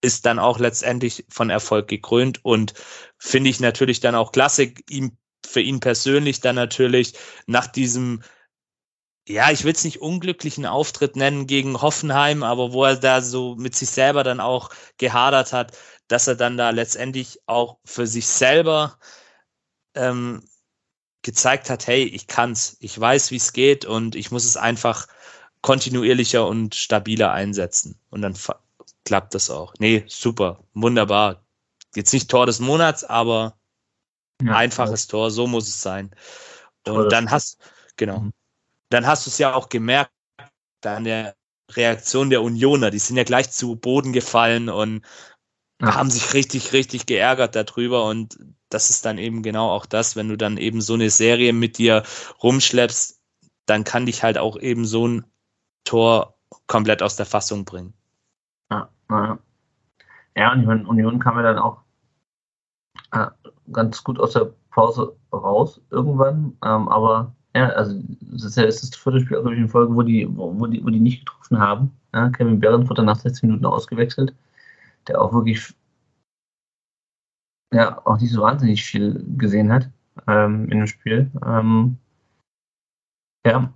ist 0.00 0.26
dann 0.26 0.38
auch 0.38 0.58
letztendlich 0.58 1.24
von 1.28 1.50
Erfolg 1.50 1.88
gekrönt 1.88 2.44
und 2.44 2.74
finde 3.18 3.50
ich 3.50 3.60
natürlich 3.60 4.00
dann 4.00 4.14
auch 4.14 4.32
klasse, 4.32 4.72
ihm, 4.88 5.16
für 5.44 5.60
ihn 5.60 5.80
persönlich 5.80 6.40
dann 6.40 6.56
natürlich 6.56 7.14
nach 7.46 7.66
diesem 7.66 8.22
ja, 9.28 9.50
ich 9.50 9.64
will 9.64 9.72
es 9.72 9.84
nicht 9.84 10.00
unglücklichen 10.00 10.66
Auftritt 10.66 11.16
nennen 11.16 11.46
gegen 11.46 11.80
Hoffenheim, 11.82 12.42
aber 12.42 12.72
wo 12.72 12.84
er 12.84 12.96
da 12.96 13.20
so 13.20 13.56
mit 13.56 13.74
sich 13.74 13.90
selber 13.90 14.22
dann 14.22 14.40
auch 14.40 14.70
gehadert 14.98 15.52
hat, 15.52 15.76
dass 16.08 16.28
er 16.28 16.36
dann 16.36 16.56
da 16.56 16.70
letztendlich 16.70 17.40
auch 17.46 17.78
für 17.84 18.06
sich 18.06 18.26
selber 18.28 18.98
ähm, 19.94 20.44
gezeigt 21.22 21.70
hat, 21.70 21.88
hey, 21.88 22.04
ich 22.04 22.28
kann's, 22.28 22.76
ich 22.78 22.98
weiß, 22.98 23.32
wie 23.32 23.36
es 23.36 23.52
geht 23.52 23.84
und 23.84 24.14
ich 24.14 24.30
muss 24.30 24.44
es 24.44 24.56
einfach 24.56 25.08
kontinuierlicher 25.60 26.46
und 26.46 26.76
stabiler 26.76 27.32
einsetzen. 27.32 27.98
Und 28.10 28.22
dann 28.22 28.38
klappt 29.04 29.34
das 29.34 29.50
auch. 29.50 29.74
Nee, 29.80 30.04
super, 30.06 30.60
wunderbar. 30.74 31.42
Jetzt 31.96 32.12
nicht 32.12 32.30
Tor 32.30 32.46
des 32.46 32.60
Monats, 32.60 33.02
aber 33.02 33.58
ja, 34.40 34.54
einfaches 34.54 35.08
Tor, 35.08 35.32
so 35.32 35.48
muss 35.48 35.66
es 35.66 35.82
sein. 35.82 36.14
Und 36.86 37.10
dann 37.10 37.32
hast, 37.32 37.58
genau, 37.96 38.20
mhm. 38.20 38.32
Dann 38.88 39.06
hast 39.06 39.26
du 39.26 39.30
es 39.30 39.38
ja 39.38 39.54
auch 39.54 39.68
gemerkt, 39.68 40.12
an 40.84 41.04
der 41.04 41.34
Reaktion 41.72 42.30
der 42.30 42.42
Unioner, 42.42 42.90
die 42.90 42.98
sind 42.98 43.16
ja 43.16 43.24
gleich 43.24 43.50
zu 43.50 43.76
Boden 43.76 44.12
gefallen 44.12 44.68
und 44.68 45.04
ja. 45.80 45.94
haben 45.94 46.10
sich 46.10 46.32
richtig, 46.32 46.72
richtig 46.72 47.06
geärgert 47.06 47.56
darüber 47.56 48.04
und 48.04 48.38
das 48.68 48.90
ist 48.90 49.04
dann 49.04 49.18
eben 49.18 49.42
genau 49.42 49.70
auch 49.70 49.86
das, 49.86 50.16
wenn 50.16 50.28
du 50.28 50.36
dann 50.36 50.56
eben 50.56 50.80
so 50.80 50.94
eine 50.94 51.10
Serie 51.10 51.52
mit 51.52 51.78
dir 51.78 52.02
rumschleppst, 52.42 53.20
dann 53.66 53.84
kann 53.84 54.06
dich 54.06 54.22
halt 54.22 54.38
auch 54.38 54.56
eben 54.58 54.84
so 54.84 55.06
ein 55.06 55.24
Tor 55.84 56.36
komplett 56.66 57.02
aus 57.02 57.16
der 57.16 57.26
Fassung 57.26 57.64
bringen. 57.64 57.94
Ja, 58.70 58.88
ja. 59.10 59.38
ja 60.36 60.52
und 60.52 60.60
ich 60.60 60.66
meine, 60.66 60.86
Union 60.86 61.18
kam 61.18 61.36
ja 61.36 61.42
dann 61.42 61.58
auch 61.58 61.82
äh, 63.12 63.26
ganz 63.72 64.02
gut 64.02 64.18
aus 64.18 64.32
der 64.32 64.52
Pause 64.70 65.16
raus 65.32 65.80
irgendwann, 65.90 66.56
ähm, 66.64 66.88
aber 66.88 67.35
ja, 67.56 67.70
also 67.70 67.98
das 68.20 68.56
ist 68.56 68.82
das, 68.82 68.96
vierte 68.96 69.20
Spiel, 69.20 69.38
glaube 69.38 69.54
ich, 69.54 69.60
in 69.60 69.68
Folge, 69.68 69.94
wo 69.94 70.02
die, 70.02 70.28
wo, 70.30 70.66
die, 70.66 70.84
wo 70.84 70.90
die 70.90 71.00
nicht 71.00 71.20
getroffen 71.20 71.58
haben. 71.58 71.90
Ja, 72.12 72.28
Kevin 72.28 72.60
Behrens 72.60 72.90
wurde 72.90 73.02
nach 73.02 73.16
16 73.18 73.48
Minuten 73.48 73.64
ausgewechselt, 73.64 74.34
der 75.08 75.22
auch 75.22 75.32
wirklich 75.32 75.74
ja 77.72 77.98
auch 78.06 78.20
nicht 78.20 78.32
so 78.32 78.42
wahnsinnig 78.42 78.84
viel 78.84 79.24
gesehen 79.38 79.72
hat 79.72 79.90
ähm, 80.28 80.64
in 80.70 80.78
dem 80.78 80.86
Spiel. 80.86 81.30
Ähm, 81.46 81.96
ja. 83.46 83.72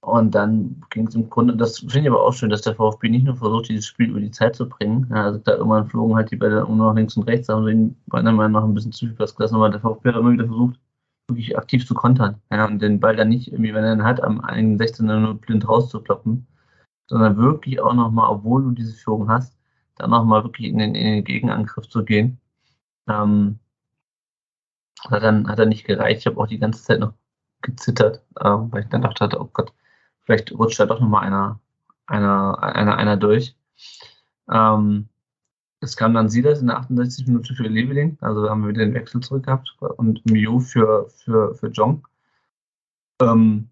Und 0.00 0.34
dann 0.34 0.82
ging 0.90 1.08
es 1.08 1.14
im 1.14 1.28
Grunde, 1.28 1.56
das 1.56 1.80
finde 1.80 2.00
ich 2.00 2.08
aber 2.08 2.22
auch 2.24 2.32
schön, 2.32 2.48
dass 2.48 2.62
der 2.62 2.74
VfB 2.76 3.10
nicht 3.10 3.26
nur 3.26 3.36
versucht, 3.36 3.68
dieses 3.68 3.86
Spiel 3.86 4.10
über 4.10 4.20
die 4.20 4.30
Zeit 4.30 4.56
zu 4.56 4.66
bringen. 4.66 5.06
Ja, 5.10 5.24
also 5.24 5.38
da 5.40 5.56
irgendwann 5.56 5.88
flogen 5.88 6.16
halt 6.16 6.30
die 6.30 6.36
Bälle 6.36 6.60
nur 6.64 6.76
noch 6.76 6.94
links 6.94 7.16
und 7.18 7.24
rechts, 7.24 7.48
haben 7.50 7.66
sie 7.66 7.72
ihn 7.72 7.96
meiner 8.06 8.32
Meinung 8.32 8.52
nach 8.52 8.64
ein 8.64 8.74
bisschen 8.74 8.92
zu 8.92 9.06
viel 9.06 9.14
Platz 9.14 9.34
gelassen, 9.34 9.56
aber 9.56 9.68
der 9.68 9.80
VfB 9.80 10.08
hat 10.08 10.16
immer 10.16 10.32
wieder 10.32 10.46
versucht, 10.46 10.80
wirklich 11.28 11.56
aktiv 11.56 11.86
zu 11.86 11.94
kontern. 11.94 12.40
Ja, 12.50 12.66
und 12.66 12.80
den 12.80 13.00
Ball 13.00 13.16
dann 13.16 13.28
nicht 13.28 13.52
irgendwie, 13.52 13.74
wenn 13.74 13.84
er 13.84 13.92
ihn 13.94 14.04
hat, 14.04 14.22
am 14.22 14.42
16. 14.78 15.06
nur 15.06 15.34
blind 15.34 15.68
rauszukloppen, 15.68 16.46
sondern 17.06 17.36
wirklich 17.36 17.80
auch 17.80 17.94
nochmal, 17.94 18.30
obwohl 18.30 18.62
du 18.62 18.70
diese 18.72 18.94
Führung 18.94 19.28
hast, 19.30 19.56
dann 19.96 20.10
nochmal 20.10 20.44
wirklich 20.44 20.68
in 20.68 20.78
den, 20.78 20.94
in 20.94 21.04
den 21.04 21.24
Gegenangriff 21.24 21.88
zu 21.88 22.04
gehen 22.04 22.40
ähm, 23.08 23.58
hat, 25.08 25.22
dann, 25.22 25.48
hat 25.48 25.58
er 25.58 25.66
nicht 25.66 25.86
gereicht. 25.86 26.20
Ich 26.20 26.26
habe 26.26 26.38
auch 26.40 26.46
die 26.46 26.58
ganze 26.58 26.82
Zeit 26.82 27.00
noch 27.00 27.14
gezittert, 27.62 28.22
ähm, 28.40 28.70
weil 28.72 28.82
ich 28.82 28.88
dann 28.88 29.02
dachte, 29.02 29.28
oh 29.40 29.48
Gott, 29.52 29.72
vielleicht 30.20 30.52
rutscht 30.52 30.80
da 30.80 30.86
doch 30.86 31.00
nochmal 31.00 31.24
einer, 31.24 31.60
einer, 32.06 32.62
einer, 32.62 32.96
einer 32.96 33.16
durch. 33.16 33.56
Ähm, 34.50 35.08
es 35.80 35.96
kam 35.96 36.14
dann 36.14 36.28
Silas 36.28 36.60
in 36.60 36.68
der 36.68 36.78
68 36.78 37.26
Minute 37.26 37.54
für 37.54 37.64
Leveling, 37.64 38.18
also 38.20 38.48
haben 38.48 38.62
wir 38.62 38.70
wieder 38.70 38.84
den 38.84 38.94
Wechsel 38.94 39.20
zurück 39.20 39.46
gehabt 39.46 39.74
und 39.96 40.24
Mio 40.30 40.58
für, 40.58 41.08
für, 41.08 41.54
für 41.54 41.68
Jong. 41.68 42.06
Ähm, 43.22 43.68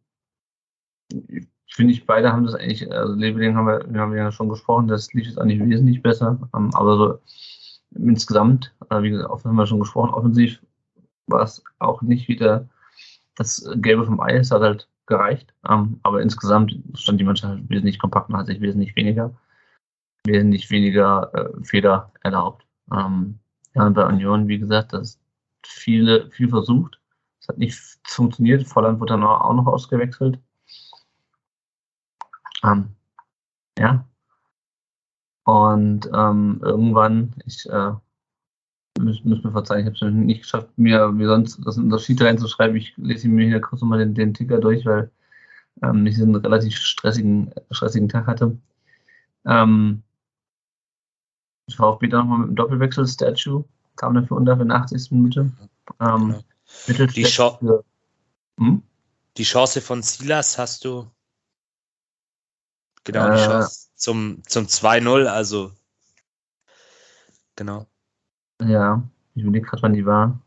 finde 1.69 1.93
ich, 1.93 2.07
beide 2.07 2.33
haben 2.33 2.47
das 2.47 2.55
eigentlich, 2.55 2.91
also 2.93 3.15
Leveling 3.15 3.57
haben 3.57 3.67
wir, 3.67 3.85
wir 3.89 4.01
haben 4.01 4.17
ja 4.17 4.31
schon 4.31 4.49
gesprochen, 4.49 4.89
das 4.89 5.13
lief 5.13 5.27
jetzt 5.27 5.39
eigentlich 5.39 5.61
wesentlich 5.61 6.03
besser, 6.03 6.39
ähm, 6.55 6.71
aber 6.75 6.97
so 6.97 7.19
insgesamt, 7.99 8.75
äh, 8.91 9.03
wie 9.03 9.11
gesagt, 9.11 9.45
haben 9.45 9.57
wir 9.57 9.67
schon 9.67 9.81
gesprochen, 9.81 10.15
offensiv 10.15 10.61
war 11.27 11.43
es 11.43 11.63
auch 11.79 12.03
nicht 12.03 12.29
wieder 12.29 12.69
das 13.35 13.69
Gelbe 13.77 14.07
vom 14.07 14.21
Ei, 14.21 14.37
es 14.37 14.51
hat 14.51 14.63
halt 14.63 14.89
gereicht, 15.07 15.53
ähm, 15.69 16.01
aber 16.03 16.23
insgesamt 16.23 16.77
stand 16.95 17.21
die 17.21 17.25
Mannschaft 17.25 17.69
wesentlich 17.69 17.99
kompakter, 17.99 18.39
hat 18.39 18.47
sich 18.47 18.61
wesentlich 18.61 18.95
weniger, 18.97 19.35
wesentlich 20.27 20.71
weniger 20.71 21.31
äh, 21.35 21.65
Fehler 21.65 22.13
erlaubt. 22.23 22.67
Ähm, 22.93 23.39
ja, 23.75 23.89
bei 23.91 24.07
Union, 24.07 24.49
wie 24.49 24.59
gesagt, 24.59 24.93
das 24.93 25.19
viele, 25.65 26.31
viel 26.31 26.49
versucht. 26.49 27.01
Es 27.41 27.49
hat 27.49 27.59
nicht 27.59 27.79
funktioniert. 28.05 28.67
Volland 28.67 29.01
wurde 29.01 29.15
dann 29.15 29.25
auch 29.25 29.53
noch 29.55 29.67
ausgewechselt. 29.67 30.39
Ähm, 32.65 32.89
ja. 33.79 34.07
Und 35.45 36.11
ähm, 36.13 36.61
irgendwann, 36.63 37.35
ich 37.45 37.69
äh, 37.71 37.93
muss, 38.99 39.25
muss 39.25 39.45
mir 39.45 39.53
verzeihen, 39.53 39.81
ich 39.81 39.87
habe 39.87 40.11
es 40.11 40.15
nicht 40.15 40.43
geschafft, 40.43 40.69
mir 40.77 41.17
wie 41.19 41.27
sonst 41.27 41.61
das 41.65 41.77
in 41.77 41.91
das 41.91 42.05
Sheet 42.05 42.23
reinzuschreiben. 42.23 42.77
Ich 42.77 42.97
lese 42.97 43.29
mir 43.29 43.47
hier 43.47 43.61
kurz 43.61 43.81
nochmal 43.81 44.01
den, 44.01 44.15
den 44.15 44.35
Ticker 44.35 44.59
durch, 44.59 44.85
weil 44.87 45.11
ähm, 45.83 46.07
ich 46.07 46.21
einen 46.21 46.35
relativ 46.37 46.77
stressigen, 46.77 47.53
stressigen 47.71 48.09
Tag 48.09 48.27
hatte. 48.27 48.59
Ähm, 49.45 50.03
VfB 51.75 52.09
dann 52.09 52.21
nochmal 52.21 52.39
mit 52.39 52.49
dem 52.49 52.57
Doppelwechsel 52.57 53.07
Statue, 53.07 53.65
kam 53.97 54.15
dafür 54.15 54.37
unter 54.37 54.61
in 54.61 54.69
der 54.69 54.79
80. 54.79 55.11
Minute. 55.11 55.51
Ähm, 56.01 56.37
die, 56.89 57.25
Cho 57.25 57.59
hm? 58.59 58.83
die 59.37 59.43
Chance 59.43 59.81
von 59.81 60.03
Silas 60.03 60.59
hast 60.59 60.85
du 60.85 61.11
Genau, 63.07 63.29
die 63.29 63.41
äh, 63.41 63.47
Chance 63.47 63.89
zum, 63.95 64.43
zum 64.47 64.67
2-0, 64.67 65.27
also 65.27 65.73
genau. 67.55 67.87
Ja, 68.61 69.03
ich 69.35 69.43
überlege 69.43 69.67
gerade, 69.67 69.83
wann 69.83 69.93
die 69.93 70.05
war. 70.05 70.41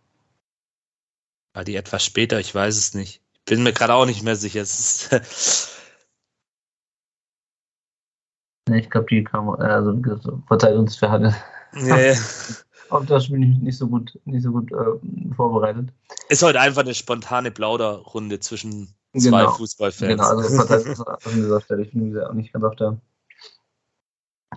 War 1.54 1.64
die 1.64 1.78
etwas 1.78 2.04
später? 2.04 2.40
Ich 2.40 2.54
weiß 2.54 2.78
es 2.78 2.94
nicht. 2.94 3.22
Ich 3.34 3.46
bin 3.46 3.64
mir 3.64 3.72
gerade 3.72 3.94
auch 3.94 4.06
nicht 4.06 4.24
mehr 4.24 4.36
sicher. 4.36 4.62
Es 4.62 5.10
ist 5.10 5.70
ich 8.74 8.90
glaube, 8.90 9.08
die 9.10 9.24
kam, 9.24 9.50
also 9.50 10.02
verzeiht 10.48 10.76
uns 10.76 10.96
für 10.96 11.10
alle. 11.10 11.36
Nee. 11.74 12.16
Auf 12.90 13.06
das 13.06 13.26
Spiel 13.26 13.38
nicht, 13.38 13.62
nicht 13.62 13.78
so 13.78 13.88
gut, 13.88 14.20
nicht 14.26 14.42
so 14.42 14.52
gut 14.52 14.72
äh, 14.72 15.36
vorbereitet. 15.36 15.90
Ist 16.30 16.42
heute 16.42 16.60
einfach 16.60 16.82
eine 16.82 16.96
spontane 16.96 17.52
Plauderrunde 17.52 18.40
zwischen 18.40 18.96
Zwei 19.18 19.42
genau. 19.42 19.52
Fußballfans. 19.52 20.12
Genau, 20.12 20.24
also 20.24 20.68
das 20.68 20.86
ist 20.86 21.02
an 21.02 21.18
dieser 21.34 21.62
Stelle. 21.62 21.82
Ich 21.82 21.92
bin 21.92 22.18
auch 22.20 22.34
nicht 22.34 22.54
ganz 22.54 22.64
auf 22.64 22.76
der. 22.76 23.00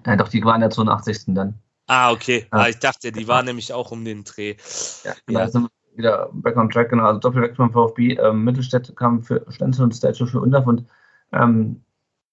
Nein, 0.05 0.19
doch, 0.19 0.29
die 0.29 0.45
waren 0.45 0.61
ja 0.61 0.69
zu 0.69 0.83
80. 0.83 1.35
dann. 1.35 1.55
Ah, 1.87 2.13
okay. 2.13 2.47
Ja. 2.53 2.59
Ah, 2.59 2.69
ich 2.69 2.79
dachte, 2.79 3.13
die 3.13 3.29
waren 3.29 3.47
nämlich 3.47 3.73
auch 3.73 3.91
um 3.91 4.05
den 4.05 4.25
Dreh. 4.25 4.57
Ja, 5.05 5.15
genau. 5.27 5.41
Ja. 5.41 5.69
Wieder 5.95 6.31
back 6.33 6.57
on 6.57 6.71
track, 6.71 6.91
genau. 6.91 7.05
Also 7.05 7.21
Doppelwechsel 7.21 7.57
vom 7.57 7.73
VfB. 7.73 8.15
Ähm, 8.15 8.45
Mittelstädt 8.45 8.95
kam 8.97 9.23
für 9.23 9.45
Stenzel 9.51 9.85
und 9.85 9.93
Statue 9.95 10.27
für 10.27 10.41
Undaf 10.41 10.67
und 10.67 10.87
ähm, 11.33 11.83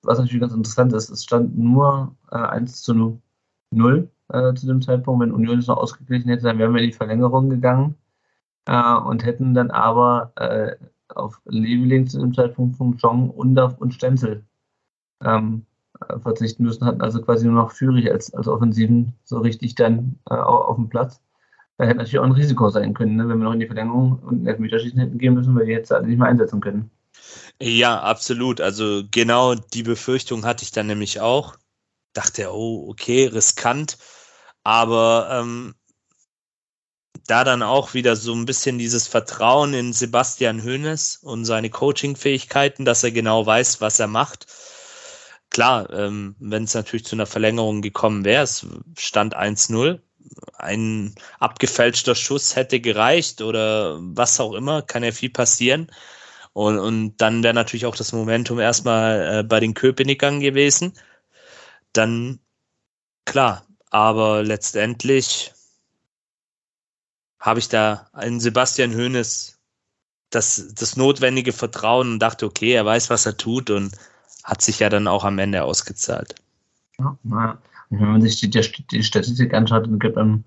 was 0.03 0.19
natürlich 0.19 0.41
ganz 0.41 0.53
interessant 0.53 0.93
ist, 0.93 1.09
es 1.09 1.23
stand 1.23 1.57
nur 1.57 2.15
äh, 2.31 2.37
1 2.37 2.81
zu 2.83 3.19
0 3.71 4.09
äh, 4.29 4.53
zu 4.53 4.67
dem 4.67 4.81
Zeitpunkt. 4.81 5.21
Wenn 5.21 5.31
Union 5.31 5.59
es 5.59 5.67
noch 5.67 5.77
ausgeglichen 5.77 6.29
hätte, 6.29 6.43
dann 6.43 6.57
wären 6.57 6.73
wir 6.73 6.81
in 6.81 6.89
die 6.89 6.95
Verlängerung 6.95 7.49
gegangen 7.49 7.95
äh, 8.65 8.95
und 8.95 9.25
hätten 9.25 9.53
dann 9.53 9.71
aber 9.71 10.31
äh, 10.37 10.75
auf 11.09 11.41
Leveling 11.45 12.07
zu 12.07 12.19
dem 12.19 12.33
Zeitpunkt 12.33 12.77
von 12.77 12.97
Jong, 12.97 13.29
Undaf 13.31 13.77
und 13.79 13.93
Stenzel 13.93 14.43
ähm, 15.23 15.65
äh, 16.07 16.19
verzichten 16.19 16.63
müssen, 16.63 16.85
hatten 16.85 17.01
also 17.01 17.21
quasi 17.21 17.45
nur 17.45 17.55
noch 17.55 17.71
Führig 17.71 18.11
als, 18.11 18.33
als 18.33 18.47
Offensiven 18.47 19.13
so 19.23 19.39
richtig 19.39 19.75
dann 19.75 20.19
äh, 20.29 20.35
auf 20.35 20.75
dem 20.75 20.89
Platz. 20.89 21.21
Da 21.77 21.85
hätte 21.85 21.97
natürlich 21.97 22.19
auch 22.19 22.25
ein 22.25 22.31
Risiko 22.33 22.69
sein 22.69 22.93
können, 22.93 23.15
ne, 23.15 23.27
wenn 23.27 23.39
wir 23.39 23.45
noch 23.45 23.53
in 23.53 23.59
die 23.59 23.65
Verlängerung 23.65 24.19
und 24.19 24.41
in 24.41 24.47
Elfmeterschießen 24.47 24.99
hätten 24.99 25.17
gehen 25.17 25.33
müssen, 25.33 25.55
weil 25.55 25.65
die 25.65 25.71
jetzt 25.71 25.91
alle 25.91 26.07
nicht 26.07 26.19
mehr 26.19 26.27
einsetzen 26.27 26.61
können. 26.61 26.91
Ja, 27.61 28.01
absolut. 28.01 28.61
Also 28.61 29.03
genau 29.11 29.55
die 29.55 29.83
Befürchtung 29.83 30.45
hatte 30.45 30.63
ich 30.63 30.71
dann 30.71 30.87
nämlich 30.87 31.19
auch. 31.19 31.55
Dachte, 32.13 32.51
oh, 32.53 32.89
okay, 32.89 33.25
riskant. 33.27 33.97
Aber 34.63 35.29
ähm, 35.31 35.75
da 37.27 37.43
dann 37.43 37.63
auch 37.63 37.93
wieder 37.93 38.15
so 38.15 38.33
ein 38.33 38.45
bisschen 38.45 38.77
dieses 38.77 39.07
Vertrauen 39.07 39.73
in 39.73 39.93
Sebastian 39.93 40.63
Hoeneß 40.63 41.17
und 41.21 41.45
seine 41.45 41.69
Coaching-Fähigkeiten, 41.69 42.85
dass 42.85 43.03
er 43.03 43.11
genau 43.11 43.45
weiß, 43.45 43.81
was 43.81 43.99
er 43.99 44.07
macht. 44.07 44.47
Klar, 45.51 45.91
ähm, 45.91 46.35
wenn 46.39 46.63
es 46.63 46.73
natürlich 46.73 47.05
zu 47.05 47.15
einer 47.15 47.25
Verlängerung 47.25 47.81
gekommen 47.81 48.23
wäre, 48.25 48.43
es 48.43 48.65
stand 48.97 49.35
1-0, 49.35 50.01
ein 50.57 51.15
abgefälschter 51.39 52.15
Schuss 52.15 52.55
hätte 52.55 52.79
gereicht 52.79 53.41
oder 53.41 53.97
was 53.99 54.39
auch 54.39 54.53
immer, 54.53 54.81
kann 54.81 55.03
ja 55.03 55.11
viel 55.11 55.29
passieren. 55.29 55.91
Und, 56.53 56.79
und 56.79 57.17
dann 57.17 57.43
wäre 57.43 57.53
natürlich 57.53 57.85
auch 57.85 57.95
das 57.95 58.11
Momentum 58.11 58.59
erstmal 58.59 59.39
äh, 59.39 59.43
bei 59.43 59.59
den 59.59 59.73
Köpenickern 59.73 60.39
gewesen. 60.39 60.93
Dann 61.93 62.39
klar, 63.25 63.65
aber 63.89 64.43
letztendlich 64.43 65.53
habe 67.39 67.59
ich 67.59 67.69
da 67.69 68.07
einen 68.13 68.39
Sebastian 68.39 68.95
Hoeneß 68.95 69.59
das, 70.29 70.73
das 70.75 70.95
notwendige 70.95 71.53
Vertrauen 71.53 72.13
und 72.13 72.19
dachte, 72.19 72.45
okay, 72.45 72.73
er 72.73 72.85
weiß, 72.85 73.09
was 73.09 73.25
er 73.25 73.37
tut 73.37 73.69
und 73.69 73.95
hat 74.43 74.61
sich 74.61 74.79
ja 74.79 74.89
dann 74.89 75.07
auch 75.07 75.23
am 75.23 75.39
Ende 75.39 75.63
ausgezahlt. 75.63 76.35
Ja, 76.99 77.17
na, 77.23 77.57
wenn 77.89 78.11
man 78.11 78.21
sich 78.21 78.39
die, 78.39 78.49
die 78.49 79.03
Statistik 79.03 79.53
anschaut, 79.53 79.85
dann 79.85 79.99
gibt 79.99 80.15
man 80.15 80.43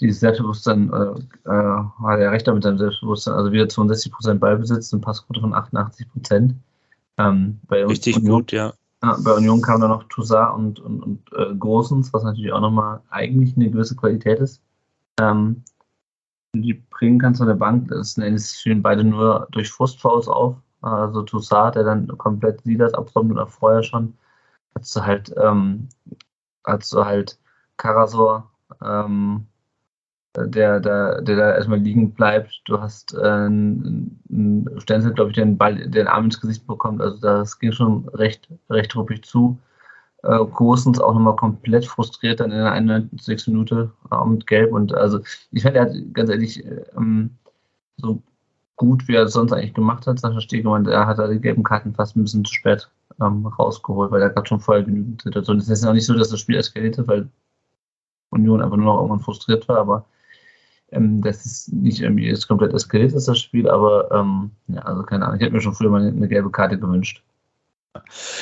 dieses 0.00 0.20
Selbstbewusstsein, 0.20 0.92
äh, 0.92 1.50
äh, 1.50 1.82
hat 2.02 2.20
er 2.20 2.30
recht 2.30 2.46
damit 2.46 2.62
seinem 2.62 2.78
Selbstbewusstsein, 2.78 3.34
also 3.34 3.52
wieder 3.52 3.64
62% 3.64 4.34
Ballbesitz 4.34 4.92
und 4.92 5.00
Passquote 5.00 5.40
von 5.40 5.54
88%. 5.54 6.54
Ähm, 7.18 7.60
bei 7.66 7.84
Richtig 7.84 8.16
Union, 8.16 8.40
gut, 8.40 8.52
ja. 8.52 8.72
ja. 9.02 9.16
Bei 9.24 9.32
Union 9.32 9.60
kam 9.60 9.80
dann 9.80 9.90
noch 9.90 10.04
Toussaint 10.04 10.54
und, 10.54 10.80
und, 10.80 11.02
und 11.02 11.32
äh, 11.36 11.54
Großens, 11.54 12.12
was 12.12 12.22
natürlich 12.22 12.52
auch 12.52 12.60
nochmal 12.60 13.00
eigentlich 13.10 13.56
eine 13.56 13.70
gewisse 13.70 13.96
Qualität 13.96 14.38
ist. 14.38 14.62
Ähm, 15.20 15.64
die 16.54 16.74
bringen 16.74 17.18
kannst 17.18 17.38
von 17.38 17.48
der 17.48 17.54
Bank, 17.54 17.88
das 17.88 18.16
es 18.16 18.60
spielen 18.60 18.82
beide 18.82 19.04
nur 19.04 19.48
durch 19.50 19.70
Frustfouls 19.70 20.28
auf. 20.28 20.56
Also 20.80 21.22
Toussaint, 21.22 21.74
der 21.74 21.82
dann 21.82 22.06
komplett 22.18 22.62
Silas 22.62 22.94
abräumt 22.94 23.32
oder 23.32 23.48
vorher 23.48 23.82
schon, 23.82 24.14
hast 24.76 24.94
du 24.94 25.04
halt, 25.04 25.34
ähm, 25.42 25.88
hast 26.64 26.92
du 26.92 27.04
halt 27.04 27.36
Karasor, 27.76 28.48
ähm, 28.80 29.47
der, 30.36 30.80
der, 30.80 31.22
der 31.22 31.36
da 31.36 31.54
erstmal 31.54 31.78
liegen 31.78 32.12
bleibt. 32.12 32.62
Du 32.66 32.80
hast 32.80 33.14
äh, 33.14 33.18
einen 33.22 34.70
Stenzel, 34.78 35.12
glaube 35.12 35.30
ich, 35.30 35.36
den 35.36 35.58
Ball, 35.58 35.88
den 35.88 36.06
Arm 36.06 36.26
ins 36.26 36.40
Gesicht 36.40 36.66
bekommt. 36.66 37.00
Also 37.00 37.18
das 37.18 37.58
ging 37.58 37.72
schon 37.72 38.08
recht, 38.10 38.48
recht 38.70 38.94
ruppig 38.94 39.24
zu 39.24 39.58
äh, 40.22 40.44
Großens 40.44 41.00
auch 41.00 41.14
nochmal 41.14 41.36
komplett 41.36 41.86
frustriert 41.86 42.40
dann 42.40 42.50
in 42.50 42.58
der 42.58 42.72
91. 42.72 43.48
Minute 43.48 43.92
äh, 44.10 44.24
mit 44.26 44.46
Gelb. 44.46 44.72
Und 44.72 44.94
also 44.94 45.20
ich 45.52 45.62
fand, 45.62 45.76
er 45.76 45.82
hat 45.82 45.92
ganz 46.12 46.30
ehrlich 46.30 46.64
ähm, 46.96 47.30
so 47.96 48.22
gut, 48.76 49.06
wie 49.08 49.14
er 49.14 49.24
es 49.24 49.32
sonst 49.32 49.52
eigentlich 49.52 49.74
gemacht 49.74 50.06
hat, 50.06 50.20
Sascha 50.20 50.40
Stegemann, 50.40 50.86
er 50.86 51.06
hat 51.06 51.18
da 51.18 51.28
die 51.28 51.40
gelben 51.40 51.62
Karten 51.64 51.94
fast 51.94 52.16
ein 52.16 52.22
bisschen 52.22 52.44
zu 52.44 52.52
spät 52.54 52.88
ähm, 53.20 53.46
rausgeholt, 53.46 54.10
weil 54.10 54.22
er 54.22 54.30
gerade 54.30 54.46
schon 54.48 54.60
vorher 54.60 54.84
genügend 54.84 55.22
Situationen. 55.22 55.60
Es 55.60 55.68
ist 55.68 55.84
ja 55.84 55.90
auch 55.90 55.94
nicht 55.94 56.06
so, 56.06 56.14
dass 56.14 56.30
das 56.30 56.40
Spiel 56.40 56.56
eskaliert 56.56 56.98
hat, 56.98 57.08
weil 57.08 57.28
Union 58.30 58.62
einfach 58.62 58.76
nur 58.76 58.86
noch 58.86 58.96
irgendwann 58.98 59.20
frustriert 59.20 59.68
war, 59.68 59.78
aber 59.78 60.04
ähm, 60.90 61.22
das 61.22 61.44
ist 61.44 61.72
nicht 61.72 62.00
irgendwie 62.00 62.26
jetzt 62.26 62.48
komplett 62.48 62.72
eskaliert 62.72 63.12
ist, 63.12 63.28
das 63.28 63.38
Spiel, 63.38 63.68
aber 63.68 64.10
ähm, 64.12 64.50
ja, 64.68 64.82
also 64.82 65.02
keine 65.02 65.24
Ahnung, 65.24 65.36
ich 65.36 65.42
hätte 65.42 65.54
mir 65.54 65.60
schon 65.60 65.74
früher 65.74 65.90
mal 65.90 66.06
eine, 66.06 66.28
gelbe 66.28 66.50
Karte 66.50 66.78
gewünscht. 66.78 67.22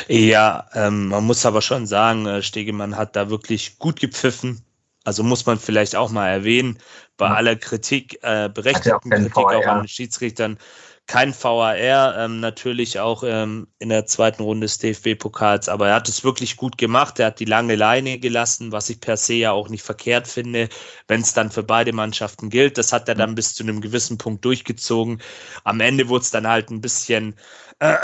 Ja, 0.08 0.66
ähm, 0.74 1.08
man 1.08 1.24
muss 1.24 1.46
aber 1.46 1.62
schon 1.62 1.86
sagen, 1.86 2.26
äh, 2.26 2.42
Stegemann 2.42 2.96
hat 2.96 3.16
da 3.16 3.30
wirklich 3.30 3.78
gut 3.78 4.00
gepfiffen. 4.00 4.60
Also 5.04 5.22
muss 5.22 5.46
man 5.46 5.58
vielleicht 5.58 5.94
auch 5.94 6.10
mal 6.10 6.28
erwähnen, 6.28 6.78
bei 7.16 7.26
ja. 7.26 7.34
aller 7.34 7.56
Kritik, 7.56 8.18
äh, 8.22 8.48
berechtigten 8.48 9.10
Kritik 9.10 9.36
VAR. 9.36 9.56
auch 9.56 9.66
an 9.66 9.82
den 9.82 9.88
Schiedsrichtern, 9.88 10.58
kein 11.06 11.32
VAR, 11.32 11.76
ähm, 12.18 12.40
natürlich 12.40 12.98
auch 12.98 13.22
ähm, 13.24 13.68
in 13.78 13.90
der 13.90 14.06
zweiten 14.06 14.42
Runde 14.42 14.66
des 14.66 14.78
DFB-Pokals, 14.78 15.68
aber 15.68 15.88
er 15.88 15.94
hat 15.94 16.08
es 16.08 16.24
wirklich 16.24 16.56
gut 16.56 16.78
gemacht. 16.78 17.20
Er 17.20 17.26
hat 17.26 17.40
die 17.40 17.44
lange 17.44 17.76
Leine 17.76 18.18
gelassen, 18.18 18.72
was 18.72 18.90
ich 18.90 19.00
per 19.00 19.16
se 19.16 19.34
ja 19.34 19.52
auch 19.52 19.68
nicht 19.68 19.82
verkehrt 19.84 20.26
finde, 20.26 20.68
wenn 21.06 21.20
es 21.20 21.32
dann 21.32 21.50
für 21.50 21.62
beide 21.62 21.92
Mannschaften 21.92 22.50
gilt. 22.50 22.76
Das 22.76 22.92
hat 22.92 23.08
er 23.08 23.14
dann 23.14 23.36
bis 23.36 23.54
zu 23.54 23.62
einem 23.62 23.80
gewissen 23.80 24.18
Punkt 24.18 24.44
durchgezogen. 24.44 25.22
Am 25.64 25.80
Ende 25.80 26.08
wurde 26.08 26.22
es 26.22 26.30
dann 26.32 26.48
halt 26.48 26.70
ein 26.70 26.80
bisschen, 26.80 27.36
äh, 27.78 27.96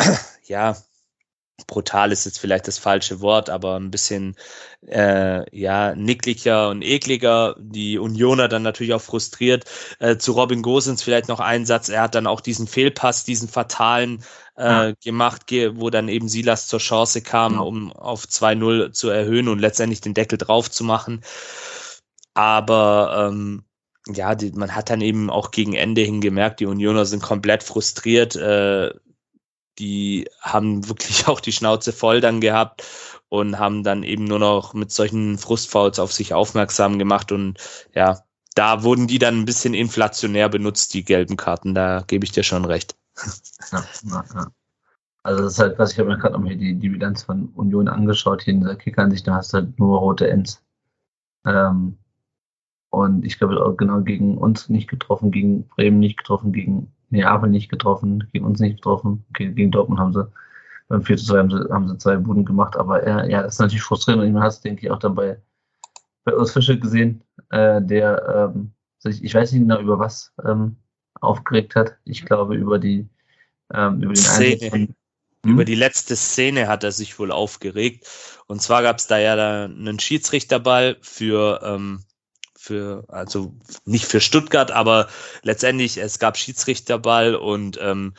ja, 0.44 0.76
brutal 1.66 2.12
ist 2.12 2.24
jetzt 2.24 2.38
vielleicht 2.38 2.68
das 2.68 2.78
falsche 2.78 3.20
Wort, 3.20 3.50
aber 3.50 3.76
ein 3.76 3.90
bisschen 3.90 4.36
äh, 4.86 5.44
ja 5.58 5.94
nickliger 5.94 6.68
und 6.68 6.82
ekliger. 6.82 7.56
Die 7.58 7.98
Unioner 7.98 8.48
dann 8.48 8.62
natürlich 8.62 8.94
auch 8.94 9.02
frustriert. 9.02 9.64
Äh, 9.98 10.16
zu 10.16 10.32
Robin 10.32 10.62
Gosens 10.62 11.02
vielleicht 11.02 11.28
noch 11.28 11.40
ein 11.40 11.66
Satz. 11.66 11.88
Er 11.88 12.02
hat 12.02 12.14
dann 12.14 12.26
auch 12.26 12.40
diesen 12.40 12.66
Fehlpass, 12.66 13.24
diesen 13.24 13.48
fatalen 13.48 14.24
äh, 14.56 14.88
ja. 14.88 14.92
gemacht, 15.02 15.42
wo 15.50 15.90
dann 15.90 16.08
eben 16.08 16.28
Silas 16.28 16.66
zur 16.66 16.80
Chance 16.80 17.22
kam, 17.22 17.54
ja. 17.54 17.60
Um 17.60 17.92
auf 17.92 18.24
2-0 18.24 18.92
zu 18.92 19.08
erhöhen 19.08 19.48
und 19.48 19.58
letztendlich 19.58 20.00
den 20.00 20.14
Deckel 20.14 20.38
drauf 20.38 20.70
zu 20.70 20.84
machen. 20.84 21.22
Aber 22.34 23.28
ähm, 23.30 23.64
ja, 24.08 24.34
die, 24.34 24.52
man 24.52 24.74
hat 24.74 24.90
dann 24.90 25.00
eben 25.00 25.30
auch 25.30 25.50
gegen 25.50 25.74
Ende 25.74 26.02
hin 26.02 26.20
gemerkt, 26.20 26.60
die 26.60 26.66
Unioner 26.66 27.04
sind 27.06 27.22
komplett 27.22 27.62
frustriert. 27.62 28.36
Äh, 28.36 28.92
die 29.82 30.28
haben 30.40 30.88
wirklich 30.88 31.26
auch 31.28 31.40
die 31.40 31.52
Schnauze 31.52 31.92
voll 31.92 32.20
dann 32.20 32.40
gehabt 32.40 32.84
und 33.28 33.58
haben 33.58 33.82
dann 33.82 34.04
eben 34.04 34.24
nur 34.24 34.38
noch 34.38 34.74
mit 34.74 34.92
solchen 34.92 35.38
Frustfouls 35.38 35.98
auf 35.98 36.12
sich 36.12 36.34
aufmerksam 36.34 36.98
gemacht 36.98 37.32
und 37.32 37.58
ja, 37.94 38.20
da 38.54 38.82
wurden 38.82 39.06
die 39.06 39.18
dann 39.18 39.40
ein 39.40 39.44
bisschen 39.44 39.74
inflationär 39.74 40.48
benutzt, 40.48 40.94
die 40.94 41.04
gelben 41.04 41.36
Karten, 41.36 41.74
da 41.74 42.04
gebe 42.06 42.24
ich 42.24 42.32
dir 42.32 42.42
schon 42.42 42.64
recht. 42.64 42.96
Ja, 43.72 43.84
ja, 44.04 44.24
ja. 44.34 44.46
Also 45.24 45.44
das 45.44 45.52
ist 45.54 45.58
halt, 45.60 45.78
was 45.78 45.92
ich 45.92 45.98
habe 45.98 46.10
mir 46.10 46.18
gerade 46.18 46.34
nochmal 46.34 46.56
die, 46.56 46.74
die 46.74 46.88
Bilanz 46.88 47.22
von 47.22 47.48
Union 47.54 47.88
angeschaut, 47.88 48.42
hier 48.42 48.54
in 48.54 48.64
der 48.64 48.76
Kickansicht, 48.76 49.26
da 49.26 49.36
hast 49.36 49.52
du 49.52 49.58
halt 49.58 49.78
nur 49.78 49.98
rote 49.98 50.28
Ends. 50.28 50.62
Ähm, 51.46 51.96
und 52.90 53.24
ich 53.24 53.38
glaube 53.38 53.74
genau 53.76 54.02
gegen 54.02 54.36
uns 54.36 54.68
nicht 54.68 54.88
getroffen, 54.88 55.30
gegen 55.30 55.66
Bremen 55.68 56.00
nicht 56.00 56.18
getroffen, 56.18 56.52
gegen 56.52 56.92
Neapel 57.12 57.48
nicht 57.48 57.70
getroffen, 57.70 58.28
gegen 58.32 58.44
uns 58.44 58.60
nicht 58.60 58.76
getroffen. 58.76 59.24
Gegen 59.34 59.70
Dortmund 59.70 60.00
haben 60.00 60.12
sie 60.12 60.26
beim 60.88 61.02
4 61.02 61.16
zu 61.16 61.26
2 61.26 61.38
haben 61.38 61.50
sie, 61.50 61.72
haben 61.72 61.88
sie 61.88 61.98
zwei 61.98 62.16
Buden 62.16 62.44
gemacht, 62.44 62.76
aber 62.76 63.06
ja, 63.06 63.24
ja, 63.24 63.42
das 63.42 63.54
ist 63.54 63.60
natürlich 63.60 63.82
frustrierend 63.82 64.24
und 64.24 64.32
man 64.32 64.42
hast, 64.42 64.62
denke 64.62 64.84
ich, 64.84 64.90
auch 64.90 64.98
dann 64.98 65.14
bei, 65.14 65.40
bei 66.24 66.36
Urs 66.36 66.52
Fischer 66.52 66.76
gesehen, 66.76 67.22
äh, 67.50 67.80
der 67.80 68.52
ähm, 68.54 68.72
sich, 68.98 69.24
ich 69.24 69.34
weiß 69.34 69.52
nicht 69.52 69.62
genau 69.62 69.80
über 69.80 69.98
was 69.98 70.32
ähm, 70.44 70.76
aufgeregt 71.20 71.76
hat. 71.76 71.96
Ich 72.04 72.24
glaube 72.24 72.56
über 72.56 72.78
die 72.78 73.08
ähm, 73.72 74.02
über 74.02 74.12
den 74.12 74.16
Szene. 74.16 74.70
Von, 74.70 74.80
hm? 75.44 75.52
Über 75.52 75.64
die 75.64 75.74
letzte 75.74 76.14
Szene 76.14 76.68
hat 76.68 76.84
er 76.84 76.92
sich 76.92 77.18
wohl 77.18 77.32
aufgeregt. 77.32 78.06
Und 78.46 78.62
zwar 78.62 78.82
gab 78.82 78.98
es 78.98 79.06
da 79.06 79.18
ja 79.18 79.34
da 79.34 79.64
einen 79.64 79.98
Schiedsrichterball 79.98 80.98
für 81.00 81.60
ähm, 81.64 82.04
für, 82.62 83.04
also 83.08 83.54
nicht 83.84 84.04
für 84.06 84.20
Stuttgart, 84.20 84.70
aber 84.70 85.08
letztendlich, 85.42 85.98
es 85.98 86.20
gab 86.20 86.36
Schiedsrichterball 86.36 87.34
und 87.34 87.78
ähm, 87.82 88.14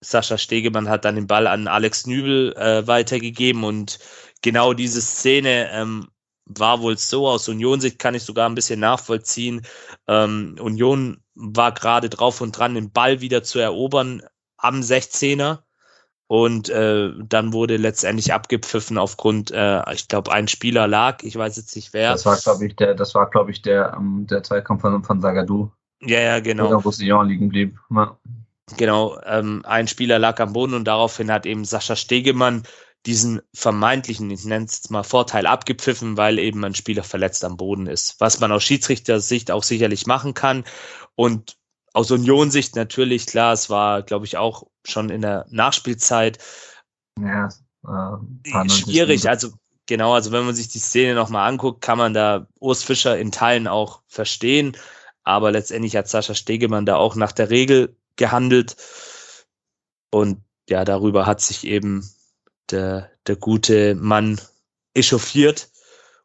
Sascha 0.00 0.38
Stegemann 0.38 0.88
hat 0.88 1.04
dann 1.04 1.14
den 1.14 1.28
Ball 1.28 1.46
an 1.46 1.68
Alex 1.68 2.06
Nübel 2.06 2.52
äh, 2.56 2.86
weitergegeben 2.86 3.62
und 3.62 4.00
genau 4.42 4.72
diese 4.74 5.00
Szene 5.00 5.70
ähm, 5.72 6.08
war 6.46 6.80
wohl 6.80 6.98
so, 6.98 7.28
aus 7.28 7.48
Union-Sicht 7.48 7.98
kann 7.98 8.14
ich 8.14 8.24
sogar 8.24 8.48
ein 8.48 8.54
bisschen 8.54 8.80
nachvollziehen. 8.80 9.64
Ähm, 10.08 10.56
Union 10.60 11.22
war 11.34 11.72
gerade 11.72 12.08
drauf 12.08 12.40
und 12.40 12.52
dran, 12.52 12.74
den 12.74 12.90
Ball 12.90 13.20
wieder 13.20 13.42
zu 13.44 13.60
erobern 13.60 14.22
am 14.56 14.80
16er 14.80 15.62
und 16.28 16.68
äh, 16.68 17.10
dann 17.18 17.54
wurde 17.54 17.78
letztendlich 17.78 18.34
abgepfiffen 18.34 18.98
aufgrund, 18.98 19.50
äh, 19.50 19.82
ich 19.94 20.08
glaube, 20.08 20.30
ein 20.30 20.46
Spieler 20.46 20.86
lag, 20.86 21.22
ich 21.22 21.34
weiß 21.34 21.56
jetzt 21.56 21.74
nicht 21.74 21.94
wer. 21.94 22.12
Das 22.12 22.26
war, 22.26 22.36
glaube 22.36 22.66
ich, 22.66 22.76
der, 22.76 22.94
das 22.94 23.14
war, 23.14 23.30
glaube 23.30 23.50
ich, 23.50 23.62
der, 23.62 23.94
ähm, 23.96 24.26
der 24.28 24.42
Zweikampf 24.42 24.82
von, 24.82 25.02
von 25.02 25.20
Sagadou. 25.22 25.70
Ja, 26.02 26.20
ja, 26.20 26.40
genau. 26.40 26.68
Oder 26.68 26.76
Roussillon 26.76 27.28
liegen 27.28 27.48
blieb. 27.48 27.78
Ja. 27.90 28.18
Genau, 28.76 29.18
ähm, 29.24 29.62
ein 29.64 29.88
Spieler 29.88 30.18
lag 30.18 30.38
am 30.40 30.52
Boden 30.52 30.74
und 30.74 30.84
daraufhin 30.84 31.32
hat 31.32 31.46
eben 31.46 31.64
Sascha 31.64 31.96
Stegemann 31.96 32.64
diesen 33.06 33.40
vermeintlichen, 33.54 34.30
ich 34.30 34.44
nenne 34.44 34.66
es 34.66 34.76
jetzt 34.76 34.90
mal 34.90 35.04
Vorteil 35.04 35.46
abgepfiffen, 35.46 36.18
weil 36.18 36.38
eben 36.38 36.62
ein 36.64 36.74
Spieler 36.74 37.04
verletzt 37.04 37.44
am 37.44 37.56
Boden 37.56 37.86
ist. 37.86 38.16
Was 38.20 38.40
man 38.40 38.52
aus 38.52 38.64
Schiedsrichtersicht 38.64 39.50
auch 39.50 39.62
sicherlich 39.62 40.06
machen 40.06 40.34
kann. 40.34 40.64
Und 41.14 41.57
aus 41.98 42.12
Union-Sicht 42.12 42.76
natürlich, 42.76 43.26
klar, 43.26 43.52
es 43.52 43.70
war, 43.70 44.04
glaube 44.04 44.24
ich, 44.24 44.36
auch 44.36 44.68
schon 44.86 45.10
in 45.10 45.20
der 45.20 45.46
Nachspielzeit 45.50 46.38
ja, 47.20 47.48
äh, 47.84 48.68
schwierig. 48.68 49.28
Also 49.28 49.48
genau, 49.86 50.14
also 50.14 50.30
wenn 50.30 50.46
man 50.46 50.54
sich 50.54 50.68
die 50.68 50.78
Szene 50.78 51.16
nochmal 51.16 51.48
anguckt, 51.48 51.80
kann 51.80 51.98
man 51.98 52.14
da 52.14 52.46
Urs 52.60 52.84
Fischer 52.84 53.18
in 53.18 53.32
Teilen 53.32 53.66
auch 53.66 54.02
verstehen. 54.06 54.76
Aber 55.24 55.50
letztendlich 55.50 55.96
hat 55.96 56.08
Sascha 56.08 56.36
Stegemann 56.36 56.86
da 56.86 56.94
auch 56.94 57.16
nach 57.16 57.32
der 57.32 57.50
Regel 57.50 57.96
gehandelt. 58.14 58.76
Und 60.12 60.44
ja, 60.70 60.84
darüber 60.84 61.26
hat 61.26 61.40
sich 61.40 61.66
eben 61.66 62.08
der, 62.70 63.10
der 63.26 63.34
gute 63.34 63.96
Mann 63.96 64.40
echauffiert 64.94 65.68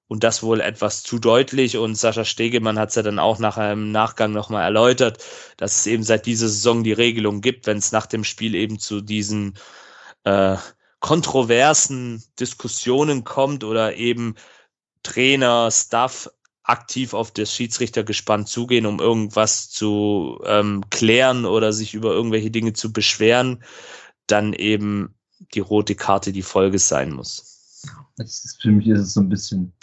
und 0.08 0.24
das 0.24 0.44
wohl 0.44 0.62
etwas 0.62 1.04
zu 1.04 1.20
deutlich. 1.20 1.78
Und 1.78 1.96
Sascha 1.96 2.26
Stegemann 2.26 2.80
hat 2.80 2.90
es 2.90 2.96
ja 2.96 3.02
dann 3.02 3.20
auch 3.20 3.40
nach 3.40 3.58
einem 3.58 3.92
Nachgang 3.92 4.32
nochmal 4.32 4.64
erläutert, 4.64 5.24
dass 5.58 5.80
es 5.80 5.88
eben 5.88 6.04
seit 6.04 6.26
dieser 6.26 6.48
Saison 6.48 6.84
die 6.84 6.94
Regelung 6.94 7.42
gibt, 7.42 7.68
wenn 7.68 7.78
es 7.78 7.92
nach 7.92 8.06
dem 8.06 8.24
Spiel 8.24 8.56
eben 8.56 8.80
zu 8.80 9.02
diesen 9.02 9.56
äh, 10.24 10.58
kontroversen 11.00 12.24
Diskussionen 12.40 13.24
kommt 13.24 13.64
oder 13.64 13.96
eben 13.96 14.36
Trainer, 15.04 15.70
Staff 15.72 16.30
aktiv 16.64 17.14
auf 17.14 17.32
das 17.32 17.54
Schiedsrichtergespann 17.54 18.46
zugehen, 18.46 18.86
um 18.86 19.00
irgendwas 19.00 19.70
zu 19.70 20.40
ähm, 20.46 20.84
klären 20.90 21.46
oder 21.46 21.74
sich 21.74 21.94
über 21.94 22.14
irgendwelche 22.14 22.52
Dinge 22.52 22.72
zu 22.72 22.94
beschweren, 22.94 23.64
dann 24.28 24.54
eben 24.54 25.16
die 25.54 25.60
rote 25.60 25.96
Karte 25.96 26.32
die 26.32 26.42
Folge 26.42 26.80
sein 26.80 27.12
muss. 27.12 27.84
Ist, 28.18 28.62
für 28.62 28.72
mich 28.72 28.88
ist 28.88 29.00
es 29.02 29.14
so 29.14 29.20
ein 29.20 29.30
bisschen 29.30 29.74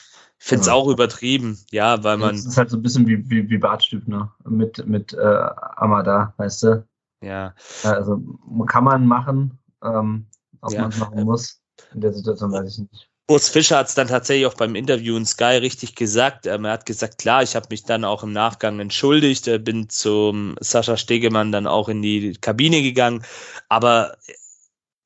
finde 0.41 0.63
es 0.63 0.67
ja. 0.69 0.73
auch 0.73 0.89
übertrieben, 0.89 1.59
ja, 1.71 2.03
weil 2.03 2.17
man. 2.17 2.35
Das 2.35 2.47
ist 2.47 2.57
halt 2.57 2.71
so 2.71 2.77
ein 2.77 2.83
bisschen 2.83 3.07
wie, 3.07 3.29
wie, 3.31 3.49
wie 3.49 3.59
Bartstübner 3.59 4.35
mit, 4.49 4.85
mit 4.87 5.13
äh, 5.13 5.47
Amada, 5.77 6.35
weißt 6.39 6.63
du? 6.63 6.87
Ja. 7.23 7.55
Also 7.85 8.21
kann 8.67 8.85
man 8.85 9.07
machen, 9.07 9.59
ähm, 9.85 10.27
ob 10.63 10.73
ja. 10.73 10.81
man 10.81 10.91
es 10.91 10.99
machen 10.99 11.25
muss. 11.25 11.61
In 11.95 12.01
der 12.01 12.13
Situation 12.13 12.53
weiß 12.53 12.73
ich 12.73 12.79
nicht. 12.91 13.11
Urs 13.31 13.49
Fischer 13.49 13.79
hat 13.79 13.87
es 13.87 13.95
dann 13.95 14.09
tatsächlich 14.09 14.47
auch 14.47 14.55
beim 14.55 14.75
Interview 14.75 15.17
in 15.17 15.25
Sky 15.25 15.59
richtig 15.59 15.95
gesagt. 15.95 16.47
Ähm, 16.47 16.65
er 16.65 16.73
hat 16.73 16.87
gesagt, 16.87 17.19
klar, 17.19 17.45
ich 17.45 17.55
habe 17.55 17.69
mich 17.71 17.85
dann 17.85 18.05
auch 18.05 18.25
im 18.25 18.33
Nachgang 18.33 18.81
entschuldigt, 18.81 19.47
äh, 19.47 19.59
bin 19.59 19.89
zum 19.89 20.57
Sascha 20.59 20.97
Stegemann 20.97 21.53
dann 21.53 21.69
auch 21.69 21.89
in 21.89 22.03
die 22.03 22.33
Kabine 22.33 22.83
gegangen. 22.83 23.23
Aber 23.69 24.17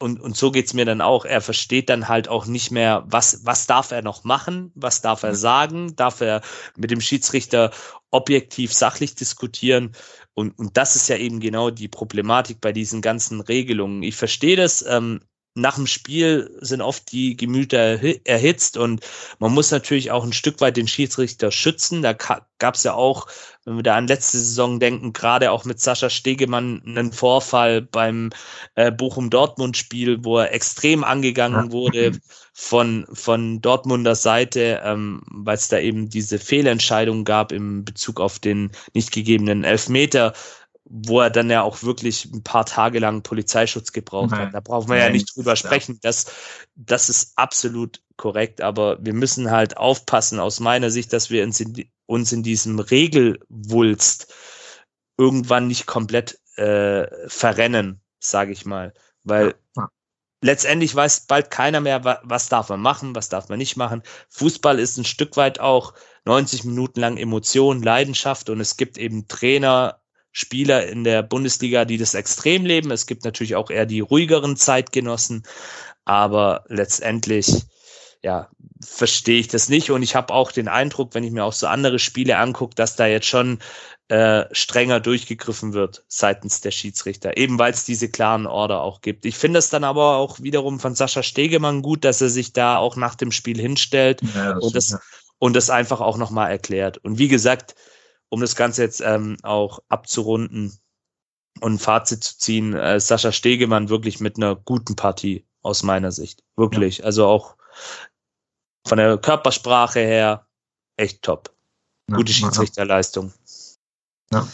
und, 0.05 0.21
und 0.21 0.37
so 0.37 0.51
geht's 0.51 0.75
mir 0.75 0.85
dann 0.85 1.01
auch. 1.01 1.25
Er 1.25 1.41
versteht 1.41 1.89
dann 1.89 2.09
halt 2.09 2.29
auch 2.29 2.45
nicht 2.45 2.71
mehr, 2.71 3.05
was, 3.07 3.47
was 3.47 3.67
darf 3.67 3.91
er 3.91 4.03
noch 4.03 4.23
machen, 4.23 4.71
was 4.75 5.01
darf 5.01 5.23
er 5.23 5.35
sagen, 5.35 5.97
darf 5.97 6.21
er 6.21 6.43
mit 6.77 6.91
dem 6.91 7.01
Schiedsrichter 7.01 7.71
objektiv 8.11 8.75
sachlich 8.75 9.15
diskutieren. 9.15 9.93
Und, 10.35 10.59
und 10.59 10.77
das 10.77 10.95
ist 10.95 11.09
ja 11.09 11.17
eben 11.17 11.41
genau 11.41 11.71
die 11.71 11.89
Problematik 11.89 12.61
bei 12.61 12.71
diesen 12.71 13.01
ganzen 13.01 13.41
Regelungen. 13.41 14.03
Ich 14.03 14.15
verstehe 14.15 14.57
das, 14.57 14.85
ähm, 14.87 15.23
nach 15.55 15.77
dem 15.77 15.87
Spiel 15.87 16.51
sind 16.61 16.83
oft 16.83 17.13
die 17.13 17.37
Gemüter 17.37 18.01
erhitzt 18.25 18.77
und 18.77 19.07
man 19.39 19.53
muss 19.53 19.71
natürlich 19.71 20.11
auch 20.11 20.25
ein 20.25 20.33
Stück 20.33 20.61
weit 20.61 20.77
den 20.77 20.89
Schiedsrichter 20.89 21.53
schützen. 21.53 22.03
Da 22.03 22.13
gab 22.13 22.75
es 22.75 22.83
ja 22.83 22.95
auch, 22.95 23.29
wenn 23.65 23.77
wir 23.77 23.85
da 23.85 23.95
an 23.95 24.09
letzte 24.09 24.39
Saison 24.39 24.81
denken, 24.81 25.13
gerade 25.13 25.53
auch 25.53 25.65
mit 25.65 25.81
Sascha 25.81 26.11
Stegemann 26.11 26.83
einen 26.85 27.13
Vorfall 27.13 27.83
beim 27.83 28.31
äh, 28.75 28.91
Bochum-Dortmund-Spiel, 28.91 30.25
wo 30.25 30.39
er 30.39 30.53
extrem 30.53 31.05
angegangen 31.05 31.71
wurde 31.71 32.19
von, 32.53 33.07
von 33.13 33.61
Dortmunder 33.61 34.17
Seite, 34.17 34.81
ähm, 34.85 35.23
weil 35.31 35.57
es 35.57 35.69
da 35.69 35.79
eben 35.79 36.09
diese 36.09 36.41
Fehlentscheidung 36.41 37.25
gab 37.25 37.53
im 37.53 37.85
Bezug 37.85 38.21
auf 38.21 38.41
den 38.41 38.73
nicht 38.93 39.13
gegebenen 39.13 39.63
Elfmeter 39.63 40.35
wo 40.97 41.21
er 41.21 41.31
dann 41.31 41.51
ja 41.51 41.63
auch 41.63 41.83
wirklich 41.83 42.27
ein 42.27 42.45
paar 42.45 42.65
Tage 42.65 43.01
lang 43.01 43.25
Polizeischutz 43.25 43.91
gebraucht 43.91 44.31
Nein. 44.31 44.47
hat. 44.47 44.55
Da 44.55 44.61
brauchen 44.61 44.89
wir 44.89 44.97
Nein. 44.97 45.07
ja 45.07 45.11
nicht 45.11 45.35
drüber 45.35 45.57
sprechen. 45.57 45.99
Das, 46.03 46.27
das 46.77 47.09
ist 47.09 47.33
absolut 47.35 48.01
korrekt, 48.17 48.61
aber 48.61 49.05
wir 49.05 49.13
müssen 49.13 49.51
halt 49.51 49.77
aufpassen, 49.77 50.39
aus 50.39 50.61
meiner 50.61 50.91
Sicht, 50.91 51.13
dass 51.13 51.31
wir 51.31 51.43
uns 51.43 51.59
in, 51.59 51.89
uns 52.07 52.31
in 52.31 52.45
diesem 52.45 52.79
Regelwulst 52.79 54.33
irgendwann 55.19 55.67
nicht 55.67 55.87
komplett 55.87 56.39
äh, 56.55 57.07
verrennen, 57.27 58.01
sage 58.21 58.53
ich 58.53 58.65
mal. 58.65 58.95
Weil 59.25 59.57
ja. 59.77 59.89
letztendlich 60.43 60.95
weiß 60.95 61.27
bald 61.27 61.51
keiner 61.51 61.81
mehr, 61.81 62.05
was 62.23 62.49
darf 62.49 62.69
man 62.69 62.81
machen, 62.81 63.17
was 63.17 63.29
darf 63.29 63.49
man 63.49 63.59
nicht 63.59 63.77
machen. 63.77 64.05
Fußball 64.29 64.79
ist 64.79 64.97
ein 64.97 65.05
Stück 65.05 65.37
weit 65.37 65.59
auch 65.59 65.93
90 66.25 66.63
Minuten 66.63 67.01
lang 67.01 67.17
Emotion, 67.17 67.83
Leidenschaft 67.83 68.49
und 68.49 68.61
es 68.61 68.77
gibt 68.77 68.97
eben 68.97 69.27
Trainer, 69.27 70.01
Spieler 70.35 70.89
in 70.89 71.05
der 71.05 71.23
Bundesliga, 71.23 71.85
die 71.85 71.97
das 71.97 72.15
extrem 72.15 72.67
leben. 72.67 72.91
Es 72.91 73.07
gibt 73.07 73.25
natürlich 73.25 73.55
auch 73.55 73.71
eher 73.71 73.87
die 73.87 74.01
ruhigeren 74.01 74.57
Zeitgenossen, 74.57 75.45
aber 76.05 76.65
letztendlich, 76.69 77.63
ja, 78.21 78.49
verstehe 78.85 79.39
ich 79.39 79.47
das 79.47 79.69
nicht. 79.69 79.93
Und 79.93 80.03
ich 80.03 80.17
habe 80.17 80.35
auch 80.35 80.51
den 80.51 80.67
Eindruck, 80.67 81.15
wenn 81.15 81.23
ich 81.23 81.31
mir 81.31 81.45
auch 81.45 81.53
so 81.53 81.69
andere 81.69 82.01
Spiele 82.01 82.37
angucke, 82.37 82.75
dass 82.75 82.97
da 82.97 83.07
jetzt 83.07 83.29
schon 83.29 83.61
äh, 84.09 84.47
strenger 84.51 84.99
durchgegriffen 84.99 85.73
wird 85.73 86.05
seitens 86.09 86.61
der 86.61 86.73
Schiedsrichter, 86.73 87.37
eben 87.37 87.57
weil 87.61 87.73
es 87.73 87.85
diese 87.85 88.09
klaren 88.09 88.47
Order 88.49 88.81
auch 88.81 89.03
gibt. 89.03 89.27
Ich 89.27 89.37
finde 89.37 89.61
es 89.61 89.71
dann 89.71 89.85
aber 89.85 90.17
auch 90.17 90.41
wiederum 90.41 90.81
von 90.81 90.97
Sascha 90.97 91.23
Stegemann 91.23 91.81
gut, 91.81 92.05
dass 92.05 92.21
er 92.21 92.29
sich 92.29 92.53
da 92.53 92.77
auch 92.77 92.97
nach 92.97 93.15
dem 93.15 93.31
Spiel 93.31 93.61
hinstellt 93.61 94.21
ja, 94.35 94.55
das 94.55 94.65
und, 94.65 94.75
das, 94.75 94.99
und 95.39 95.55
das 95.55 95.71
einfach 95.71 96.01
auch 96.01 96.17
nochmal 96.17 96.51
erklärt. 96.51 96.99
Und 96.99 97.19
wie 97.19 97.29
gesagt, 97.29 97.77
um 98.35 98.41
das 98.41 98.57
Ganze 98.57 98.83
jetzt 98.83 99.01
ähm, 99.01 99.37
auch 99.43 99.79
abzurunden 99.89 100.73
und 101.61 101.75
ein 101.75 101.79
Fazit 101.79 102.25
zu 102.25 102.37
ziehen, 102.37 102.75
äh, 102.75 102.99
Sascha 102.99 103.33
Stegemann 103.33 103.89
wirklich 103.89 104.21
mit 104.21 104.37
einer 104.37 104.57
guten 104.57 104.97
Partie 104.97 105.47
aus 105.63 105.85
meiner 105.85 106.11
Sicht. 106.11 106.43
Wirklich. 106.57 106.99
Ja. 106.99 107.05
Also 107.05 107.27
auch 107.27 107.57
von 108.87 108.99
der 108.99 109.17
Körpersprache 109.19 110.01
her 110.01 110.47
echt 110.97 111.23
top. 111.23 111.55
Gute 112.13 112.33
Schiedsrichterleistung. 112.33 113.33
Ja. 114.33 114.47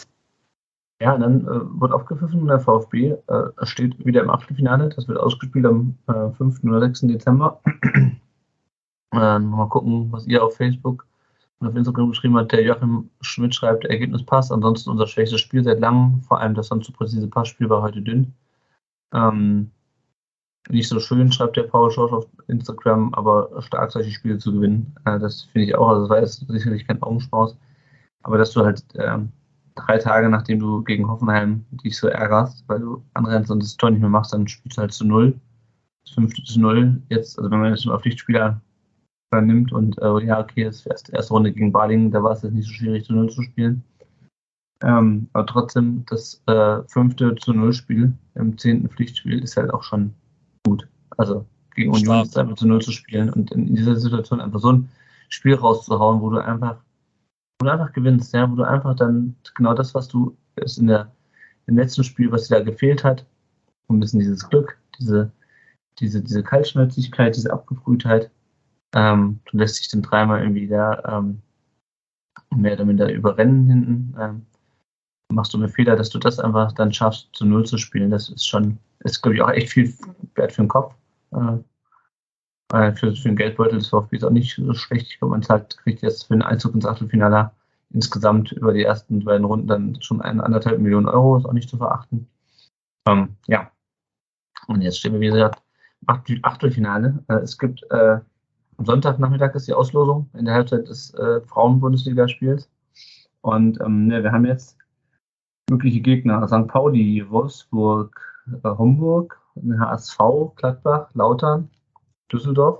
Ja, 1.01 1.13
und 1.15 1.21
dann 1.21 1.41
äh, 1.41 1.81
wird 1.81 1.91
aufgepfiffen, 1.91 2.45
der 2.45 2.59
VfB 2.59 3.15
äh, 3.25 3.65
steht 3.65 4.05
wieder 4.05 4.21
im 4.21 4.29
Achtelfinale. 4.29 4.89
Das 4.89 5.07
wird 5.07 5.17
ausgespielt 5.17 5.65
am 5.65 5.97
äh, 6.07 6.29
5. 6.29 6.63
oder 6.63 6.79
6. 6.81 7.01
Dezember. 7.01 7.59
äh, 9.11 9.39
mal 9.39 9.69
gucken, 9.69 10.11
was 10.11 10.27
ihr 10.27 10.43
auf 10.43 10.55
Facebook 10.55 11.07
und 11.61 11.67
auf 11.67 11.75
Instagram 11.75 12.09
geschrieben 12.09 12.37
habt. 12.37 12.51
Der 12.51 12.63
Joachim 12.63 13.09
Schmidt 13.21 13.55
schreibt, 13.55 13.85
Ergebnis 13.85 14.25
passt. 14.25 14.51
Ansonsten 14.51 14.89
unser 14.89 15.07
schwächstes 15.07 15.41
Spiel 15.41 15.63
seit 15.63 15.79
langem. 15.79 16.21
Vor 16.23 16.39
allem 16.39 16.55
das 16.55 16.67
sonst 16.67 16.87
so 16.87 16.93
präzise 16.93 17.27
Passspiel 17.27 17.69
war 17.69 17.81
heute 17.81 18.01
dünn. 18.01 18.33
Ähm, 19.13 19.71
nicht 20.69 20.87
so 20.87 20.99
schön, 20.99 21.31
schreibt 21.31 21.57
der 21.57 21.63
Paul 21.63 21.91
Schorsch 21.91 22.13
auf 22.13 22.27
Instagram, 22.47 23.13
aber 23.13 23.61
stark 23.61 23.91
solche 23.91 24.11
Spiele 24.11 24.37
zu 24.37 24.53
gewinnen. 24.53 24.95
Äh, 25.05 25.19
das 25.19 25.43
finde 25.43 25.67
ich 25.67 25.75
auch. 25.75 25.87
Also, 25.89 26.01
das 26.01 26.09
war 26.09 26.19
jetzt 26.19 26.47
sicherlich 26.47 26.87
kein 26.87 27.01
Augenschmaus. 27.01 27.57
Aber 28.23 28.37
dass 28.37 28.51
du 28.51 28.63
halt 28.63 28.83
ähm, 28.95 29.31
drei 29.75 29.97
Tage 29.97 30.29
nachdem 30.29 30.59
du 30.59 30.83
gegen 30.83 31.07
Hoffenheim 31.07 31.65
dich 31.71 31.97
so 31.97 32.07
ärgerst, 32.07 32.63
weil 32.67 32.79
du 32.79 33.03
anrennst 33.13 33.51
und 33.51 33.63
das 33.63 33.77
Tor 33.77 33.91
nicht 33.91 34.01
mehr 34.01 34.09
machst, 34.09 34.33
dann 34.33 34.47
spielst 34.47 34.77
du 34.77 34.81
halt 34.81 34.93
zu 34.93 35.05
null. 35.05 35.39
Das 36.03 36.13
fünfte 36.13 36.43
zu 36.43 36.59
null. 36.59 37.01
Jetzt, 37.09 37.37
also 37.37 37.49
wenn 37.51 37.59
man 37.59 37.71
jetzt 37.71 37.87
auf 37.87 38.03
Lichtspieler 38.05 38.61
nimmt 39.39 39.71
und 39.71 39.97
äh, 40.01 40.25
ja, 40.25 40.39
okay, 40.41 40.65
das 40.65 40.85
erste, 40.85 41.13
erste 41.13 41.33
Runde 41.33 41.53
gegen 41.53 41.71
Balingen, 41.71 42.11
da 42.11 42.21
war 42.21 42.33
es 42.33 42.41
jetzt 42.41 42.53
nicht 42.53 42.67
so 42.67 42.73
schwierig, 42.73 43.05
zu 43.05 43.13
null 43.13 43.29
zu 43.29 43.43
spielen. 43.43 43.83
Ähm, 44.83 45.29
aber 45.33 45.45
trotzdem, 45.45 46.03
das 46.09 46.41
äh, 46.47 46.81
fünfte 46.87 47.35
zu 47.35 47.53
null 47.53 47.71
Spiel 47.71 48.13
im 48.35 48.57
zehnten 48.57 48.89
Pflichtspiel 48.89 49.41
ist 49.41 49.55
halt 49.55 49.71
auch 49.71 49.83
schon 49.83 50.13
gut. 50.65 50.87
Also 51.17 51.45
gegen 51.75 51.93
Union 51.93 52.23
ist 52.23 52.37
einfach 52.37 52.55
zu 52.55 52.67
null 52.67 52.81
zu 52.81 52.91
spielen 52.91 53.29
und 53.29 53.51
in 53.51 53.75
dieser 53.75 53.95
Situation 53.95 54.41
einfach 54.41 54.59
so 54.59 54.73
ein 54.73 54.89
Spiel 55.29 55.55
rauszuhauen, 55.55 56.19
wo 56.19 56.29
du 56.29 56.43
einfach 56.43 56.77
wo 57.59 57.65
du 57.65 57.71
einfach 57.71 57.93
gewinnst, 57.93 58.33
ja, 58.33 58.51
wo 58.51 58.55
du 58.55 58.63
einfach 58.63 58.95
dann 58.95 59.35
genau 59.53 59.75
das, 59.75 59.93
was 59.93 60.07
du 60.07 60.35
ist 60.55 60.79
in 60.79 60.87
der 60.87 61.11
im 61.67 61.77
letzten 61.77 62.03
Spiel, 62.03 62.31
was 62.31 62.47
dir 62.47 62.57
da 62.57 62.63
gefehlt 62.63 63.03
hat, 63.03 63.25
ein 63.87 63.99
bisschen 63.99 64.19
dieses 64.19 64.49
Glück, 64.49 64.77
diese, 64.99 65.31
diese, 65.99 66.21
diese 66.21 66.43
Kaltschnäuzigkeit, 66.43 67.35
diese 67.35 67.53
Abgebrühtheit, 67.53 68.31
ähm, 68.95 69.39
du 69.45 69.57
lässt 69.57 69.79
dich 69.79 69.89
dann 69.89 70.01
dreimal 70.01 70.41
irgendwie 70.41 70.67
da 70.67 71.19
ähm, 71.19 71.41
mehr 72.55 72.73
oder 72.73 72.85
minder 72.85 73.11
überrennen 73.11 73.67
hinten, 73.67 74.15
ähm, 74.19 74.45
machst 75.29 75.53
du 75.53 75.57
einen 75.57 75.69
Fehler, 75.69 75.95
dass 75.95 76.09
du 76.09 76.19
das 76.19 76.39
einfach 76.39 76.71
dann 76.73 76.93
schaffst, 76.93 77.29
zu 77.33 77.45
Null 77.45 77.65
zu 77.65 77.77
spielen. 77.77 78.11
Das 78.11 78.29
ist 78.29 78.45
schon, 78.45 78.77
ist 78.99 79.21
glaube 79.21 79.35
ich 79.35 79.41
auch 79.41 79.49
echt 79.49 79.71
viel 79.71 79.93
wert 80.35 80.51
für 80.51 80.63
den 80.63 80.67
Kopf. 80.67 80.93
Äh, 81.31 81.57
äh, 82.73 82.93
für, 82.93 83.15
für 83.15 83.29
den 83.29 83.35
Geldbeutel 83.35 83.79
des 83.79 83.89
VfB 83.89 84.17
ist 84.17 84.23
auch 84.23 84.31
nicht 84.31 84.55
so 84.55 84.73
schlecht. 84.73 85.11
Ich 85.11 85.19
glaube, 85.19 85.31
man 85.31 85.43
zahlt, 85.43 85.77
kriegt 85.77 86.01
jetzt 86.01 86.27
für 86.27 86.33
den 86.33 86.41
Einzug 86.41 86.73
ins 86.75 86.85
Achtelfinale 86.85 87.51
insgesamt 87.93 88.51
über 88.53 88.73
die 88.73 88.83
ersten 88.83 89.23
beiden 89.25 89.45
Runden 89.45 89.67
dann 89.67 90.01
schon 90.01 90.21
eine 90.21 90.43
anderthalb 90.43 90.79
Millionen 90.79 91.07
Euro, 91.07 91.37
ist 91.37 91.45
auch 91.45 91.53
nicht 91.53 91.69
zu 91.69 91.77
verachten. 91.77 92.27
Ähm, 93.07 93.35
ja. 93.47 93.71
Und 94.67 94.81
jetzt 94.81 94.99
stehen 94.99 95.13
wir, 95.13 95.19
wie 95.19 95.27
gesagt, 95.27 95.61
Achtelfinale. 96.07 97.23
Äh, 97.27 97.35
es 97.35 97.57
gibt 97.57 97.83
äh, 97.91 98.19
am 98.81 98.85
Sonntagnachmittag 98.85 99.53
ist 99.53 99.67
die 99.67 99.75
Auslosung 99.75 100.27
in 100.33 100.45
der 100.45 100.55
Halbzeit 100.55 100.87
des 100.87 101.13
äh, 101.13 101.41
Frauen-Bundesligaspiels. 101.41 102.67
Und 103.41 103.79
ähm, 103.79 104.07
ne, 104.07 104.23
wir 104.23 104.31
haben 104.31 104.45
jetzt 104.45 104.75
mögliche 105.69 106.01
Gegner: 106.01 106.47
St. 106.47 106.67
Pauli, 106.67 107.23
Wolfsburg, 107.29 108.19
äh, 108.63 108.69
Homburg, 108.69 109.39
HSV, 109.55 110.17
Gladbach, 110.55 111.11
Lautern, 111.13 111.69
Düsseldorf. 112.33 112.79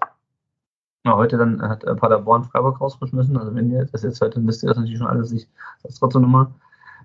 Ja, 1.06 1.15
heute 1.15 1.38
dann 1.38 1.61
hat 1.61 1.84
äh, 1.84 1.94
Paderborn 1.94 2.45
Freiburg 2.45 2.82
rausgeschmissen. 2.82 3.38
Also 3.38 3.53
wenn 3.53 3.72
ihr 3.72 3.86
das 3.86 4.02
jetzt 4.02 4.22
hört, 4.22 4.36
dann 4.36 4.48
wisst 4.48 4.64
ihr 4.64 4.69
das 4.69 4.78
natürlich 4.78 4.98
schon 4.98 5.07
alles. 5.07 5.30
Das 5.84 5.94
ist 5.94 5.99
trotzdem 5.99 6.23
nochmal. 6.23 6.48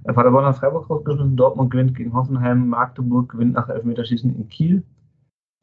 Äh, 0.05 0.15
Paderborn 0.15 0.47
hat 0.47 0.57
Freiburg 0.57 0.89
rausgeschmissen, 0.89 1.37
Dortmund 1.37 1.71
gewinnt 1.71 1.95
gegen 1.95 2.15
Hoffenheim, 2.15 2.71
Magdeburg 2.71 3.29
gewinnt 3.29 3.53
nach 3.53 3.69
Elfmeterschießen 3.69 4.35
in 4.35 4.49
Kiel. 4.49 4.83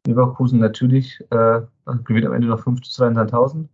Leverkusen 0.06 0.60
natürlich 0.60 1.20
äh, 1.30 1.62
gewinnt 2.04 2.26
am 2.26 2.34
Ende 2.34 2.48
noch 2.48 2.62
5 2.62 2.82
zu 2.82 2.90
2 2.90 3.08
in 3.08 3.14
Sandhausen. 3.14 3.68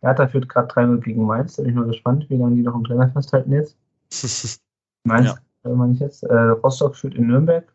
Hertha 0.00 0.28
führt 0.28 0.48
gerade 0.48 0.72
3-0 0.72 0.98
gegen 0.98 1.26
Mainz. 1.26 1.56
Da 1.56 1.62
bin 1.62 1.70
ich 1.70 1.76
mal 1.76 1.86
gespannt, 1.86 2.28
wie 2.28 2.36
lange 2.36 2.56
die 2.56 2.62
noch 2.62 2.74
im 2.74 2.84
Trainer 2.84 3.10
festhalten 3.10 3.52
jetzt. 3.52 3.76
Mainz, 5.04 5.34
ja. 5.64 5.70
äh, 5.70 5.74
meine 5.74 5.92
ich 5.94 6.00
jetzt. 6.00 6.22
Äh, 6.24 6.34
Rostock 6.34 6.96
führt 6.96 7.14
in 7.14 7.26
Nürnberg. 7.26 7.72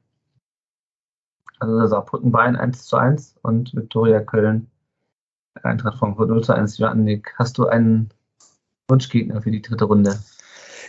Also 1.60 1.88
Saarbrücken 1.88 2.32
Bayern 2.32 2.56
1 2.56 2.86
zu 2.86 2.98
1 2.98 3.38
und 3.42 3.74
Viktoria 3.74 4.20
Köln 4.20 4.70
Eintracht 5.64 5.98
Frankfurt 5.98 6.30
0 6.30 6.44
zu 6.44 6.54
1. 6.54 6.80
Nick, 6.96 7.34
hast 7.38 7.58
du 7.58 7.68
einen 7.68 8.10
Wunschgegner 8.88 9.42
für 9.42 9.52
die 9.52 9.62
dritte 9.62 9.86
Runde? 9.86 10.20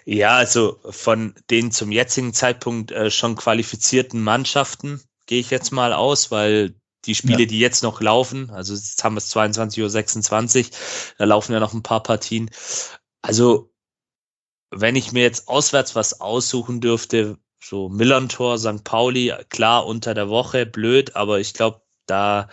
Ja, 0.05 0.37
also 0.37 0.79
von 0.91 1.35
den 1.51 1.71
zum 1.71 1.91
jetzigen 1.91 2.33
Zeitpunkt 2.33 2.93
äh, 2.93 3.11
schon 3.11 3.37
qualifizierten 3.37 4.23
Mannschaften 4.23 5.01
gehe 5.27 5.41
ich 5.41 5.51
jetzt 5.51 5.73
mal 5.73 5.93
aus, 5.93 6.31
weil 6.31 6.75
die 7.05 7.15
Spiele, 7.15 7.41
ja. 7.41 7.47
die 7.47 7.61
jetzt 7.61 7.83
noch 7.83 8.01
laufen, 8.01 8.51
also 8.51 8.75
jetzt 8.75 9.03
haben 9.03 9.15
wir 9.15 9.19
es 9.19 9.35
22.26 9.35 10.67
Uhr, 10.67 10.71
da 11.19 11.25
laufen 11.25 11.53
ja 11.53 11.61
noch 11.61 11.73
ein 11.73 11.83
paar 11.83 12.03
Partien. 12.03 12.51
Also, 13.23 13.73
wenn 14.71 14.97
ich 14.97 15.13
mir 15.13 15.23
jetzt 15.23 15.49
auswärts 15.49 15.95
was 15.95 16.21
aussuchen 16.21 16.81
dürfte, 16.81 17.39
so 17.63 17.89
Millantor, 17.89 18.59
St. 18.59 18.85
Pauli, 18.85 19.33
klar 19.49 19.87
unter 19.87 20.15
der 20.15 20.29
Woche, 20.29 20.67
blöd, 20.67 21.17
aber 21.17 21.41
ich 21.41 21.55
glaube, 21.55 21.83
da 22.07 22.49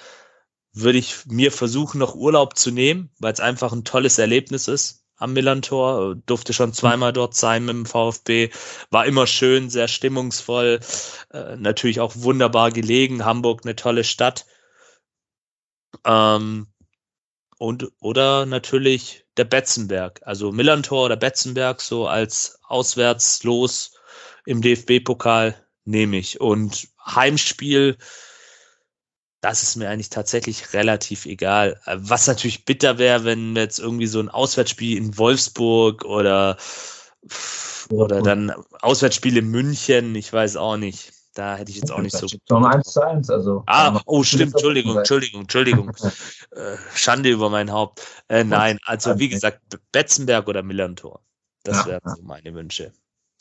würde 0.73 0.97
ich 0.97 1.25
mir 1.25 1.51
versuchen, 1.51 1.99
noch 1.99 2.15
Urlaub 2.15 2.57
zu 2.57 2.71
nehmen, 2.71 3.11
weil 3.19 3.33
es 3.33 3.39
einfach 3.39 3.71
ein 3.71 3.85
tolles 3.85 4.17
Erlebnis 4.17 4.67
ist 4.67 5.04
am 5.17 5.33
Millantor. 5.33 6.15
Durfte 6.25 6.53
schon 6.53 6.73
zweimal 6.73 7.13
dort 7.13 7.35
sein 7.35 7.65
mit 7.65 7.75
dem 7.75 7.85
VfB. 7.85 8.49
War 8.89 9.05
immer 9.05 9.27
schön, 9.27 9.69
sehr 9.69 9.87
stimmungsvoll. 9.87 10.79
Äh, 11.31 11.55
natürlich 11.57 11.99
auch 11.99 12.13
wunderbar 12.15 12.71
gelegen. 12.71 13.25
Hamburg 13.25 13.61
eine 13.63 13.75
tolle 13.75 14.03
Stadt. 14.03 14.45
Ähm, 16.05 16.67
und, 17.57 17.91
oder 17.99 18.45
natürlich 18.45 19.25
der 19.37 19.45
Betzenberg. 19.45 20.21
Also 20.23 20.51
Millantor 20.51 21.05
oder 21.05 21.15
Betzenberg 21.15 21.81
so 21.81 22.07
als 22.07 22.59
Auswärtslos 22.63 23.93
im 24.45 24.61
DFB-Pokal 24.61 25.55
nehme 25.85 26.17
ich. 26.17 26.41
Und 26.41 26.89
Heimspiel 27.05 27.97
das 29.45 29.61
ist 29.61 29.75
mir 29.75 29.87
eigentlich 29.89 30.09
tatsächlich 30.09 30.73
relativ 30.73 31.27
egal. 31.27 31.79
Was 31.85 32.25
natürlich 32.25 32.65
bitter 32.65 32.97
wäre, 32.97 33.25
wenn 33.25 33.55
jetzt 33.55 33.77
irgendwie 33.77 34.07
so 34.07 34.19
ein 34.19 34.29
Auswärtsspiel 34.29 34.97
in 34.97 35.19
Wolfsburg 35.19 36.03
oder, 36.03 36.57
oder 37.91 38.23
dann 38.23 38.51
Auswärtsspiel 38.81 39.37
in 39.37 39.51
München, 39.51 40.15
ich 40.15 40.33
weiß 40.33 40.57
auch 40.57 40.77
nicht. 40.77 41.13
Da 41.35 41.57
hätte 41.57 41.69
ich 41.69 41.77
jetzt 41.77 41.91
auch 41.91 42.01
nicht 42.01 42.17
so. 42.17 42.25
Noch 42.49 42.65
1 42.65 42.91
zu 42.91 43.05
1, 43.05 43.29
also. 43.29 43.61
Ah, 43.67 44.01
oh, 44.07 44.23
stimmt, 44.23 44.53
Entschuldigung, 44.53 44.97
Entschuldigung, 44.97 45.41
Entschuldigung. 45.41 45.91
Äh, 46.51 46.77
Schande 46.95 47.29
über 47.29 47.49
mein 47.49 47.69
Haupt. 47.69 48.01
Äh, 48.29 48.45
nein, 48.45 48.79
also 48.85 49.19
wie 49.19 49.27
gesagt, 49.27 49.59
Betzenberg 49.91 50.47
oder 50.47 50.63
Millantor. 50.63 51.19
Das 51.63 51.79
ja, 51.79 51.87
wären 51.87 52.15
so 52.15 52.21
meine 52.23 52.53
Wünsche. 52.53 52.93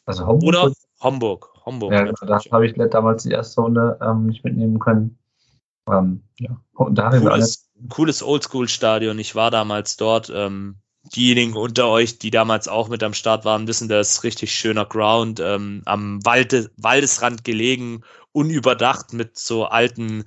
Also 0.05 0.27
Homburg 0.27 0.49
oder 0.49 0.73
Homburg. 1.01 1.49
Homburg. 1.65 1.93
Ja, 1.93 2.03
genau, 2.03 2.27
da 2.27 2.41
habe 2.51 2.67
ich 2.67 2.75
damals 2.91 3.23
die 3.23 3.31
erste 3.31 3.61
Runde 3.61 3.97
ähm, 4.03 4.27
nicht 4.27 4.43
mitnehmen 4.43 4.81
können. 4.81 5.17
Ähm, 5.89 6.23
ja. 6.39 6.61
Und 6.75 6.97
da 6.97 7.11
cooles, 7.11 7.71
cooles 7.89 8.23
Oldschool-Stadion. 8.23 9.19
Ich 9.19 9.35
war 9.35 9.51
damals 9.51 9.97
dort. 9.97 10.31
Ähm, 10.35 10.77
diejenigen 11.15 11.55
unter 11.55 11.89
euch, 11.89 12.19
die 12.19 12.31
damals 12.31 12.67
auch 12.67 12.89
mit 12.89 13.03
am 13.03 13.13
Start 13.13 13.45
waren, 13.45 13.67
wissen, 13.67 13.89
das 13.89 14.13
ist 14.13 14.25
richtig 14.25 14.55
schöner 14.55 14.87
Ground, 14.87 15.39
ähm, 15.39 15.83
am 15.85 16.25
Walde, 16.25 16.71
Waldesrand 16.79 17.45
gelegen, 17.45 18.03
unüberdacht 18.33 19.13
mit 19.13 19.39
so 19.39 19.67
alten 19.67 20.25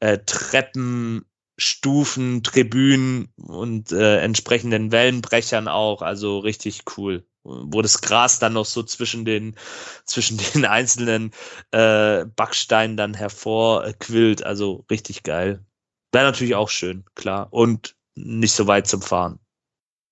äh, 0.00 0.18
Treppen, 0.26 1.24
Stufen, 1.56 2.42
Tribünen 2.42 3.32
und 3.36 3.92
äh, 3.92 4.18
entsprechenden 4.20 4.92
Wellenbrechern 4.92 5.68
auch. 5.68 6.02
Also 6.02 6.38
richtig 6.38 6.82
cool 6.96 7.24
wo 7.42 7.82
das 7.82 8.00
Gras 8.00 8.38
dann 8.38 8.52
noch 8.52 8.66
so 8.66 8.82
zwischen 8.82 9.24
den, 9.24 9.54
zwischen 10.04 10.38
den 10.38 10.64
einzelnen 10.64 11.32
äh, 11.70 12.24
Backsteinen 12.24 12.96
dann 12.96 13.14
hervorquillt. 13.14 14.44
Also 14.44 14.84
richtig 14.90 15.22
geil. 15.22 15.64
Wäre 16.12 16.26
natürlich 16.26 16.54
auch 16.54 16.68
schön, 16.68 17.04
klar. 17.14 17.48
Und 17.50 17.94
nicht 18.16 18.52
so 18.52 18.66
weit 18.66 18.86
zum 18.86 19.02
Fahren. 19.02 19.38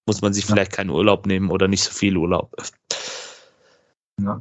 Muss 0.06 0.22
man 0.22 0.32
sich 0.32 0.48
ja. 0.48 0.54
vielleicht 0.54 0.72
keinen 0.72 0.90
Urlaub 0.90 1.26
nehmen 1.26 1.50
oder 1.50 1.68
nicht 1.68 1.82
so 1.82 1.90
viel 1.90 2.16
Urlaub. 2.16 2.54
Ja. 4.20 4.40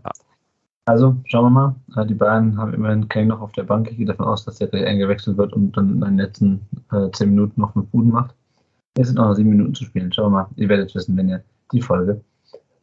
Also, 0.86 1.18
schauen 1.26 1.52
wir 1.54 1.76
mal. 1.96 2.06
Die 2.06 2.14
beiden 2.14 2.58
haben 2.58 2.74
immerhin 2.74 3.10
Kane 3.10 3.26
noch 3.26 3.42
auf 3.42 3.52
der 3.52 3.64
Bank. 3.64 3.92
Ich 3.92 3.98
gehe 3.98 4.06
davon 4.06 4.26
aus, 4.26 4.46
dass 4.46 4.60
der 4.60 4.70
gleich 4.70 4.86
eingewechselt 4.86 5.38
wird 5.38 5.52
und 5.52 5.76
dann 5.76 5.96
in 5.96 6.02
den 6.02 6.18
letzten 6.18 6.62
äh, 6.94 7.12
zehn 7.12 7.32
Minuten 7.32 7.60
noch 7.60 7.76
mit 7.76 7.92
Buden 7.92 8.12
macht. 8.12 8.34
Es 8.94 9.08
sind 9.08 9.18
noch 9.18 9.34
sieben 9.34 9.50
Minuten 9.50 9.76
zu 9.76 9.84
spielen. 9.84 10.14
Schauen 10.14 10.32
wir 10.32 10.44
mal. 10.44 10.50
Ihr 10.56 10.70
werdet 10.70 10.96
wissen, 10.96 11.18
wenn 11.18 11.28
ihr 11.28 11.44
die 11.74 11.82
Folge 11.82 12.22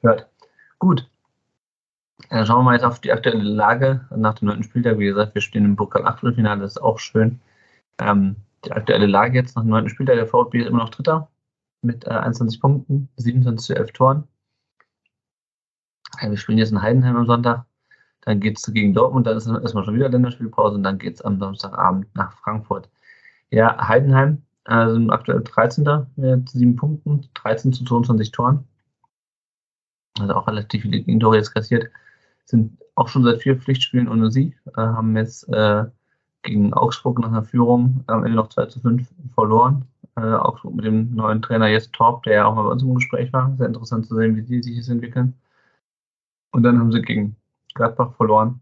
hört. 0.05 0.28
Gut. 0.78 1.09
Dann 2.31 2.47
schauen 2.47 2.60
wir 2.60 2.62
mal 2.64 2.74
jetzt 2.74 2.85
auf 2.85 3.01
die 3.01 3.12
aktuelle 3.12 3.43
Lage 3.43 4.06
nach 4.14 4.35
dem 4.35 4.48
neunten 4.48 4.64
Spieltag. 4.64 4.98
Wie 4.98 5.06
gesagt, 5.06 5.35
wir 5.35 5.43
stehen 5.43 5.64
im 5.64 5.76
Pokal 5.76 6.06
Achtelfinale, 6.06 6.60
das 6.62 6.72
ist 6.72 6.82
auch 6.82 6.98
schön. 6.98 7.40
Ähm, 7.98 8.36
die 8.64 8.72
aktuelle 8.72 9.06
Lage 9.06 9.39
jetzt 9.39 9.56
nach 9.56 9.62
dem 9.62 9.70
neunten 9.70 9.90
Spieltag, 9.90 10.16
der 10.16 10.26
VfB 10.26 10.60
ist 10.60 10.68
immer 10.68 10.78
noch 10.78 10.90
Dritter 10.90 11.28
mit 11.82 12.06
äh, 12.06 12.10
21 12.10 12.60
Punkten, 12.60 13.09
27 13.16 13.66
zu 13.66 13.76
11 13.76 13.93
Toren. 13.93 14.24
Ja, 16.20 16.31
wir 16.31 16.36
spielen 16.36 16.59
jetzt 16.59 16.72
in 16.72 16.82
Heidenheim 16.82 17.16
am 17.16 17.26
Sonntag. 17.26 17.66
Dann 18.22 18.40
geht 18.40 18.59
es 18.59 18.72
gegen 18.72 18.94
Dortmund, 18.94 19.26
dann 19.26 19.36
ist 19.36 19.47
erstmal 19.47 19.85
schon 19.85 19.94
wieder 19.94 20.09
Länderspielpause 20.09 20.76
und 20.76 20.82
dann 20.82 20.98
geht 20.98 21.16
es 21.16 21.22
am 21.22 21.39
Samstagabend 21.39 22.06
nach 22.14 22.32
Frankfurt. 22.39 22.89
Ja, 23.51 23.86
Heidenheim 23.86 24.43
äh, 24.64 24.89
sind 24.89 25.10
aktuell 25.10 25.43
13. 25.43 26.06
mit 26.16 26.48
7 26.48 26.76
Punkten, 26.76 27.28
13 27.35 27.72
zu 27.72 27.85
22 27.85 28.31
Toren. 28.31 28.66
Also 30.18 30.34
auch 30.34 30.46
relativ 30.46 30.82
viele 30.82 31.00
Gegentore 31.00 31.36
jetzt 31.36 31.52
kassiert. 31.52 31.90
Sind 32.44 32.78
auch 32.94 33.08
schon 33.08 33.24
seit 33.24 33.42
vier 33.42 33.56
Pflichtspielen 33.58 34.08
ohne 34.08 34.30
Sieg. 34.30 34.56
Äh, 34.76 34.80
haben 34.80 35.16
jetzt 35.16 35.48
äh, 35.48 35.84
gegen 36.42 36.74
Augsburg 36.74 37.18
nach 37.18 37.28
einer 37.28 37.44
Führung 37.44 38.04
am 38.06 38.24
Ende 38.24 38.36
noch 38.36 38.48
2 38.48 38.66
zu 38.66 38.80
5 38.80 39.08
verloren. 39.34 39.86
Äh, 40.16 40.20
Augsburg 40.20 40.74
mit 40.74 40.84
dem 40.84 41.14
neuen 41.14 41.42
Trainer 41.42 41.66
jetzt 41.68 41.92
Torp, 41.92 42.22
der 42.24 42.34
ja 42.34 42.44
auch 42.46 42.54
mal 42.54 42.62
bei 42.64 42.70
uns 42.70 42.82
im 42.82 42.94
Gespräch 42.94 43.32
war. 43.32 43.54
Sehr 43.56 43.66
interessant 43.66 44.06
zu 44.06 44.14
sehen, 44.14 44.36
wie 44.36 44.42
die 44.42 44.62
sich 44.62 44.76
jetzt 44.76 44.88
entwickeln. 44.88 45.34
Und 46.52 46.62
dann 46.62 46.78
haben 46.78 46.92
sie 46.92 47.02
gegen 47.02 47.36
Gladbach 47.74 48.14
verloren. 48.14 48.60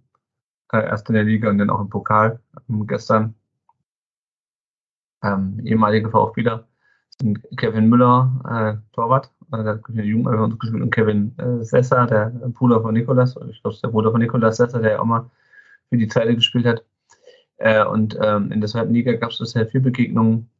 Äh, 0.72 0.86
erst 0.86 1.08
in 1.08 1.14
der 1.14 1.24
Liga 1.24 1.50
und 1.50 1.58
dann 1.58 1.70
auch 1.70 1.80
im 1.80 1.90
Pokal. 1.90 2.40
Ähm, 2.68 2.86
gestern 2.86 3.34
ähm, 5.22 5.60
ehemalige 5.64 6.10
VfBler 6.10 6.66
sind 7.20 7.40
Kevin 7.58 7.88
Müller, 7.88 8.80
äh, 8.80 8.94
Torwart, 8.94 9.30
der 9.58 9.74
hat 9.74 9.84
uns 9.86 10.58
gespielt, 10.58 10.82
und 10.82 10.90
Kevin 10.90 11.36
äh, 11.38 11.64
Sessa, 11.64 12.06
der 12.06 12.26
Bruder 12.48 12.80
von 12.80 12.94
Nikolas, 12.94 13.36
ich 13.50 13.62
glaube, 13.62 13.76
der 13.82 13.88
Bruder 13.88 14.10
von 14.10 14.20
Nikolas 14.20 14.56
Sessa, 14.56 14.78
der 14.78 14.92
ja 14.92 15.00
auch 15.00 15.04
mal 15.04 15.30
für 15.88 15.98
die 15.98 16.08
Zweite 16.08 16.34
gespielt 16.34 16.66
hat. 16.66 16.84
Äh, 17.58 17.84
und 17.84 18.18
ähm, 18.20 18.50
in 18.50 18.60
der 18.60 18.70
zweiten 18.70 18.92
Liga 18.92 19.12
gab 19.14 19.30
es 19.30 19.38
bisher 19.38 19.66
vier 19.66 19.82
Begegnungen 19.82 20.50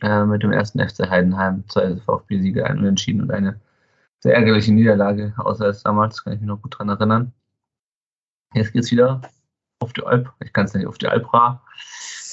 äh, 0.00 0.24
mit 0.24 0.42
dem 0.42 0.52
ersten 0.52 0.80
FC 0.80 1.08
Heidenheim, 1.08 1.64
zwei 1.68 1.96
VfB-Siege, 1.96 2.64
ein 2.64 2.78
Unentschieden 2.78 3.22
und 3.22 3.30
eine 3.30 3.60
sehr 4.20 4.34
ärgerliche 4.34 4.72
Niederlage, 4.72 5.34
außer 5.36 5.66
als 5.66 5.82
damals, 5.82 6.24
kann 6.24 6.32
ich 6.32 6.40
mich 6.40 6.48
noch 6.48 6.62
gut 6.62 6.78
dran 6.78 6.88
erinnern. 6.88 7.32
Jetzt 8.54 8.72
geht's 8.72 8.90
wieder 8.90 9.20
auf 9.80 9.92
die 9.92 10.02
Alp, 10.02 10.32
ich 10.40 10.52
kann 10.52 10.64
es 10.64 10.74
nicht, 10.74 10.86
auf 10.86 10.98
die 10.98 11.06
Alpra. 11.06 11.62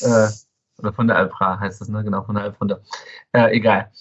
Äh, 0.02 0.30
oder 0.78 0.94
von 0.94 1.08
der 1.08 1.18
Alpra 1.18 1.60
heißt 1.60 1.82
das, 1.82 1.90
ne? 1.90 2.04
Genau, 2.04 2.24
von 2.24 2.36
der 2.36 2.46
Alp 2.46 2.60
runter. 2.60 2.82
Äh, 3.34 3.56
egal. 3.56 3.92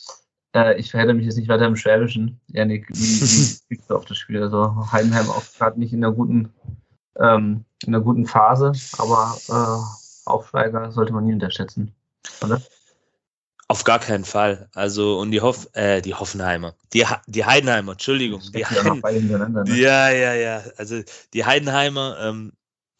Äh, 0.54 0.78
ich 0.78 0.90
verhätte 0.90 1.14
mich 1.14 1.26
jetzt 1.26 1.36
nicht 1.36 1.48
weiter 1.48 1.66
im 1.66 1.76
Schwäbischen. 1.76 2.40
Janik, 2.48 2.88
wie, 2.90 2.94
wie 3.20 3.58
blickst 3.68 3.90
du 3.90 3.96
auf 3.96 4.04
das 4.04 4.16
Spiel? 4.16 4.42
Also 4.42 4.92
Heidenheim 4.92 5.28
auch 5.28 5.42
gerade 5.58 5.78
nicht 5.78 5.92
in 5.92 6.04
einer 6.04 6.14
guten, 6.14 6.52
ähm, 7.18 7.64
in 7.84 7.94
einer 7.94 8.04
guten 8.04 8.26
Phase, 8.26 8.72
aber 8.98 9.36
äh, 9.48 10.28
Aufsteiger 10.30 10.90
sollte 10.92 11.12
man 11.12 11.24
nie 11.24 11.32
unterschätzen. 11.32 11.92
Oder? 12.42 12.62
Auf 13.66 13.84
gar 13.84 13.98
keinen 13.98 14.24
Fall. 14.24 14.68
Also, 14.74 15.18
und 15.18 15.30
die 15.30 15.40
Hoff, 15.40 15.68
äh, 15.72 16.02
die 16.02 16.14
Hoffenheimer. 16.14 16.74
Die, 16.92 17.04
die 17.26 17.44
Heidenheimer, 17.44 17.92
Entschuldigung. 17.92 18.42
Die 18.54 18.64
Heiden, 18.64 19.28
ne? 19.28 19.64
Ja, 19.74 20.10
ja, 20.10 20.34
ja. 20.34 20.62
Also, 20.76 21.02
die 21.32 21.44
Heidenheimer 21.44 22.18
ähm, 22.20 22.52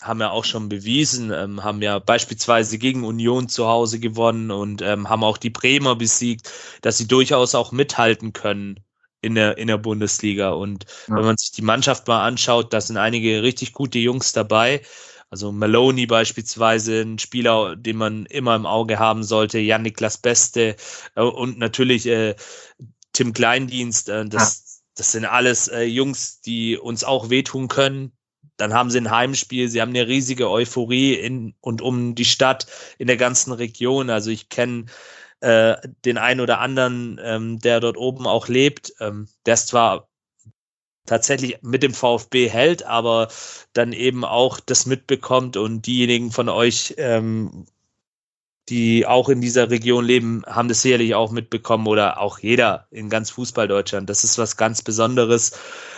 haben 0.02 0.20
ja 0.20 0.30
auch 0.30 0.44
schon 0.44 0.68
bewiesen, 0.68 1.30
ähm, 1.32 1.64
haben 1.64 1.80
ja 1.80 1.98
beispielsweise 1.98 2.78
gegen 2.78 3.04
Union 3.04 3.48
zu 3.48 3.66
Hause 3.66 4.00
gewonnen 4.00 4.50
und 4.50 4.82
ähm, 4.82 5.08
haben 5.08 5.24
auch 5.24 5.38
die 5.38 5.50
Bremer 5.50 5.96
besiegt, 5.96 6.50
dass 6.82 6.98
sie 6.98 7.06
durchaus 7.06 7.54
auch 7.54 7.72
mithalten 7.72 8.32
können 8.32 8.80
in 9.22 9.34
der, 9.34 9.56
in 9.56 9.68
der 9.68 9.78
Bundesliga. 9.78 10.50
Und 10.50 10.84
ja. 11.08 11.16
wenn 11.16 11.24
man 11.24 11.36
sich 11.36 11.52
die 11.52 11.62
Mannschaft 11.62 12.06
mal 12.06 12.26
anschaut, 12.26 12.72
da 12.72 12.80
sind 12.80 12.96
einige 12.96 13.42
richtig 13.42 13.72
gute 13.72 13.98
Jungs 13.98 14.32
dabei. 14.32 14.82
Also 15.30 15.50
Maloney 15.50 16.06
beispielsweise, 16.06 17.00
ein 17.00 17.18
Spieler, 17.18 17.74
den 17.74 17.96
man 17.96 18.26
immer 18.26 18.54
im 18.54 18.66
Auge 18.66 18.98
haben 18.98 19.24
sollte, 19.24 19.58
Jan-Niklas 19.58 20.18
Beste 20.18 20.76
äh, 21.16 21.22
und 21.22 21.58
natürlich 21.58 22.06
äh, 22.06 22.36
Tim 23.12 23.32
Kleindienst. 23.32 24.10
Äh, 24.10 24.26
das, 24.26 24.62
ja. 24.66 24.92
das 24.96 25.12
sind 25.12 25.24
alles 25.24 25.68
äh, 25.68 25.82
Jungs, 25.82 26.40
die 26.40 26.76
uns 26.76 27.02
auch 27.02 27.30
wehtun 27.30 27.68
können. 27.68 28.12
Dann 28.56 28.72
haben 28.74 28.90
sie 28.90 28.98
ein 28.98 29.10
Heimspiel, 29.10 29.68
sie 29.68 29.80
haben 29.80 29.90
eine 29.90 30.06
riesige 30.06 30.50
Euphorie 30.50 31.14
in 31.14 31.54
und 31.60 31.82
um 31.82 32.14
die 32.14 32.24
Stadt, 32.24 32.66
in 32.98 33.06
der 33.06 33.16
ganzen 33.16 33.52
Region. 33.52 34.10
Also 34.10 34.30
ich 34.30 34.48
kenne 34.48 34.86
äh, 35.40 35.76
den 36.04 36.18
einen 36.18 36.40
oder 36.40 36.60
anderen, 36.60 37.20
ähm, 37.22 37.58
der 37.58 37.80
dort 37.80 37.96
oben 37.96 38.26
auch 38.26 38.48
lebt. 38.48 38.94
Ähm, 39.00 39.28
der 39.44 39.54
ist 39.54 39.68
zwar 39.68 40.08
tatsächlich 41.06 41.58
mit 41.62 41.82
dem 41.82 41.94
VfB 41.94 42.48
hält, 42.48 42.84
aber 42.84 43.28
dann 43.72 43.92
eben 43.92 44.24
auch 44.24 44.60
das 44.60 44.86
mitbekommt 44.86 45.56
und 45.56 45.86
diejenigen 45.86 46.30
von 46.30 46.48
euch, 46.48 46.94
ähm, 46.96 47.66
die 48.70 49.04
auch 49.06 49.28
in 49.28 49.42
dieser 49.42 49.68
Region 49.68 50.06
leben, 50.06 50.42
haben 50.46 50.68
das 50.68 50.80
sicherlich 50.80 51.14
auch 51.14 51.30
mitbekommen 51.30 51.86
oder 51.86 52.18
auch 52.20 52.38
jeder 52.38 52.86
in 52.90 53.10
ganz 53.10 53.30
Fußball 53.30 53.68
Deutschland. 53.68 54.08
Das 54.08 54.24
ist 54.24 54.38
was 54.38 54.56
ganz 54.56 54.80
Besonderes 54.80 55.52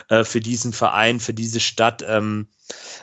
äh, 0.09 0.25
für 0.25 0.41
diesen 0.41 0.73
Verein, 0.73 1.21
für 1.21 1.35
diese 1.35 1.61
Stadt, 1.61 2.05
ähm, 2.07 2.49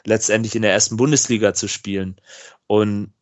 letztendlich 0.05 0.55
in 0.55 0.61
der 0.61 0.73
ersten 0.73 0.97
Bundesliga 0.97 1.53
zu 1.53 1.67
spielen. 1.67 2.19
Und 2.67 3.13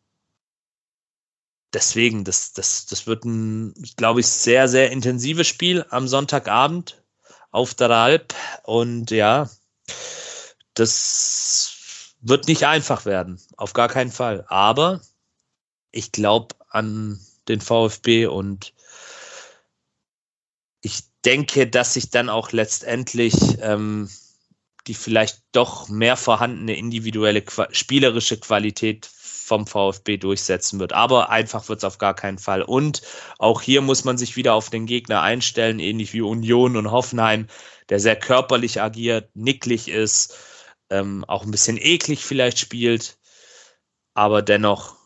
deswegen, 1.72 2.24
das, 2.24 2.52
das, 2.52 2.86
das 2.86 3.06
wird 3.06 3.24
ein, 3.24 3.74
glaube 3.96 4.20
ich, 4.20 4.26
sehr, 4.26 4.68
sehr 4.68 4.90
intensives 4.90 5.46
Spiel 5.46 5.84
am 5.90 6.08
Sonntagabend 6.08 7.02
auf 7.50 7.74
der 7.74 7.90
Alp. 7.90 8.34
Und 8.64 9.10
ja, 9.10 9.50
das 10.74 12.14
wird 12.20 12.46
nicht 12.46 12.66
einfach 12.66 13.04
werden, 13.04 13.40
auf 13.56 13.72
gar 13.72 13.88
keinen 13.88 14.12
Fall. 14.12 14.44
Aber 14.48 15.00
ich 15.90 16.12
glaube 16.12 16.54
an 16.68 17.20
den 17.48 17.60
VfB 17.60 18.26
und 18.26 18.72
denke, 21.24 21.66
dass 21.66 21.94
sich 21.94 22.10
dann 22.10 22.28
auch 22.28 22.52
letztendlich 22.52 23.34
ähm, 23.60 24.08
die 24.86 24.94
vielleicht 24.94 25.42
doch 25.52 25.88
mehr 25.88 26.16
vorhandene 26.16 26.76
individuelle 26.76 27.44
spielerische 27.70 28.38
Qualität 28.38 29.06
vom 29.06 29.66
VfB 29.66 30.16
durchsetzen 30.16 30.80
wird. 30.80 30.92
Aber 30.92 31.30
einfach 31.30 31.68
wird 31.68 31.78
es 31.78 31.84
auf 31.84 31.98
gar 31.98 32.14
keinen 32.14 32.38
Fall. 32.38 32.62
Und 32.62 33.02
auch 33.38 33.60
hier 33.60 33.80
muss 33.80 34.04
man 34.04 34.18
sich 34.18 34.36
wieder 34.36 34.54
auf 34.54 34.70
den 34.70 34.86
Gegner 34.86 35.22
einstellen, 35.22 35.78
ähnlich 35.78 36.12
wie 36.12 36.22
Union 36.22 36.76
und 36.76 36.90
Hoffenheim, 36.90 37.46
der 37.88 38.00
sehr 38.00 38.16
körperlich 38.16 38.80
agiert, 38.80 39.34
nicklig 39.34 39.88
ist, 39.88 40.36
ähm, 40.90 41.24
auch 41.26 41.44
ein 41.44 41.50
bisschen 41.50 41.76
eklig 41.76 42.24
vielleicht 42.24 42.58
spielt. 42.58 43.18
Aber 44.14 44.42
dennoch 44.42 44.96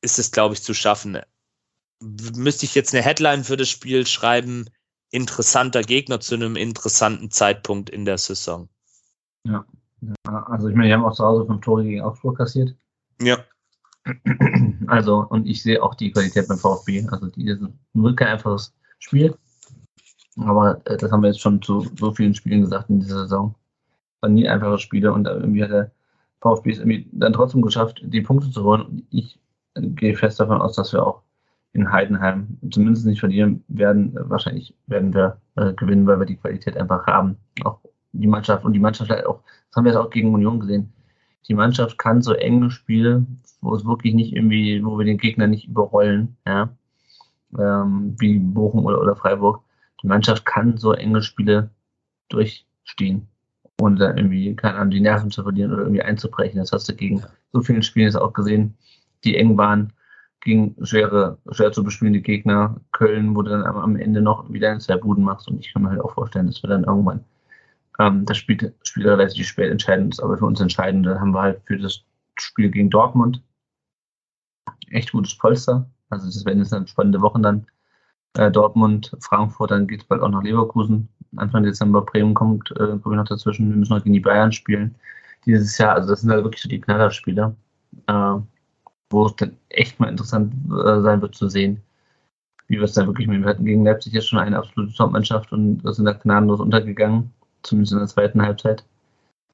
ist 0.00 0.18
es, 0.18 0.30
glaube 0.30 0.54
ich, 0.54 0.62
zu 0.62 0.74
schaffen. 0.74 1.20
Müsste 2.00 2.64
ich 2.64 2.74
jetzt 2.74 2.94
eine 2.94 3.02
Headline 3.02 3.44
für 3.44 3.56
das 3.56 3.68
Spiel 3.68 4.06
schreiben, 4.06 4.70
interessanter 5.10 5.82
Gegner 5.82 6.20
zu 6.20 6.34
einem 6.34 6.56
interessanten 6.56 7.30
Zeitpunkt 7.30 7.90
in 7.90 8.04
der 8.04 8.18
Saison. 8.18 8.68
Ja, 9.44 9.64
also 10.22 10.68
ich 10.68 10.74
meine, 10.74 10.88
die 10.88 10.94
haben 10.94 11.04
auch 11.04 11.14
zu 11.14 11.24
Hause 11.24 11.46
fünf 11.46 11.60
Tore 11.62 11.84
gegen 11.84 12.02
Augsburg 12.02 12.36
kassiert. 12.38 12.74
Ja. 13.20 13.38
Also, 14.86 15.26
und 15.28 15.46
ich 15.46 15.62
sehe 15.62 15.82
auch 15.82 15.94
die 15.94 16.10
Qualität 16.10 16.48
beim 16.48 16.56
VfB. 16.56 17.06
Also, 17.10 17.26
die 17.26 17.46
ist 17.46 17.60
wirklich 17.92 18.16
kein 18.16 18.28
einfaches 18.28 18.72
Spiel. 18.98 19.36
Aber 20.38 20.80
äh, 20.86 20.96
das 20.96 21.12
haben 21.12 21.22
wir 21.22 21.28
jetzt 21.28 21.40
schon 21.40 21.60
zu 21.60 21.86
so 21.98 22.12
vielen 22.12 22.34
Spielen 22.34 22.62
gesagt 22.62 22.88
in 22.88 23.00
dieser 23.00 23.20
Saison. 23.20 23.54
War 24.20 24.30
nie 24.30 24.48
einfache 24.48 24.78
Spiele 24.78 25.12
und 25.12 25.26
irgendwie 25.26 25.62
hat 25.62 25.70
der 25.70 25.90
VfB 26.40 26.70
es 26.70 26.78
irgendwie 26.78 27.06
dann 27.12 27.34
trotzdem 27.34 27.60
geschafft, 27.60 28.00
die 28.02 28.22
Punkte 28.22 28.50
zu 28.50 28.64
holen. 28.64 28.82
Und 28.82 29.06
ich 29.10 29.38
äh, 29.74 29.82
gehe 29.82 30.16
fest 30.16 30.40
davon 30.40 30.62
aus, 30.62 30.76
dass 30.76 30.92
wir 30.94 31.06
auch 31.06 31.22
in 31.78 31.92
Heidenheim 31.92 32.58
zumindest 32.70 33.06
nicht 33.06 33.20
verlieren 33.20 33.64
werden. 33.68 34.14
Wahrscheinlich 34.14 34.74
werden 34.86 35.14
wir 35.14 35.38
äh, 35.56 35.72
gewinnen, 35.72 36.06
weil 36.06 36.18
wir 36.18 36.26
die 36.26 36.36
Qualität 36.36 36.76
einfach 36.76 37.06
haben. 37.06 37.36
Auch 37.64 37.80
die 38.12 38.26
Mannschaft 38.26 38.64
und 38.64 38.72
die 38.72 38.80
Mannschaft 38.80 39.10
auch, 39.26 39.40
das 39.68 39.76
haben 39.76 39.84
wir 39.84 39.92
jetzt 39.92 40.00
auch 40.00 40.10
gegen 40.10 40.34
Union 40.34 40.60
gesehen 40.60 40.92
die 41.48 41.54
Mannschaft 41.54 41.98
kann 41.98 42.22
so 42.22 42.34
enge 42.34 42.70
Spiele, 42.70 43.26
wo 43.60 43.74
es 43.74 43.84
wirklich 43.84 44.14
nicht 44.14 44.34
irgendwie, 44.34 44.84
wo 44.84 44.98
wir 44.98 45.06
den 45.06 45.18
Gegner 45.18 45.46
nicht 45.46 45.66
überrollen, 45.66 46.36
ja, 46.46 46.68
ähm, 47.58 48.14
wie 48.18 48.38
Bochum 48.38 48.84
oder, 48.84 49.00
oder 49.00 49.16
Freiburg. 49.16 49.62
Die 50.02 50.06
Mannschaft 50.06 50.44
kann 50.44 50.76
so 50.76 50.92
enge 50.92 51.22
Spiele 51.22 51.70
durchstehen, 52.28 53.26
ohne 53.80 53.96
dann 53.96 54.18
irgendwie, 54.18 54.54
keine 54.54 54.76
Ahnung, 54.76 54.90
die 54.90 55.00
Nerven 55.00 55.30
zu 55.30 55.42
verlieren 55.42 55.72
oder 55.72 55.82
irgendwie 55.82 56.02
einzubrechen. 56.02 56.58
Das 56.58 56.72
hast 56.72 56.88
du 56.88 56.94
gegen 56.94 57.24
so 57.52 57.62
vielen 57.62 57.82
Spielen 57.82 58.06
jetzt 58.06 58.16
auch 58.16 58.34
gesehen, 58.34 58.76
die 59.24 59.36
eng 59.36 59.56
waren, 59.56 59.92
gegen 60.48 60.74
schwere, 60.84 61.38
schwer 61.52 61.72
zu 61.72 61.84
bespielende 61.84 62.20
Gegner. 62.20 62.80
Köln, 62.92 63.36
wo 63.36 63.42
du 63.42 63.50
dann 63.50 63.64
am 63.64 63.96
Ende 63.96 64.20
noch 64.22 64.50
wieder 64.50 64.70
ein 64.70 64.80
zwei 64.80 64.96
Buden 64.96 65.22
machst. 65.24 65.48
Und 65.48 65.60
ich 65.60 65.72
kann 65.72 65.82
mir 65.82 65.90
halt 65.90 66.00
auch 66.00 66.14
vorstellen, 66.14 66.46
dass 66.46 66.62
wir 66.62 66.70
dann 66.70 66.84
irgendwann 66.84 67.24
ähm, 67.98 68.24
das 68.24 68.38
Spiel, 68.38 68.74
Spiel 68.82 69.08
relativ 69.08 69.46
spät 69.46 69.70
entscheidend 69.70 70.14
ist, 70.14 70.20
aber 70.20 70.38
für 70.38 70.46
uns 70.46 70.60
entscheidend. 70.60 71.06
Dann 71.06 71.20
haben 71.20 71.34
wir 71.34 71.42
halt 71.42 71.60
für 71.64 71.76
das 71.76 72.02
Spiel 72.38 72.70
gegen 72.70 72.90
Dortmund 72.90 73.42
echt 74.90 75.12
gutes 75.12 75.36
Polster. 75.36 75.88
Also 76.10 76.26
das 76.26 76.44
werden 76.44 76.60
jetzt 76.60 76.72
eine 76.72 76.86
spannende 76.86 77.20
Wochen 77.20 77.42
dann. 77.42 77.66
Äh, 78.34 78.50
Dortmund, 78.50 79.16
Frankfurt, 79.20 79.70
dann 79.70 79.86
geht 79.86 80.02
es 80.02 80.06
bald 80.06 80.22
auch 80.22 80.30
nach 80.30 80.42
Leverkusen. 80.42 81.08
Anfang 81.36 81.62
Dezember 81.62 82.02
Bremen 82.02 82.34
kommt, 82.34 82.70
äh, 82.78 82.94
ich 82.94 83.04
noch 83.04 83.24
dazwischen. 83.24 83.68
Wir 83.68 83.76
müssen 83.76 83.94
noch 83.94 84.02
gegen 84.02 84.14
die 84.14 84.20
Bayern 84.20 84.52
spielen. 84.52 84.94
Dieses 85.44 85.76
Jahr, 85.78 85.94
also 85.94 86.08
das 86.08 86.22
sind 86.22 86.30
halt 86.30 86.44
wirklich 86.44 86.62
so 86.62 86.68
die 86.68 86.80
Knallerspiele, 86.80 87.54
äh, 88.06 88.34
wo 89.10 89.26
es 89.26 89.36
dann 89.36 89.56
echt 89.70 89.98
mal 90.00 90.08
interessant 90.08 90.52
äh, 90.70 91.00
sein 91.00 91.22
wird 91.22 91.34
zu 91.34 91.48
sehen, 91.48 91.82
wie 92.68 92.76
wir 92.76 92.84
es 92.84 92.94
dann 92.94 93.06
wirklich 93.06 93.26
mit. 93.26 93.40
Wir 93.40 93.48
hatten 93.48 93.64
gegen 93.64 93.84
Leipzig 93.84 94.12
jetzt 94.12 94.28
schon 94.28 94.38
eine 94.38 94.58
absolute 94.58 94.94
Top-Mannschaft 94.94 95.52
und 95.52 95.82
sind 95.94 96.04
da 96.04 96.12
gnadenlos 96.12 96.60
untergegangen, 96.60 97.32
zumindest 97.62 97.92
in 97.92 97.98
der 97.98 98.08
zweiten 98.08 98.42
Halbzeit. 98.42 98.84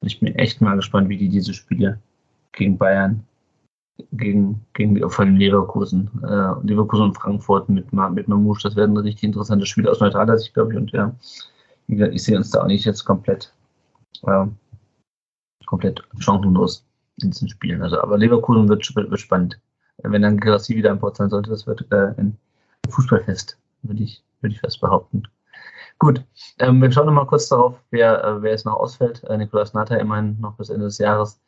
Und 0.01 0.07
ich 0.07 0.19
bin 0.19 0.35
echt 0.35 0.61
mal 0.61 0.75
gespannt, 0.75 1.09
wie 1.09 1.17
die 1.17 1.29
diese 1.29 1.53
Spiele 1.53 1.99
gegen 2.51 2.77
Bayern 2.77 3.25
gegen, 4.13 4.65
gegen 4.73 5.09
vor 5.09 5.25
allem 5.25 5.37
Leverkusen. 5.37 6.09
Äh, 6.23 6.67
Leverkusen 6.67 7.05
und 7.05 7.13
Frankfurt 7.15 7.69
mit, 7.69 7.91
mit 7.93 8.27
Mamouche, 8.27 8.63
das 8.63 8.75
werden 8.75 8.97
richtig 8.97 9.23
interessante 9.23 9.65
Spiele 9.65 9.89
aus 9.89 9.99
neutraler 9.99 10.37
Sicht, 10.37 10.53
glaube 10.53 10.73
ich. 10.73 10.77
Und 10.77 10.91
ja, 10.91 11.15
ich 11.87 12.23
sehe 12.23 12.37
uns 12.37 12.51
da 12.51 12.61
auch 12.61 12.67
nicht 12.67 12.85
jetzt 12.85 13.05
komplett, 13.05 13.53
äh, 14.23 14.45
komplett 15.65 16.01
chancenlos 16.19 16.85
in 17.21 17.31
diesen 17.31 17.49
Spielen. 17.49 17.81
Also, 17.81 18.01
aber 18.01 18.17
Leverkusen 18.17 18.67
wird, 18.67 18.95
wird 18.95 19.19
spannend. 19.19 19.59
Wenn 19.97 20.21
dann 20.21 20.39
Gerassi 20.39 20.75
wieder 20.75 20.91
an 20.91 20.99
Bord 20.99 21.17
sein 21.17 21.29
sollte, 21.29 21.49
das 21.49 21.65
wird 21.67 21.85
äh, 21.91 22.13
ein 22.17 22.37
Fußballfest, 22.89 23.57
würde 23.83 24.03
ich, 24.03 24.23
würde 24.41 24.53
ich 24.53 24.61
fast 24.61 24.81
behaupten. 24.81 25.23
Gut, 25.97 26.21
ähm, 26.59 26.81
wir 26.81 26.91
schauen 26.91 27.05
nochmal 27.05 27.27
kurz 27.27 27.47
darauf, 27.47 27.81
wer, 27.91 28.21
äh, 28.23 28.41
wer 28.41 28.51
jetzt 28.51 28.65
noch 28.65 28.75
ausfällt. 28.75 29.23
Äh, 29.23 29.37
Nikolaus 29.37 29.73
Natter 29.73 29.99
immerhin 29.99 30.37
noch 30.41 30.57
bis 30.57 30.69
Ende 30.69 30.85
des 30.85 30.97
Jahres 30.97 31.39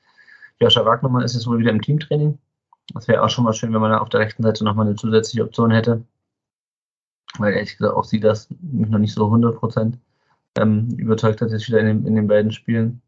Joscha 0.59 0.85
Wagnermann 0.85 1.23
ist 1.23 1.33
jetzt 1.33 1.47
wohl 1.47 1.59
wieder 1.59 1.71
im 1.71 1.81
Teamtraining. 1.81 2.39
Das 2.93 3.07
wäre 3.07 3.23
auch 3.23 3.29
schon 3.29 3.43
mal 3.43 3.53
schön, 3.53 3.73
wenn 3.73 3.81
man 3.81 3.93
auf 3.93 4.09
der 4.09 4.21
rechten 4.21 4.43
Seite 4.43 4.63
nochmal 4.63 4.87
eine 4.87 4.95
zusätzliche 4.95 5.43
Option 5.43 5.71
hätte. 5.71 6.03
Weil 7.37 7.53
ehrlich 7.53 7.77
gesagt 7.77 7.93
auch 7.95 8.05
sie 8.05 8.19
das 8.19 8.49
mich 8.61 8.89
noch 8.89 8.99
nicht 8.99 9.13
so 9.13 9.25
100% 9.25 9.93
ähm, 10.57 10.89
überzeugt 10.97 11.41
hat, 11.41 11.51
jetzt 11.51 11.67
wieder 11.67 11.79
in 11.79 11.85
den, 11.85 12.07
in 12.07 12.15
den 12.15 12.27
beiden 12.27 12.51
Spielen. 12.51 13.01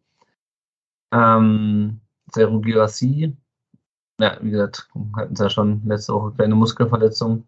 Ähm, 1.11 2.02
Seru 2.34 2.61
Girassi, 2.61 3.35
ja, 4.19 4.38
wie 4.41 4.51
gesagt, 4.51 4.88
hatten 5.15 5.35
sie 5.35 5.43
ja 5.43 5.49
schon 5.49 5.81
letzte 5.85 6.14
Woche 6.14 6.34
kleine 6.34 6.56
Muskelverletzung. 6.56 7.47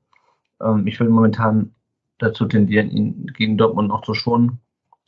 Ähm, 0.62 0.88
ich 0.88 1.00
würde 1.00 1.12
momentan 1.12 1.76
dazu 2.20 2.46
tendieren, 2.46 2.90
ihn 2.92 3.28
gegen 3.28 3.58
Dortmund 3.58 3.90
noch 3.90 4.04
zu 4.04 4.14
schonen, 4.14 4.60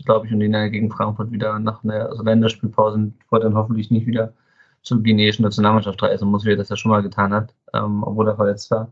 glaube 0.05 0.27
ich, 0.27 0.33
und 0.33 0.41
ihn 0.41 0.51
dann 0.51 0.71
gegen 0.71 0.91
Frankfurt 0.91 1.31
wieder 1.31 1.59
nach 1.59 1.83
einer 1.83 2.09
also 2.09 2.23
Länderspielpause, 2.23 3.13
vor 3.27 3.39
dann 3.39 3.55
hoffentlich 3.55 3.91
nicht 3.91 4.07
wieder 4.07 4.33
zur 4.81 5.01
guineischen 5.01 5.43
Nationalmannschaft 5.43 6.01
reisen 6.03 6.29
muss, 6.29 6.45
wie 6.45 6.51
er 6.51 6.57
das 6.57 6.69
ja 6.69 6.75
schon 6.75 6.91
mal 6.91 7.03
getan 7.03 7.33
hat, 7.33 7.53
ähm, 7.73 8.03
obwohl 8.03 8.27
er 8.27 8.35
verletzt 8.35 8.69
war. 8.71 8.91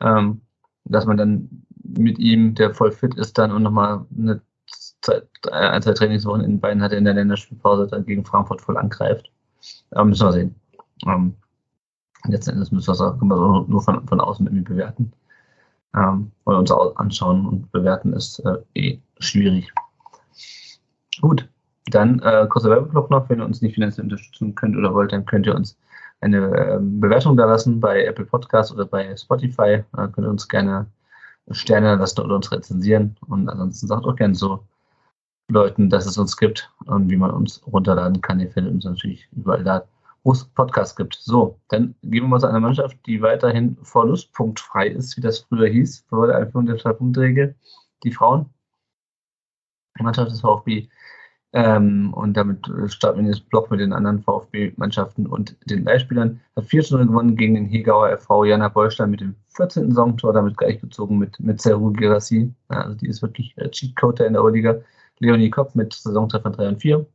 Ähm, 0.00 0.42
dass 0.84 1.06
man 1.06 1.16
dann 1.16 1.64
mit 1.82 2.18
ihm, 2.18 2.54
der 2.54 2.74
voll 2.74 2.92
fit 2.92 3.14
ist, 3.14 3.38
dann 3.38 3.52
und 3.52 3.62
nochmal 3.62 4.04
eine 4.16 4.42
Zeit, 5.00 5.28
ein, 5.50 5.82
zwei 5.82 5.92
Trainingswochen 5.92 6.42
in 6.42 6.52
den 6.52 6.60
Beinen 6.60 6.82
hatte 6.82 6.96
in 6.96 7.04
der 7.04 7.14
Länderspielpause, 7.14 7.86
dann 7.86 8.04
gegen 8.04 8.24
Frankfurt 8.24 8.60
voll 8.60 8.76
angreift. 8.76 9.30
Ähm, 9.94 10.08
müssen 10.08 10.26
wir 10.26 10.32
sehen. 10.32 10.54
Ähm, 11.06 11.34
letzten 12.26 12.52
Endes 12.52 12.72
müssen 12.72 12.88
wir 12.88 12.92
es 12.92 13.00
auch, 13.00 13.20
nur 13.20 13.82
von, 13.82 14.06
von 14.06 14.20
außen 14.20 14.46
irgendwie 14.46 14.64
bewerten. 14.64 15.12
Ähm, 15.94 16.32
oder 16.44 16.58
uns 16.58 16.70
anschauen 16.70 17.46
und 17.46 17.70
bewerten 17.72 18.12
ist 18.12 18.40
äh, 18.40 18.58
eh 18.74 19.00
schwierig. 19.18 19.72
Gut, 21.20 21.48
dann 21.86 22.20
äh, 22.20 22.46
kurzer 22.48 22.70
Werbeblock 22.70 23.10
noch, 23.10 23.28
wenn 23.28 23.38
ihr 23.38 23.44
uns 23.44 23.62
nicht 23.62 23.74
finanziell 23.74 24.04
unterstützen 24.04 24.54
könnt 24.54 24.76
oder 24.76 24.92
wollt, 24.94 25.12
dann 25.12 25.26
könnt 25.26 25.46
ihr 25.46 25.54
uns 25.54 25.76
eine 26.20 26.38
äh, 26.38 26.78
Bewertung 26.80 27.36
da 27.36 27.44
lassen 27.44 27.80
bei 27.80 28.04
Apple 28.04 28.24
Podcasts 28.24 28.72
oder 28.72 28.86
bei 28.86 29.16
Spotify. 29.16 29.84
Äh, 29.96 30.08
könnt 30.08 30.26
ihr 30.26 30.30
uns 30.30 30.48
gerne 30.48 30.86
Sterne 31.50 31.96
lassen 31.96 32.20
oder 32.20 32.36
uns 32.36 32.50
rezensieren. 32.50 33.16
Und 33.28 33.48
ansonsten 33.48 33.86
sagt 33.86 34.06
auch 34.06 34.16
gerne 34.16 34.34
so 34.34 34.64
Leuten, 35.48 35.90
dass 35.90 36.06
es 36.06 36.18
uns 36.18 36.36
gibt 36.36 36.70
und 36.86 37.10
wie 37.10 37.16
man 37.16 37.30
uns 37.30 37.60
runterladen 37.66 38.20
kann. 38.20 38.40
Ihr 38.40 38.50
findet 38.50 38.74
uns 38.74 38.84
natürlich 38.84 39.28
überall 39.32 39.64
da, 39.64 39.84
wo 40.22 40.32
es 40.32 40.44
Podcasts 40.44 40.96
gibt. 40.96 41.14
So, 41.14 41.60
dann 41.68 41.94
gehen 42.02 42.22
wir 42.22 42.28
mal 42.28 42.40
zu 42.40 42.46
einer 42.46 42.60
Mannschaft, 42.60 42.96
die 43.06 43.20
weiterhin 43.20 43.76
verlustpunktfrei 43.82 44.88
ist, 44.88 45.16
wie 45.16 45.20
das 45.20 45.40
früher 45.40 45.68
hieß, 45.68 46.06
vor 46.08 46.26
der 46.26 46.38
Einführung 46.38 46.66
der 46.66 46.78
Zwei-Punkt-Regel. 46.78 47.54
Die 48.04 48.12
Frauen. 48.12 48.46
Die 49.98 50.02
Mannschaft 50.02 50.30
des 50.32 50.40
VfB 50.40 50.88
ähm, 51.54 52.12
und 52.14 52.36
damit 52.36 52.68
starten 52.86 53.20
wir 53.20 53.30
jetzt 53.30 53.48
Block 53.48 53.70
mit 53.70 53.78
den 53.78 53.92
anderen 53.92 54.20
VfB-Mannschaften 54.20 55.24
und 55.24 55.56
den 55.70 55.84
Leihspielern. 55.84 56.40
Hat 56.56 56.64
4 56.64 56.82
0 56.90 57.06
gewonnen 57.06 57.36
gegen 57.36 57.54
den 57.54 57.66
Hegauer 57.66 58.18
FV 58.18 58.44
Jana 58.44 58.68
Beulstein 58.68 59.10
mit 59.10 59.20
dem 59.20 59.36
14. 59.50 59.90
Saisontor, 59.90 60.32
damit 60.32 60.56
gleichgezogen 60.56 61.16
mit, 61.16 61.38
mit 61.38 61.62
Seru 61.62 61.92
Gerassi. 61.92 62.52
Also 62.66 62.96
die 62.96 63.06
ist 63.06 63.22
wirklich 63.22 63.56
äh, 63.56 63.70
Cheatcoder 63.70 64.26
in 64.26 64.32
der 64.32 64.42
Oberliga. 64.42 64.80
Leonie 65.20 65.50
Kopp 65.50 65.74
mit 65.74 65.92
Saisontreffer 65.92 66.50
3 66.50 66.68
und 66.68 66.80
4. 66.80 67.06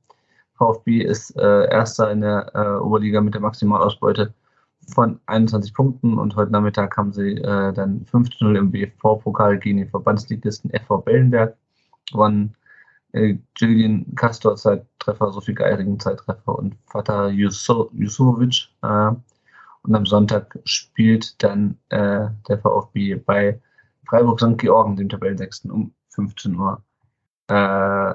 VfB 0.57 1.01
ist 1.03 1.35
äh, 1.37 1.69
Erster 1.69 2.11
in 2.11 2.21
der 2.21 2.51
äh, 2.53 2.81
Oberliga 2.81 3.21
mit 3.21 3.33
der 3.33 3.41
Maximalausbeute 3.41 4.33
von 4.93 5.19
21 5.27 5.73
Punkten 5.73 6.17
und 6.17 6.35
heute 6.35 6.51
Nachmittag 6.51 6.97
haben 6.97 7.13
sie 7.13 7.33
äh, 7.37 7.73
dann 7.73 8.05
15-0 8.11 8.57
im 8.57 8.71
BV-Pokal 8.71 9.59
gegen 9.59 9.77
den 9.77 9.89
Verbandsligisten 9.89 10.71
FV 10.71 10.97
Bellenberg 10.99 11.55
gewonnen 12.11 12.55
äh, 13.13 13.37
Julian 13.57 14.05
Castor 14.15 14.55
Zeittreffer, 14.55 15.31
Sophie 15.31 15.53
Geiringen 15.53 15.99
Zeittreffer 15.99 16.57
und 16.57 16.75
Vater 16.85 17.29
Jusovic. 17.29 18.69
Äh, 18.81 19.11
und 19.81 19.95
am 19.95 20.05
Sonntag 20.05 20.59
spielt 20.65 21.41
dann 21.41 21.77
äh, 21.89 22.27
der 22.47 22.59
VfB 22.59 23.15
bei 23.15 23.59
Freiburg 24.05 24.39
St. 24.39 24.57
Georgen, 24.57 24.97
dem 24.97 25.09
Tabellensechsten, 25.09 25.71
um 25.71 25.93
15 26.09 26.55
Uhr. 26.55 26.83
Äh, 27.49 28.13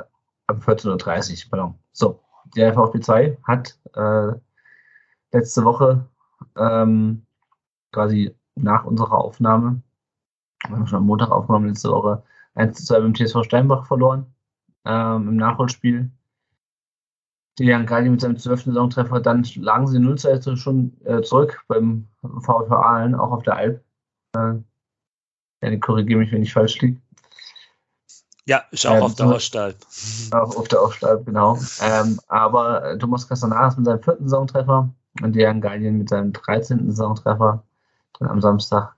um 0.48 0.60
14.30 0.60 1.44
Uhr, 1.44 1.50
pardon. 1.50 1.74
So, 1.92 2.20
der 2.56 2.72
VfB 2.72 3.00
2 3.00 3.38
hat 3.42 3.78
äh, 3.94 4.32
letzte 5.32 5.64
Woche 5.64 6.06
ähm, 6.56 7.26
quasi 7.92 8.34
nach 8.54 8.84
unserer 8.84 9.18
Aufnahme, 9.18 9.82
wir 10.68 10.76
haben 10.76 10.86
schon 10.86 10.98
am 10.98 11.06
Montag 11.06 11.30
aufgenommen, 11.30 11.68
letzte 11.68 11.90
Woche 11.90 12.22
1 12.54 12.78
zu 12.78 12.84
2 12.86 13.00
beim 13.00 13.14
TSV 13.14 13.42
Steinbach 13.42 13.86
verloren 13.86 14.26
ähm, 14.84 15.28
im 15.28 15.36
Nachholspiel. 15.36 16.10
Die 17.58 17.64
Jan 17.64 17.86
Galli 17.86 18.10
mit 18.10 18.20
seinem 18.20 18.36
zwölften 18.36 18.72
Saisontreffer, 18.72 19.20
dann 19.20 19.44
lagen 19.56 19.86
sie 19.86 19.98
0 19.98 20.18
zu 20.18 20.56
schon 20.56 20.96
äh, 21.04 21.22
zurück 21.22 21.64
beim 21.68 22.08
VfV 22.22 22.72
Aalen, 22.72 23.14
auch 23.14 23.30
auf 23.32 23.42
der 23.42 23.56
Alp. 23.56 23.84
Äh, 24.36 24.54
ja, 25.62 25.76
korrigiere 25.78 26.18
mich, 26.18 26.32
wenn 26.32 26.42
ich 26.42 26.52
falsch 26.52 26.80
liege. 26.80 27.00
Ja, 28.46 28.62
ist 28.70 28.86
auch 28.86 28.96
ähm, 28.96 29.02
auf 29.02 29.14
der 29.14 29.26
Ostalb. 29.28 29.76
Auch 30.32 30.56
auf 30.56 30.68
der 30.68 30.82
Ostalb, 30.82 31.24
genau. 31.24 31.58
Ähm, 31.80 32.20
aber 32.28 32.98
Thomas 32.98 33.26
Castanaras 33.26 33.76
mit 33.76 33.86
seinem 33.86 34.02
vierten 34.02 34.28
Saisontreffer 34.28 34.90
und 35.22 35.36
Jan 35.36 35.60
Gallien 35.60 35.98
mit 35.98 36.10
seinem 36.10 36.32
13. 36.32 36.90
Saisontreffer 36.90 37.62
am 38.20 38.40
Samstag. 38.40 38.94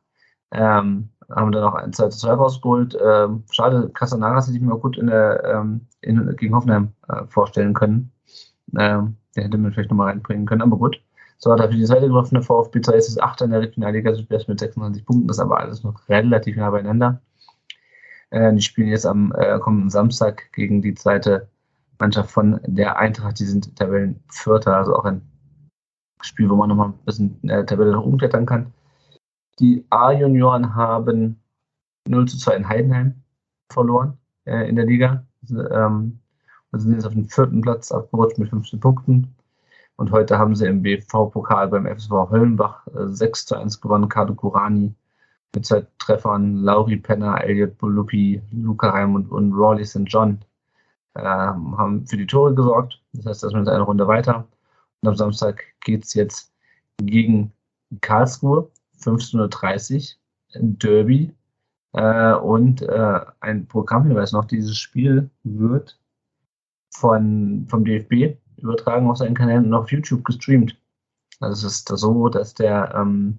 Ähm, 0.50 1.10
haben 1.34 1.52
dann 1.52 1.62
noch 1.62 1.74
ein 1.74 1.92
2 1.92 2.08
zu 2.08 2.18
2 2.18 2.32
rausgeholt. 2.32 2.98
Ähm, 3.04 3.44
schade, 3.50 3.90
Casanaras 3.90 4.46
hätte 4.46 4.56
ich 4.56 4.62
mir 4.62 4.78
gut 4.78 4.96
in 4.98 5.08
der, 5.08 5.44
ähm, 5.44 5.86
in, 6.00 6.34
gegen 6.36 6.54
Hoffenheim 6.54 6.92
äh, 7.08 7.24
vorstellen 7.28 7.74
können. 7.74 8.12
Ähm, 8.76 9.16
der 9.34 9.44
hätte 9.44 9.58
man 9.58 9.72
vielleicht 9.72 9.90
nochmal 9.90 10.08
reinbringen 10.08 10.46
können, 10.46 10.62
aber 10.62 10.76
gut. 10.76 11.00
So 11.38 11.52
hat 11.52 11.60
er 11.60 11.68
für 11.68 11.74
die 11.74 11.86
Seite 11.86 12.06
getroffen. 12.06 12.34
Der 12.34 12.42
VfB 12.42 12.80
2 12.80 12.92
ist 12.94 13.08
das 13.08 13.18
8. 13.18 13.42
in 13.42 13.50
der 13.50 13.60
Regionalliga 13.60 14.14
Südwest 14.14 14.48
mit 14.48 14.58
26 14.58 15.04
Punkten. 15.04 15.28
Das 15.28 15.36
ist 15.36 15.42
aber 15.42 15.58
alles 15.58 15.82
noch 15.82 16.08
relativ 16.08 16.56
nah 16.56 16.70
beieinander. 16.70 17.20
Äh, 18.36 18.54
die 18.54 18.60
spielen 18.60 18.88
jetzt 18.88 19.06
am 19.06 19.32
äh, 19.32 19.58
kommenden 19.58 19.88
Samstag 19.88 20.52
gegen 20.52 20.82
die 20.82 20.94
zweite 20.94 21.48
Mannschaft 21.98 22.30
von 22.30 22.60
der 22.66 22.98
Eintracht. 22.98 23.38
Die 23.38 23.46
sind 23.46 23.74
Tabellenvierter, 23.76 24.76
also 24.76 24.94
auch 24.94 25.06
ein 25.06 25.22
Spiel, 26.20 26.50
wo 26.50 26.56
man 26.56 26.68
nochmal 26.68 26.88
ein 26.88 27.04
bisschen 27.06 27.40
der 27.42 27.64
Tabelle 27.64 27.92
noch 27.92 28.04
umklettern 28.04 28.44
kann. 28.44 28.74
Die 29.58 29.86
A-Junioren 29.88 30.74
haben 30.74 31.40
0 32.06 32.28
zu 32.28 32.36
2 32.36 32.56
in 32.56 32.68
Heidenheim 32.68 33.14
verloren 33.72 34.18
äh, 34.44 34.68
in 34.68 34.76
der 34.76 34.84
Liga. 34.84 35.24
Ähm, 35.50 36.18
und 36.72 36.80
sind 36.80 36.92
jetzt 36.92 37.06
auf 37.06 37.14
den 37.14 37.28
vierten 37.28 37.62
Platz 37.62 37.90
abgerutscht 37.90 38.36
mit 38.36 38.50
15 38.50 38.80
Punkten. 38.80 39.34
Und 39.96 40.10
heute 40.10 40.38
haben 40.38 40.54
sie 40.54 40.66
im 40.66 40.82
BV-Pokal 40.82 41.68
beim 41.68 41.86
FSV 41.86 42.10
Höllenbach 42.30 42.86
äh, 42.88 43.06
6 43.06 43.46
zu 43.46 43.56
1 43.56 43.80
gewonnen. 43.80 44.10
Kado 44.10 44.34
Kurani 44.34 44.94
mit 45.56 45.64
zwei 45.64 45.86
Treffern, 45.98 46.62
Lauri 46.62 46.98
Penner, 46.98 47.42
Elliot 47.42 47.78
Buluppi, 47.78 48.42
Luca 48.52 48.90
Raimund 48.90 49.32
und 49.32 49.54
Rawley 49.54 49.86
St. 49.86 50.02
John 50.04 50.38
äh, 51.14 51.22
haben 51.22 52.06
für 52.06 52.18
die 52.18 52.26
Tore 52.26 52.54
gesorgt. 52.54 53.02
Das 53.14 53.24
heißt, 53.24 53.42
dass 53.42 53.52
wir 53.54 53.60
jetzt 53.60 53.68
eine 53.70 53.82
Runde 53.82 54.06
weiter. 54.06 54.46
Und 55.00 55.08
am 55.08 55.16
Samstag 55.16 55.64
geht 55.80 56.04
es 56.04 56.12
jetzt 56.12 56.52
gegen 56.98 57.52
Karlsruhe 58.02 58.70
15.30 59.00 60.16
Uhr, 60.56 60.60
Derby. 60.60 61.32
Äh, 61.94 62.34
und 62.34 62.82
äh, 62.82 63.20
ein 63.40 63.66
Programmhinweis 63.66 64.32
noch, 64.32 64.44
dieses 64.44 64.76
Spiel 64.76 65.30
wird 65.42 65.98
von, 66.90 67.66
vom 67.70 67.82
DFB 67.82 68.36
übertragen 68.58 69.08
auf 69.08 69.16
seinen 69.16 69.34
Kanälen 69.34 69.64
und 69.64 69.74
auf 69.74 69.90
YouTube 69.90 70.22
gestreamt. 70.22 70.76
Also 71.40 71.66
es 71.66 71.76
ist 71.76 71.88
so, 71.88 72.28
dass 72.28 72.52
der, 72.52 72.94
ähm, 72.94 73.38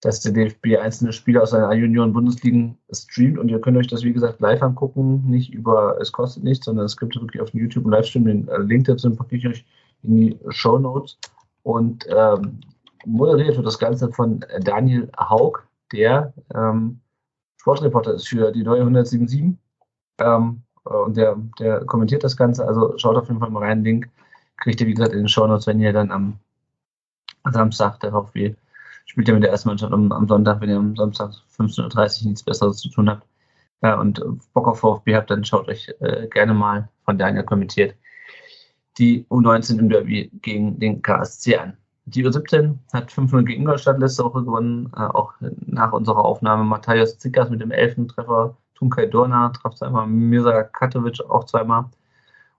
dass 0.00 0.20
der 0.20 0.32
DFB 0.32 0.78
einzelne 0.80 1.12
Spiele 1.12 1.42
aus 1.42 1.50
seiner 1.50 1.72
Junioren-Bundesligen 1.72 2.78
streamt. 2.90 3.38
Und 3.38 3.48
ihr 3.48 3.60
könnt 3.60 3.76
euch 3.76 3.86
das, 3.86 4.02
wie 4.02 4.12
gesagt, 4.12 4.40
live 4.40 4.62
angucken, 4.62 5.24
nicht 5.26 5.52
über, 5.52 5.98
es 6.00 6.10
kostet 6.10 6.42
nichts, 6.42 6.64
sondern 6.64 6.86
es 6.86 6.96
gibt 6.96 7.14
wirklich 7.20 7.42
auf 7.42 7.52
YouTube 7.52 7.84
einen 7.84 7.92
Livestream, 7.92 8.24
den 8.24 8.48
äh, 8.48 8.58
Link 8.58 8.86
dazu 8.86 9.14
packe 9.14 9.36
ich 9.36 9.46
euch 9.46 9.64
in 10.02 10.16
die 10.16 10.38
Show 10.48 10.78
Notes. 10.78 11.18
Und 11.62 12.06
ähm, 12.08 12.60
moderiert 13.04 13.56
wird 13.56 13.66
das 13.66 13.78
Ganze 13.78 14.10
von 14.10 14.44
Daniel 14.60 15.10
Haug, 15.18 15.58
der 15.92 16.32
ähm, 16.54 17.00
Sportreporter 17.60 18.14
ist 18.14 18.28
für 18.28 18.52
die 18.52 18.62
neue 18.62 18.80
177 18.80 19.54
ähm, 20.20 20.62
und 20.84 21.16
der, 21.16 21.36
der 21.58 21.84
kommentiert 21.84 22.24
das 22.24 22.36
Ganze, 22.36 22.66
also 22.66 22.96
schaut 22.96 23.16
auf 23.16 23.28
jeden 23.28 23.40
Fall 23.40 23.50
mal 23.50 23.64
rein, 23.64 23.84
Link 23.84 24.08
kriegt 24.56 24.80
ihr, 24.80 24.86
wie 24.86 24.94
gesagt, 24.94 25.12
in 25.12 25.20
den 25.20 25.28
Show 25.28 25.46
Notes, 25.46 25.66
wenn 25.66 25.80
ihr 25.80 25.92
dann 25.92 26.10
am 26.10 26.38
Samstag 27.50 28.00
der 28.00 28.12
VfB 28.12 28.54
spielt 29.10 29.28
ja 29.28 29.34
mit 29.34 29.42
der 29.42 29.50
ersten 29.50 29.68
Mannschaft 29.68 29.92
am, 29.92 30.12
am 30.12 30.28
Sonntag, 30.28 30.60
wenn 30.60 30.70
ihr 30.70 30.76
am 30.76 30.94
Samstag 30.94 31.32
15.30 31.58 32.22
Uhr 32.22 32.28
nichts 32.28 32.42
Besseres 32.44 32.78
zu 32.78 32.88
tun 32.90 33.10
habt 33.10 33.26
ja, 33.82 33.98
und 33.98 34.22
Bock 34.52 34.68
auf 34.68 34.80
VfB 34.80 35.16
habt, 35.16 35.30
dann 35.30 35.44
schaut 35.44 35.68
euch 35.68 35.92
äh, 36.00 36.28
gerne 36.28 36.54
mal 36.54 36.88
von 37.04 37.18
Daniel 37.18 37.44
kommentiert 37.44 37.94
die 38.98 39.24
U19 39.30 39.78
im 39.78 39.88
Derby 39.88 40.30
gegen 40.42 40.78
den 40.78 41.02
KSC 41.02 41.56
an. 41.56 41.76
Die 42.04 42.24
U17 42.24 42.76
hat 42.92 43.10
5-0 43.10 43.44
gegen 43.44 43.62
Ingolstadt 43.62 43.98
letzte 43.98 44.24
Woche 44.24 44.44
gewonnen, 44.44 44.92
äh, 44.96 45.00
auch 45.00 45.32
nach 45.40 45.92
unserer 45.92 46.24
Aufnahme 46.24 46.64
Matthias 46.64 47.18
Zickers 47.18 47.50
mit 47.50 47.60
dem 47.60 47.70
11. 47.70 48.08
Treffer, 48.08 48.56
Tunkai 48.74 49.06
Dorna 49.06 49.50
traf 49.50 49.74
zweimal, 49.74 50.06
Mirza 50.06 50.62
Katovic 50.64 51.20
auch 51.28 51.44
zweimal 51.44 51.86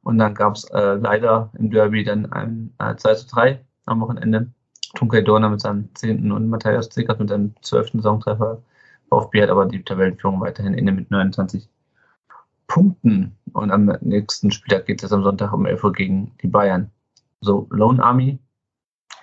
und 0.04 0.18
dann 0.18 0.34
gab 0.36 0.56
es 0.56 0.64
äh, 0.66 0.96
leider 0.96 1.50
im 1.58 1.70
Derby 1.70 2.04
dann 2.04 2.32
ein 2.32 2.74
äh, 2.80 2.96
2 2.96 3.14
3 3.30 3.66
am 3.86 4.02
Wochenende. 4.02 4.48
Tunkai 4.96 5.22
Dorna 5.22 5.50
mit 5.50 5.62
seinem 5.62 5.90
10. 5.96 6.32
und 6.32 6.50
Matthias 6.50 6.90
Zickers 6.90 7.20
mit 7.20 7.30
seinem 7.30 7.54
12. 7.62 7.94
Saisontreffer. 7.94 8.62
VfB 9.10 9.44
hat 9.44 9.50
aber 9.50 9.66
die 9.66 9.84
Tabellenführung 9.84 10.40
weiterhin 10.42 10.74
inne 10.74 10.92
mit 10.92 11.12
29 11.12 11.68
Punkten. 12.68 13.36
Und 13.54 13.72
am 13.72 13.86
nächsten 14.02 14.52
Spieltag 14.52 14.86
geht 14.86 15.04
es 15.04 15.12
am 15.12 15.24
Sonntag 15.24 15.54
um 15.54 15.66
11 15.66 15.84
Uhr 15.84 15.94
gegen 15.94 16.32
die 16.42 16.48
Bayern. 16.48 16.92
So, 17.42 17.68
Lone 17.72 18.04
Army. 18.04 18.40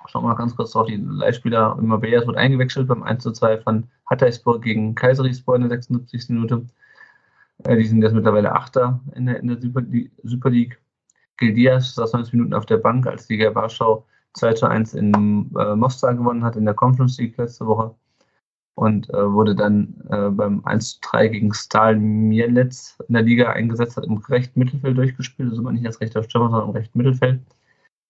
Schauen 0.07 0.24
wir 0.24 0.28
mal 0.28 0.35
ganz 0.35 0.57
kurz 0.57 0.73
drauf. 0.73 0.86
Die 0.86 0.97
Leihspieler 0.97 1.77
Mabeyas 1.77 2.27
wird 2.27 2.36
eingewechselt 2.36 2.89
beim 2.89 3.03
1 3.03 3.23
zu 3.23 3.32
2 3.32 3.59
von 3.59 3.89
Hatayspor 4.07 4.61
gegen 4.61 4.95
Kayserispor 4.95 5.57
in 5.57 5.62
der 5.62 5.70
76. 5.70 6.31
Minute. 6.31 6.66
Äh, 7.65 7.77
die 7.77 7.85
sind 7.86 8.03
jetzt 8.03 8.15
mittlerweile 8.15 8.53
Achter 8.53 9.01
in 9.15 9.27
der, 9.27 9.40
in 9.40 9.49
der 9.49 9.61
Super, 9.61 10.51
League. 10.51 10.81
Gildias 11.36 11.95
saß 11.95 12.15
90 12.15 12.35
Minuten 12.35 12.55
auf 12.55 12.66
der 12.66 12.78
Bank, 12.78 13.07
als 13.07 13.27
die 13.27 13.39
Warschau 13.39 14.07
2 14.39 14.55
zu 14.55 14.66
1 14.66 14.94
in 14.94 15.12
äh, 15.59 15.74
Mostar 15.77 16.15
gewonnen 16.15 16.44
hat 16.44 16.56
in 16.56 16.65
der 16.65 16.74
Conference 16.74 17.19
League 17.19 17.36
letzte 17.36 17.66
Woche 17.66 17.94
und 18.78 19.10
äh, 19.10 19.32
wurde 19.32 19.56
dann 19.56 19.94
äh, 20.09 20.31
beim 20.31 20.60
1-3 20.60 21.28
gegen 21.28 21.52
Stal 21.52 21.97
Mielec 21.97 22.74
in 23.09 23.15
der 23.15 23.23
Liga 23.23 23.51
eingesetzt, 23.51 23.97
hat 23.97 24.06
im 24.06 24.19
rechten 24.19 24.59
Mittelfeld 24.60 24.97
durchgespielt, 24.97 25.51
also 25.51 25.69
nicht 25.70 25.86
als 25.86 26.01
rechter 26.01 26.23
Stürmer, 26.23 26.51
sondern 26.51 26.69
im 26.69 26.77
rechten 26.77 26.97
Mittelfeld. 26.97 27.40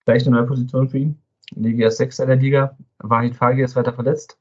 Gleich 0.04 0.26
eine 0.26 0.36
neue 0.36 0.46
Position 0.46 0.88
für 0.88 0.98
ihn. 0.98 1.18
Liga 1.54 1.88
ist 1.88 1.96
Sechster 1.96 2.24
in 2.24 2.28
der 2.28 2.38
Liga. 2.38 2.76
Wahid 2.98 3.34
Fagi 3.34 3.62
ist 3.62 3.76
weiter 3.76 3.94
verletzt. 3.94 4.38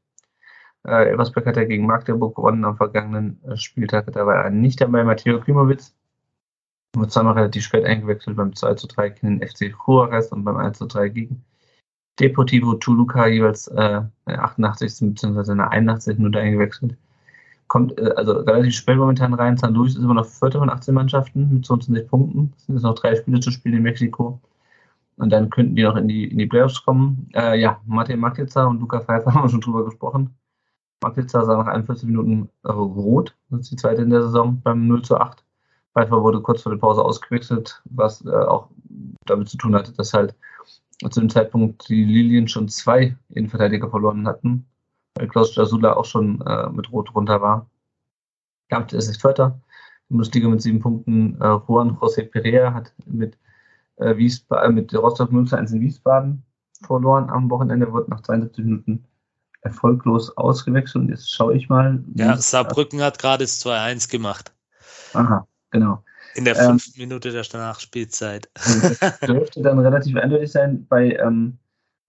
Äh, 0.86 1.10
Elversberg 1.10 1.46
hat 1.46 1.58
ja 1.58 1.64
gegen 1.64 1.86
Magdeburg 1.86 2.36
gewonnen 2.36 2.66
am 2.66 2.76
vergangenen 2.76 3.42
äh, 3.46 3.56
Spieltag. 3.56 4.12
Da 4.12 4.26
war 4.26 4.44
er 4.44 4.50
nicht 4.50 4.82
dabei. 4.82 5.04
Matteo 5.04 5.40
Klimowitz 5.40 5.96
wurde 6.94 7.10
zweimal 7.10 7.34
relativ 7.36 7.64
spät 7.64 7.86
eingewechselt 7.86 8.36
beim 8.36 8.54
2 8.54 8.74
3 8.74 9.10
gegen 9.10 9.40
den 9.40 9.48
FC 9.48 9.74
Juarez 9.88 10.32
und 10.32 10.44
beim 10.44 10.58
1 10.58 10.80
3 10.80 11.10
gegen 11.10 11.46
Deportivo 12.20 12.74
Toluca 12.76 13.28
jeweils 13.28 13.68
äh, 13.68 14.02
88. 14.26 15.14
bzw. 15.14 15.52
in 15.52 15.58
der 15.58 15.72
81. 15.72 16.18
Minute 16.18 16.40
eingewechselt. 16.40 16.96
Kommt 17.68 17.98
äh, 18.00 18.12
also 18.16 18.34
relativ 18.34 18.76
spät 18.76 18.98
momentan 18.98 19.34
rein. 19.34 19.58
San 19.58 19.74
Luis 19.74 19.96
ist 19.96 20.04
immer 20.04 20.16
noch 20.16 20.26
Vierter 20.26 20.60
von 20.60 20.70
18 20.70 20.94
Mannschaften 20.94 21.54
mit 21.54 21.66
22 21.66 22.08
Punkten. 22.08 22.54
Es 22.58 22.66
sind 22.66 22.76
jetzt 22.76 22.84
noch 22.84 22.96
drei 22.96 23.16
Spiele 23.16 23.40
zu 23.40 23.52
spielen 23.52 23.76
in 23.76 23.84
Mexiko. 23.84 24.40
Und 25.18 25.32
dann 25.32 25.50
könnten 25.50 25.76
die 25.76 25.84
noch 25.84 25.96
in 25.96 26.08
die, 26.08 26.26
in 26.26 26.38
die 26.38 26.46
Playoffs 26.46 26.84
kommen. 26.84 27.30
Äh, 27.34 27.60
ja, 27.60 27.82
Martin 27.86 28.20
Makica 28.20 28.66
und 28.66 28.80
Luca 28.80 29.00
Pfeiffer 29.02 29.32
haben 29.34 29.44
wir 29.44 29.50
schon 29.50 29.62
drüber 29.62 29.86
gesprochen. 29.86 30.36
Makica 31.04 31.46
sah 31.46 31.58
nach 31.58 31.68
41 31.68 32.08
Minuten 32.08 32.50
äh, 32.64 32.72
rot. 32.72 33.36
Das 33.50 33.62
ist 33.62 33.72
die 33.72 33.76
zweite 33.76 34.02
in 34.02 34.10
der 34.10 34.24
Saison 34.24 34.62
beim 34.62 34.88
0 34.88 35.04
zu 35.04 35.18
8. 35.18 35.44
Pfeiffer 35.94 36.22
wurde 36.22 36.42
kurz 36.42 36.62
vor 36.62 36.72
der 36.72 36.80
Pause 36.80 37.04
ausgewechselt, 37.04 37.82
was 37.86 38.24
äh, 38.26 38.30
auch 38.30 38.70
damit 39.26 39.50
zu 39.50 39.58
tun 39.58 39.76
hatte, 39.76 39.92
dass 39.94 40.14
halt 40.14 40.36
zu 41.10 41.20
dem 41.20 41.30
Zeitpunkt 41.30 41.88
die 41.90 42.04
Lilien 42.04 42.48
schon 42.48 42.70
zwei 42.70 43.16
Innenverteidiger 43.30 43.90
verloren 43.90 44.28
hatten, 44.28 44.66
weil 45.16 45.28
Klaus 45.28 45.56
Jasula 45.56 45.94
auch 45.94 46.06
schon 46.06 46.42
äh, 46.42 46.70
mit 46.70 46.92
Rot 46.92 47.14
runter 47.14 47.42
war. 47.42 47.70
Damit 48.70 48.94
ist 48.94 49.10
es 49.10 49.18
Vierter. 49.18 49.60
Die 50.10 50.14
Bundesliga 50.14 50.48
mit 50.48 50.62
sieben 50.62 50.80
Punkten. 50.80 51.40
Äh, 51.40 51.60
Juan 51.68 51.98
José 51.98 52.24
Perea 52.24 52.74
hat 52.74 52.94
mit, 53.06 53.38
äh, 53.98 54.18
Wiesbaden, 54.18 54.76
mit 54.76 54.94
Rostock 54.94 55.32
0 55.32 55.54
1 55.54 55.72
in 55.72 55.82
Wiesbaden 55.82 56.44
verloren 56.86 57.30
am 57.30 57.50
Wochenende, 57.50 57.92
wird 57.92 58.10
nach 58.10 58.22
72 58.22 58.64
Minuten 58.64 59.06
erfolglos 59.62 60.36
ausgewechselt. 60.38 61.04
Und 61.04 61.10
jetzt 61.10 61.32
schaue 61.32 61.56
ich 61.56 61.70
mal. 61.70 62.04
Ja, 62.16 62.38
Saarbrücken 62.38 63.02
hat 63.02 63.20
gerade 63.20 63.44
das 63.44 63.64
2-1 63.66 64.10
gemacht. 64.10 64.54
Aha, 65.14 65.48
genau. 65.72 66.04
In 66.38 66.46
der 66.46 66.56
ähm, 66.56 66.66
fünften 66.70 67.02
ähm, 67.02 67.08
Minute 67.10 67.32
der 67.32 67.44
Nachspielzeit. 67.54 68.48
Das 68.54 69.00
dürfte 69.28 69.64
dann 69.64 69.80
relativ 69.80 70.16
eindeutig 70.16 70.52
sein. 70.52 70.86
Bei 70.88 71.14
ähm, 71.16 71.58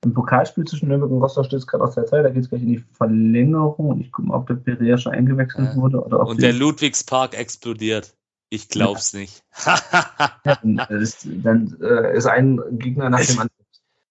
im 0.05 0.13
Pokalspiel 0.13 0.65
zwischen 0.65 0.89
Nürnberg 0.89 1.11
und 1.11 1.23
Rostock 1.23 1.47
steht 1.47 1.61
es 1.61 1.67
gerade 1.67 1.83
aus 1.83 1.95
der 1.95 2.07
Zeit, 2.07 2.25
da 2.25 2.31
geht 2.31 2.43
es 2.43 2.51
gleich 2.51 2.63
in 2.63 2.69
die 2.69 2.85
Verlängerung. 2.93 4.01
Ich 4.01 4.13
gucke 4.13 4.29
mal, 4.29 4.37
ob 4.37 4.47
der 4.47 4.55
Perea 4.55 4.99
schon 4.99 5.13
eingewechselt 5.13 5.71
ja. 5.71 5.77
wurde. 5.77 6.05
Oder 6.05 6.21
und 6.27 6.43
der 6.43 6.53
Ludwigspark 6.53 7.37
explodiert. 7.37 8.15
Ich 8.51 8.69
glaub's 8.69 9.13
ja. 9.13 9.21
nicht. 9.21 9.43
dann, 10.45 10.79
ist, 10.91 11.27
dann 11.43 11.77
äh, 11.81 12.17
ist 12.17 12.27
ein 12.27 12.61
Gegner 12.73 13.11
nach 13.11 13.25
dem 13.25 13.39
anderen. 13.41 13.51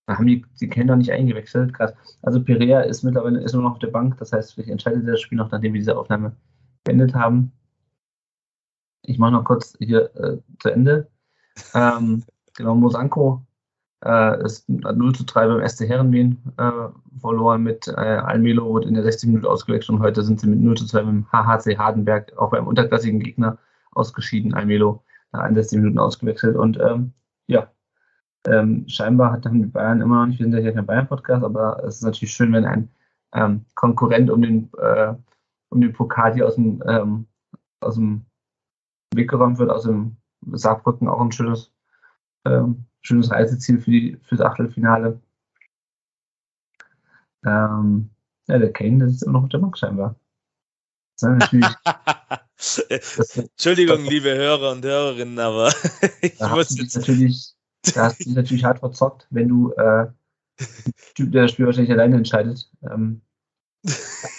Da 0.08 0.18
haben 0.18 0.26
die, 0.26 0.44
die 0.60 0.68
doch 0.68 0.96
nicht 0.96 1.12
eingewechselt. 1.12 1.74
Krass. 1.74 1.94
Also 2.24 2.44
Perea 2.44 2.82
ist 2.82 3.04
mittlerweile 3.04 3.42
ist 3.42 3.54
nur 3.54 3.64
noch 3.64 3.74
auf 3.74 3.80
der 3.80 3.88
Bank. 3.88 4.18
Das 4.18 4.32
heißt, 4.32 4.54
vielleicht 4.54 4.70
entscheidet 4.70 5.08
das 5.08 5.22
Spiel 5.22 5.38
noch, 5.38 5.52
nachdem 5.52 5.74
wir 5.74 5.80
diese 5.80 5.98
Aufnahme 5.98 6.36
beendet 6.84 7.14
haben. 7.14 7.52
Ich 9.08 9.18
mache 9.18 9.32
noch 9.32 9.46
kurz 9.46 9.76
hier 9.80 10.14
äh, 10.18 10.38
zu 10.60 10.70
Ende. 10.70 11.08
Ähm, 11.74 12.24
genau, 12.56 12.76
Mosanko 12.76 13.42
äh, 14.04 14.44
ist 14.44 14.68
0 14.68 15.16
zu 15.16 15.24
3 15.24 15.48
beim 15.48 15.68
SC 15.68 15.88
Herrenwien 15.88 16.38
äh, 16.58 16.90
verloren 17.20 17.64
mit 17.64 17.88
äh, 17.88 17.92
Almelo, 17.92 18.66
wurde 18.66 18.90
in 18.90 18.96
der 18.96 19.04
60 19.04 19.30
Minute 19.30 19.50
ausgewechselt 19.50 19.98
und 19.98 20.04
heute 20.04 20.24
sind 20.24 20.42
sie 20.42 20.48
mit 20.48 20.60
0 20.60 20.76
zu 20.76 20.86
2 20.86 21.04
mit 21.04 21.14
dem 21.14 21.32
HHC 21.32 21.78
Hardenberg, 21.78 22.38
auch 22.38 22.52
beim 22.52 22.68
unterklassigen 22.68 23.22
Gegner, 23.22 23.58
ausgeschieden. 23.92 24.54
Almelo 24.54 25.04
nach 25.32 25.40
61 25.40 25.80
Minuten 25.80 26.00
ausgewechselt 26.00 26.58
und 26.58 26.78
ähm, 26.78 27.14
ja, 27.48 27.72
ähm, 28.46 28.90
scheinbar 28.90 29.32
hat 29.32 29.46
dann 29.46 29.62
die 29.62 29.68
Bayern 29.68 30.02
immer 30.02 30.20
noch 30.20 30.28
nicht, 30.28 30.40
wir 30.40 30.46
sind 30.46 30.54
ja 30.54 30.60
hier 30.60 30.74
kein 30.74 30.86
Bayern-Podcast, 30.86 31.46
aber 31.46 31.82
es 31.86 31.96
ist 31.96 32.04
natürlich 32.04 32.34
schön, 32.34 32.52
wenn 32.52 32.66
ein 32.66 32.90
ähm, 33.34 33.66
Konkurrent 33.76 34.30
um 34.30 34.42
den, 34.42 34.70
äh, 34.80 35.14
um 35.70 35.80
den 35.80 35.94
Pokal 35.94 36.34
hier 36.34 36.46
aus 36.46 36.56
dem, 36.56 36.84
ähm, 36.86 37.26
aus 37.80 37.96
dem 37.96 38.27
weggeräumt 39.14 39.58
wird. 39.58 39.70
Also 39.70 40.12
Saarbrücken 40.52 41.08
auch 41.08 41.22
ein 41.22 41.32
schönes, 41.32 41.72
ähm, 42.46 42.86
schönes 43.02 43.32
Reiseziel 43.32 43.80
für, 43.82 43.92
die, 43.92 44.18
für 44.24 44.36
das 44.36 44.46
Achtelfinale. 44.46 45.22
Ähm, 47.46 48.10
ja, 48.48 48.58
der 48.60 48.74
Kane, 48.74 49.00
der 49.00 49.08
ist 49.08 49.24
immer 49.24 49.34
noch 49.34 49.44
auf 49.44 49.50
der 49.50 49.60
Bank 49.60 49.78
scheinbar. 49.78 50.16
Entschuldigung, 52.90 54.04
liebe 54.06 54.36
Hörer 54.36 54.72
und 54.72 54.86
Hörerinnen, 54.86 55.40
aber 55.40 55.72
ich 56.22 56.38
da 56.38 56.56
muss 56.56 56.78
jetzt. 56.78 56.96
Natürlich, 56.96 57.56
da 57.96 58.06
hast 58.06 58.20
du 58.20 58.26
dich 58.26 58.36
natürlich 58.36 58.64
hart 58.64 58.80
verzockt, 58.80 59.28
wenn 59.32 59.48
du 59.48 59.72
äh, 59.74 60.08
Typ, 61.16 61.32
der 61.32 61.44
das 61.44 61.52
Spiel 61.52 61.66
wahrscheinlich 61.66 61.92
alleine 61.92 62.18
entscheidet, 62.18 62.70
ähm, 62.84 63.22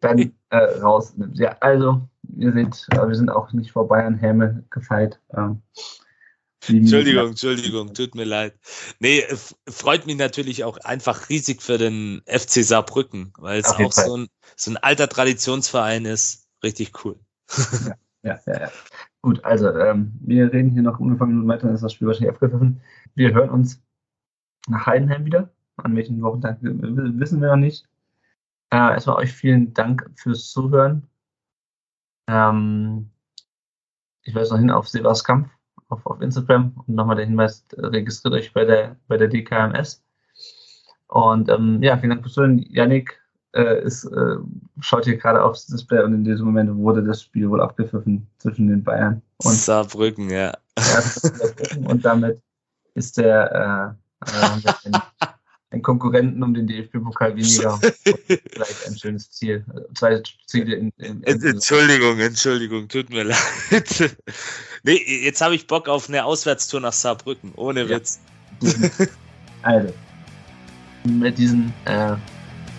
dann 0.00 0.32
äh, 0.50 0.56
rausnimmst. 0.56 1.38
Ja, 1.38 1.56
also 1.60 2.08
ihr 2.36 2.52
seht, 2.52 2.86
wir 2.90 3.14
sind 3.14 3.30
auch 3.30 3.52
nicht 3.52 3.72
vor 3.72 3.88
Bayern 3.88 4.16
Häme 4.16 4.64
gefeit. 4.70 5.20
Ähm, 5.36 5.62
Entschuldigung, 6.68 7.28
Entschuldigung, 7.28 7.94
tut 7.94 8.14
mir 8.14 8.24
leid. 8.24 8.54
Nee, 8.98 9.24
freut 9.68 10.06
mich 10.06 10.16
natürlich 10.16 10.64
auch 10.64 10.76
einfach 10.78 11.28
riesig 11.30 11.62
für 11.62 11.78
den 11.78 12.20
FC 12.26 12.62
Saarbrücken, 12.64 13.32
weil 13.38 13.60
es 13.60 13.66
auch 13.66 13.92
so 13.92 14.18
ein, 14.18 14.28
so 14.56 14.70
ein 14.70 14.76
alter 14.76 15.08
Traditionsverein 15.08 16.04
ist. 16.04 16.46
Richtig 16.62 17.04
cool. 17.04 17.18
Ja, 17.86 17.94
ja, 18.22 18.40
ja. 18.46 18.60
ja. 18.60 18.70
Gut, 19.22 19.44
also 19.44 19.70
ähm, 19.70 20.12
wir 20.20 20.52
reden 20.52 20.70
hier 20.70 20.82
noch 20.82 21.00
ungefähr 21.00 21.26
Minuten 21.26 21.48
weiter, 21.48 21.66
dann 21.66 21.74
ist 21.74 21.82
das 21.82 21.94
Spiel 21.94 22.06
wahrscheinlich 22.06 22.34
abgepfiffen. 22.34 22.80
Wir 23.14 23.32
hören 23.32 23.50
uns 23.50 23.82
nach 24.68 24.86
Heidenheim 24.86 25.24
wieder. 25.24 25.50
An 25.76 25.96
welchen 25.96 26.20
Wochentag 26.20 26.58
wissen 26.60 27.40
wir 27.40 27.48
noch 27.48 27.56
nicht. 27.56 27.88
Äh, 28.72 28.76
erstmal 28.76 29.16
euch 29.16 29.32
vielen 29.32 29.74
Dank 29.74 30.08
fürs 30.14 30.50
Zuhören. 30.50 31.08
Ähm, 32.28 33.10
ich 34.22 34.34
weise 34.34 34.52
noch 34.52 34.60
hin 34.60 34.70
auf 34.70 34.88
Sebas 34.88 35.24
Kampf 35.24 35.48
auf, 35.88 36.06
auf 36.06 36.20
Instagram 36.20 36.72
und 36.86 36.94
nochmal 36.94 37.16
der 37.16 37.26
Hinweis, 37.26 37.64
äh, 37.76 37.86
registriert 37.86 38.34
euch 38.34 38.52
bei 38.52 38.64
der, 38.64 38.96
bei 39.08 39.16
der 39.16 39.28
DKMS. 39.28 40.02
Und 41.08 41.48
ähm, 41.48 41.82
ja, 41.82 41.98
vielen 41.98 42.10
Dank 42.10 42.22
fürs 42.22 42.34
Zuhören. 42.34 42.58
Yannick 42.58 43.20
äh, 43.52 43.82
ist, 43.82 44.04
äh, 44.04 44.36
schaut 44.80 45.04
hier 45.04 45.16
gerade 45.16 45.42
aufs 45.42 45.66
Display 45.66 46.04
und 46.04 46.14
in 46.14 46.24
diesem 46.24 46.46
Moment 46.46 46.74
wurde 46.76 47.02
das 47.02 47.22
Spiel 47.22 47.50
wohl 47.50 47.60
abgepfiffen 47.60 48.26
zwischen 48.38 48.68
den 48.68 48.84
Bayern 48.84 49.22
und 49.38 49.54
Saarbrücken, 49.54 50.30
ja. 50.30 50.56
und 51.88 52.04
damit 52.04 52.40
ist 52.94 53.18
der 53.18 53.96
äh, 54.22 54.30
äh, 55.70 55.76
ein 55.76 55.82
Konkurrenten 55.82 56.42
um 56.42 56.54
den 56.54 56.66
DFB-Pokal 56.66 57.36
weniger. 57.36 57.78
vielleicht 58.26 58.86
ein 58.86 58.98
schönes 58.98 59.30
Ziel. 59.30 59.64
Zwei 59.94 60.22
Ziele 60.46 60.76
in, 60.76 60.92
in, 60.98 61.22
in 61.22 61.42
Entschuldigung, 61.42 62.18
Entschuldigung, 62.18 62.88
tut 62.88 63.10
mir 63.10 63.24
leid. 63.70 64.16
nee, 64.82 65.00
jetzt 65.24 65.40
habe 65.40 65.54
ich 65.54 65.66
Bock 65.66 65.88
auf 65.88 66.08
eine 66.08 66.24
Auswärtstour 66.24 66.80
nach 66.80 66.92
Saarbrücken, 66.92 67.52
ohne 67.56 67.88
Witz. 67.88 68.20
also, 69.62 69.92
mit 71.04 71.38
diesen, 71.38 71.72
äh, 71.86 72.12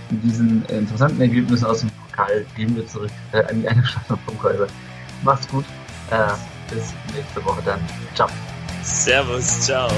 mit 0.10 0.24
diesen 0.24 0.66
interessanten 0.66 1.22
Ergebnissen 1.22 1.66
aus 1.66 1.80
dem 1.80 1.90
Pokal 1.92 2.46
gehen 2.56 2.76
wir 2.76 2.86
zurück 2.88 3.12
äh, 3.32 3.44
an 3.46 3.62
die 3.62 3.68
eine 3.68 3.84
Punkthäuser. 4.26 4.68
Macht's 5.24 5.48
gut. 5.48 5.66
Äh, 6.10 6.34
bis 6.70 6.94
nächste 7.16 7.44
Woche 7.46 7.62
dann. 7.66 7.80
Ciao. 8.16 8.30
Servus, 8.84 9.62
ciao. 9.62 9.90